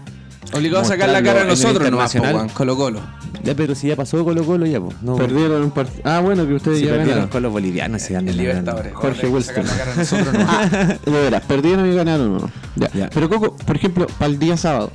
Obligado 0.52 0.82
a 0.82 0.84
sacar 0.84 1.08
la 1.10 1.22
cara 1.22 1.40
a 1.40 1.42
en 1.42 1.48
el 1.48 1.48
nosotros 1.50 2.12
weón, 2.18 2.48
Colo 2.48 2.76
Colo. 2.76 3.00
ya 3.44 3.54
pero 3.54 3.74
si 3.76 3.86
ya 3.86 3.94
pasó 3.94 4.24
Colo 4.24 4.42
Colo 4.44 4.66
ya, 4.66 4.80
pues. 4.80 5.00
No, 5.00 5.14
Perdieron 5.14 5.62
un 5.62 5.70
partido. 5.70 6.02
Ah, 6.04 6.18
bueno, 6.20 6.44
que 6.44 6.54
ustedes 6.54 6.78
si 6.78 6.84
ya 6.86 6.90
perdieron 6.90 7.10
ganaron. 7.10 7.30
con 7.30 7.42
los 7.44 7.52
bolivianos 7.52 8.02
se 8.02 8.14
dan 8.14 8.28
El 8.28 8.36
Libertadores. 8.36 8.92
Jorge 8.94 9.28
Wilson. 9.28 9.64
la 9.64 9.76
cara 9.76 9.92
a 9.92 9.94
nosotros 9.94 10.32
nomás. 10.32 10.70
De 11.04 11.10
veras, 11.12 11.42
perdieron 11.46 11.92
y 11.92 11.94
ganaron. 11.94 12.38
¿no? 12.38 12.50
Ya. 12.74 12.90
Ya. 12.92 13.10
Pero 13.10 13.28
Coco, 13.28 13.54
por 13.56 13.76
ejemplo, 13.76 14.06
para 14.18 14.26
el 14.26 14.40
día 14.40 14.56
sábado, 14.56 14.90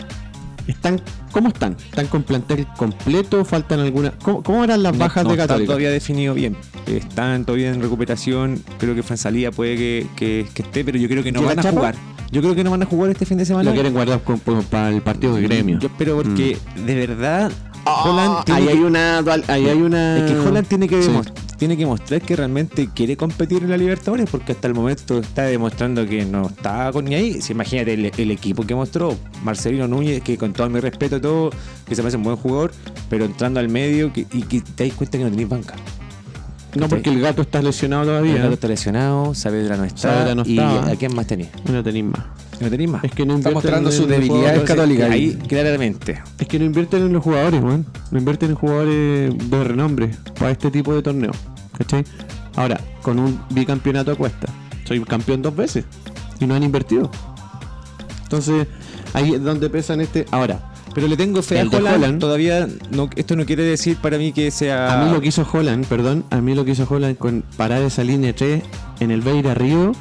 ¿están, 0.67 1.01
¿cómo 1.31 1.49
están? 1.49 1.75
¿Están 1.89 2.07
con 2.07 2.23
plantel 2.23 2.65
completo? 2.77 3.43
¿Faltan 3.45 3.79
algunas? 3.79 4.13
¿Cómo, 4.23 4.43
cómo 4.43 4.63
eran 4.63 4.83
las 4.83 4.97
bajas 4.97 5.23
no 5.23 5.29
de 5.29 5.35
está 5.35 5.47
Católica? 5.47 5.67
todavía 5.67 5.89
definido 5.91 6.33
bien. 6.33 6.55
Están 6.87 7.45
todavía 7.45 7.71
en 7.71 7.81
recuperación. 7.81 8.61
Creo 8.79 8.95
que 8.95 9.03
Fansalía 9.03 9.51
puede 9.51 9.75
que, 9.77 10.07
que- 10.15 10.47
que 10.53 10.61
esté, 10.61 10.83
pero 10.85 10.97
yo 10.97 11.07
creo 11.07 11.23
que 11.23 11.31
no 11.31 11.39
¿Y 11.39 11.43
la 11.43 11.47
van 11.49 11.59
a 11.59 11.63
Chapa? 11.63 11.75
jugar. 11.77 11.95
Yo 12.31 12.41
creo 12.41 12.55
que 12.55 12.63
no 12.63 12.71
van 12.71 12.81
a 12.83 12.85
jugar 12.85 13.11
este 13.11 13.25
fin 13.25 13.37
de 13.37 13.45
semana. 13.45 13.69
Lo 13.69 13.73
quieren 13.73 13.93
guardar 13.93 14.21
con- 14.23 14.39
con- 14.39 14.63
para 14.63 14.89
el 14.89 15.01
partido 15.01 15.35
de 15.35 15.41
gremio. 15.43 15.79
Yo 15.79 15.87
espero 15.87 16.15
porque 16.17 16.57
de 16.85 16.95
verdad 16.95 17.51
Holland 17.85 18.43
tiene 18.45 18.59
ahí 18.61 18.67
que- 18.67 18.73
hay 18.73 18.79
una. 18.79 19.19
Ahí 19.47 19.67
hay 19.69 19.81
una. 19.81 20.17
es 20.17 20.31
que 20.31 20.37
Holland 20.39 20.67
tiene 20.67 20.87
que, 20.87 21.01
Sí. 21.03 21.09
demos- 21.09 21.27
tiene 21.57 21.77
que 21.77 21.85
mostrar 21.85 22.21
que 22.21 22.35
realmente 22.35 22.89
quiere 22.93 23.17
competir 23.17 23.63
en 23.63 23.69
la 23.69 23.77
Libertadores 23.77 24.29
porque 24.29 24.51
hasta 24.51 24.67
el 24.67 24.73
momento 24.73 25.19
está 25.19 25.43
demostrando 25.43 26.05
que 26.05 26.25
no 26.25 26.47
está 26.47 26.91
con 26.91 27.05
ni 27.05 27.15
ahí. 27.15 27.41
Si 27.41 27.53
imagínate 27.53 27.93
el, 27.93 28.31
equipo 28.31 28.65
que 28.65 28.75
mostró, 28.75 29.15
Marcelino 29.43 29.87
Núñez, 29.87 30.21
que 30.21 30.37
con 30.37 30.53
todo 30.53 30.69
mi 30.69 30.79
respeto 30.79 31.21
todo, 31.21 31.49
que 31.87 31.95
se 31.95 32.03
me 32.03 32.15
un 32.15 32.23
buen 32.23 32.37
jugador, 32.37 32.71
pero 33.09 33.25
entrando 33.25 33.59
al 33.59 33.69
medio 33.69 34.11
que- 34.13 34.25
y 34.31 34.43
que 34.43 34.61
te 34.61 34.87
das 34.87 34.97
cuenta 34.97 35.17
que 35.17 35.23
no 35.23 35.29
tenéis 35.29 35.49
banca. 35.49 35.75
No, 36.75 36.89
porque 36.89 37.09
el 37.09 37.21
gato 37.21 37.41
está 37.41 37.61
lesionado 37.61 38.03
El 38.03 38.07
todavía. 38.09 38.35
gato 38.37 38.53
está 38.53 38.67
lesionado, 38.67 39.33
Saavedra 39.33 39.77
no 39.77 39.85
está. 39.85 39.97
Saavedra 39.99 40.35
no 40.35 40.43
y 40.45 40.51
estaba. 40.57 40.89
¿a 40.89 40.95
quién 40.95 41.15
más 41.15 41.27
tenéis? 41.27 41.49
No 41.71 41.83
tenéis 41.83 42.05
más. 42.05 42.21
No 42.59 42.69
tenéis 42.69 42.89
más. 42.89 43.03
Es 43.03 43.11
que 43.11 43.25
no 43.25 43.37
Está 43.37 43.51
mostrando 43.51 43.91
sus 43.91 44.07
debilidades 44.07 44.59
jugadores. 44.59 44.67
Católica. 44.67 45.05
Ahí, 45.05 45.35
claramente. 45.47 46.21
Es 46.39 46.47
que 46.47 46.59
no 46.59 46.65
invierten 46.65 47.01
en 47.03 47.13
los 47.13 47.23
jugadores, 47.23 47.61
weón. 47.61 47.85
No 48.11 48.19
invierten 48.19 48.49
en 48.51 48.55
jugadores 48.55 49.49
de 49.49 49.63
renombre 49.63 50.11
para 50.39 50.51
este 50.51 50.71
tipo 50.71 50.93
de 50.93 51.01
torneo. 51.01 51.31
¿Cachai? 51.77 52.03
Ahora, 52.55 52.79
con 53.01 53.19
un 53.19 53.39
bicampeonato 53.49 54.11
a 54.11 54.15
cuesta. 54.15 54.47
Soy 54.85 55.01
campeón 55.01 55.41
dos 55.41 55.55
veces. 55.55 55.85
Y 56.39 56.45
no 56.45 56.55
han 56.55 56.63
invertido. 56.63 57.09
Entonces, 58.23 58.67
ahí 59.13 59.33
es 59.33 59.43
donde 59.43 59.69
pesan 59.69 60.01
este. 60.01 60.25
Ahora, 60.31 60.73
Pero 60.95 61.07
le 61.07 61.15
tengo 61.17 61.41
fe 61.43 61.59
a 61.59 61.63
Holland. 61.65 61.87
Holland. 61.97 62.19
Todavía 62.19 62.67
no, 62.89 63.09
esto 63.15 63.35
no 63.35 63.45
quiere 63.45 63.63
decir 63.63 63.97
para 63.97 64.17
mí 64.17 64.31
que 64.31 64.49
sea. 64.49 65.01
a 65.01 65.05
mí 65.05 65.11
lo 65.11 65.21
que 65.21 65.27
hizo 65.27 65.45
Holland, 65.51 65.85
perdón, 65.85 66.23
a 66.31 66.41
mí 66.41 66.55
lo 66.55 66.65
que 66.65 66.71
hizo 66.71 66.87
Holland 66.89 67.17
con 67.17 67.43
parar 67.57 67.81
esa 67.83 68.03
línea 68.03 68.33
3 68.33 68.63
en 69.01 69.11
el 69.11 69.21
Beira 69.21 69.53
Río 69.53 69.91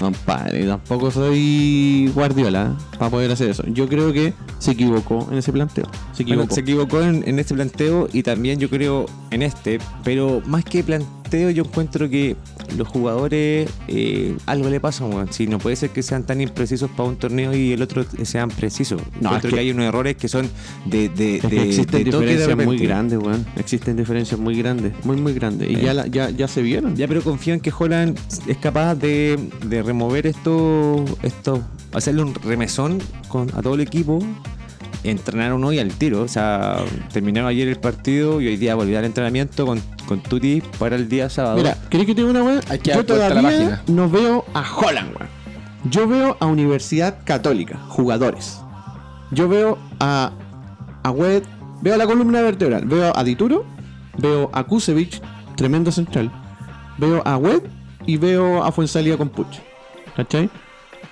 Compadre, 0.00 0.66
tampoco 0.66 1.10
soy 1.10 2.10
Guardiola 2.14 2.76
para 2.98 3.10
poder 3.10 3.30
hacer 3.30 3.50
eso. 3.50 3.62
Yo 3.68 3.88
creo 3.88 4.12
que 4.12 4.32
se 4.58 4.72
equivocó 4.72 5.28
en 5.30 5.38
ese 5.38 5.52
planteo. 5.52 5.84
Se 6.12 6.24
Bueno, 6.24 6.42
equivocó. 6.44 6.54
se 6.54 6.60
equivocó 6.62 7.02
en, 7.02 7.22
en 7.28 7.38
este 7.38 7.54
planteo 7.54 8.08
y 8.12 8.22
también 8.22 8.58
yo 8.58 8.70
creo 8.70 9.06
en 9.30 9.42
este, 9.42 9.78
pero 10.02 10.42
más 10.46 10.64
que 10.64 10.82
planteo 10.82 11.21
yo 11.36 11.62
encuentro 11.64 12.08
que 12.08 12.36
los 12.76 12.86
jugadores 12.88 13.68
eh, 13.88 14.36
algo 14.46 14.68
le 14.68 14.80
pasa, 14.80 15.04
weón. 15.04 15.32
Si 15.32 15.46
no 15.46 15.58
puede 15.58 15.76
ser 15.76 15.90
que 15.90 16.02
sean 16.02 16.24
tan 16.24 16.40
imprecisos 16.40 16.90
para 16.90 17.08
un 17.08 17.16
torneo 17.16 17.54
y 17.54 17.72
el 17.72 17.82
otro 17.82 18.04
sean 18.24 18.48
precisos. 18.50 19.00
No, 19.20 19.28
encuentro 19.28 19.36
es 19.36 19.42
que, 19.42 19.50
que- 19.50 19.60
hay 19.60 19.70
unos 19.70 19.86
errores 19.86 20.16
que 20.16 20.28
son 20.28 20.48
de, 20.86 21.08
de, 21.08 21.36
Es 21.36 21.42
que 21.42 21.48
de- 21.48 21.62
existen 21.62 22.04
de 22.04 22.10
toque 22.10 22.26
de 22.26 22.32
diferencias 22.36 22.66
muy 22.66 22.78
grandes, 22.78 23.18
weón. 23.18 23.46
Existen 23.56 23.96
diferencias 23.96 24.38
muy 24.40 24.56
grandes, 24.56 24.92
muy, 25.04 25.16
muy 25.16 25.34
grandes. 25.34 25.70
Y 25.70 25.74
Eh. 25.76 25.80
ya, 25.82 25.94
la- 25.94 26.06
ya, 26.06 26.30
ya 26.30 26.48
se 26.48 26.62
vieron. 26.62 26.96
Ya, 26.96 27.06
pero 27.08 27.22
confío 27.22 27.54
en 27.54 27.60
que 27.60 27.72
Holland 27.76 28.18
es 28.46 28.56
capaz 28.58 28.94
de, 28.96 29.38
de 29.66 29.82
remover 29.82 30.26
esto, 30.26 31.04
esto, 31.22 31.62
hacerle 31.92 32.22
un 32.22 32.34
remesón 32.34 32.98
con, 33.28 33.48
a 33.54 33.62
todo 33.62 33.74
el 33.74 33.80
equipo. 33.80 34.18
Entrenaron 35.04 35.64
hoy 35.64 35.80
al 35.80 35.88
tiro, 35.92 36.22
o 36.22 36.28
sea, 36.28 36.76
terminaron 37.12 37.48
ayer 37.48 37.66
el 37.66 37.76
partido 37.80 38.40
y 38.40 38.46
hoy 38.46 38.56
día 38.56 38.76
volví 38.76 38.94
al 38.94 39.04
entrenamiento 39.04 39.66
con, 39.66 39.80
con 40.12 40.20
Tuti 40.20 40.62
para 40.78 40.96
el 40.96 41.08
día 41.08 41.30
sábado. 41.30 41.56
Mira, 41.56 41.74
¿querés 41.88 42.06
que 42.06 42.14
te 42.14 42.22
diga 42.22 42.42
una? 42.42 42.60
Hay 42.68 42.78
que 42.80 42.90
Yo 42.90 43.02
dar 43.02 43.06
vuelta 43.06 43.14
a 43.14 43.18
la 43.18 43.28
todavía 43.28 43.50
página. 43.50 43.82
no 43.86 44.10
veo 44.10 44.44
a 44.52 44.62
Holland, 44.76 45.16
weón. 45.16 45.28
Yo 45.90 46.06
veo 46.06 46.36
a 46.38 46.46
Universidad 46.46 47.18
Católica, 47.24 47.78
jugadores. 47.88 48.60
Yo 49.30 49.48
veo 49.48 49.78
a, 50.00 50.32
a 51.02 51.10
Wed, 51.10 51.44
veo 51.80 51.94
a 51.94 51.96
la 51.96 52.06
columna 52.06 52.42
vertebral, 52.42 52.84
veo 52.84 53.16
a 53.16 53.24
Dituro, 53.24 53.64
veo 54.18 54.50
a 54.52 54.64
Kusevich, 54.64 55.22
tremendo 55.56 55.90
central. 55.90 56.30
Veo 56.98 57.22
a 57.24 57.38
Wed 57.38 57.62
y 58.06 58.18
veo 58.18 58.62
a 58.62 58.70
Fuensalía 58.70 59.16
con 59.16 59.30
Puch. 59.30 59.60
¿Cachai? 60.14 60.50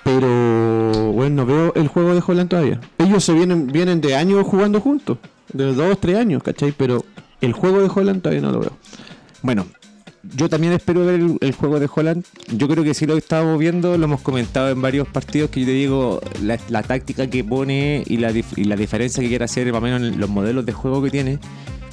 Pero, 0.03 1.11
bueno, 1.13 1.37
no 1.37 1.45
veo 1.47 1.73
el 1.73 1.87
juego 1.87 2.13
de 2.13 2.21
Holland 2.25 2.49
todavía. 2.49 2.79
Ellos 2.99 3.23
se 3.23 3.33
vienen, 3.33 3.65
vienen 3.65 3.99
de 3.99 4.15
años 4.15 4.45
jugando 4.45 4.79
juntos. 4.79 5.17
De 5.51 5.73
dos, 5.73 5.99
tres 5.99 6.17
años, 6.17 6.43
¿cachai? 6.43 6.71
Pero 6.71 7.03
el 7.41 7.53
juego 7.53 7.81
de 7.81 7.89
Holland 7.93 8.21
todavía 8.21 8.41
no 8.41 8.51
lo 8.51 8.59
veo. 8.59 8.77
Bueno, 9.41 9.65
yo 10.35 10.49
también 10.49 10.73
espero 10.73 11.05
ver 11.05 11.19
el, 11.41 11.53
juego 11.53 11.79
de 11.79 11.89
Holland. 11.93 12.23
Yo 12.55 12.67
creo 12.67 12.83
que 12.83 12.93
sí 12.93 13.05
lo 13.05 13.17
estamos 13.17 13.57
viendo, 13.57 13.97
lo 13.97 14.05
hemos 14.05 14.21
comentado 14.21 14.69
en 14.69 14.81
varios 14.81 15.07
partidos 15.07 15.49
que 15.49 15.61
yo 15.61 15.65
te 15.65 15.73
digo, 15.73 16.21
la, 16.41 16.83
táctica 16.83 17.27
que 17.27 17.43
pone 17.43 18.03
y 18.05 18.17
la, 18.17 18.31
diferencia 18.31 19.21
que 19.21 19.29
quiere 19.29 19.45
hacer 19.45 19.71
más 19.71 19.81
o 19.81 19.81
menos 19.81 20.01
en 20.01 20.19
los 20.19 20.29
modelos 20.29 20.65
de 20.65 20.73
juego 20.73 21.01
que 21.01 21.09
tiene. 21.09 21.39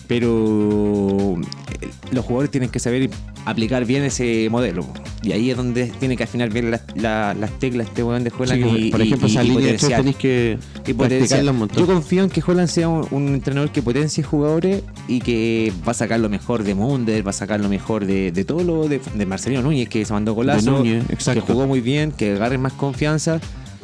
Pero 0.09 1.37
eh, 1.81 1.89
los 2.13 2.25
jugadores 2.25 2.51
tienen 2.51 2.71
que 2.71 2.79
saber 2.79 3.11
aplicar 3.45 3.85
bien 3.85 4.03
ese 4.03 4.49
modelo. 4.51 4.87
Y 5.23 5.33
ahí 5.33 5.51
es 5.51 5.57
donde 5.57 5.87
tiene 5.87 6.17
que 6.17 6.25
afinar 6.25 6.51
bien 6.51 6.71
las, 6.71 6.83
la- 6.97 7.35
las 7.35 7.51
teclas 7.59 7.89
este 7.89 8.03
weón 8.03 8.25
de 8.25 8.33
Holland. 8.37 8.63
Sí, 8.65 8.87
y, 8.87 8.91
por 8.91 9.01
ejemplo, 9.03 9.29
y- 9.29 9.31
esa 9.31 9.45
y 9.45 9.49
línea 9.49 9.77
tenéis 9.77 10.17
que 10.17 10.59
Y 10.87 10.93
potenciar. 10.95 11.09
practicarla 11.21 11.51
un 11.53 11.59
montón. 11.59 11.79
Yo 11.79 11.87
confío 11.87 12.25
en 12.25 12.31
que 12.31 12.43
Holland 12.47 12.69
sea 12.69 12.89
un, 12.89 13.07
un 13.11 13.29
entrenador 13.35 13.71
que 13.71 13.83
potencie 13.83 14.23
jugadores 14.25 14.83
y 15.07 15.21
que 15.21 15.73
va 15.87 15.93
a 15.93 15.95
sacar 15.95 16.21
lo 16.21 16.29
mejor 16.29 16.63
de 16.65 16.75
Munder, 16.75 17.27
va 17.27 17.31
a 17.31 17.35
sacar 17.35 17.61
lo 17.61 17.69
mejor 17.69 18.07
de, 18.07 18.33
de 18.33 18.45
todo 18.45 18.65
lo 18.65 18.89
de, 18.89 19.01
de 19.15 19.27
Marcelino 19.27 19.63
Núñez, 19.63 19.89
que 19.89 20.05
se 20.05 20.13
mandó 20.13 20.33
golazo, 20.35 20.71
Núñez, 20.71 21.05
que 21.35 21.41
jugó 21.41 21.67
muy 21.67 21.81
bien, 21.81 22.13
que 22.13 22.33
agarren 22.33 22.61
más 22.63 22.73
confianza 22.73 23.41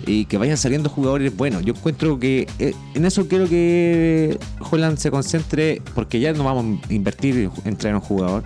y 0.07 0.25
que 0.27 0.37
vayan 0.39 0.57
saliendo 0.57 0.89
jugadores 0.91 1.37
buenos. 1.37 1.63
Yo 1.65 1.73
encuentro 1.75 2.19
que 2.19 2.47
eh, 2.59 2.75
en 2.95 3.05
eso 3.05 3.27
quiero 3.29 3.49
que 3.49 4.39
Holland 4.71 4.99
se 4.99 5.11
concentre, 5.11 5.81
porque 5.95 6.21
ya 6.21 6.33
no 6.33 6.45
vamos 6.45 6.81
a 6.89 6.93
invertir 6.93 7.51
en 7.65 7.77
traer 7.77 7.95
un 7.95 8.01
jugador. 8.01 8.45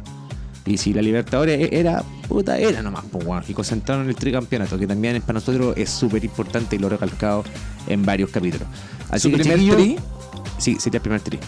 Y 0.66 0.76
si 0.76 0.92
la 0.92 1.00
Libertadores 1.00 1.58
e- 1.60 1.78
era, 1.80 2.04
puta, 2.28 2.58
era 2.58 2.82
nomás, 2.82 3.04
pues, 3.10 3.24
weón. 3.24 3.42
Y 3.48 3.54
concentraron 3.54 4.04
en 4.04 4.10
el 4.10 4.16
tricampeonato, 4.16 4.78
que 4.78 4.86
también 4.86 5.16
es- 5.16 5.22
para 5.22 5.34
nosotros 5.34 5.74
es 5.78 5.88
súper 5.88 6.22
importante 6.24 6.76
y 6.76 6.78
lo 6.78 6.88
he 6.88 6.90
recalcado 6.90 7.42
en 7.86 8.04
varios 8.04 8.30
capítulos. 8.30 8.68
Así 9.10 9.22
¿Su 9.30 9.36
que, 9.36 9.42
primer 9.42 9.74
tri? 9.76 9.96
Sí, 10.58 10.76
sería 10.78 10.98
el 10.98 11.02
primer 11.02 11.20
tri. 11.22 11.38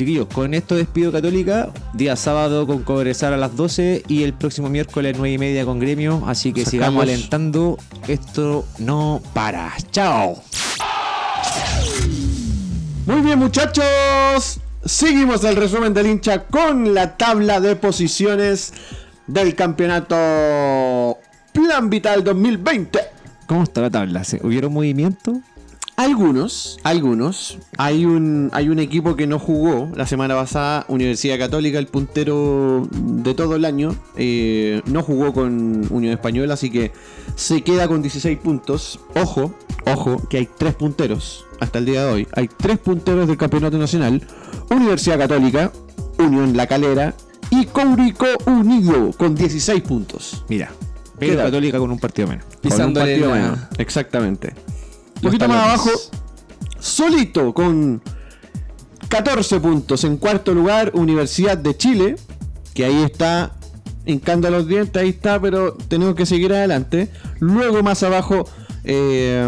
Chiquillos, 0.00 0.28
con 0.32 0.54
esto 0.54 0.76
despido 0.76 1.12
Católica, 1.12 1.68
día 1.92 2.16
sábado 2.16 2.66
con 2.66 2.82
Cobresal 2.84 3.34
a 3.34 3.36
las 3.36 3.54
12 3.54 4.02
y 4.08 4.22
el 4.22 4.32
próximo 4.32 4.70
miércoles 4.70 5.14
9 5.18 5.34
y 5.34 5.36
media 5.36 5.66
con 5.66 5.78
Gremio, 5.78 6.22
así 6.26 6.54
que 6.54 6.62
Sacamos- 6.64 6.70
sigamos 6.70 7.02
alentando, 7.02 7.78
esto 8.08 8.64
no 8.78 9.20
para. 9.34 9.74
¡Chao! 9.90 10.42
Muy 13.04 13.20
bien, 13.20 13.38
muchachos. 13.38 14.58
Seguimos 14.86 15.44
el 15.44 15.56
resumen 15.56 15.92
del 15.92 16.06
hincha 16.06 16.44
con 16.44 16.94
la 16.94 17.18
tabla 17.18 17.60
de 17.60 17.76
posiciones 17.76 18.72
del 19.26 19.54
campeonato 19.54 21.18
Plan 21.52 21.90
Vital 21.90 22.24
2020. 22.24 23.00
¿Cómo 23.46 23.64
está 23.64 23.82
la 23.82 23.90
tabla? 23.90 24.24
¿Se- 24.24 24.40
¿Hubieron 24.42 24.72
movimiento? 24.72 25.42
Algunos, 26.04 26.78
algunos. 26.82 27.58
Hay 27.76 28.06
un, 28.06 28.48
hay 28.54 28.70
un 28.70 28.78
equipo 28.78 29.16
que 29.16 29.26
no 29.26 29.38
jugó 29.38 29.90
la 29.94 30.06
semana 30.06 30.34
pasada, 30.34 30.86
Universidad 30.88 31.38
Católica, 31.38 31.78
el 31.78 31.88
puntero 31.88 32.88
de 32.90 33.34
todo 33.34 33.54
el 33.56 33.66
año. 33.66 33.94
eh, 34.16 34.80
no 34.86 35.02
jugó 35.02 35.34
con 35.34 35.86
Unión 35.90 36.14
Española, 36.14 36.54
así 36.54 36.70
que 36.70 36.90
se 37.34 37.60
queda 37.60 37.86
con 37.86 38.00
16 38.00 38.38
puntos. 38.38 38.98
Ojo, 39.14 39.52
ojo, 39.84 40.26
que 40.30 40.38
hay 40.38 40.48
tres 40.56 40.74
punteros 40.74 41.44
hasta 41.60 41.80
el 41.80 41.84
día 41.84 42.06
de 42.06 42.10
hoy. 42.12 42.28
Hay 42.32 42.48
tres 42.48 42.78
punteros 42.78 43.28
del 43.28 43.36
campeonato 43.36 43.76
nacional. 43.76 44.22
Universidad 44.70 45.18
Católica, 45.18 45.70
Unión 46.18 46.56
La 46.56 46.66
Calera 46.66 47.14
y 47.50 47.66
Courico 47.66 48.24
Unido 48.46 49.10
con 49.18 49.34
16 49.34 49.82
puntos. 49.82 50.46
Mira, 50.48 50.72
pero 51.18 51.42
Católica 51.42 51.78
con 51.78 51.90
un 51.90 51.98
partido 51.98 52.26
menos. 52.26 52.46
Con 52.46 52.54
un 52.54 52.60
Pisándole 52.62 53.06
partido 53.12 53.28
la- 53.28 53.34
menos. 53.42 53.58
Exactamente. 53.76 54.54
Un 55.20 55.24
los 55.24 55.32
poquito 55.32 55.48
más 55.48 55.64
abajo, 55.66 55.90
solito 56.78 57.52
con 57.54 58.02
14 59.08 59.60
puntos. 59.60 60.04
En 60.04 60.16
cuarto 60.16 60.54
lugar, 60.54 60.92
Universidad 60.94 61.58
de 61.58 61.76
Chile, 61.76 62.16
que 62.74 62.84
ahí 62.84 63.02
está 63.02 63.52
hincando 64.06 64.50
los 64.50 64.66
dientes, 64.66 65.00
ahí 65.00 65.10
está, 65.10 65.40
pero 65.40 65.74
tenemos 65.88 66.14
que 66.14 66.26
seguir 66.26 66.52
adelante. 66.52 67.10
Luego 67.38 67.82
más 67.82 68.02
abajo, 68.02 68.48
eh, 68.84 69.42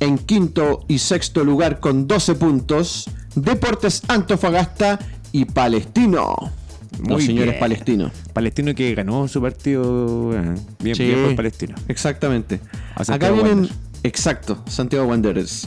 en 0.00 0.18
quinto 0.26 0.84
y 0.88 0.98
sexto 0.98 1.44
lugar 1.44 1.80
con 1.80 2.06
12 2.06 2.34
puntos, 2.34 3.08
Deportes 3.36 4.02
Antofagasta 4.08 4.98
y 5.32 5.44
Palestino. 5.44 6.34
los 7.00 7.08
Muy 7.08 7.26
señores 7.26 7.50
bien. 7.50 7.60
palestinos. 7.60 8.12
Palestino 8.32 8.72
que 8.74 8.94
ganó 8.94 9.26
su 9.26 9.40
partido. 9.42 10.28
Bien, 10.78 10.94
Sí. 10.94 11.04
bien 11.04 11.24
por 11.24 11.34
Palestino. 11.36 11.74
Exactamente. 11.88 12.60
Acá 12.94 13.30
vienen. 13.32 13.68
Exacto, 14.04 14.62
Santiago 14.68 15.06
Wanderers. 15.06 15.66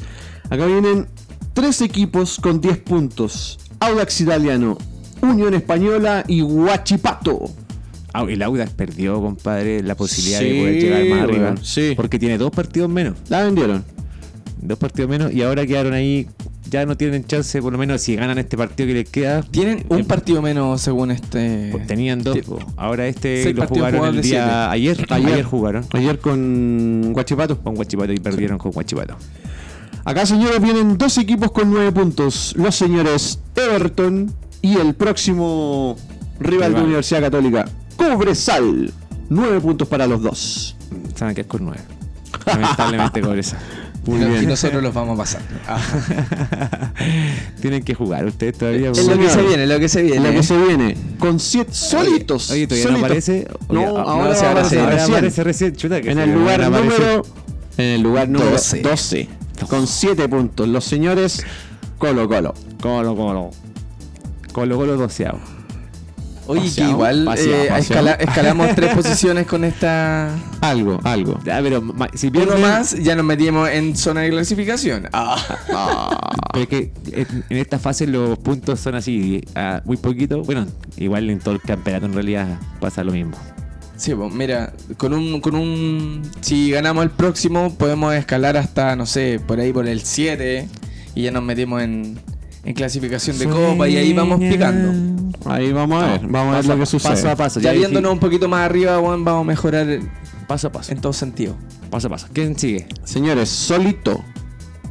Acá 0.49 0.65
vienen 0.65 1.07
tres 1.53 1.81
equipos 1.81 2.37
con 2.39 2.61
10 2.61 2.77
puntos: 2.79 3.59
Audax 3.79 4.21
Italiano, 4.21 4.77
Unión 5.21 5.53
Española 5.53 6.23
y 6.27 6.41
Huachipato. 6.41 7.49
Ah, 8.13 8.25
el 8.29 8.41
Audax 8.41 8.71
perdió, 8.71 9.21
compadre, 9.21 9.83
la 9.83 9.95
posibilidad 9.95 10.39
Sí, 10.39 10.45
de 10.49 10.59
poder 10.59 10.81
llegar 10.81 11.05
más 11.05 11.21
arriba. 11.23 11.55
sí. 11.61 11.93
Porque 11.95 12.17
tiene 12.17 12.37
dos 12.37 12.51
partidos 12.51 12.89
menos. 12.89 13.15
La 13.27 13.43
vendieron. 13.43 13.83
Dos 14.61 14.77
partidos 14.79 15.09
menos. 15.09 15.33
Y 15.33 15.41
ahora 15.43 15.65
quedaron 15.67 15.93
ahí. 15.93 16.27
Ya 16.69 16.85
no 16.85 16.97
tienen 16.97 17.23
chance, 17.25 17.61
por 17.61 17.71
lo 17.71 17.77
menos 17.77 18.01
si 18.01 18.15
ganan 18.15 18.37
este 18.37 18.57
partido 18.57 18.87
que 18.87 18.93
les 18.93 19.09
queda. 19.09 19.41
Tienen 19.41 19.85
un 19.89 19.99
Eh, 19.99 20.03
partido 20.03 20.41
menos 20.41 20.81
según 20.81 21.11
este. 21.11 21.69
pues 21.71 21.87
tenían 21.87 22.21
dos. 22.23 22.37
Po. 22.39 22.59
Ahora 22.75 23.07
este 23.07 23.53
lo 23.53 23.67
jugaron 23.67 24.15
el 24.15 24.21
día 24.21 24.69
ayer. 24.71 24.97
Ayer. 25.09 25.31
Ayer. 25.31 25.45
jugaron 25.45 25.85
Ayer 25.93 26.19
con 26.19 27.11
Huachipato. 27.15 27.59
con 27.61 27.75
Guachipato 27.75 28.11
y 28.13 28.17
perdieron 28.17 28.57
con 28.57 28.71
Guachipato. 28.71 29.15
Acá, 30.03 30.25
señores, 30.25 30.61
vienen 30.61 30.97
dos 30.97 31.17
equipos 31.17 31.51
con 31.51 31.69
9 31.69 31.91
puntos: 31.91 32.53
los 32.57 32.75
señores 32.75 33.39
Everton 33.55 34.33
y 34.61 34.77
el 34.77 34.93
próximo 34.95 35.95
rival 36.39 36.73
de. 36.73 36.81
Universidad 36.81 37.21
Católica, 37.21 37.65
Cobresal. 37.97 38.91
9 39.29 39.59
puntos 39.61 39.87
para 39.87 40.07
los 40.07 40.21
dos. 40.21 40.75
Saben 41.15 41.35
que 41.35 41.41
es 41.41 41.47
con 41.47 41.65
nueve. 41.65 41.81
Lamentablemente 42.45 43.19
Cobresal. 43.21 43.59
Muy 44.07 44.21
Y 44.21 44.25
bien. 44.25 44.47
nosotros 44.47 44.81
los 44.81 44.93
vamos 44.93 45.15
a 45.15 45.23
pasar. 45.23 45.41
Tienen 47.61 47.83
que 47.83 47.93
jugar 47.93 48.25
ustedes 48.25 48.57
todavía. 48.57 48.91
Es 48.91 49.05
lo 49.05 49.17
que 49.17 49.29
se 49.29 49.41
viene, 49.41 49.67
lo 49.67 49.79
que 49.79 49.89
se 49.89 49.99
En 49.99 50.05
viene. 50.07 50.27
lo 50.31 50.33
que 50.35 50.43
se 50.43 50.57
viene, 50.57 50.97
con 51.19 51.39
7 51.39 51.69
solitos. 51.73 52.49
Oye, 52.51 52.67
todavía 52.67 52.85
no 52.85 52.91
solitos. 52.91 53.05
aparece. 53.05 53.47
No, 53.69 53.81
Oye, 53.81 53.93
ah, 53.97 54.03
ahora 54.07 54.35
se 54.35 54.79
ahora 54.79 55.03
aparece 55.05 55.43
recién. 55.43 55.75
Chuta, 55.75 56.01
que 56.01 56.11
En 56.11 56.19
el 56.19 56.33
lugar 56.33 56.59
número 56.71 57.25
en 57.77 57.85
el 57.85 58.01
lugar 58.01 58.27
número 58.29 58.51
12. 58.51 58.81
12. 58.81 59.27
Con 59.69 59.85
7 59.87 60.27
puntos. 60.29 60.67
Los 60.67 60.85
señores 60.85 61.43
Colo 61.97 62.27
Colo. 62.27 62.53
Colo, 62.81 63.15
colo. 63.15 63.49
Colo, 64.53 64.77
colo 64.77 64.97
doceavo. 64.97 65.39
Oye, 66.47 66.71
que 66.73 66.81
igual 66.83 67.25
paseado, 67.25 67.63
eh, 67.63 67.67
paseado. 67.69 68.07
escala- 68.07 68.13
escalamos 68.23 68.75
tres 68.75 68.93
posiciones 68.95 69.45
con 69.47 69.63
esta. 69.63 70.33
Algo, 70.61 70.99
algo. 71.03 71.39
Ya, 71.43 71.59
pero 71.61 71.83
si 72.13 72.27
Uno 72.27 72.39
pierden, 72.39 72.61
más, 72.61 72.93
ya 72.97 73.15
nos 73.15 73.25
metimos 73.25 73.69
en 73.69 73.95
zona 73.95 74.21
de 74.21 74.29
clasificación. 74.29 75.07
Ah. 75.13 75.37
Pero 76.53 76.63
es 76.63 76.69
que 76.69 76.91
en, 77.11 77.57
esta 77.57 77.79
fase 77.79 78.07
los 78.07 78.37
puntos 78.39 78.79
son 78.79 78.95
así, 78.95 79.41
ah, 79.55 79.81
muy 79.85 79.97
poquitos. 79.97 80.45
Bueno, 80.45 80.65
igual 80.97 81.29
en 81.29 81.39
todo 81.39 81.53
el 81.55 81.61
campeonato 81.61 82.05
en 82.05 82.13
realidad 82.13 82.59
pasa 82.79 83.03
lo 83.03 83.11
mismo. 83.11 83.35
Sí, 83.95 84.13
pues 84.13 84.31
mira, 84.31 84.73
con 84.97 85.13
un, 85.13 85.41
con 85.41 85.55
un. 85.55 86.21
Si 86.41 86.69
ganamos 86.71 87.03
el 87.03 87.09
próximo, 87.09 87.73
podemos 87.75 88.13
escalar 88.13 88.55
hasta, 88.55 88.95
no 88.95 89.05
sé, 89.05 89.39
por 89.45 89.59
ahí 89.59 89.73
por 89.73 89.87
el 89.87 90.01
7 90.01 90.67
y 91.15 91.23
ya 91.23 91.31
nos 91.31 91.41
metimos 91.43 91.81
en, 91.81 92.19
en 92.67 92.73
clasificación 92.73 93.39
de 93.39 93.47
copa 93.47 93.87
y 93.87 93.95
ahí 93.97 94.11
vamos 94.13 94.39
picando. 94.39 94.91
Ahí 95.45 95.71
vamos 95.71 96.03
a 96.03 96.07
ver, 96.07 96.21
vamos 96.27 96.53
a 96.53 96.57
ver 96.57 96.65
lo 96.65 96.77
que 96.79 96.85
sucede. 96.85 97.13
Paso 97.13 97.29
a 97.29 97.35
paso. 97.35 97.59
Ya 97.61 97.71
viéndonos 97.71 98.11
un 98.11 98.19
poquito 98.19 98.49
más 98.49 98.65
arriba, 98.65 98.99
weón, 98.99 99.23
vamos 99.23 99.41
a 99.41 99.45
mejorar 99.45 99.89
en 99.89 100.09
Paso 100.47 100.67
a 100.67 100.71
paso. 100.71 100.93
todo 100.95 101.13
sentido. 101.13 101.55
Paso 101.89 102.07
a 102.07 102.09
paso. 102.09 102.27
¿Quién 102.33 102.57
sigue? 102.59 102.85
Señores, 103.05 103.47
solito 103.49 104.21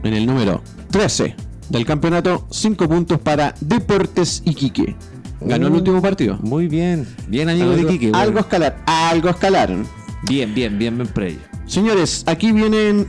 en 0.02 0.14
el 0.14 0.24
número 0.26 0.62
13 0.90 1.34
del 1.68 1.84
campeonato, 1.84 2.46
5 2.50 2.88
puntos 2.88 3.18
para 3.20 3.54
Deportes 3.60 4.40
Iquique. 4.46 4.96
Ganó 5.42 5.66
el 5.66 5.74
último 5.74 6.00
partido. 6.00 6.38
Muy 6.40 6.68
bien. 6.68 7.06
Bien, 7.28 7.50
amigo 7.50 7.70
de 7.72 7.80
Algo- 7.80 7.88
Quique. 7.90 8.10
Algo 8.14 8.38
escalar, 8.38 8.82
algo 8.86 9.28
escalaron. 9.28 9.86
Bien, 10.26 10.54
bien, 10.54 10.78
bien, 10.78 10.96
bien 10.96 11.08
por 11.08 11.24
ello. 11.24 11.40
Señores, 11.66 12.24
aquí 12.26 12.52
vienen 12.52 13.06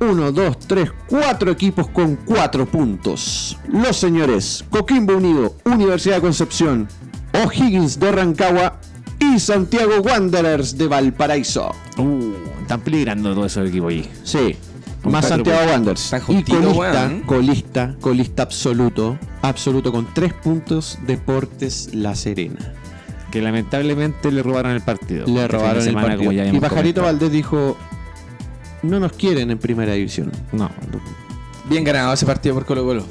1, 0.00 0.32
2, 0.32 0.58
3, 0.66 0.90
4 1.08 1.50
equipos 1.50 1.88
con 1.88 2.16
4 2.16 2.66
puntos. 2.66 3.58
Los 3.68 3.96
señores 3.96 4.64
Coquimbo 4.70 5.16
Unido, 5.16 5.54
Universidad 5.64 6.16
de 6.16 6.20
Concepción, 6.22 6.88
O'Higgins 7.44 7.98
de 7.98 8.12
Rancagua 8.12 8.78
y 9.20 9.38
Santiago 9.40 9.96
Wanderers 10.00 10.78
de 10.78 10.86
Valparaíso. 10.86 11.72
Uh, 11.96 12.32
están 12.62 12.80
peligrando 12.80 13.34
todos 13.34 13.52
esos 13.52 13.68
equipos 13.68 13.90
allí. 13.90 14.08
Sí, 14.22 14.56
Con 15.02 15.12
más 15.12 15.26
Santiago 15.26 15.58
puntos. 15.58 15.74
Wanderers. 15.74 16.04
Está 16.04 16.18
Y 16.32 16.42
colista, 16.44 16.68
weón. 16.78 17.20
colista, 17.22 17.96
colista 18.00 18.42
absoluto, 18.44 19.18
absoluto 19.42 19.90
con 19.90 20.06
3 20.14 20.32
puntos 20.34 20.98
Deportes 21.06 21.90
La 21.94 22.14
Serena. 22.14 22.74
Que 23.32 23.42
lamentablemente 23.42 24.30
le 24.32 24.42
robaron 24.42 24.72
el 24.72 24.80
partido. 24.80 25.26
Le 25.26 25.34
Este 25.42 25.48
robaron 25.48 25.86
el 25.86 25.94
partido. 25.94 26.18
como 26.18 26.32
ya 26.32 26.46
Y 26.46 26.60
Pajarito 26.60 27.02
comentado. 27.02 27.06
Valdés 27.06 27.32
dijo, 27.32 27.76
no 28.82 29.00
nos 29.00 29.12
quieren 29.12 29.50
en 29.50 29.58
primera 29.58 29.92
división. 29.92 30.30
No. 30.52 30.70
Bien 31.68 31.84
ganado 31.84 32.12
ese 32.14 32.26
partido 32.26 32.54
por 32.54 32.64
Colo 32.64 32.84
Colo. 32.84 33.04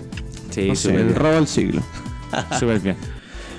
Sí, 0.49 0.67
No 0.67 0.75
sé, 0.75 0.95
el 0.95 1.13
robo 1.13 1.33
del 1.35 1.47
siglo. 1.47 1.81
Súper 2.59 2.79
bien. 2.79 2.95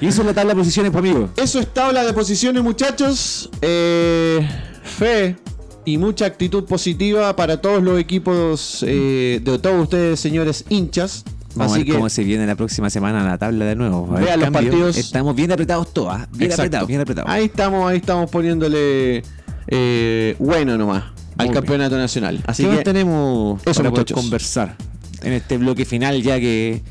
Y 0.00 0.06
eso 0.06 0.20
es 0.22 0.26
la 0.26 0.34
tabla 0.34 0.54
de 0.54 0.58
posiciones, 0.60 0.92
pues, 0.92 1.04
amigo. 1.04 1.30
Eso 1.36 1.58
es 1.58 1.72
tabla 1.72 2.04
de 2.04 2.12
posiciones, 2.12 2.62
muchachos. 2.62 3.50
Eh, 3.62 4.46
fe 4.82 5.36
y 5.84 5.98
mucha 5.98 6.26
actitud 6.26 6.64
positiva 6.64 7.34
para 7.34 7.60
todos 7.60 7.82
los 7.82 7.98
equipos 7.98 8.84
eh, 8.86 9.40
de 9.42 9.58
todos 9.58 9.82
ustedes, 9.84 10.20
señores 10.20 10.64
hinchas. 10.68 11.24
Vamos 11.54 11.72
a 11.72 11.74
Así 11.76 11.78
ver 11.84 11.86
que 11.86 11.92
cómo 11.94 12.08
se 12.08 12.22
viene 12.24 12.46
la 12.46 12.54
próxima 12.54 12.90
semana 12.90 13.24
la 13.24 13.38
tabla 13.38 13.64
de 13.64 13.74
nuevo. 13.74 14.06
A 14.10 14.16
ver, 14.16 14.24
Vean 14.26 14.40
los 14.40 14.50
cambio. 14.50 14.70
partidos. 14.70 14.96
Estamos 14.96 15.34
bien 15.34 15.50
apretados 15.50 15.92
todos, 15.92 16.12
¿ah? 16.14 16.28
Bien 16.32 16.50
Exacto. 16.50 16.62
apretados, 16.62 16.88
bien 16.88 17.00
apretados. 17.00 17.30
ahí 17.30 17.44
estamos, 17.46 17.90
ahí 17.90 17.96
estamos 17.96 18.30
poniéndole 18.30 19.22
eh, 19.66 20.36
bueno 20.38 20.76
nomás 20.78 21.04
al 21.38 21.50
campeonato 21.52 21.96
nacional. 21.96 22.42
Así 22.46 22.62
¿Qué 22.62 22.68
más 22.68 22.78
que 22.78 22.84
tenemos 22.84 23.60
Eso, 23.64 23.80
para 23.80 23.90
poder 23.90 24.12
conversar 24.12 24.76
en 25.22 25.32
este 25.32 25.56
bloque 25.58 25.84
final 25.84 26.22
ya 26.22 26.38
que, 26.38 26.82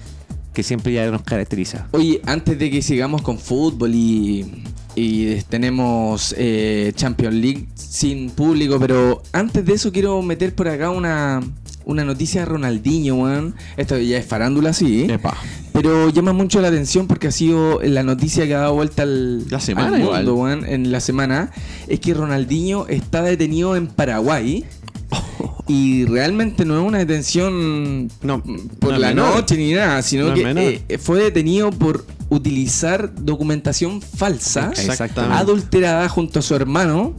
que 0.53 0.63
siempre 0.63 0.93
ya 0.93 1.09
nos 1.11 1.21
caracteriza? 1.21 1.87
Oye, 1.91 2.21
antes 2.25 2.57
de 2.57 2.69
que 2.71 2.81
sigamos 2.81 3.21
con 3.21 3.37
fútbol 3.37 3.93
y, 3.93 4.63
y 4.95 5.35
tenemos 5.43 6.33
eh, 6.37 6.91
Champions 6.95 7.35
League 7.35 7.67
sin 7.75 8.29
público, 8.29 8.79
pero 8.79 9.21
antes 9.33 9.65
de 9.65 9.73
eso 9.73 9.91
quiero 9.91 10.21
meter 10.21 10.55
por 10.55 10.67
acá 10.67 10.89
una, 10.89 11.41
una 11.85 12.03
noticia 12.03 12.41
de 12.41 12.45
Ronaldinho, 12.45 13.15
weón. 13.15 13.55
Esto 13.77 13.97
ya 13.97 14.17
es 14.17 14.25
farándula, 14.25 14.73
sí. 14.73 15.07
Epa. 15.09 15.37
Pero 15.79 16.09
llama 16.09 16.33
mucho 16.33 16.59
la 16.59 16.69
atención 16.69 17.05
porque 17.05 17.27
ha 17.27 17.31
sido 17.31 17.79
la 17.83 18.01
noticia 18.01 18.47
que 18.47 18.55
ha 18.55 18.59
dado 18.61 18.73
vuelta 18.73 19.03
al, 19.03 19.47
La 19.49 19.59
semana 19.59 19.95
al 19.95 20.01
igual. 20.01 20.25
mundo, 20.25 20.35
weón, 20.41 20.65
en 20.65 20.91
la 20.91 20.99
semana. 20.99 21.51
Es 21.87 21.99
que 21.99 22.15
Ronaldinho 22.15 22.87
está 22.87 23.21
detenido 23.21 23.75
en 23.75 23.87
Paraguay. 23.87 24.65
Y 25.69 26.05
realmente 26.05 26.63
no 26.63 26.79
es 26.79 26.87
una 26.87 26.99
detención 26.99 28.09
No, 28.21 28.41
por 28.79 28.93
no 28.93 28.99
la 28.99 29.09
menor. 29.09 29.35
noche 29.35 29.57
ni 29.57 29.73
nada, 29.73 30.01
sino 30.01 30.29
No 30.29 30.33
que 30.33 30.43
menor. 30.45 30.63
eh, 30.87 30.97
fue 30.97 31.21
detenido 31.21 31.71
por 31.71 32.05
utilizar 32.29 33.13
documentación 33.13 34.01
falsa, 34.01 34.71
adulterada 35.31 36.07
junto 36.07 36.39
a 36.39 36.41
su 36.41 36.55
hermano. 36.55 37.13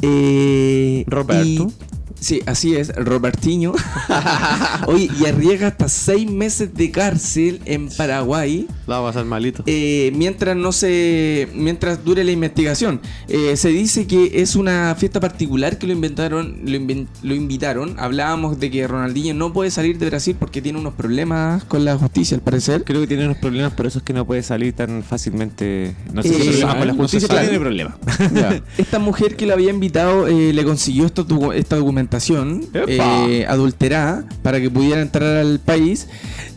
eh, 0.00 1.04
Roberto. 1.08 1.44
y- 1.44 1.68
sí, 2.18 2.40
así 2.46 2.74
es, 2.76 2.94
Robertinho. 2.96 3.72
Oye, 4.86 5.10
y 5.20 5.26
arriesga 5.26 5.68
hasta 5.68 5.88
seis 5.88 6.30
meses 6.30 6.74
de 6.74 6.90
cárcel 6.90 7.60
en 7.64 7.88
Paraguay. 7.88 8.66
La 8.86 9.00
va 9.00 9.08
a 9.08 9.12
pasar 9.12 9.24
malito. 9.24 9.62
eh, 9.66 10.12
mientras 10.14 10.56
no 10.56 10.70
se 10.72 11.48
mientras 11.54 12.04
dure 12.04 12.22
la 12.22 12.30
investigación 12.30 13.00
Eh, 13.28 13.56
se 13.56 13.70
dice 13.70 14.06
que 14.06 14.40
es 14.42 14.54
una 14.54 14.94
fiesta 14.96 15.18
particular 15.18 15.76
que 15.78 15.86
lo 15.88 15.92
inventaron 15.92 16.60
lo, 16.64 16.70
inven- 16.78 17.08
lo 17.22 17.34
invitaron 17.34 17.96
hablábamos 17.98 18.60
de 18.60 18.70
que 18.70 18.86
Ronaldinho 18.86 19.34
no 19.34 19.52
puede 19.52 19.70
salir 19.72 19.98
de 19.98 20.06
Brasil 20.06 20.36
porque 20.38 20.62
tiene 20.62 20.78
unos 20.78 20.94
problemas 20.94 21.64
con 21.64 21.84
la 21.84 21.96
justicia 21.98 22.36
al 22.36 22.42
parecer 22.42 22.84
Creo 22.84 23.00
que 23.00 23.06
tiene 23.08 23.24
unos 23.24 23.38
problemas, 23.38 23.72
por 23.72 23.86
eso 23.86 23.98
es 23.98 24.04
que 24.04 24.12
no 24.12 24.24
puede 24.24 24.42
salir 24.42 24.72
tan 24.72 25.02
fácilmente. 25.02 25.94
No 26.12 26.22
sé 26.22 26.28
Eh, 26.28 26.52
si 26.52 26.60
sabe, 26.60 26.78
con 26.78 26.86
la 26.86 26.92
no 26.92 26.98
justicia, 27.02 27.26
sabe. 27.28 27.40
pero 27.40 27.50
tiene 27.50 27.64
problemas. 27.64 28.62
Esta 28.78 28.98
mujer 29.00 29.34
que 29.36 29.46
lo 29.46 29.54
había 29.54 29.70
invitado 29.70 30.28
eh, 30.28 30.52
le 30.52 30.64
consiguió 30.64 31.06
esta, 31.06 31.24
esta 31.54 31.76
documentación 31.76 32.05
Eh, 32.74 33.44
adulterada 33.48 34.24
para 34.42 34.60
que 34.60 34.70
pudiera 34.70 35.00
entrar 35.00 35.36
al 35.36 35.58
país. 35.58 36.08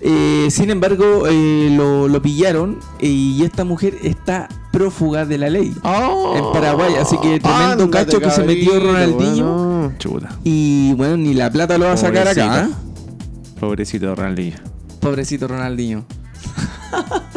Eh, 0.01 0.47
sin 0.49 0.69
embargo, 0.69 1.27
eh, 1.27 1.69
lo, 1.75 2.07
lo 2.07 2.21
pillaron 2.21 2.79
eh, 3.01 3.07
y 3.07 3.43
esta 3.43 3.63
mujer 3.65 3.95
está 4.03 4.47
prófuga 4.71 5.25
de 5.25 5.37
la 5.37 5.49
ley. 5.49 5.73
Oh. 5.83 6.35
En 6.37 6.53
Paraguay, 6.53 6.93
así 6.95 7.17
que 7.17 7.39
tremendo 7.39 7.83
Ándate, 7.85 8.05
cacho 8.05 8.19
que 8.19 8.29
se 8.31 8.43
metió 8.43 8.79
Ronaldinho. 8.79 9.45
bueno. 9.53 9.93
Chuta. 9.97 10.29
Y 10.43 10.93
bueno, 10.93 11.17
ni 11.17 11.33
la 11.33 11.51
plata 11.51 11.77
lo 11.77 11.85
va 11.85 11.93
a 11.93 11.97
sacar 11.97 12.27
acá. 12.27 12.65
¿eh? 12.65 12.73
Pobrecito 13.59 14.15
Ronaldinho. 14.15 14.57
Pobrecito 15.01 15.47
Ronaldinho. 15.47 16.05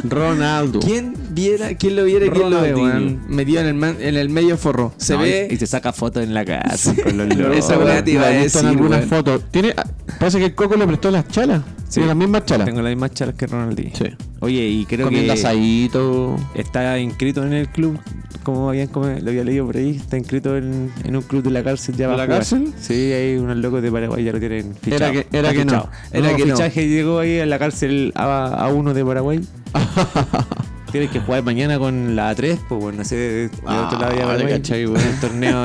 Ronaldo. 0.05 0.81
¿Quién 0.81 1.15
viera, 1.31 1.75
quién 1.77 1.97
lo 1.97 2.05
viera 2.05 2.27
y 2.27 2.31
quién 2.31 2.51
lo 2.51 2.61
ve, 2.61 2.75
weón? 2.75 3.21
Metido 3.29 3.61
en 3.61 3.67
el, 3.67 3.75
man- 3.75 3.97
en 4.01 4.17
el 4.17 4.29
medio 4.29 4.57
forro. 4.57 4.93
Se 4.97 5.15
No, 5.15 5.21
ve. 5.21 5.49
Y, 5.51 5.55
y 5.55 5.57
se 5.59 5.67
saca 5.67 5.93
fotos 5.93 6.23
en 6.25 6.35
la 6.35 6.45
casa 6.45 6.95
con 7.03 7.17
los. 7.17 7.29
Esa 7.57 7.79
weá 7.79 8.03
te 8.03 8.13
iba 8.13 8.27
a 8.27 8.31
Lo 8.31 8.37
he 8.37 8.43
visto 8.45 8.59
en 8.61 8.65
decir, 8.67 8.79
algunas 8.79 8.99
weón. 9.01 9.09
fotos. 9.11 9.43
Tiene, 9.51 9.75
parece 10.19 10.39
que 10.39 10.45
el 10.47 10.55
Coco 10.55 10.77
le 10.77 10.87
prestó 10.87 11.11
las 11.11 11.29
chalas. 11.29 11.63
Sí. 11.93 12.01
Tiene 12.01 12.09
las 12.09 12.17
mismas 12.17 12.47
chalas. 12.47 12.65
Tengo 12.65 12.81
las 12.81 12.91
mismas 12.91 13.11
chalas 13.13 13.35
que 13.35 13.47
Ronaldinho. 13.47 13.91
Sí. 13.95 14.05
Oye, 14.41 14.67
y 14.67 14.87
creo 14.87 15.07
Comiendo 15.09 15.35
que 15.35 15.39
asadito. 15.41 16.37
está 16.55 16.99
inscrito 16.99 17.45
en 17.45 17.53
el 17.53 17.69
club, 17.69 17.99
como 18.43 18.71
habían 18.71 18.89
lo 18.95 19.03
había 19.31 19.45
leído 19.45 19.67
por 19.67 19.77
ahí, 19.77 19.97
está 19.97 20.17
inscrito 20.17 20.57
en, 20.57 20.91
en 21.05 21.17
un 21.17 21.23
club 21.23 21.43
de 21.43 21.51
la 21.51 21.63
cárcel 21.63 21.95
ya 21.97 22.05
¿De 22.05 22.07
va 22.07 22.15
a 22.15 22.17
la 22.17 22.25
jugar. 22.25 22.39
cárcel? 22.39 22.73
Sí, 22.81 22.95
hay 23.13 23.37
unos 23.37 23.59
locos 23.59 23.83
de 23.83 23.93
Paraguay 23.93 24.25
ya 24.25 24.33
lo 24.33 24.41
tienen 24.41 24.75
fichado. 24.75 25.05
Era 25.05 25.13
que- 25.31 25.37
era 25.39 25.53
que 25.53 25.65
no. 25.67 25.89
Era 26.13 26.35
que 26.35 26.47
no. 26.47 26.57
fichaje 26.57 26.89
llegó 26.89 27.19
ahí 27.19 27.41
a 27.41 27.45
la 27.47 27.59
cárcel 27.59 28.11
a, 28.17 28.47
a 28.47 28.69
uno 28.73 28.95
de 28.95 29.05
Paraguay. 29.05 29.41
Tienes 30.93 31.11
que 31.11 31.21
jugar 31.21 31.43
mañana 31.43 31.79
con 31.79 32.15
la 32.15 32.33
A3, 32.37 32.59
pues 32.69 32.81
bueno, 32.81 32.99
no 32.99 33.05
sé, 33.05 33.17
de, 33.17 33.51
Ah, 33.67 33.85
otro 33.87 33.99
lado 33.99 34.13
de 34.13 34.19
le 34.19 34.25
Paraguay. 34.27 34.53
cachai, 34.53 34.87
weón. 34.87 35.01
el 35.01 35.21
torneo 35.21 35.65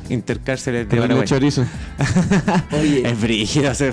intercárceles 0.08 0.88
de 0.88 0.96
Paraguay. 0.96 1.26
chorizo. 1.26 1.64
Oye, 2.72 3.02
Es 3.10 3.20
brígido 3.20 3.70
hacer. 3.70 3.92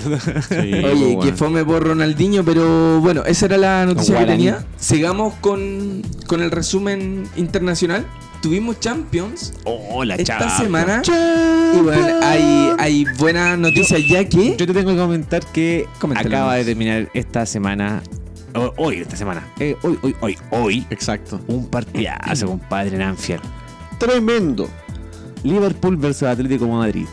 Oye, 0.50 1.18
que 1.22 1.32
fome 1.32 1.64
por 1.64 1.82
Ronaldinho, 1.84 2.44
pero 2.44 3.00
bueno, 3.00 3.24
esa 3.26 3.46
era 3.46 3.56
la 3.58 3.84
noticia 3.86 4.18
que 4.20 4.26
tenía. 4.26 4.64
Sigamos 4.78 5.34
con, 5.40 6.02
con 6.26 6.40
el 6.40 6.50
resumen 6.52 7.24
internacional. 7.36 8.06
Tuvimos 8.40 8.78
Champions 8.78 9.54
Oh, 9.64 10.04
la 10.04 10.14
esta 10.14 10.56
semana. 10.56 11.02
Y 11.74 11.78
bueno, 11.80 12.06
hay, 12.22 12.70
hay 12.78 13.04
buenas 13.18 13.58
noticias 13.58 14.00
ya 14.06 14.24
que. 14.28 14.50
Yo 14.56 14.66
te 14.66 14.72
tengo 14.72 14.90
que 14.92 14.96
comentar 14.98 15.44
que 15.52 15.86
Coméntalo 15.98 16.28
acaba 16.28 16.54
de 16.54 16.64
terminar 16.64 17.08
esta 17.12 17.44
semana. 17.44 18.02
Hoy, 18.76 18.96
esta 18.98 19.16
semana. 19.16 19.46
eh, 19.58 19.76
hoy, 19.82 19.98
hoy, 20.02 20.16
hoy, 20.20 20.38
hoy. 20.50 20.86
Exacto. 20.90 21.40
Un 21.48 21.66
partidazo, 21.68 22.46
compadre, 22.46 22.96
en 22.96 23.02
Anfield. 23.02 23.42
Tremendo. 23.98 24.68
Liverpool 25.42 25.96
versus 25.96 26.24
Atlético 26.24 26.66
Madrid. 26.68 27.06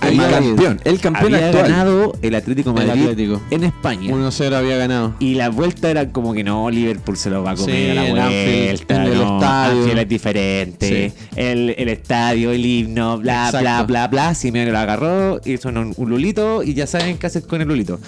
El 0.00 0.16
campeón, 0.16 0.80
el 0.84 1.00
campeón 1.00 1.34
Había 1.34 1.46
actual. 1.48 1.70
ganado 1.70 2.12
el 2.22 2.34
Atlético 2.36 2.70
El 2.70 2.86
Madrid 2.86 3.02
Atlético. 3.02 3.42
en 3.50 3.64
España. 3.64 4.10
1-0 4.14 4.54
había 4.54 4.76
ganado. 4.76 5.14
Y 5.18 5.34
la 5.34 5.48
vuelta 5.48 5.90
era 5.90 6.10
como 6.12 6.32
que 6.34 6.44
no, 6.44 6.70
Liverpool 6.70 7.16
se 7.16 7.30
lo 7.30 7.42
va 7.42 7.50
a 7.52 7.56
comer 7.56 7.74
Sí, 7.74 7.90
a 7.90 7.94
la 7.94 8.04
en 8.06 8.10
vuelta. 8.12 8.26
Anfield, 8.28 8.84
en 8.92 9.02
el 9.02 9.14
no, 9.18 9.34
estadio. 9.40 9.80
Anfield 9.80 9.98
es 9.98 10.08
diferente. 10.08 11.12
El, 11.34 11.74
el 11.76 11.88
estadio, 11.88 12.52
el 12.52 12.64
himno, 12.64 13.18
bla, 13.18 13.50
bla, 13.50 13.60
Exacto. 13.60 13.86
bla, 13.88 14.06
bla. 14.06 14.34
Simeone 14.36 14.70
lo 14.70 14.78
agarró, 14.78 15.40
hizo 15.44 15.68
un, 15.68 15.92
un 15.96 16.08
lulito 16.10 16.62
y 16.62 16.74
ya 16.74 16.86
saben 16.86 17.18
qué 17.18 17.26
hacer 17.26 17.42
con 17.42 17.60
el 17.60 17.66
lulito. 17.66 17.98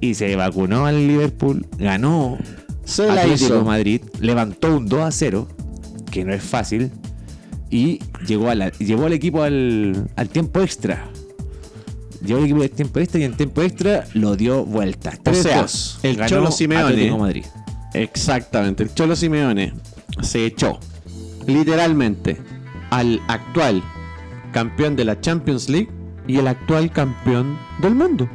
Y 0.00 0.14
se 0.14 0.34
vacunó 0.36 0.86
al 0.86 1.06
Liverpool, 1.06 1.66
ganó 1.78 2.38
Se 2.84 3.06
la 3.06 3.14
Atlético 3.22 3.44
hizo. 3.56 3.64
Madrid, 3.64 4.00
levantó 4.20 4.76
un 4.76 4.86
2 4.86 5.00
a 5.02 5.10
0, 5.10 5.46
que 6.10 6.24
no 6.24 6.32
es 6.32 6.42
fácil, 6.42 6.90
y 7.70 8.00
llegó 8.26 8.48
a 8.50 8.54
la- 8.54 8.70
llevó 8.72 9.06
al 9.06 9.12
equipo 9.12 9.42
al, 9.42 10.08
al 10.16 10.28
tiempo 10.30 10.60
extra. 10.60 11.08
Llevó 12.24 12.38
al 12.40 12.44
equipo 12.46 12.62
al 12.62 12.70
tiempo 12.70 12.98
extra 13.00 13.20
y 13.20 13.24
en 13.24 13.34
tiempo 13.34 13.62
extra 13.62 14.04
lo 14.14 14.36
dio 14.36 14.64
vuelta. 14.64 15.12
O 15.26 15.34
sea, 15.34 15.64
3-2. 15.64 15.98
el 16.02 16.16
Ganó 16.16 16.28
Cholo 16.28 16.50
Simeone. 16.50 16.84
Atlético 16.84 17.18
Madrid. 17.18 17.44
Exactamente. 17.94 18.82
El 18.82 18.94
Cholo 18.94 19.16
Simeone 19.16 19.72
se 20.22 20.44
echó. 20.46 20.78
Literalmente. 21.46 22.36
al 22.90 23.20
actual 23.28 23.82
campeón 24.52 24.96
de 24.96 25.04
la 25.04 25.20
Champions 25.20 25.68
League 25.68 25.88
y 26.26 26.38
el 26.38 26.48
actual 26.48 26.90
campeón 26.90 27.56
del 27.80 27.94
mundo 27.94 28.28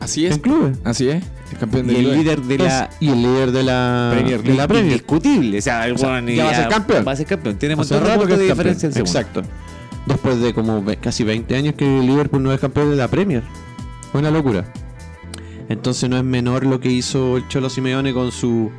Así 0.00 0.26
en 0.26 0.38
clubes. 0.38 0.78
Así 0.84 1.08
es. 1.08 1.22
El 1.52 1.58
campeón 1.58 1.90
Y 1.90 1.94
del 1.94 2.06
el 2.06 2.18
líder 2.18 2.40
de 2.42 2.58
la 2.58 2.84
Es- 2.84 2.96
y 3.00 3.08
el 3.08 3.22
líder 3.22 3.52
de 3.52 3.62
la 3.62 4.08
Premier 4.12 4.38
de 4.38 4.44
League. 4.44 4.56
la 4.58 4.68
Premier. 4.68 4.86
Indiscutible. 4.92 5.58
O 5.58 5.62
sea, 5.62 5.86
el 5.86 5.94
O 5.94 5.98
sea, 5.98 6.08
weón 6.10 6.26
ya 6.28 6.44
va 6.44 6.50
a 6.50 6.54
ser 6.54 6.68
campeón. 6.68 7.04
Va 7.08 7.12
a 7.12 7.16
ser 7.16 7.26
campeón. 7.26 7.56
Tiene 7.56 7.74
un 7.74 7.80
Hace 7.80 7.94
montón 7.94 8.08
de 8.10 8.14
rato 8.16 8.26
que 8.28 8.36
de 8.36 8.42
es 8.44 8.48
campeón. 8.48 8.74
diferencia 8.74 8.86
el 8.86 8.92
segundo. 8.92 9.18
Exacto. 9.18 9.42
Después 10.06 10.40
de 10.40 10.54
como 10.54 10.84
casi 11.00 11.24
20 11.24 11.56
años 11.56 11.74
que 11.76 11.84
Liverpool 11.84 12.42
no 12.42 12.52
es 12.52 12.60
campeón 12.60 12.90
de 12.90 12.96
la 12.96 13.08
Premier. 13.08 13.42
Fue 14.12 14.20
una 14.20 14.30
locura. 14.30 14.64
Entonces 15.68 16.08
no 16.08 16.16
es 16.16 16.24
menor 16.24 16.64
lo 16.64 16.80
que 16.80 16.90
hizo 16.90 17.36
el 17.36 17.46
Cholo 17.48 17.68
Simeone 17.68 18.14
con 18.14 18.32
su 18.32 18.70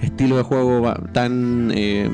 estilo 0.00 0.36
de 0.38 0.42
juego 0.42 0.94
tan 1.12 1.70
eh, 1.74 2.08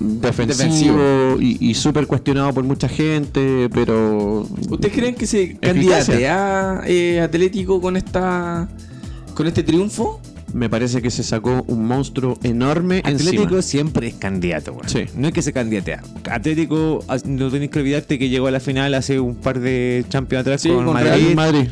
defensivo, 0.00 1.36
y, 1.40 1.56
y 1.60 1.74
súper 1.74 2.06
cuestionado 2.06 2.52
por 2.52 2.64
mucha 2.64 2.88
gente, 2.88 3.68
pero 3.72 4.46
¿Ustedes 4.70 4.94
creen 4.94 5.14
que 5.14 5.26
se 5.26 5.42
Eficacia. 5.42 5.72
candidatea 5.72 6.80
eh, 6.86 7.20
Atlético 7.20 7.80
con 7.80 7.96
esta 7.96 8.68
con 9.34 9.46
este 9.46 9.62
triunfo? 9.62 10.20
me 10.54 10.70
parece 10.70 11.02
que 11.02 11.10
se 11.10 11.22
sacó 11.22 11.64
un 11.66 11.86
monstruo 11.86 12.38
enorme 12.42 12.98
Atlético 13.04 13.42
encima. 13.42 13.62
siempre 13.62 14.06
es 14.08 14.14
candidato, 14.14 14.72
weón. 14.72 14.88
Sí. 14.88 15.04
No 15.14 15.26
es 15.28 15.34
que 15.34 15.42
se 15.42 15.52
candidatea. 15.52 16.02
Atlético, 16.30 17.04
as- 17.08 17.26
no 17.26 17.50
tenéis 17.50 17.70
que 17.72 17.80
olvidarte 17.80 18.18
que 18.18 18.28
llegó 18.30 18.46
a 18.46 18.50
la 18.50 18.60
final 18.60 18.94
hace 18.94 19.20
un 19.20 19.34
par 19.34 19.60
de 19.60 20.04
Champions 20.08 20.42
atrás 20.42 20.62
Sí, 20.62 20.68
con 20.70 20.84
con 20.86 20.94
Madrid, 20.94 21.10
Real 21.10 21.34
Madrid. 21.34 21.68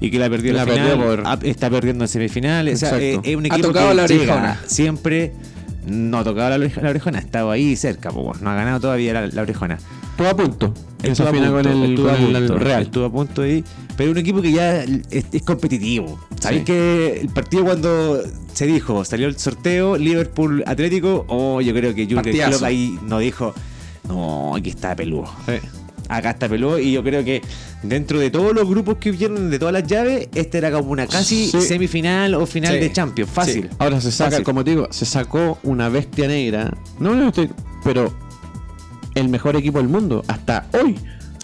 y 0.00 0.10
que 0.10 0.18
la 0.18 0.28
perdió 0.28 0.50
en 0.50 0.56
La 0.56 0.64
la, 0.66 0.72
final. 0.72 0.88
perdió 0.88 1.06
por- 1.06 1.22
ah, 1.24 1.38
Está 1.44 1.70
perdiendo 1.70 2.04
en 2.04 2.08
semifinales. 2.08 2.74
O 2.74 2.78
sea, 2.78 2.88
Exacto. 2.98 3.20
es, 3.26 3.30
es 3.30 3.36
un 3.36 3.44
Ha 3.44 3.46
equipo 3.48 3.68
tocado 3.68 3.88
que 3.90 3.94
la 3.94 4.06
llega 4.06 4.60
siempre. 4.66 5.32
No 5.86 6.18
ha 6.18 6.24
tocado 6.24 6.58
la, 6.58 6.68
la 6.82 6.90
orejona, 6.90 7.18
ha 7.18 7.22
estado 7.22 7.50
ahí 7.50 7.76
cerca, 7.76 8.10
po, 8.10 8.32
no 8.40 8.50
ha 8.50 8.54
ganado 8.54 8.80
todavía 8.80 9.12
la, 9.12 9.26
la 9.28 9.42
orejona. 9.42 9.78
Todo 10.16 10.28
a 10.28 10.36
punto. 10.36 10.72
Estuvo 11.02 11.28
a 11.28 11.30
punto, 11.32 11.52
con 11.52 11.66
el, 11.66 11.90
estuvo 11.90 12.08
con 12.08 12.16
el 12.36 12.46
punto, 12.46 12.58
Real. 12.58 12.82
Estuvo 12.82 13.04
a 13.04 13.12
punto 13.12 13.42
ahí. 13.42 13.62
Pero 13.96 14.10
un 14.10 14.18
equipo 14.18 14.42
que 14.42 14.50
ya 14.52 14.82
es, 14.82 15.26
es 15.32 15.42
competitivo. 15.42 16.18
Sabéis 16.40 16.60
Sí. 16.60 16.64
que 16.66 17.20
el 17.20 17.28
partido 17.28 17.64
cuando 17.64 18.20
se 18.52 18.66
dijo, 18.66 19.04
salió 19.04 19.28
el 19.28 19.38
sorteo, 19.38 19.96
Liverpool 19.96 20.64
Atlético, 20.66 21.24
oh, 21.28 21.60
yo 21.60 21.72
creo 21.74 21.94
que 21.94 22.06
Partidazo. 22.06 22.50
Klopp 22.50 22.62
ahí 22.64 22.98
nos 23.06 23.20
dijo, 23.20 23.54
no, 24.08 24.56
aquí 24.56 24.70
está 24.70 24.96
peludo. 24.96 25.28
Acá 26.08 26.30
está 26.30 26.48
peludo. 26.48 26.78
Y 26.78 26.92
yo 26.92 27.02
creo 27.02 27.24
que 27.24 27.42
dentro 27.82 28.18
de 28.20 28.30
todos 28.30 28.54
los 28.54 28.68
grupos 28.68 28.98
que 28.98 29.10
vieron 29.12 29.50
de 29.50 29.58
todas 29.58 29.72
las 29.72 29.84
llaves, 29.86 30.28
este 30.34 30.58
era 30.58 30.70
como 30.70 30.90
una 30.90 31.06
casi 31.06 31.48
Sí. 31.50 31.60
semifinal 31.62 32.34
o 32.34 32.46
final 32.46 32.74
Sí. 32.74 32.80
de 32.80 32.92
Champions. 32.92 33.30
Fácil. 33.30 33.70
Ahora 33.78 34.00
se 34.00 34.12
saca, 34.12 34.30
Fácil. 34.30 34.44
como 34.44 34.62
te 34.64 34.70
digo, 34.70 34.88
se 34.90 35.04
sacó 35.06 35.58
una 35.62 35.88
bestia 35.88 36.28
negra. 36.28 36.76
No, 37.00 37.14
no 37.14 37.28
estoy. 37.28 37.50
Pero 37.84 38.12
el 39.14 39.28
mejor 39.28 39.56
equipo 39.56 39.78
del 39.78 39.88
mundo 39.88 40.22
hasta 40.28 40.66
hoy. 40.80 40.96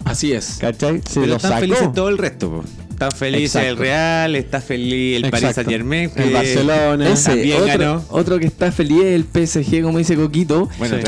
Así 0.04 0.32
es. 0.32 0.56
¿Cachai? 0.60 1.00
Se 1.06 1.14
Pero 1.20 1.26
lo 1.26 1.36
están 1.36 1.50
sacó. 1.52 1.60
felices 1.60 1.92
todo 1.92 2.08
el 2.08 2.18
resto. 2.18 2.50
po. 2.50 2.64
Están 3.08 3.18
felices 3.18 3.56
Exacto. 3.56 3.68
el 3.70 3.76
Real, 3.76 4.36
está 4.36 4.60
feliz 4.60 5.16
el 5.16 5.22
Paris 5.30 5.48
Exacto. 5.48 5.70
Saint 5.70 5.70
Germain, 5.70 6.10
El 6.14 6.32
Barcelona. 6.32 7.08
Ese, 7.10 7.30
también 7.30 7.56
otro, 7.62 7.66
ganó. 7.78 8.04
otro 8.10 8.38
que 8.38 8.46
está 8.46 8.70
feliz 8.72 9.02
es 9.02 9.14
el 9.14 9.24
PSG, 9.24 9.82
como 9.82 9.98
dice 9.98 10.16
Coquito, 10.16 10.68
Bueno, 10.78 10.98
no 10.98 11.02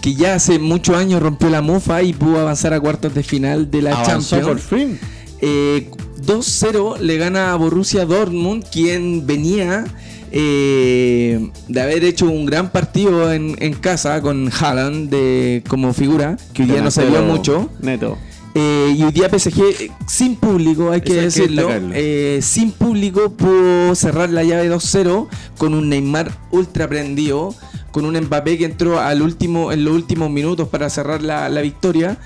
que, 0.00 0.14
ya 0.14 0.34
hace 0.34 0.58
muchos 0.58 0.96
años 0.96 1.20
rompió 1.22 1.50
la 1.50 1.60
mufa 1.60 2.02
y 2.02 2.12
pudo 2.12 2.40
avanzar 2.40 2.72
a 2.72 2.80
cuartos 2.80 3.14
de 3.14 3.22
final 3.22 3.70
de 3.70 3.82
la 3.82 3.92
Avanzó 3.92 4.40
por 4.40 4.58
Champions. 4.60 4.62
fin. 4.62 4.98
Eh, 5.40 5.90
2-0 6.24 6.98
le 6.98 7.16
gana 7.18 7.52
a 7.52 7.56
Borussia 7.56 8.04
Dortmund, 8.06 8.64
quien 8.72 9.26
venía 9.26 9.84
eh, 10.30 11.50
de 11.68 11.80
haber 11.80 12.04
hecho 12.04 12.26
un 12.26 12.46
gran 12.46 12.70
partido 12.70 13.32
en, 13.32 13.56
en 13.58 13.74
casa 13.74 14.20
con 14.22 14.50
Haaland 14.50 15.10
de, 15.10 15.62
como 15.68 15.92
figura, 15.92 16.36
que 16.54 16.62
hoy 16.62 16.68
día 16.70 16.80
no 16.80 16.90
se 16.90 17.04
vio 17.04 17.22
mucho. 17.22 17.68
Neto. 17.80 18.16
Eh, 18.54 18.94
y 18.96 19.02
hoy 19.02 19.12
día 19.12 19.30
PSG 19.30 19.60
eh, 19.62 19.90
sin 20.06 20.36
público, 20.36 20.90
hay 20.90 21.00
que 21.00 21.12
Eso 21.12 21.42
hay 21.42 21.48
que 21.48 21.54
decirlo, 21.54 21.68
eh, 21.94 22.40
sin 22.42 22.70
público 22.70 23.30
pudo 23.30 23.94
cerrar 23.94 24.28
la 24.28 24.44
llave 24.44 24.70
2-0 24.70 25.26
con 25.56 25.72
un 25.72 25.88
Neymar 25.88 26.30
ultra 26.50 26.86
prendido, 26.86 27.54
con 27.92 28.04
un 28.04 28.18
Mbappé 28.18 28.58
que 28.58 28.64
entró 28.64 28.98
al 28.98 29.22
último, 29.22 29.70
en 29.70 29.84
los 29.84 29.94
últimos 29.94 30.30
minutos 30.30 30.68
para 30.68 30.90
cerrar 30.90 31.22
la, 31.22 31.48
la 31.48 31.60
victoria. 31.60 32.18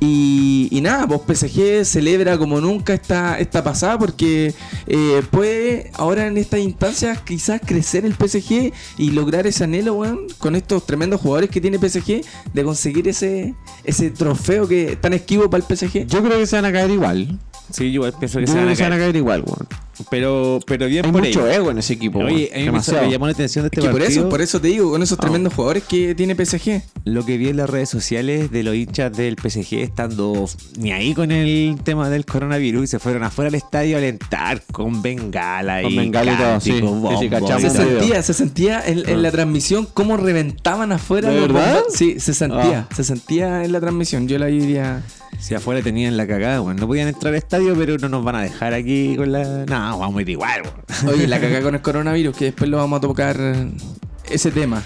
Y, 0.00 0.68
y 0.70 0.80
nada, 0.80 1.06
pues 1.06 1.38
PSG 1.40 1.84
celebra 1.84 2.36
como 2.36 2.60
nunca 2.60 2.94
esta, 2.94 3.38
esta 3.38 3.62
pasada 3.62 3.98
porque 3.98 4.52
eh, 4.86 5.22
puede 5.30 5.90
ahora 5.94 6.26
en 6.26 6.36
estas 6.36 6.60
instancias 6.60 7.20
quizás 7.20 7.60
crecer 7.64 8.04
el 8.04 8.14
PSG 8.14 8.72
y 8.98 9.10
lograr 9.12 9.46
ese 9.46 9.64
anhelo, 9.64 9.94
weón, 9.94 10.26
con 10.38 10.56
estos 10.56 10.84
tremendos 10.84 11.20
jugadores 11.20 11.48
que 11.50 11.60
tiene 11.60 11.78
PSG 11.78 12.22
de 12.52 12.64
conseguir 12.64 13.08
ese, 13.08 13.54
ese 13.84 14.10
trofeo 14.10 14.66
que 14.68 14.96
tan 14.96 15.12
esquivo 15.12 15.48
para 15.48 15.64
el 15.64 15.76
PSG. 15.76 16.06
Yo 16.06 16.22
creo 16.22 16.38
que 16.38 16.46
se 16.46 16.56
van 16.56 16.64
a 16.66 16.72
caer 16.72 16.90
igual. 16.90 17.38
Sí, 17.70 17.90
yo 17.92 18.02
pienso 18.18 18.40
que 18.40 18.46
Yo 18.46 18.52
se 18.52 18.58
van 18.58 18.68
a 18.68 18.70
que 18.70 18.76
se 18.76 18.82
van 18.82 18.92
a 18.92 18.96
caer. 18.96 19.06
caer 19.12 19.16
igual, 19.16 19.42
weón. 19.46 19.66
Pero, 20.10 20.60
pero 20.66 20.86
bien 20.86 21.04
Hay 21.06 21.12
por 21.12 21.22
mucho 21.22 21.46
ellos. 21.46 21.56
ego 21.56 21.70
en 21.70 21.78
ese 21.78 21.92
equipo. 21.94 22.18
Oye, 22.20 22.50
a 22.54 22.58
mí 22.58 22.64
me, 22.64 23.00
me 23.02 23.10
llamó 23.10 23.26
la 23.26 23.32
atención 23.32 23.62
de 23.62 23.68
este 23.68 23.80
Es 23.80 23.86
que 23.86 23.90
por 23.92 24.00
partido. 24.00 24.20
eso, 24.22 24.28
por 24.28 24.40
eso 24.40 24.60
te 24.60 24.68
digo, 24.68 24.90
con 24.90 25.02
esos 25.02 25.18
Ah. 25.18 25.20
tremendos 25.22 25.54
jugadores 25.54 25.84
que 25.84 26.14
tiene 26.14 26.34
PSG. 26.34 26.82
Lo 27.04 27.24
que 27.24 27.36
vi 27.38 27.48
en 27.48 27.56
las 27.58 27.70
redes 27.70 27.88
sociales 27.88 28.50
de 28.50 28.62
los 28.62 28.74
hinchas 28.74 29.12
del 29.16 29.36
PSG 29.36 29.74
estando 29.82 30.46
ni 30.78 30.92
ahí 30.92 31.14
con 31.14 31.30
el 31.30 31.76
tema 31.84 32.10
del 32.10 32.24
coronavirus 32.26 32.84
y 32.84 32.86
se 32.88 32.98
fueron 32.98 33.22
afuera 33.22 33.48
al 33.48 33.54
estadio 33.54 33.96
a 33.96 33.98
alentar 33.98 34.62
con 34.72 35.02
bengala 35.02 35.82
Con 35.82 35.92
y 35.92 35.96
bengala 35.96 36.32
y 36.32 36.36
todo, 36.36 36.60
sí. 36.60 36.72
Sí, 36.72 37.28
sí, 37.28 37.60
Se 37.60 37.70
sentía, 37.70 38.22
se 38.22 38.34
sentía 38.34 38.82
en, 38.86 39.08
en 39.08 39.22
la 39.22 39.30
transmisión 39.30 39.86
cómo 39.92 40.16
reventaban 40.16 40.92
afuera. 40.92 41.30
¿De 41.30 41.40
los 41.40 41.52
verdad? 41.52 41.82
Sí, 41.94 42.18
se 42.20 42.34
sentía, 42.34 42.88
Ah. 42.90 42.94
se 42.94 43.04
sentía 43.04 43.64
en 43.64 43.72
la 43.72 43.80
transmisión. 43.80 44.26
Yo 44.28 44.38
la 44.38 44.46
diría. 44.46 45.02
Si 45.44 45.54
afuera 45.54 45.82
tenían 45.82 46.16
la 46.16 46.26
cagada, 46.26 46.60
bueno, 46.60 46.80
no 46.80 46.86
podían 46.86 47.06
entrar 47.08 47.34
al 47.34 47.36
estadio, 47.36 47.74
pero 47.76 47.98
no 47.98 48.08
nos 48.08 48.24
van 48.24 48.36
a 48.36 48.40
dejar 48.40 48.72
aquí 48.72 49.14
con 49.14 49.30
la. 49.30 49.66
No, 49.66 49.98
vamos 49.98 50.16
a 50.16 50.22
ir 50.22 50.30
igual, 50.30 50.62
weón. 50.62 51.14
Oye, 51.14 51.26
la 51.26 51.38
cagada 51.40 51.60
con 51.60 51.74
el 51.74 51.82
coronavirus, 51.82 52.34
que 52.34 52.44
después 52.46 52.70
lo 52.70 52.78
vamos 52.78 52.96
a 52.96 53.00
tocar 53.02 53.38
ese 54.30 54.50
tema. 54.50 54.82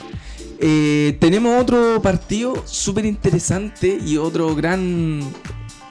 Eh, 0.61 1.17
tenemos 1.21 1.63
otro 1.63 2.03
partido 2.03 2.61
súper 2.67 3.05
interesante 3.05 4.01
y 4.05 4.17
otro 4.17 4.57
gran. 4.57 5.21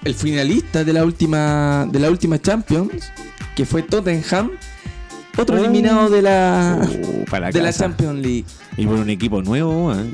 El 0.03 0.15
finalista 0.15 0.83
de 0.83 0.91
la 0.91 1.05
última 1.05 1.87
de 1.89 1.99
la 1.99 2.09
última 2.09 2.37
Champions, 2.37 3.09
que 3.55 3.65
fue 3.65 3.83
Tottenham. 3.83 4.51
Otro 5.37 5.57
eliminado 5.57 6.09
de 6.09 6.21
la, 6.23 6.81
Uh, 6.81 7.23
para 7.31 7.51
de 7.51 7.61
la. 7.61 7.71
Champions 7.71 8.19
League. 8.19 8.45
Y 8.75 8.85
por 8.85 8.95
un 8.95 9.09
equipo 9.09 9.41
nuevo, 9.41 9.87
weón. 9.87 10.13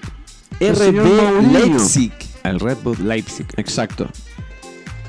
El 0.59 0.75
RB. 0.75 1.51
Leipzig. 1.51 2.11
Al 2.43 2.59
Red 2.59 2.77
Bull 2.83 2.97
Leipzig. 3.07 3.47
Exacto. 3.57 4.07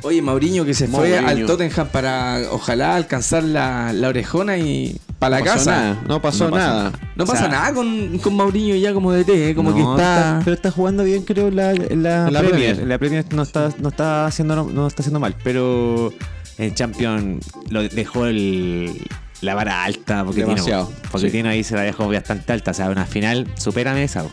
Oye, 0.05 0.21
Mauriño 0.21 0.65
que 0.67 0.75
se 0.75 0.87
fue 0.87 1.17
al 1.19 1.47
Tottenham 1.47 1.89
para 1.89 2.43
ojalá 2.51 2.95
alcanzar 2.95 3.43
la, 3.43 3.91
la 3.95 4.09
orejona 4.09 4.59
y 4.59 5.01
para 5.19 5.39
la 5.39 5.45
pasó 5.45 5.55
casa. 5.57 5.71
nada, 5.71 6.03
No 6.07 6.21
pasó 6.21 6.45
No 6.45 6.51
pasó 6.51 6.69
nada. 6.69 6.93
No 7.17 7.25
O 7.25 7.27
pasa 7.27 7.39
sea, 7.41 7.49
nada 7.49 7.73
con, 7.73 8.19
con 8.19 8.37
Mauriño 8.37 8.75
ya 8.77 8.93
como 8.93 9.13
DT, 9.13 9.31
¿eh? 9.31 9.55
como 9.55 9.71
No, 9.71 9.77
que 9.77 9.81
está... 9.83 10.41
Pero 10.45 10.55
está 10.55 10.71
jugando 10.71 11.05
bien, 11.05 11.23
creo, 11.23 11.51
la, 11.51 11.73
la, 11.73 12.31
la 12.31 12.41
Premier. 12.41 12.87
La 12.87 12.99
Premier 12.99 13.25
no 13.33 13.43
está, 13.43 13.71
no 13.79 13.89
está 13.89 14.27
haciendo 14.27 14.55
no, 14.57 14.65
no 14.65 14.87
está 14.87 15.01
haciendo 15.03 15.21
mal, 15.21 15.35
pero 15.43 16.13
en 16.59 16.75
Champions 16.75 17.47
lo 17.71 17.83
dejó 17.89 18.27
el, 18.27 19.07
la 19.41 19.55
vara 19.55 19.85
alta 19.85 20.23
porque 20.25 20.43
Demasiado, 20.43 20.87
tiene, 20.89 21.09
porque 21.11 21.27
sí. 21.29 21.33
tiene 21.33 21.49
ahí 21.49 21.65
se 21.65 21.77
la 21.77 21.83
dejó 21.83 22.09
bastante 22.09 22.53
alta, 22.53 22.73
o 22.73 22.75
sea, 22.75 22.91
una 22.91 23.07
final 23.07 23.49
supera 23.57 23.99
esa 24.03 24.25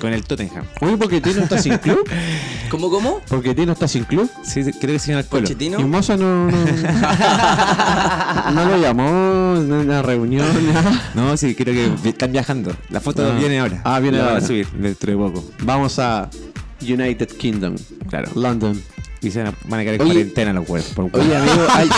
con 0.00 0.12
el 0.12 0.24
Tottenham. 0.24 0.64
Oye, 0.80 0.96
porque 0.96 1.20
Tino 1.20 1.42
está 1.42 1.58
sin 1.58 1.78
club. 1.78 2.08
¿Cómo, 2.70 2.90
cómo? 2.90 3.20
Porque 3.28 3.54
Tino 3.54 3.72
está 3.72 3.86
sin 3.88 4.04
club. 4.04 4.30
Sí, 4.42 4.62
creo 4.80 4.94
que 4.94 4.98
sí 4.98 5.12
en 5.12 5.18
el 5.18 5.26
colo. 5.26 5.42
Pochettino. 5.42 5.80
Y 5.80 5.84
Moza 5.84 6.16
no, 6.16 6.50
no, 6.50 6.56
no 8.52 8.64
lo 8.70 8.76
llamó 8.78 9.56
en 9.56 9.72
una 9.72 10.02
reunión. 10.02 10.46
nada. 10.72 11.10
No, 11.14 11.36
sí, 11.36 11.54
creo 11.54 11.74
que 12.02 12.08
están 12.08 12.32
viajando. 12.32 12.74
La 12.90 13.00
foto 13.00 13.24
Ah. 13.26 13.36
viene 13.38 13.58
ahora. 13.60 13.80
Ah, 13.84 13.98
viene 14.00 14.20
ahora. 14.20 14.38
a 14.38 14.40
subir 14.40 14.68
dentro 14.72 15.10
de 15.12 15.16
poco. 15.18 15.44
Vamos 15.62 15.98
a 15.98 16.28
United 16.82 17.28
Kingdom. 17.28 17.76
Claro. 18.08 18.30
London. 18.34 18.80
Y 19.22 19.30
se 19.30 19.42
van 19.42 19.46
a- 19.48 19.76
a 19.76 19.80
quedar 19.82 19.94
en 19.94 20.04
cuarentena 20.04 20.52
los 20.52 20.68
huevos. 20.68 20.90
por 20.94 21.04
huevos. 21.06 21.20
Oye, 21.20 21.36
amigo, 21.36 21.66
hay, 21.70 21.88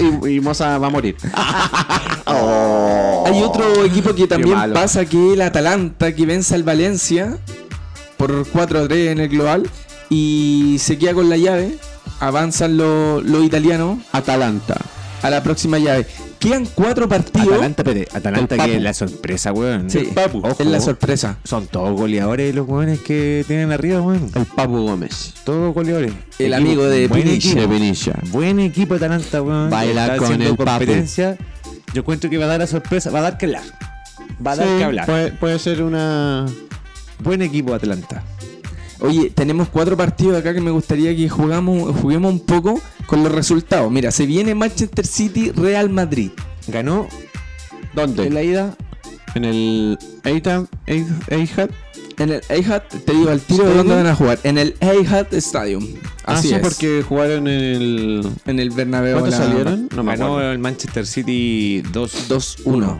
y, 0.30 0.36
y 0.36 0.40
Moza 0.40 0.78
va 0.78 0.86
a 0.86 0.90
morir. 0.90 1.16
hay 2.26 3.42
otro 3.42 3.84
equipo 3.84 4.14
que 4.14 4.26
también 4.26 4.56
malo. 4.56 4.74
pasa 4.74 5.04
que 5.04 5.34
el 5.34 5.42
Atalanta 5.42 6.14
que 6.14 6.26
vence 6.26 6.54
al 6.54 6.62
Valencia 6.62 7.36
por 8.16 8.44
4-3 8.46 9.12
en 9.12 9.20
el 9.20 9.28
global 9.28 9.68
y 10.10 10.76
se 10.80 10.98
queda 10.98 11.14
con 11.14 11.28
la 11.28 11.36
llave. 11.36 11.78
Avanzan 12.20 12.76
los 12.76 13.22
los 13.24 13.44
italianos 13.44 13.98
Atalanta. 14.12 14.76
a 15.22 15.30
la 15.30 15.42
próxima 15.42 15.78
llave. 15.78 16.06
Quedan 16.38 16.66
cuatro 16.74 17.08
partidos. 17.08 17.48
Atalanta, 17.48 17.82
Atalanta 18.14 18.54
que 18.54 18.60
Papu. 18.62 18.70
es 18.72 18.82
la 18.82 18.94
sorpresa, 18.94 19.52
weón. 19.52 19.90
Sí, 19.90 19.98
El 19.98 20.06
Papu. 20.08 20.38
Ojo, 20.38 20.56
es 20.62 20.66
la 20.66 20.80
sorpresa. 20.80 21.38
Son 21.42 21.66
todos 21.66 21.98
goleadores 21.98 22.54
los 22.54 22.68
weones 22.68 23.00
que 23.00 23.44
tienen 23.48 23.72
arriba, 23.72 24.00
weón. 24.00 24.30
El 24.34 24.46
Papu 24.46 24.78
Gómez. 24.86 25.34
Todos 25.44 25.74
goleadores. 25.74 26.12
El 26.38 26.52
Equipo- 26.52 26.56
amigo 26.56 26.84
de 26.84 27.08
buen. 27.08 27.24
De 27.24 27.66
Vinicius. 27.66 28.30
Buen 28.30 28.60
equipo 28.60 28.94
Atalanta, 28.94 29.42
weón. 29.42 29.68
Baila 29.70 30.14
Está 30.14 30.16
con 30.18 30.40
el 30.40 30.56
Papu. 30.56 30.64
competencia. 30.64 31.36
Yo 31.92 32.00
encuentro 32.02 32.30
que 32.30 32.38
va 32.38 32.44
a 32.44 32.48
dar 32.48 32.60
la 32.60 32.66
sorpresa, 32.68 33.10
va 33.10 33.18
a 33.18 33.22
dar 33.22 33.38
que 33.38 33.46
hablar. 33.46 33.62
Va 34.46 34.52
a 34.52 34.56
dar 34.56 34.66
Sí, 34.68 34.74
que 34.78 34.84
hablar. 34.84 35.06
Puede, 35.06 35.32
puede 35.32 35.58
ser 35.58 35.82
una. 35.82 36.46
Buen 37.20 37.42
equipo 37.42 37.74
Atlanta. 37.74 38.22
Oye, 39.00 39.30
tenemos 39.30 39.68
cuatro 39.68 39.96
partidos 39.96 40.36
acá 40.38 40.52
que 40.52 40.60
me 40.60 40.70
gustaría 40.70 41.14
que 41.16 41.28
jugamos, 41.28 41.94
juguemos 42.00 42.32
un 42.32 42.40
poco 42.40 42.80
con 43.06 43.22
los 43.22 43.32
resultados. 43.32 43.90
Mira, 43.92 44.10
se 44.10 44.26
viene 44.26 44.54
Manchester 44.54 45.06
City 45.06 45.50
Real 45.52 45.88
Madrid. 45.90 46.30
¿Ganó? 46.66 47.06
¿Dónde? 47.94 48.26
En 48.26 48.34
la 48.34 48.42
ida, 48.42 48.76
En 49.34 49.44
el 49.44 49.98
Eitan, 50.24 50.68
Eihat. 50.86 51.70
en 52.18 52.30
el 52.30 52.42
Etihad, 52.48 52.82
te 53.04 53.12
digo 53.12 53.30
al 53.30 53.40
tiro 53.40 53.64
de 53.64 53.74
dónde 53.74 53.94
van 53.94 54.06
a 54.06 54.14
jugar. 54.14 54.38
En 54.42 54.58
el 54.58 54.74
Etihad 54.80 55.32
Stadium. 55.34 55.86
Ah, 56.24 56.34
Así 56.34 56.48
sí, 56.48 56.54
es. 56.54 56.60
porque 56.60 57.02
jugaron 57.08 57.46
en 57.46 57.60
el. 57.60 58.28
En 58.46 58.58
el 58.58 58.70
Bernabéu. 58.70 59.18
¿Cuántos 59.20 59.38
la- 59.38 59.46
salieron? 59.46 59.88
No 59.94 60.02
me 60.02 60.12
Ganó 60.12 60.26
acuerdo. 60.32 60.52
el 60.52 60.58
Manchester 60.58 61.06
City 61.06 61.82
2 61.92 62.28
2-1. 62.28 62.98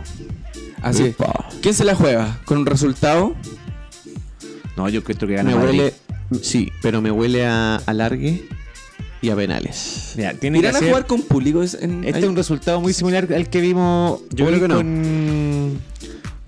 Así 0.80 1.02
es. 1.04 1.16
¿Quién 1.60 1.74
se 1.74 1.84
la 1.84 1.94
juega? 1.96 2.38
¿Con 2.44 2.58
un 2.58 2.66
resultado? 2.66 3.34
No, 4.78 4.88
yo 4.88 5.02
creo 5.02 5.18
que 5.18 5.34
gana 5.34 5.50
Me 5.50 5.56
Madrid. 5.56 5.80
huele. 5.80 5.94
Sí, 6.42 6.70
pero 6.82 7.02
me 7.02 7.10
huele 7.10 7.44
a 7.46 7.76
alargue 7.86 8.44
y 9.20 9.30
a 9.30 9.34
penales. 9.36 10.12
Mira, 10.16 10.34
tiene 10.34 10.58
que 10.58 10.66
¿Irán 10.66 10.74
a 10.74 10.78
hacer- 10.78 10.88
jugar 10.90 11.06
con 11.06 11.22
público? 11.22 11.62
en- 11.80 12.04
Este 12.04 12.20
es 12.20 12.24
un 12.26 12.36
resultado 12.36 12.80
muy 12.80 12.92
similar 12.92 13.26
al 13.34 13.50
que 13.50 13.60
vimos 13.60 14.20
Yo 14.30 14.46
hoy 14.46 14.52
creo 14.54 14.62
que 14.62 14.68
no. 14.68 14.76
con, 14.76 15.78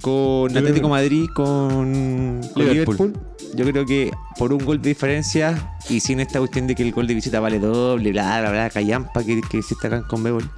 con 0.01 0.49
creo 0.51 0.59
Atlético 0.63 0.89
Madrid, 0.89 1.27
con, 1.35 2.41
con 2.55 2.63
Liverpool. 2.65 2.97
Liverpool. 2.97 3.13
Yo 3.57 3.65
creo 3.65 3.85
que 3.85 4.13
por 4.39 4.53
un 4.53 4.65
gol 4.65 4.81
de 4.81 4.91
diferencia 4.91 5.73
y 5.89 5.99
sin 5.99 6.21
esta 6.21 6.39
cuestión 6.39 6.69
de 6.69 6.77
que 6.77 6.85
el 6.85 6.93
gol 6.93 7.09
de 7.09 7.15
visita 7.15 7.41
vale 7.41 7.59
doble, 7.59 8.13
bla, 8.13 8.41
bla, 8.43 8.51
bla, 8.53 8.71
callampa 8.71 9.25
que, 9.25 9.41
que 9.51 9.59
existe 9.59 9.89
acá 9.89 9.97
en 9.97 10.03
Conmebol, 10.05 10.49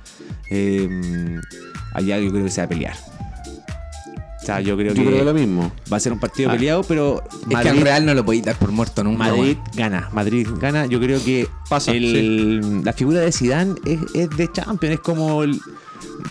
eh, 0.50 1.40
allá 1.94 2.18
yo 2.18 2.30
creo 2.30 2.44
que 2.44 2.50
se 2.50 2.60
va 2.60 2.66
a 2.66 2.68
pelear. 2.68 2.96
O 4.43 4.44
sea, 4.44 4.60
yo 4.60 4.77
creo 4.77 4.93
Yo 4.93 5.05
que 5.05 5.09
creo 5.09 5.24
lo 5.24 5.32
mismo. 5.35 5.70
va 5.93 5.97
a 5.98 6.01
ser 6.01 6.12
un 6.12 6.19
partido 6.19 6.51
Ah. 6.51 6.55
peleado, 6.55 6.82
pero 6.82 7.23
Es 7.48 7.59
que 7.60 7.69
en 7.69 7.81
Real 7.81 8.05
no 8.05 8.12
lo 8.12 8.24
podéis 8.24 8.44
dar 8.44 8.56
por 8.56 8.73
muerto 8.73 9.05
nunca. 9.05 9.19
Madrid 9.28 9.56
gana, 9.77 10.09
Madrid 10.12 10.48
gana. 10.60 10.86
Yo 10.86 10.98
creo 11.01 11.23
que 11.24 11.47
Pasa, 11.69 11.93
el- 11.93 12.82
la 12.85 12.93
figura 12.93 13.20
de 13.20 13.31
Zidane 13.31 13.74
es, 13.86 14.01
es 14.14 14.28
de 14.36 14.51
Champions, 14.52 14.94
es 14.94 15.01
como 15.01 15.44
el 15.44 15.60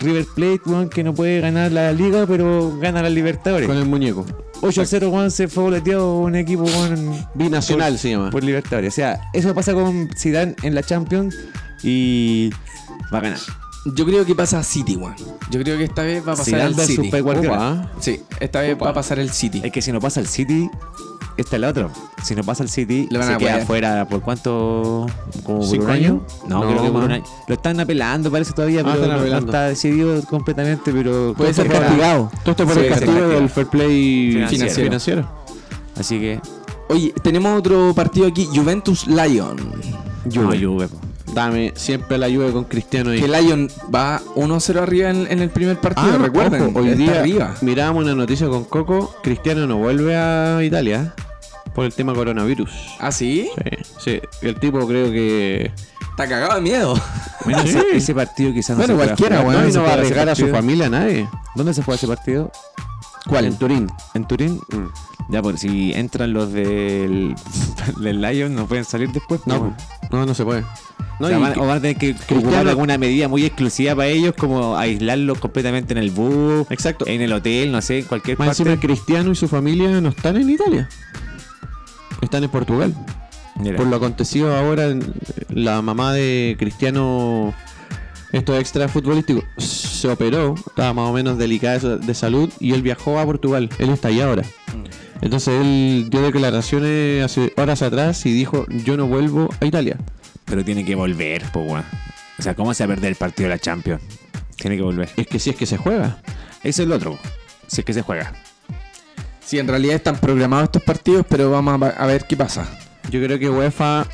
River 0.00 0.26
Plate, 0.34 0.88
que 0.90 1.02
no 1.02 1.14
puede 1.14 1.40
ganar 1.40 1.72
la 1.72 1.92
Liga, 1.92 2.26
pero 2.26 2.76
gana 2.78 3.02
la 3.02 3.08
Libertadores. 3.10 3.66
Con 3.66 3.78
el 3.78 3.86
muñeco. 3.86 4.26
8-0, 4.60 5.08
weón, 5.10 5.30
se 5.30 5.48
fue 5.48 5.64
boleteado 5.64 6.18
un 6.18 6.36
equipo 6.36 6.64
weón, 6.64 7.26
Binacional 7.34 7.92
por- 7.94 7.98
se 7.98 8.10
llama. 8.10 8.30
por 8.30 8.44
Libertadores. 8.44 8.92
O 8.92 8.96
sea, 8.96 9.20
eso 9.32 9.54
pasa 9.54 9.72
con 9.72 10.08
Zidane 10.16 10.54
en 10.62 10.74
la 10.74 10.82
Champions 10.82 11.34
y 11.82 12.50
va 13.12 13.18
a 13.18 13.20
ganar. 13.22 13.38
Yo 13.84 14.04
creo 14.06 14.24
que 14.24 14.34
pasa 14.34 14.62
City, 14.62 14.94
weón. 14.96 15.16
Yo 15.50 15.60
creo 15.60 15.76
que 15.76 15.84
esta 15.84 16.02
vez 16.02 16.20
va 16.26 16.32
a 16.32 16.36
pasar 16.36 16.44
Zidane 16.44 16.64
el 16.68 16.74
versus 16.74 16.96
City. 16.96 17.10
Pep 17.10 17.22
Guardiola. 17.24 17.56
Opa. 17.72 17.90
Sí, 18.00 18.20
esta 18.38 18.60
vez 18.60 18.76
va 18.80 18.90
a 18.90 18.94
pasar 18.94 19.18
el 19.18 19.30
City. 19.30 19.60
Es 19.64 19.72
que 19.72 19.82
si 19.82 19.90
no 19.90 20.00
pasa 20.00 20.20
el 20.20 20.28
City, 20.28 20.70
esta 21.36 21.56
es 21.56 21.60
la 21.60 21.68
otra. 21.70 21.88
Si 22.22 22.36
no 22.36 22.44
pasa 22.44 22.62
el 22.62 22.68
City, 22.68 23.08
Le 23.10 23.18
van 23.18 23.26
se 23.26 23.34
a 23.34 23.38
queda 23.38 23.50
huear. 23.50 23.62
afuera 23.62 24.08
por 24.08 24.20
cuánto. 24.22 25.06
¿Como 25.42 25.58
por 25.58 25.66
¿Cinco 25.68 25.84
un 25.86 25.90
año? 25.90 26.08
años? 26.10 26.22
No, 26.46 26.60
No, 26.60 26.68
creo 26.68 26.82
que 26.84 26.88
por 26.90 26.92
más. 26.98 27.04
un 27.06 27.12
año. 27.12 27.24
Lo 27.48 27.54
están 27.54 27.80
apelando, 27.80 28.30
parece 28.30 28.52
todavía, 28.52 28.82
Ah, 28.82 28.84
pero 28.84 28.94
están 28.94 29.08
no- 29.08 29.14
no, 29.16 29.20
apelando. 29.22 29.46
está 29.46 29.62
decidido 29.66 30.22
completamente, 30.26 30.92
pero. 30.92 31.34
Puede 31.36 31.52
ser 31.52 31.66
está- 31.66 31.80
castigado. 31.80 32.30
Todo 32.44 32.50
esto 32.52 32.64
por 32.66 32.74
Sí, 32.74 32.80
el 32.82 32.88
castigo 32.88 33.28
del 33.28 33.48
fair 33.48 33.66
play 33.66 34.32
Financiero. 34.48 34.74
financiero. 34.84 35.28
Así 35.96 36.20
que. 36.20 36.40
Oye, 36.88 37.12
tenemos 37.22 37.58
otro 37.58 37.92
partido 37.94 38.28
aquí, 38.28 38.46
Juventus 38.54 39.06
Lion. 39.08 39.56
No, 40.32 40.50
Juve, 40.52 40.86
po. 40.86 40.98
Dame 41.32 41.72
siempre 41.76 42.18
la 42.18 42.28
lluvia 42.28 42.52
con 42.52 42.64
Cristiano 42.64 43.14
y 43.14 43.20
Que 43.20 43.26
Lion 43.28 43.68
va 43.94 44.20
1-0 44.36 44.76
arriba 44.80 45.10
en, 45.10 45.26
en 45.30 45.40
el 45.40 45.48
primer 45.50 45.78
partido, 45.80 46.18
recuerden. 46.18 46.62
Ah, 46.62 46.66
ojo, 46.68 46.78
hoy 46.80 46.94
día 46.94 47.20
arriba. 47.20 47.54
mirábamos 47.62 48.04
una 48.04 48.14
noticia 48.14 48.48
con 48.48 48.64
Coco. 48.64 49.14
Cristiano 49.22 49.66
no 49.66 49.76
vuelve 49.78 50.14
a 50.16 50.62
Italia 50.62 51.14
por 51.74 51.86
el 51.86 51.94
tema 51.94 52.12
coronavirus. 52.14 52.70
¿Ah, 53.00 53.10
sí? 53.10 53.48
Sí, 53.56 53.70
sí. 53.98 54.20
El 54.42 54.56
tipo 54.56 54.86
creo 54.86 55.10
que. 55.10 55.70
Está 56.10 56.28
cagado 56.28 56.54
de 56.56 56.60
miedo. 56.60 56.94
Bueno, 57.44 57.60
Sí. 57.62 57.70
ese, 57.70 57.96
ese 57.96 58.14
partido 58.14 58.52
quizás 58.52 58.76
no 58.78 58.84
Bueno, 58.84 58.94
se 59.00 59.04
cualquiera, 59.04 59.38
jugar. 59.40 59.56
weón, 59.56 59.72
no, 59.72 59.80
no 59.80 59.82
va 59.82 59.90
a 59.90 59.92
arriesgar 59.94 60.28
a 60.28 60.34
su 60.36 60.46
familia 60.46 60.86
a 60.86 60.90
nadie. 60.90 61.28
¿Dónde 61.56 61.74
se 61.74 61.82
juega 61.82 61.96
ese 61.96 62.06
partido? 62.06 62.52
¿Cuál? 63.28 63.44
En 63.46 63.56
Turín. 63.56 63.88
¿En 64.14 64.24
Turín? 64.26 64.60
Ya, 65.28 65.40
por 65.42 65.56
si 65.58 65.92
entran 65.94 66.32
los 66.32 66.52
del, 66.52 67.34
del 68.00 68.20
Lion, 68.20 68.54
no 68.54 68.66
pueden 68.66 68.84
salir 68.84 69.10
después. 69.12 69.40
No, 69.46 69.54
weón. 69.58 69.76
no, 70.10 70.26
no 70.26 70.34
se 70.34 70.44
puede. 70.44 70.62
No, 71.20 71.26
o, 71.26 71.30
sea, 71.30 71.38
van, 71.38 71.58
o 71.58 71.66
van 71.66 71.76
a 71.76 71.80
tener 71.80 71.96
que 71.96 72.16
ocupar 72.34 72.66
alguna 72.66 72.98
medida 72.98 73.28
muy 73.28 73.44
exclusiva 73.44 73.94
para 73.94 74.08
ellos, 74.08 74.34
como 74.36 74.76
aislarlos 74.76 75.38
completamente 75.38 75.92
en 75.92 75.98
el 75.98 76.10
bus, 76.10 76.66
Exacto. 76.70 77.06
en 77.06 77.20
el 77.20 77.32
hotel, 77.32 77.70
no 77.70 77.80
sé, 77.80 78.00
en 78.00 78.04
cualquier 78.06 78.38
Más 78.38 78.48
parte. 78.48 78.62
encima, 78.62 78.80
Cristiano 78.80 79.30
y 79.30 79.36
su 79.36 79.46
familia 79.46 80.00
no 80.00 80.08
están 80.08 80.36
en 80.36 80.50
Italia. 80.50 80.88
Están 82.20 82.42
en 82.44 82.50
Portugal. 82.50 82.94
Mira, 83.56 83.76
Por 83.76 83.86
lo 83.86 83.96
acontecido 83.96 84.56
ahora, 84.56 84.88
la 85.50 85.82
mamá 85.82 86.12
de 86.12 86.56
Cristiano, 86.58 87.54
esto 88.32 88.56
extra 88.58 88.88
futbolístico, 88.88 89.44
se 89.58 90.08
operó, 90.08 90.54
estaba 90.54 90.94
más 90.94 91.10
o 91.10 91.12
menos 91.12 91.38
delicada 91.38 91.96
de 91.96 92.14
salud 92.14 92.50
y 92.58 92.72
él 92.72 92.82
viajó 92.82 93.18
a 93.18 93.24
Portugal. 93.24 93.68
Él 93.78 93.90
está 93.90 94.08
allá 94.08 94.26
ahora. 94.28 94.42
Entonces 95.20 95.54
él 95.60 96.06
dio 96.10 96.22
declaraciones 96.22 97.24
hace 97.24 97.52
horas 97.56 97.82
atrás 97.82 98.24
y 98.26 98.32
dijo, 98.32 98.66
yo 98.68 98.96
no 98.96 99.06
vuelvo 99.06 99.48
a 99.60 99.66
Italia. 99.66 99.96
pero 100.44 100.64
tiene 100.64 100.84
que 100.84 100.94
volver, 100.94 101.42
po, 101.52 101.60
weón. 101.60 101.84
O 102.38 102.42
sea, 102.42 102.54
¿cómo 102.54 102.74
se 102.74 102.84
va 102.84 102.92
a 102.92 102.96
perder 102.96 103.10
el 103.10 103.16
partido 103.16 103.48
de 103.48 103.54
la 103.54 103.60
Champions? 103.60 104.02
Tiene 104.56 104.76
que 104.76 104.82
volver. 104.82 105.08
Es 105.16 105.26
que 105.26 105.38
si 105.38 105.50
es 105.50 105.56
que 105.56 105.66
se 105.66 105.76
juega. 105.76 106.18
Eso 106.64 106.82
es 106.82 106.88
lo 106.88 106.96
otro, 106.96 107.18
si 107.66 107.82
es 107.82 107.84
que 107.84 107.92
se 107.92 108.02
juega. 108.02 108.32
Sí, 109.44 109.58
en 109.58 109.68
realidad 109.68 109.96
están 109.96 110.16
programados 110.16 110.64
estos 110.64 110.82
partidos, 110.82 111.26
pero 111.28 111.50
vamos 111.50 111.82
a, 111.82 111.88
a 111.88 112.06
ver 112.06 112.24
qué 112.26 112.36
pasa. 112.36 112.66
Yo 113.10 113.22
creo 113.22 113.38
que 113.38 113.50
UEFA 113.50 114.06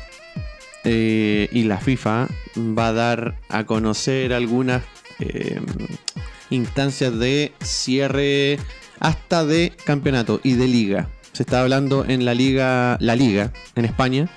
eh, 0.83 1.49
y 1.51 1.63
la 1.63 1.77
FIFA 1.77 2.27
va 2.57 2.87
a 2.87 2.93
dar 2.93 3.35
a 3.49 3.65
conocer 3.65 4.33
algunas 4.33 4.83
eh, 5.19 5.59
instancias 6.49 7.17
de 7.19 7.53
cierre 7.61 8.59
hasta 8.99 9.45
de 9.45 9.73
campeonato 9.85 10.39
y 10.43 10.53
de 10.53 10.67
liga. 10.67 11.09
Se 11.33 11.43
está 11.43 11.61
hablando 11.61 12.05
en 12.07 12.25
la 12.25 12.33
liga, 12.33 12.97
la 12.99 13.15
liga 13.15 13.51
en 13.75 13.85
España. 13.85 14.29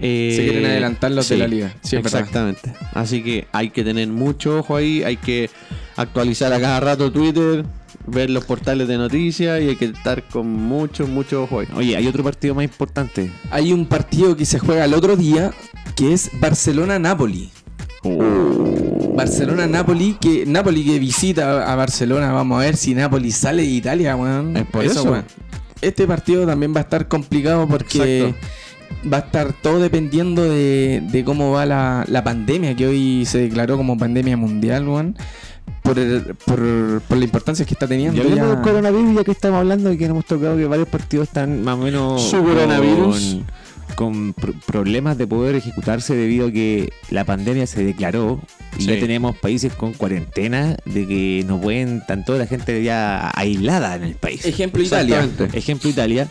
Eh, 0.00 0.34
Se 0.36 0.44
quieren 0.44 0.66
adelantar 0.66 1.12
los 1.12 1.28
de 1.28 1.36
la 1.38 1.46
liga, 1.46 1.72
sí, 1.82 1.96
es 1.96 2.02
verdad. 2.02 2.20
exactamente. 2.20 2.72
Así 2.92 3.22
que 3.22 3.46
hay 3.52 3.70
que 3.70 3.84
tener 3.84 4.08
mucho 4.08 4.58
ojo 4.58 4.76
ahí, 4.76 5.02
hay 5.04 5.16
que 5.16 5.48
actualizar 5.96 6.52
a 6.52 6.60
cada 6.60 6.80
rato 6.80 7.12
Twitter, 7.12 7.64
ver 8.06 8.30
los 8.30 8.44
portales 8.44 8.88
de 8.88 8.98
noticias 8.98 9.60
y 9.62 9.68
hay 9.68 9.76
que 9.76 9.86
estar 9.86 10.22
con 10.28 10.52
mucho, 10.52 11.06
mucho 11.06 11.44
ojo. 11.44 11.62
Oye, 11.74 11.96
hay 11.96 12.06
otro 12.06 12.22
partido 12.22 12.54
más 12.54 12.64
importante. 12.64 13.30
Hay 13.50 13.72
un 13.72 13.86
partido 13.86 14.36
que 14.36 14.44
se 14.44 14.58
juega 14.58 14.84
el 14.84 14.94
otro 14.94 15.16
día, 15.16 15.52
que 15.96 16.12
es 16.12 16.30
Barcelona-Napoli. 16.40 17.50
Barcelona-Napoli, 19.14 20.16
que 20.20 20.44
Napoli 20.46 20.84
que 20.84 20.98
visita 20.98 21.70
a 21.70 21.76
Barcelona. 21.76 22.32
Vamos 22.32 22.58
a 22.58 22.64
ver 22.64 22.76
si 22.76 22.94
Napoli 22.94 23.30
sale 23.30 23.62
de 23.62 23.68
Italia, 23.68 24.16
weón. 24.16 24.56
Es 24.56 24.66
por 24.66 24.84
eso. 24.84 25.04
weón. 25.04 25.24
Este 25.80 26.06
partido 26.06 26.46
también 26.46 26.74
va 26.74 26.80
a 26.80 26.82
estar 26.82 27.08
complicado 27.08 27.66
porque 27.68 28.28
Exacto. 28.28 29.10
va 29.12 29.18
a 29.18 29.20
estar 29.20 29.52
todo 29.52 29.80
dependiendo 29.80 30.42
de, 30.42 31.02
de 31.10 31.24
cómo 31.24 31.52
va 31.52 31.66
la, 31.66 32.04
la 32.08 32.24
pandemia, 32.24 32.74
que 32.74 32.86
hoy 32.86 33.24
se 33.26 33.38
declaró 33.38 33.76
como 33.76 33.96
pandemia 33.98 34.36
mundial, 34.36 34.88
weón. 34.88 35.16
Por, 35.82 35.98
el- 35.98 36.34
por, 36.46 37.02
por 37.02 37.18
la 37.18 37.24
importancia 37.24 37.64
que 37.66 37.74
está 37.74 37.86
teniendo. 37.86 38.16
Y 38.16 38.20
hablando 38.20 38.44
ya- 38.44 38.54
del 38.54 38.62
coronavirus, 38.62 39.16
ya 39.16 39.24
que 39.24 39.30
estamos 39.32 39.58
hablando 39.58 39.92
y 39.92 39.98
que 39.98 40.06
hemos 40.06 40.24
tocado 40.24 40.56
que 40.56 40.64
varios 40.66 40.88
partidos 40.88 41.28
están 41.28 41.62
más 41.62 41.74
o 41.74 41.78
menos 41.78 42.22
Su 42.30 42.42
coronavirus. 42.42 43.36
con, 43.94 43.94
con 43.94 44.32
pro- 44.32 44.54
problemas 44.66 45.18
de 45.18 45.26
poder 45.26 45.54
ejecutarse 45.56 46.14
debido 46.16 46.46
a 46.48 46.52
que 46.52 46.90
la 47.10 47.24
pandemia 47.24 47.66
se 47.66 47.84
declaró 47.84 48.40
y 48.78 48.82
Sí. 48.84 48.88
ya 48.88 48.98
tenemos 48.98 49.36
países 49.36 49.74
con 49.74 49.92
cuarentena 49.92 50.74
de 50.86 51.06
que 51.06 51.44
no 51.46 51.60
pueden, 51.60 52.02
tanto 52.06 52.36
la 52.38 52.46
gente 52.46 52.82
ya 52.82 53.30
aislada 53.34 53.94
en 53.96 54.04
el 54.04 54.14
país. 54.14 54.44
Ejemplo 54.46 54.82
Italia. 54.82 55.28
Ejemplo 55.52 55.90
Italia, 55.90 56.28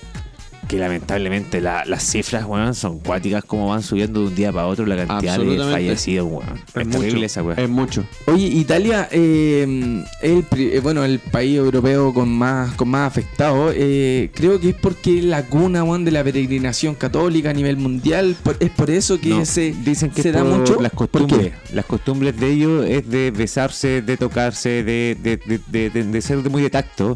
que 0.74 0.80
lamentablemente 0.80 1.62
la- 1.62 1.86
las 1.86 2.02
cifras, 2.04 2.46
weón, 2.46 2.74
son 2.74 2.98
cuáticas 2.98 3.44
como 3.46 3.68
van 3.70 3.84
subiendo 3.84 4.22
de 4.22 4.28
un 4.30 4.36
día 4.36 4.52
para 4.52 4.66
otro 4.66 4.88
la 4.88 5.06
cantidad 5.06 5.38
de 5.38 5.58
fallecidos, 5.72 6.28
weón. 6.32 6.44
Es, 6.56 6.64
Es 6.82 6.90
terrible 6.90 7.14
mucho. 7.14 7.26
esa 7.26 7.44
weón. 7.44 7.60
Es 7.60 7.70
mucho. 7.70 8.04
Oye, 8.26 8.48
Italia 8.48 9.08
eh, 9.12 10.04
es 10.22 10.32
el, 10.32 10.46
eh, 10.60 10.80
bueno, 10.82 11.04
el 11.04 11.20
país 11.20 11.58
europeo 11.58 12.12
con 12.12 12.28
más, 12.30 12.74
con 12.74 12.88
más 12.90 13.08
afectado. 13.08 13.72
eh, 13.72 14.32
creo 14.34 14.60
que 14.60 14.70
es 14.70 14.76
porque 14.76 15.20
es 15.20 15.26
la 15.26 15.46
cuna 15.46 15.84
weón, 15.84 16.06
de 16.06 16.12
la 16.12 16.24
peregrinación 16.24 16.96
católica 16.96 17.52
a 17.52 17.54
nivel 17.54 17.78
mundial. 17.78 18.36
por- 18.42 18.58
es 18.60 18.72
por 18.72 18.90
eso 18.90 19.20
que 19.22 19.30
No, 19.30 19.46
se, 19.46 19.74
dicen 19.86 20.10
que 20.10 20.24
se 20.24 20.32
da 20.32 20.44
mucho. 20.44 20.82
las 20.82 20.92
¿Por 20.92 21.08
costumbres. 21.12 21.54
Las 21.72 21.86
costumbres 21.86 22.40
de 22.40 22.52
ellos 22.52 22.86
es 22.90 23.08
de 23.08 23.30
besarse, 23.30 24.02
de 24.02 24.18
tocarse, 24.18 24.84
de, 24.84 25.16
de, 25.22 26.22
ser 26.22 26.38
muy 26.50 26.64
de 26.64 26.72
tacto. 26.72 27.16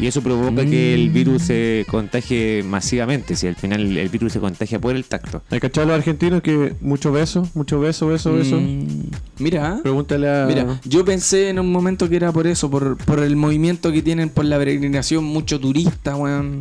Y 0.00 0.08
eso 0.08 0.20
provoca 0.20 0.64
que 0.66 0.94
el 0.94 1.10
virus 1.10 1.42
se 1.42 1.86
contagie 1.88 2.64
masivamente. 2.88 3.36
Si 3.36 3.46
al 3.46 3.54
final 3.56 3.96
el 3.96 4.08
virus 4.08 4.32
se 4.32 4.40
contagia 4.40 4.78
por 4.78 4.96
el 4.96 5.04
tacto. 5.04 5.42
¿Hay 5.50 5.60
cachado 5.60 5.86
a 5.86 5.88
los 5.90 5.96
argentinos 5.98 6.42
que 6.42 6.74
mucho 6.80 7.12
beso, 7.12 7.46
mucho 7.54 7.78
beso, 7.80 8.06
beso, 8.08 8.32
beso? 8.32 8.56
Mm, 8.56 9.10
mira, 9.38 9.80
Pregúntale 9.82 10.28
a. 10.28 10.46
mira, 10.46 10.80
yo 10.84 11.04
pensé 11.04 11.50
en 11.50 11.58
un 11.58 11.70
momento 11.70 12.08
que 12.08 12.16
era 12.16 12.32
por 12.32 12.46
eso, 12.46 12.70
por, 12.70 12.96
por 12.96 13.20
el 13.20 13.36
movimiento 13.36 13.92
que 13.92 14.00
tienen 14.02 14.30
por 14.30 14.44
la 14.46 14.56
peregrinación, 14.58 15.24
mucho 15.24 15.60
turista, 15.60 16.16
weón. 16.16 16.60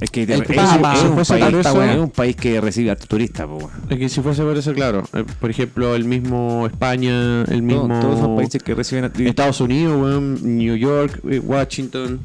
Es 0.00 0.10
que 0.10 0.22
El 0.22 0.30
es, 0.30 0.40
Papa, 0.42 0.94
es 0.94 1.02
un 1.02 1.14
país, 1.16 1.54
eso- 1.66 1.82
es 1.84 1.98
un 1.98 2.10
país 2.10 2.34
que 2.34 2.58
recibe 2.58 2.90
a 2.90 2.96
turistas. 2.96 3.46
Es 3.90 3.98
que 3.98 4.08
si 4.08 4.22
fuese 4.22 4.42
por 4.42 4.56
eso, 4.56 4.72
claro. 4.72 5.02
eh, 5.12 5.24
Por 5.38 5.50
ejemplo, 5.50 5.94
el 5.94 6.04
mismo 6.06 6.66
España, 6.66 7.42
el 7.42 7.60
mismo. 7.60 7.86
Todos, 7.86 8.00
todos 8.00 8.20
son 8.20 8.36
países 8.36 8.62
que 8.62 8.74
reciben 8.74 9.04
a 9.04 9.12
Estados 9.28 9.60
Unidos, 9.60 10.00
weón, 10.00 10.56
New 10.56 10.74
York, 10.76 11.20
eh, 11.28 11.38
Washington. 11.40 12.20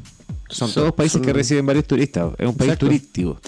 Son 0.48 0.72
todos 0.72 0.92
países 0.92 1.20
que 1.20 1.32
reciben 1.32 1.66
varios 1.66 1.86
turistas. 1.86 2.32
Es 2.38 2.46
un 2.46 2.54
país 2.56 2.68
Exacto. 2.70 2.86
turístico. 2.86 3.40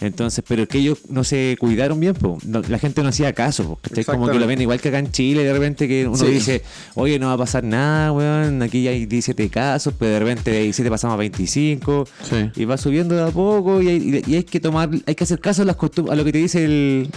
Entonces, 0.00 0.42
pero 0.48 0.66
que 0.66 0.78
ellos 0.78 0.98
no 1.10 1.22
se 1.22 1.56
cuidaron 1.60 2.00
bien. 2.00 2.14
No- 2.44 2.60
la 2.68 2.78
gente 2.80 3.02
no 3.04 3.10
hacía 3.10 3.32
caso, 3.34 3.78
¿cachai? 3.82 4.04
Como 4.04 4.28
que 4.28 4.38
lo 4.40 4.48
ven 4.48 4.60
igual 4.60 4.80
que 4.80 4.88
acá 4.88 4.98
en 4.98 5.12
Chile, 5.12 5.44
de 5.44 5.52
repente 5.52 5.86
que 5.86 6.08
uno 6.08 6.16
Sí. 6.16 6.26
dice, 6.26 6.62
oye, 6.96 7.20
no 7.20 7.28
va 7.28 7.34
a 7.34 7.38
pasar 7.38 7.62
nada, 7.62 8.10
weón, 8.10 8.60
aquí 8.62 8.82
ya 8.82 8.90
hay 8.90 9.06
17 9.06 9.48
casos, 9.48 9.94
pero 9.96 10.10
de 10.14 10.18
repente 10.18 10.50
de 10.50 10.62
17 10.64 10.90
pasamos 10.90 11.14
a 11.14 11.18
25, 11.18 12.08
Sí. 12.28 12.50
y 12.56 12.64
va 12.64 12.76
subiendo 12.78 13.14
de 13.14 13.22
a 13.22 13.28
poco, 13.30 13.80
y 13.80 13.88
hay, 13.88 14.24
y 14.26 14.34
hay 14.34 14.42
que 14.42 14.58
tomar, 14.58 14.90
hay 15.06 15.14
que 15.14 15.22
hacer 15.22 15.38
caso 15.38 15.62
a, 15.62 15.66
las 15.66 15.76
a 15.76 16.14
lo 16.16 16.24
que 16.24 16.32
te 16.32 16.38
dice 16.38 16.64
el, 16.64 17.08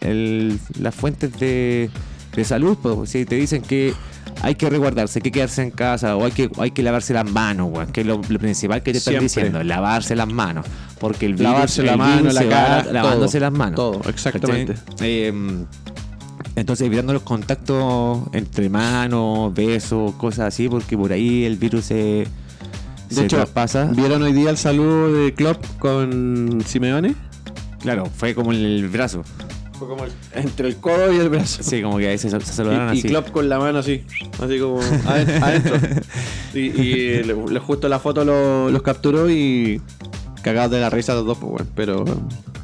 el- 0.00 0.58
las 0.80 0.94
fuentes 0.96 1.38
de, 1.38 1.90
de 2.34 2.44
salud, 2.44 2.76
po. 2.78 3.04
si 3.06 3.24
te 3.24 3.34
dicen 3.36 3.62
que 3.62 3.92
hay 4.40 4.54
que 4.54 4.68
resguardarse, 4.70 5.18
hay 5.18 5.22
que 5.22 5.32
quedarse 5.32 5.62
en 5.62 5.70
casa, 5.70 6.16
o 6.16 6.24
hay 6.24 6.32
que, 6.32 6.50
hay 6.58 6.70
que 6.70 6.82
lavarse 6.82 7.12
las 7.12 7.30
manos, 7.30 7.68
weón, 7.70 7.92
que 7.92 8.00
es 8.00 8.06
lo, 8.06 8.20
lo 8.28 8.38
principal 8.38 8.82
que 8.82 8.92
te 8.92 8.98
están 8.98 9.12
Siempre. 9.12 9.24
diciendo, 9.28 9.62
lavarse 9.62 10.16
las 10.16 10.28
manos, 10.28 10.64
porque 10.98 11.26
el 11.26 11.34
virus, 11.34 11.52
Lavarse 11.52 11.82
la 11.82 11.92
el 11.92 11.98
mano, 11.98 12.32
la 12.32 12.40
se 12.40 12.46
va 12.46 12.50
cara, 12.52 12.92
lavándose 12.92 13.38
todo, 13.38 13.50
las 13.50 13.58
manos. 13.58 13.76
todo, 13.76 14.00
exactamente. 14.08 14.74
Eh, 15.00 15.32
entonces 16.56 16.86
evitando 16.86 17.12
los 17.12 17.22
contactos 17.22 18.20
entre 18.32 18.68
manos, 18.68 19.54
besos, 19.54 20.12
cosas 20.14 20.48
así, 20.48 20.68
porque 20.68 20.96
por 20.96 21.12
ahí 21.12 21.44
el 21.44 21.56
virus 21.56 21.86
se, 21.86 21.94
De 21.94 22.26
se 23.10 23.24
hecho, 23.24 23.36
traspasa. 23.36 23.84
¿vieron 23.94 24.22
hoy 24.22 24.32
día 24.32 24.50
el 24.50 24.56
saludo 24.58 25.12
de 25.12 25.32
Klopp 25.34 25.64
con 25.78 26.62
Simeone? 26.66 27.14
Claro, 27.80 28.06
fue 28.06 28.34
como 28.34 28.52
en 28.52 28.58
el 28.60 28.88
brazo. 28.88 29.22
Fue 29.86 29.96
como 29.96 30.04
entre 30.34 30.68
el 30.68 30.76
codo 30.76 31.12
y 31.12 31.16
el 31.18 31.28
brazo. 31.28 31.62
Sí, 31.62 31.82
como 31.82 31.98
que 31.98 32.08
ahí 32.08 32.18
se, 32.18 32.30
se 32.30 32.40
saludaron 32.40 32.94
Y, 32.94 32.96
y 32.96 32.98
así. 33.00 33.08
Klopp 33.08 33.30
con 33.30 33.48
la 33.48 33.58
mano 33.58 33.80
así, 33.80 34.04
así 34.40 34.58
como 34.60 34.80
aden- 34.80 35.42
adentro. 35.42 35.76
Y, 36.54 36.58
y 36.60 37.22
le- 37.24 37.34
le- 37.34 37.58
justo 37.60 37.88
la 37.88 37.98
foto 37.98 38.24
lo- 38.24 38.70
los 38.70 38.82
capturó 38.82 39.28
y 39.30 39.80
cagados 40.42 40.70
de 40.72 40.80
la 40.80 40.90
risa 40.90 41.14
los 41.14 41.24
dos, 41.26 41.38
pues 41.38 41.50
bueno, 41.52 41.66
pero 41.74 42.04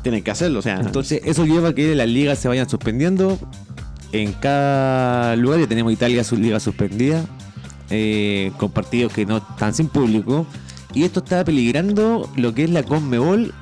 tienen 0.03 0.23
que 0.23 0.31
hacerlo, 0.31 0.61
o 0.61 0.63
sea. 0.63 0.79
Entonces, 0.81 1.21
eso 1.25 1.45
lleva 1.45 1.71
a 1.71 1.75
que 1.75 1.95
las 1.95 2.09
ligas 2.09 2.39
se 2.39 2.47
vayan 2.49 2.69
suspendiendo. 2.69 3.39
En 4.13 4.33
cada 4.33 5.35
lugar 5.37 5.61
ya 5.61 5.67
tenemos 5.67 5.93
Italia 5.93 6.23
su 6.25 6.37
liga 6.37 6.61
suspendida, 6.61 7.25
eh, 7.91 8.53
con 8.59 8.71
partidos 8.71 9.13
que 9.13 9.27
no 9.27 9.39
están 9.39 9.75
sin 9.75 9.89
público. 9.89 10.47
Y 10.95 11.03
esto 11.05 11.21
está 11.21 11.45
peligrando 11.45 12.31
lo 12.37 12.55
que 12.55 12.65
es 12.65 12.71
la 12.71 12.83
Conmebol. 12.85 13.53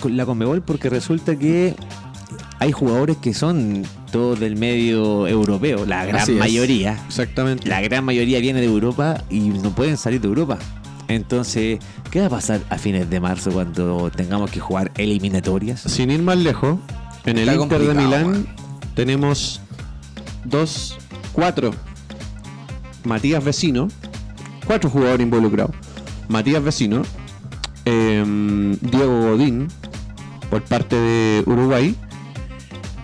Con 0.00 0.16
la 0.16 0.26
Conmebol 0.26 0.60
porque 0.62 0.90
resulta 0.90 1.36
que 1.36 1.74
hay 2.58 2.72
jugadores 2.72 3.16
que 3.18 3.34
son 3.34 3.82
todos 4.10 4.40
del 4.40 4.56
medio 4.56 5.26
europeo, 5.26 5.84
la 5.84 6.06
gran 6.06 6.22
Así 6.22 6.32
es. 6.32 6.38
mayoría. 6.38 6.98
Exactamente. 7.06 7.68
La 7.68 7.80
gran 7.80 8.04
mayoría 8.04 8.40
viene 8.40 8.60
de 8.60 8.66
Europa 8.66 9.22
y 9.30 9.40
no 9.40 9.70
pueden 9.74 9.96
salir 9.96 10.20
de 10.20 10.28
Europa. 10.28 10.58
Entonces, 11.08 11.78
¿qué 12.10 12.20
va 12.20 12.26
a 12.26 12.30
pasar 12.30 12.60
a 12.68 12.78
fines 12.78 13.08
de 13.08 13.20
marzo 13.20 13.50
cuando 13.52 14.10
tengamos 14.10 14.50
que 14.50 14.58
jugar 14.60 14.90
eliminatorias? 14.96 15.80
Sin 15.82 16.10
ir 16.10 16.22
más 16.22 16.38
lejos, 16.38 16.78
en 17.24 17.38
el 17.38 17.52
Inter 17.52 17.80
de 17.80 17.94
Milán 17.94 18.26
weón. 18.26 18.46
tenemos 18.94 19.60
dos, 20.44 20.96
cuatro. 21.32 21.72
Matías 23.04 23.44
Vecino, 23.44 23.86
cuatro 24.66 24.90
jugadores 24.90 25.22
involucrados. 25.24 25.76
Matías 26.28 26.62
Vecino, 26.62 27.02
em, 27.84 28.76
Diego 28.80 29.28
Godín, 29.28 29.68
por 30.50 30.62
parte 30.62 30.96
de 30.96 31.42
Uruguay, 31.46 31.94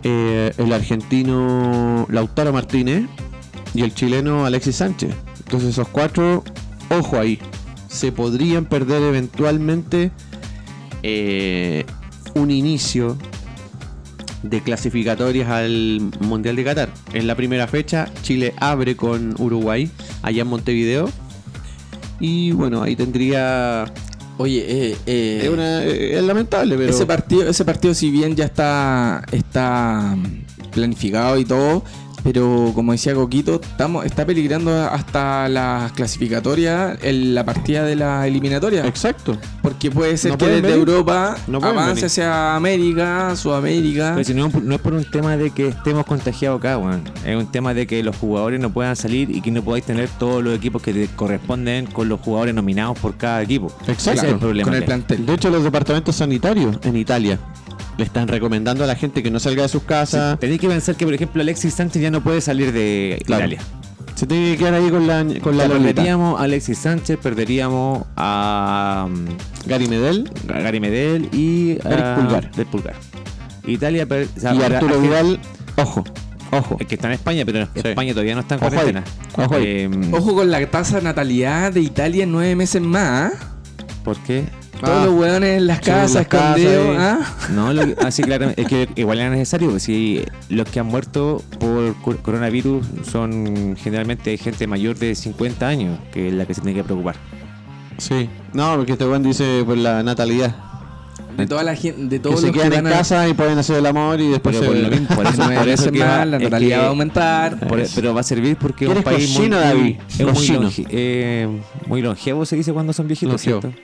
eh, 0.03 0.53
el 0.59 0.73
argentino 0.73 2.07
Lautaro 2.11 2.53
Martínez 2.53 3.05
y 3.75 3.83
el 3.83 3.95
chileno 3.95 4.45
Alexis 4.45 4.77
Sánchez. 4.77 5.15
Entonces 5.45 5.71
esos 5.71 5.89
cuatro, 5.89 6.45
ojo 6.91 7.19
ahí, 7.19 7.39
se 7.89 8.13
podrían 8.13 8.65
perder 8.65 9.03
eventualmente 9.03 10.11
eh, 11.03 11.85
un 12.35 12.51
inicio 12.51 13.17
de 14.43 14.61
clasificatorias 14.61 15.49
al 15.49 16.01
Mundial 16.21 16.57
de 16.57 16.65
Qatar. 16.65 16.89
En 17.13 17.27
la 17.27 17.37
primera 17.37 17.67
fecha, 17.67 18.09
Chile 18.23 18.55
abre 18.59 18.97
con 18.97 19.35
Uruguay, 19.39 19.91
allá 20.23 20.43
en 20.43 20.49
Montevideo. 20.49 21.09
Y 22.19 22.53
bueno, 22.53 22.83
ahí 22.83 22.97
tendría... 22.97 23.93
Oye, 24.39 24.65
eh, 24.93 24.97
eh, 25.07 25.41
Es, 25.45 25.49
una- 25.51 25.85
eh, 25.85 26.17
es 26.19 26.23
lamentable, 26.25 26.77
pero... 26.77 26.91
ese 26.91 27.07
partido, 27.07 27.49
ese 27.49 27.65
partido 27.65 27.95
si 27.95 28.11
bien 28.11 28.35
ya 28.35 28.47
está, 28.47 29.23
está 29.31 30.15
mm, 30.17 30.71
planificado 30.73 31.39
y 31.39 31.45
todo, 31.45 31.85
pero 32.23 32.73
como 32.75 32.93
decía 32.93 33.15
Coquito, 33.15 33.61
estamos, 33.61 34.05
está 34.05 34.25
peligrando 34.25 34.73
hasta 34.87 35.49
las 35.49 35.93
clasificatorias 35.93 36.99
en 37.03 37.35
la 37.35 37.45
partida 37.45 37.85
de 37.85 37.97
la 37.97 38.27
eliminatoria. 38.27 38.87
Exacto. 38.87 39.37
Porque 39.63 39.91
puede 39.91 40.17
ser 40.17 40.33
No 40.33 40.39
que 40.39 40.47
desde 40.47 40.61
venir. 40.63 40.79
Europa 40.79 41.37
No 41.47 41.59
avance 41.59 41.91
venir. 41.95 42.05
hacia 42.07 42.57
América, 42.57 43.35
Sudamérica. 43.37 44.13
Pero 44.15 44.25
si 44.25 44.35
no, 44.35 44.51
no 44.63 44.75
es 44.75 44.81
por 44.81 44.93
un 44.95 45.05
tema 45.05 45.37
de 45.37 45.51
que 45.51 45.69
estemos 45.69 46.05
contagiados 46.07 46.59
acá, 46.59 46.79
weón. 46.79 47.03
Es 47.25 47.37
un 47.37 47.47
tema 47.51 47.75
de 47.75 47.87
que 47.87 48.03
los 48.03 48.17
jugadores 48.17 48.61
no 48.61 48.71
puedan 48.73 48.97
salir 48.97 49.31
y 49.31 49.41
que 49.41 49.51
no 49.51 49.63
podáis 49.63 49.85
tener 49.85 50.09
todos 50.19 50.43
los 50.43 50.55
equipos 50.57 50.83
que 50.83 50.93
te 50.93 51.07
corresponden 51.09 51.87
con 51.87 52.09
los 52.09 52.21
jugadores 52.21 52.55
nominados 52.55 52.99
por 52.99 53.17
cada 53.17 53.43
equipo. 53.43 53.67
Exacto. 53.87 54.13
Ese 54.21 54.27
es 54.27 54.33
el 54.33 54.39
problema. 54.39 54.71
con 54.71 54.75
el 54.79 54.85
plantel. 54.85 55.27
De 55.27 55.35
hecho, 55.35 55.51
los 55.51 55.65
departamentos 55.65 56.17
sanitarios 56.17 56.79
en 56.85 56.97
Italia 56.97 57.39
le 57.99 58.05
están 58.05 58.29
recomendando 58.29 58.85
a 58.85 58.87
la 58.87 58.95
gente 58.95 59.23
que 59.23 59.31
no 59.31 59.39
salga 59.41 59.63
de 59.63 59.69
sus 59.69 59.83
casas. 59.83 60.39
Tenéis 60.39 60.61
que 60.61 60.69
pensar 60.69 60.95
que, 60.97 61.05
por 61.05 61.15
ejemplo, 61.15 61.43
Alexis 61.43 61.75
Sánchez 61.75 62.03
ya 62.03 62.11
no 62.11 62.23
puede 62.23 62.41
salir 62.41 62.73
de 62.73 63.21
Claro. 63.27 63.43
Italia. 63.47 63.61
Se 64.15 64.27
tiene 64.27 64.53
que 64.53 64.59
quedar 64.59 64.75
ahí 64.75 64.91
con 64.91 65.07
la, 65.07 65.25
con 65.41 65.57
la. 65.57 65.67
Perderíamos 65.67 66.39
a 66.41 66.45
Alexis 66.45 66.79
Sánchez, 66.79 67.19
perderíamos 67.21 68.05
a, 68.17 69.07
um, 69.09 69.25
Gary 69.67 69.89
Medel 69.89 70.31
a 70.55 70.61
Gary 70.61 70.81
Medel 70.81 71.29
y 71.33 71.79
a 71.85 71.91
Eric 71.91 72.15
Pulgar. 72.17 72.51
Del 72.53 72.67
Pulgar. 72.67 72.95
Italia 73.67 74.07
per- 74.07 74.29
o 74.37 74.41
sea, 74.41 74.55
y 74.55 74.63
Arturo 74.63 75.01
Vidal. 75.01 75.41
Ojo, 75.77 76.05
ojo. 76.51 76.77
que 76.77 76.95
está 76.95 77.09
en 77.09 77.15
España, 77.15 77.45
pero 77.47 77.61
en 77.61 77.69
Sí. 77.75 77.89
España 77.89 78.13
todavía 78.13 78.35
no 78.35 78.41
está 78.43 78.57
en 78.57 78.59
Ojo 78.65 78.67
ahí. 78.67 78.73
cuarentena. 78.75 79.05
Ojo 79.37 79.55
ahí. 79.55 79.65
Eh, 79.67 79.91
Ojo 80.13 80.35
con 80.35 80.51
la 80.51 80.67
tasa 80.71 80.97
de 80.99 81.03
natalidad 81.03 81.73
de 81.73 81.81
Italia 81.81 82.25
en 82.25 82.33
nueve 82.33 82.55
meses 82.55 82.83
más. 82.83 83.33
¿ah? 83.33 83.55
¿Por 84.05 84.19
qué? 84.19 84.45
Todos 84.87 85.07
los 85.07 85.15
hueones 85.15 85.59
en 85.59 85.67
las 85.67 85.81
casas, 85.81 86.15
las 86.15 86.23
escondidos. 86.23 86.89
ahí. 86.91 86.97
¿ah? 86.99 87.19
No, 87.55 87.73
lo 87.73 87.87
que, 87.87 87.97
ah, 88.05 88.11
sí, 88.11 88.23
claro, 88.23 88.53
es 88.57 88.67
que 88.67 88.89
igual 88.97 89.19
era 89.21 89.31
necesario, 89.31 89.69
porque 89.69 89.81
si 89.81 90.23
los 90.49 90.69
que 90.69 90.81
han 90.81 90.87
muerto 90.87 91.43
por 91.59 91.95
cor- 92.03 92.19
coronavirus 92.19 92.87
son 93.11 93.77
generalmente 93.79 94.37
gente 94.39 94.67
mayor 94.67 94.97
de 94.99 95.15
50 95.15 95.67
años, 95.67 95.99
que 96.13 96.29
es 96.29 96.35
la 96.35 96.47
que 96.47 96.55
se 96.55 96.61
tiene 96.61 96.77
que 96.77 96.85
preocupar. 96.85 97.17
Sí. 97.99 98.29
No, 98.53 98.75
porque 98.77 98.93
este 98.93 99.05
buen 99.05 99.23
dice 99.23 99.63
por 99.65 99.77
la 99.77 100.03
natalidad. 100.03 100.55
De 101.37 101.47
toda 101.47 101.63
la 101.63 101.75
gente, 101.75 102.03
de 102.03 102.09
Que 102.11 102.19
todos 102.19 102.41
se 102.41 102.49
los 102.49 102.55
que 102.57 102.63
quedan 102.63 102.87
en 102.87 102.93
a- 102.93 102.97
casa 102.99 103.27
y 103.27 103.33
pueden 103.33 103.57
hacer 103.59 103.77
el 103.77 103.87
amor 103.87 104.21
y 104.21 104.29
después 104.29 104.55
Pero 104.55 104.71
se... 104.71 104.79
por 104.79 104.91
lo 104.91 104.91
mismo, 104.99 105.17
por 105.17 105.27
eso, 105.33 105.43
por 105.43 105.69
eso 105.69 105.91
que 105.91 106.01
va- 106.01 106.27
la 106.27 106.39
natalidad 106.39 106.77
que- 106.77 106.77
va 106.83 106.85
a 106.85 106.89
aumentar. 106.89 107.59
por- 107.69 107.83
pero 107.95 108.13
va 108.13 108.21
a 108.21 108.25
servir 108.25 108.57
porque 108.59 108.85
es 108.85 108.91
un 108.91 108.97
¿Quieres 109.03 109.05
país 109.15 109.31
muy, 109.31 109.49
cochino, 109.49 109.57
muy- 109.57 109.65
David? 109.65 109.97
es 110.09 110.19
muy, 110.51 110.59
longe- 110.59 110.87
eh, 110.91 111.49
muy 111.87 112.03
longevo, 112.03 112.45
se 112.45 112.57
dice 112.57 112.73
cuando 112.75 112.93
son 112.93 113.07
viejitos, 113.07 113.47
Longevo. 113.47 113.61
¿cierto? 113.63 113.79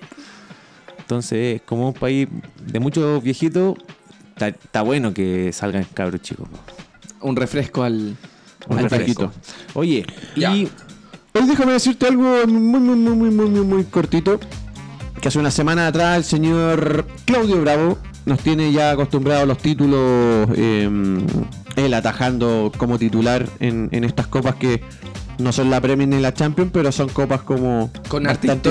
Entonces, 1.08 1.62
como 1.64 1.88
un 1.88 1.94
país 1.94 2.28
de 2.66 2.80
muchos 2.80 3.22
viejitos, 3.22 3.78
está, 4.36 4.82
bueno 4.82 5.14
que 5.14 5.54
salgan 5.54 5.86
cabros 5.94 6.20
chicos. 6.20 6.46
Un 7.22 7.34
refresco 7.34 7.82
al, 7.82 8.14
Un 8.68 8.76
al 8.76 8.84
refresquito. 8.84 9.32
Oye, 9.72 10.04
Ya. 10.36 10.54
y 10.54 10.68
Hoy 11.32 11.46
déjame 11.46 11.72
decirte 11.72 12.08
algo 12.08 12.46
muy, 12.46 12.78
muy, 12.78 12.94
muy, 12.94 13.14
muy, 13.14 13.30
muy, 13.30 13.48
muy, 13.48 13.64
muy 13.64 13.84
cortito. 13.84 14.38
Que 15.18 15.28
hace 15.28 15.38
una 15.38 15.50
semana 15.50 15.86
atrás 15.86 16.18
el 16.18 16.24
señor 16.24 17.06
Claudio 17.24 17.58
Bravo 17.62 17.96
nos 18.26 18.40
tiene 18.40 18.70
ya 18.70 18.90
acostumbrados 18.90 19.44
a 19.44 19.46
los 19.46 19.56
títulos, 19.56 20.46
eh, 20.56 20.90
él 21.76 21.94
atajando 21.94 22.70
como 22.76 22.98
titular 22.98 23.48
en, 23.60 23.88
en 23.92 24.04
estas 24.04 24.26
copas 24.26 24.56
que 24.56 24.82
no 25.38 25.52
son 25.52 25.70
la 25.70 25.80
Premier 25.80 26.08
ni 26.08 26.20
la 26.20 26.34
Champions, 26.34 26.70
pero 26.72 26.90
son 26.92 27.08
copas 27.08 27.42
como 27.42 27.90
Con 28.08 28.24
bastante 28.24 28.70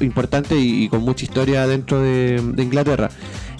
importante 0.00 0.58
y, 0.58 0.84
y 0.84 0.88
con 0.88 1.02
mucha 1.02 1.24
historia 1.24 1.66
dentro 1.66 2.00
de, 2.00 2.40
de 2.54 2.62
Inglaterra. 2.62 3.10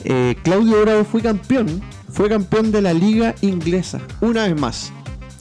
Eh, 0.05 0.37
Claudio 0.43 0.81
Bravo 0.83 1.05
fue 1.05 1.23
campeón, 1.23 1.83
fue 2.11 2.29
campeón 2.29 2.73
de 2.73 2.83
la 2.83 2.93
liga 2.93 3.35
inglesa, 3.41 4.01
una 4.21 4.47
vez 4.47 4.59
más. 4.59 4.93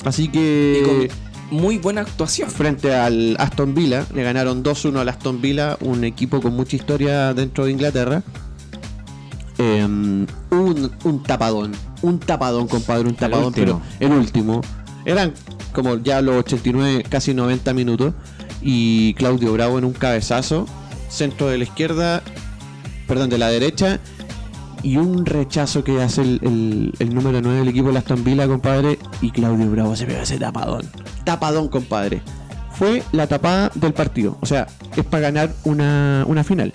Así 0.06 0.28
que... 0.28 0.80
Y 0.82 0.86
con 1.10 1.24
muy 1.54 1.78
buena 1.78 2.02
actuación. 2.02 2.50
frente 2.50 2.94
al 2.96 3.36
Aston 3.40 3.76
Villa. 3.76 4.06
Le 4.14 4.24
ganaron 4.24 4.64
2-1 4.64 4.98
al 4.98 5.10
Aston 5.10 5.40
Villa, 5.42 5.78
un 5.82 6.04
equipo 6.04 6.42
con 6.42 6.56
mucha 6.56 6.76
historia 6.76 7.34
dentro 7.34 7.66
de 7.66 7.72
Inglaterra. 7.72 8.24
Eh, 9.60 9.84
un, 9.86 10.28
un 11.04 11.24
tapadón, 11.24 11.74
un 12.02 12.20
tapadón, 12.20 12.68
compadre, 12.68 13.08
un 13.08 13.16
tapadón, 13.16 13.54
pero 13.54 13.82
el 14.00 14.12
último. 14.12 14.62
Eran 15.06 15.34
como 15.74 15.98
ya 15.98 16.22
los 16.22 16.38
89, 16.38 17.04
casi 17.10 17.34
90 17.34 17.74
minutos. 17.74 18.14
Y 18.62 19.14
Claudio 19.16 19.52
Bravo 19.52 19.78
en 19.78 19.86
un 19.86 19.94
cabezazo, 19.94 20.66
centro 21.10 21.48
de 21.48 21.58
la 21.58 21.66
izquierda, 21.66 22.24
perdón, 23.08 23.30
de 23.30 23.38
la 23.38 23.50
derecha. 23.50 24.00
Y 24.82 24.98
un 24.98 25.26
rechazo 25.26 25.84
que 25.84 26.02
hace 26.02 26.22
el, 26.22 26.94
número 27.14 27.42
9 27.42 27.60
del 27.60 27.68
equipo 27.70 27.92
de 27.92 27.98
Aston 27.98 28.24
Villa, 28.24 28.48
compadre. 28.48 29.00
Y 29.22 29.32
Claudio 29.32 29.70
Bravo 29.70 29.96
se 29.96 30.06
pega 30.06 30.24
ese 30.24 30.38
tapadón. 30.38 30.90
Tapadón, 31.24 31.68
compadre. 31.68 32.22
Fue 32.72 33.04
la 33.12 33.28
tapada 33.28 33.72
del 33.76 33.94
partido. 33.94 34.38
O 34.42 34.46
sea, 34.46 34.68
es 34.96 35.06
para 35.06 35.22
ganar 35.22 35.54
una, 35.64 36.26
una 36.28 36.44
final. 36.44 36.74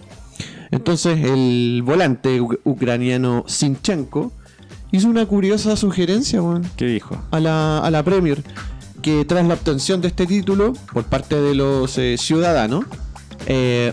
Entonces 0.70 1.24
el 1.24 1.82
volante 1.84 2.40
ucraniano 2.40 3.44
Sinchenko 3.46 4.32
hizo 4.90 5.08
una 5.08 5.26
curiosa 5.26 5.76
sugerencia, 5.76 6.42
weón 6.42 6.68
¿Qué 6.76 6.86
dijo? 6.86 7.16
a 7.30 7.40
la, 7.40 7.78
a 7.78 7.90
la 7.90 8.02
Premier 8.02 8.42
que 9.02 9.24
tras 9.24 9.46
la 9.46 9.54
obtención 9.54 10.00
de 10.00 10.08
este 10.08 10.26
título 10.26 10.72
por 10.92 11.04
parte 11.04 11.40
de 11.40 11.54
los 11.54 11.96
eh, 11.98 12.16
ciudadanos, 12.18 12.84
eh, 13.46 13.92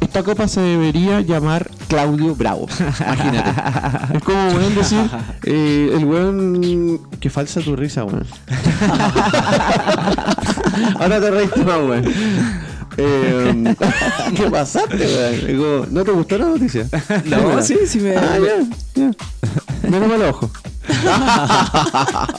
esta 0.00 0.22
copa 0.22 0.48
se 0.48 0.60
debería 0.60 1.20
llamar 1.20 1.70
Claudio 1.88 2.34
Bravo. 2.34 2.66
Imagínate. 2.78 3.50
es 4.16 4.22
como 4.22 4.48
weón 4.48 4.74
decir, 4.74 5.10
eh, 5.44 5.90
el 5.94 6.04
weón. 6.04 7.00
Que 7.20 7.30
falsa 7.30 7.60
tu 7.60 7.76
risa, 7.76 8.04
weón. 8.04 8.26
Ahora 11.00 11.20
te 11.20 11.30
reíste 11.30 11.64
más, 11.64 11.78
weón. 11.78 12.04
Eh, 13.00 13.74
¿Qué 14.36 14.50
pasaste, 14.50 15.56
weón? 15.56 15.94
¿No 15.94 16.04
te 16.04 16.10
gustó 16.10 16.36
la 16.36 16.46
noticia? 16.46 16.88
No, 17.26 17.62
sí, 17.62 17.76
sí 17.86 18.00
me. 18.00 18.16
Ah, 18.16 18.38
ya, 18.38 18.58
ya. 18.94 19.10
Menos 19.88 20.08
mal 20.08 20.22
ojo. 20.22 20.50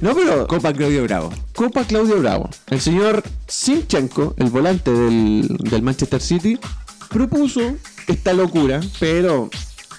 no, 0.00 0.14
pero 0.14 0.48
Copa 0.48 0.72
Claudio 0.72 1.04
Bravo. 1.04 1.32
Copa 1.54 1.84
Claudio 1.84 2.18
Bravo. 2.18 2.50
El 2.66 2.80
señor 2.80 3.22
Sinchenko, 3.46 4.34
el 4.36 4.50
volante 4.50 4.90
del, 4.90 5.46
del 5.60 5.82
Manchester 5.82 6.20
City, 6.20 6.58
propuso 7.08 7.76
esta 8.08 8.32
locura, 8.32 8.80
pero 8.98 9.48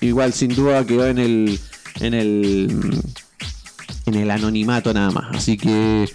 igual 0.02 0.34
sin 0.34 0.54
duda 0.54 0.86
quedó 0.86 1.08
en 1.08 1.20
el 1.20 1.60
en 2.02 2.14
el 2.14 3.02
en 4.08 4.16
el 4.16 4.30
anonimato 4.30 4.94
nada 4.94 5.12
más. 5.12 5.36
Así 5.36 5.56
que 5.56 6.10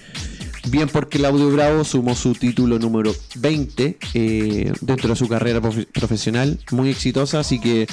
bien 0.66 0.88
por 0.88 1.08
Claudio 1.08 1.50
Bravo 1.50 1.84
sumó 1.84 2.14
su 2.14 2.34
título 2.34 2.78
número 2.78 3.14
20 3.36 3.98
eh, 4.14 4.72
dentro 4.80 5.10
de 5.10 5.16
su 5.16 5.28
carrera 5.28 5.60
profe- 5.60 5.86
profesional, 5.92 6.58
muy 6.70 6.90
exitosa, 6.90 7.40
así 7.40 7.58
que 7.60 7.86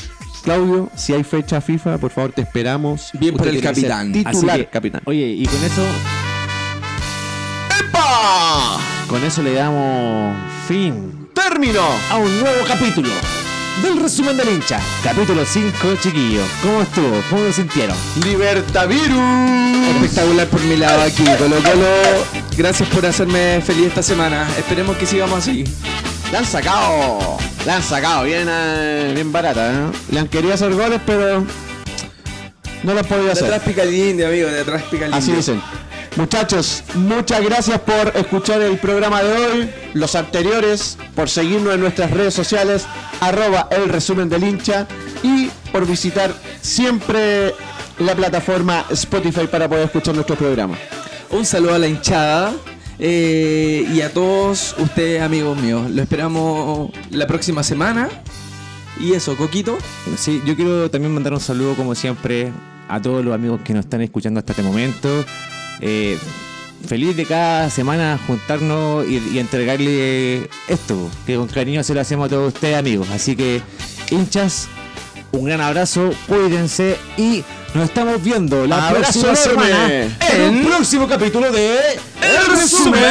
Claudio, 0.44 0.90
si 0.96 1.14
hay 1.14 1.24
fecha 1.24 1.62
FIFA, 1.62 1.98
por 1.98 2.12
favor 2.12 2.32
te 2.32 2.42
esperamos. 2.42 3.10
Bien 3.20 3.36
por 3.36 3.48
el 3.48 3.62
capitán. 3.62 4.12
Así 4.12 4.24
Titular, 4.24 4.60
que, 4.60 4.66
capitán. 4.70 5.02
Oye, 5.06 5.28
y 5.28 5.46
con 5.46 5.64
eso. 5.64 5.86
Con 9.08 9.24
eso 9.26 9.42
le 9.44 9.54
damos 9.54 10.36
fin 10.68 11.28
Término. 11.34 11.82
a 12.10 12.18
un 12.18 12.40
nuevo 12.40 12.66
capítulo 12.66 13.10
del 13.82 13.98
resumen 14.00 14.38
del 14.38 14.50
hincha. 14.50 14.80
Capítulo 15.04 15.46
5, 15.46 15.96
chiquillos. 16.02 16.48
¿Cómo 16.62 16.82
estuvo? 16.82 17.22
¿Cómo 17.30 17.44
lo 17.44 17.54
sintieron? 17.54 17.96
Libertavirus. 18.24 19.18
Espectacular 19.96 20.48
por 20.48 20.62
mi 20.62 20.78
lado 20.78 21.02
aquí. 21.02 21.24
Colo 21.38 21.56
Colo, 21.64 22.26
gracias 22.58 22.88
por 22.90 23.06
hacerme 23.06 23.62
feliz 23.66 23.88
esta 23.88 24.04
semana. 24.04 24.48
Esperemos 24.58 24.98
que 24.98 25.06
sigamos 25.06 25.40
así. 25.40 25.64
La 26.32 26.40
han 26.40 26.46
sacado. 26.46 27.38
La 27.66 27.78
han 27.78 27.84
sacado 27.84 28.24
bien, 28.24 28.48
eh, 28.50 29.12
bien 29.14 29.32
barata. 29.32 29.72
¿eh? 29.72 29.92
Le 30.12 30.20
han 30.20 30.28
querido 30.28 30.54
hacer 30.54 30.74
goles, 30.74 31.00
pero 31.06 31.46
no 32.84 32.94
lo 32.94 33.00
han 33.00 33.06
podido 33.06 33.32
hacer. 33.32 33.46
atrás 33.46 33.62
pica 33.64 33.84
el 33.84 33.94
indio, 33.94 34.28
amigo, 34.28 34.48
de 34.50 34.62
atrás 34.62 34.84
pica 34.90 35.06
el 35.06 35.14
Así 35.14 35.28
indio. 35.32 35.38
dicen. 35.38 35.62
Muchachos, 36.18 36.84
muchas 36.94 37.42
gracias 37.42 37.80
por 37.80 38.16
escuchar 38.18 38.62
el 38.62 38.78
programa 38.78 39.24
de 39.24 39.34
hoy, 39.34 39.70
los 39.94 40.16
anteriores, 40.16 40.98
por 41.16 41.30
seguirnos 41.30 41.74
en 41.74 41.80
nuestras 41.80 42.12
redes 42.12 42.34
sociales, 42.34 42.86
arroba 43.22 43.70
el 43.72 43.88
resumen 43.88 44.28
del 44.28 44.44
hincha 44.44 44.88
y 45.24 45.50
por 45.72 45.88
visitar 45.88 46.34
siempre 46.62 47.54
la 47.98 48.14
plataforma 48.14 48.86
Spotify 48.90 49.48
para 49.48 49.70
poder 49.70 49.86
escuchar 49.86 50.14
nuestro 50.14 50.36
programa. 50.36 50.78
Un 51.30 51.46
saludo 51.46 51.76
a 51.76 51.80
la 51.80 51.88
hinchada 51.88 52.54
eh, 53.00 53.88
y 53.94 54.02
a 54.02 54.12
todos 54.12 54.76
ustedes, 54.80 55.22
amigos 55.22 55.58
míos. 55.62 55.90
Lo 55.90 56.02
esperamos 56.02 56.92
la 57.10 57.26
próxima 57.26 57.64
semana. 57.64 58.10
Y 59.00 59.14
eso, 59.14 59.38
Coquito. 59.38 59.78
Sí, 60.18 60.42
yo 60.46 60.58
quiero 60.58 60.92
también 60.92 61.14
mandar 61.14 61.32
un 61.34 61.40
saludo, 61.40 61.76
como 61.76 61.96
siempre, 61.96 62.52
a 62.90 63.02
todos 63.02 63.24
los 63.24 63.34
amigos 63.34 63.62
que 63.64 63.74
nos 63.74 63.86
están 63.86 64.02
escuchando 64.02 64.40
hasta 64.40 64.52
este 64.52 64.62
momento. 64.62 65.26
Eh, 65.82 66.18
feliz 66.88 67.16
de 67.16 67.26
cada 67.26 67.70
semana 67.70 68.20
juntarnos 68.28 69.06
y, 69.08 69.18
y 69.34 69.40
entregarle 69.40 70.50
esto, 70.68 71.10
que 71.26 71.36
con 71.36 71.48
cariño 71.48 71.84
se 71.84 71.94
lo 71.94 72.02
hacemos 72.02 72.28
a 72.28 72.30
todos 72.30 72.54
ustedes, 72.54 72.78
amigos. 72.78 73.08
Así 73.12 73.36
que, 73.36 73.62
hinchas, 74.10 74.68
un 75.32 75.46
gran 75.46 75.62
abrazo, 75.62 76.14
cuídense 76.28 76.98
y 77.18 77.44
nos 77.74 77.86
estamos 77.86 78.22
viendo 78.22 78.68
la 78.68 78.90
Abrazo 78.90 79.22
próxima 79.22 79.36
semana 79.36 80.18
en 80.30 80.42
un 80.42 80.66
próximo 80.66 81.08
capítulo 81.08 81.52
de 81.52 81.80
El 82.22 82.46
resumen 82.48 83.02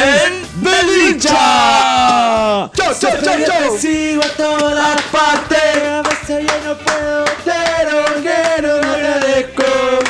del 0.61 1.13
hincha. 1.13 1.29
Chao, 1.29 2.71
chao, 2.75 2.93
chao, 3.23 3.35
chao. 3.45 3.77
Sigo 3.79 4.21
a 4.21 4.29
todas 4.37 5.01
partes. 5.03 5.59
A 5.83 6.01
veces 6.03 6.45
yo 6.47 6.69
no 6.69 6.77
puedo, 6.77 7.25
pero 7.43 8.21
quiero, 8.21 8.81
no 8.81 8.93
agradezco 8.93 10.00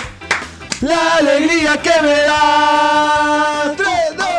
la 0.81 1.15
alegría 1.17 1.77
que 1.81 2.01
me 2.01 2.21
da. 2.21 3.73
Tres, 3.77 4.17
dos. 4.17 4.31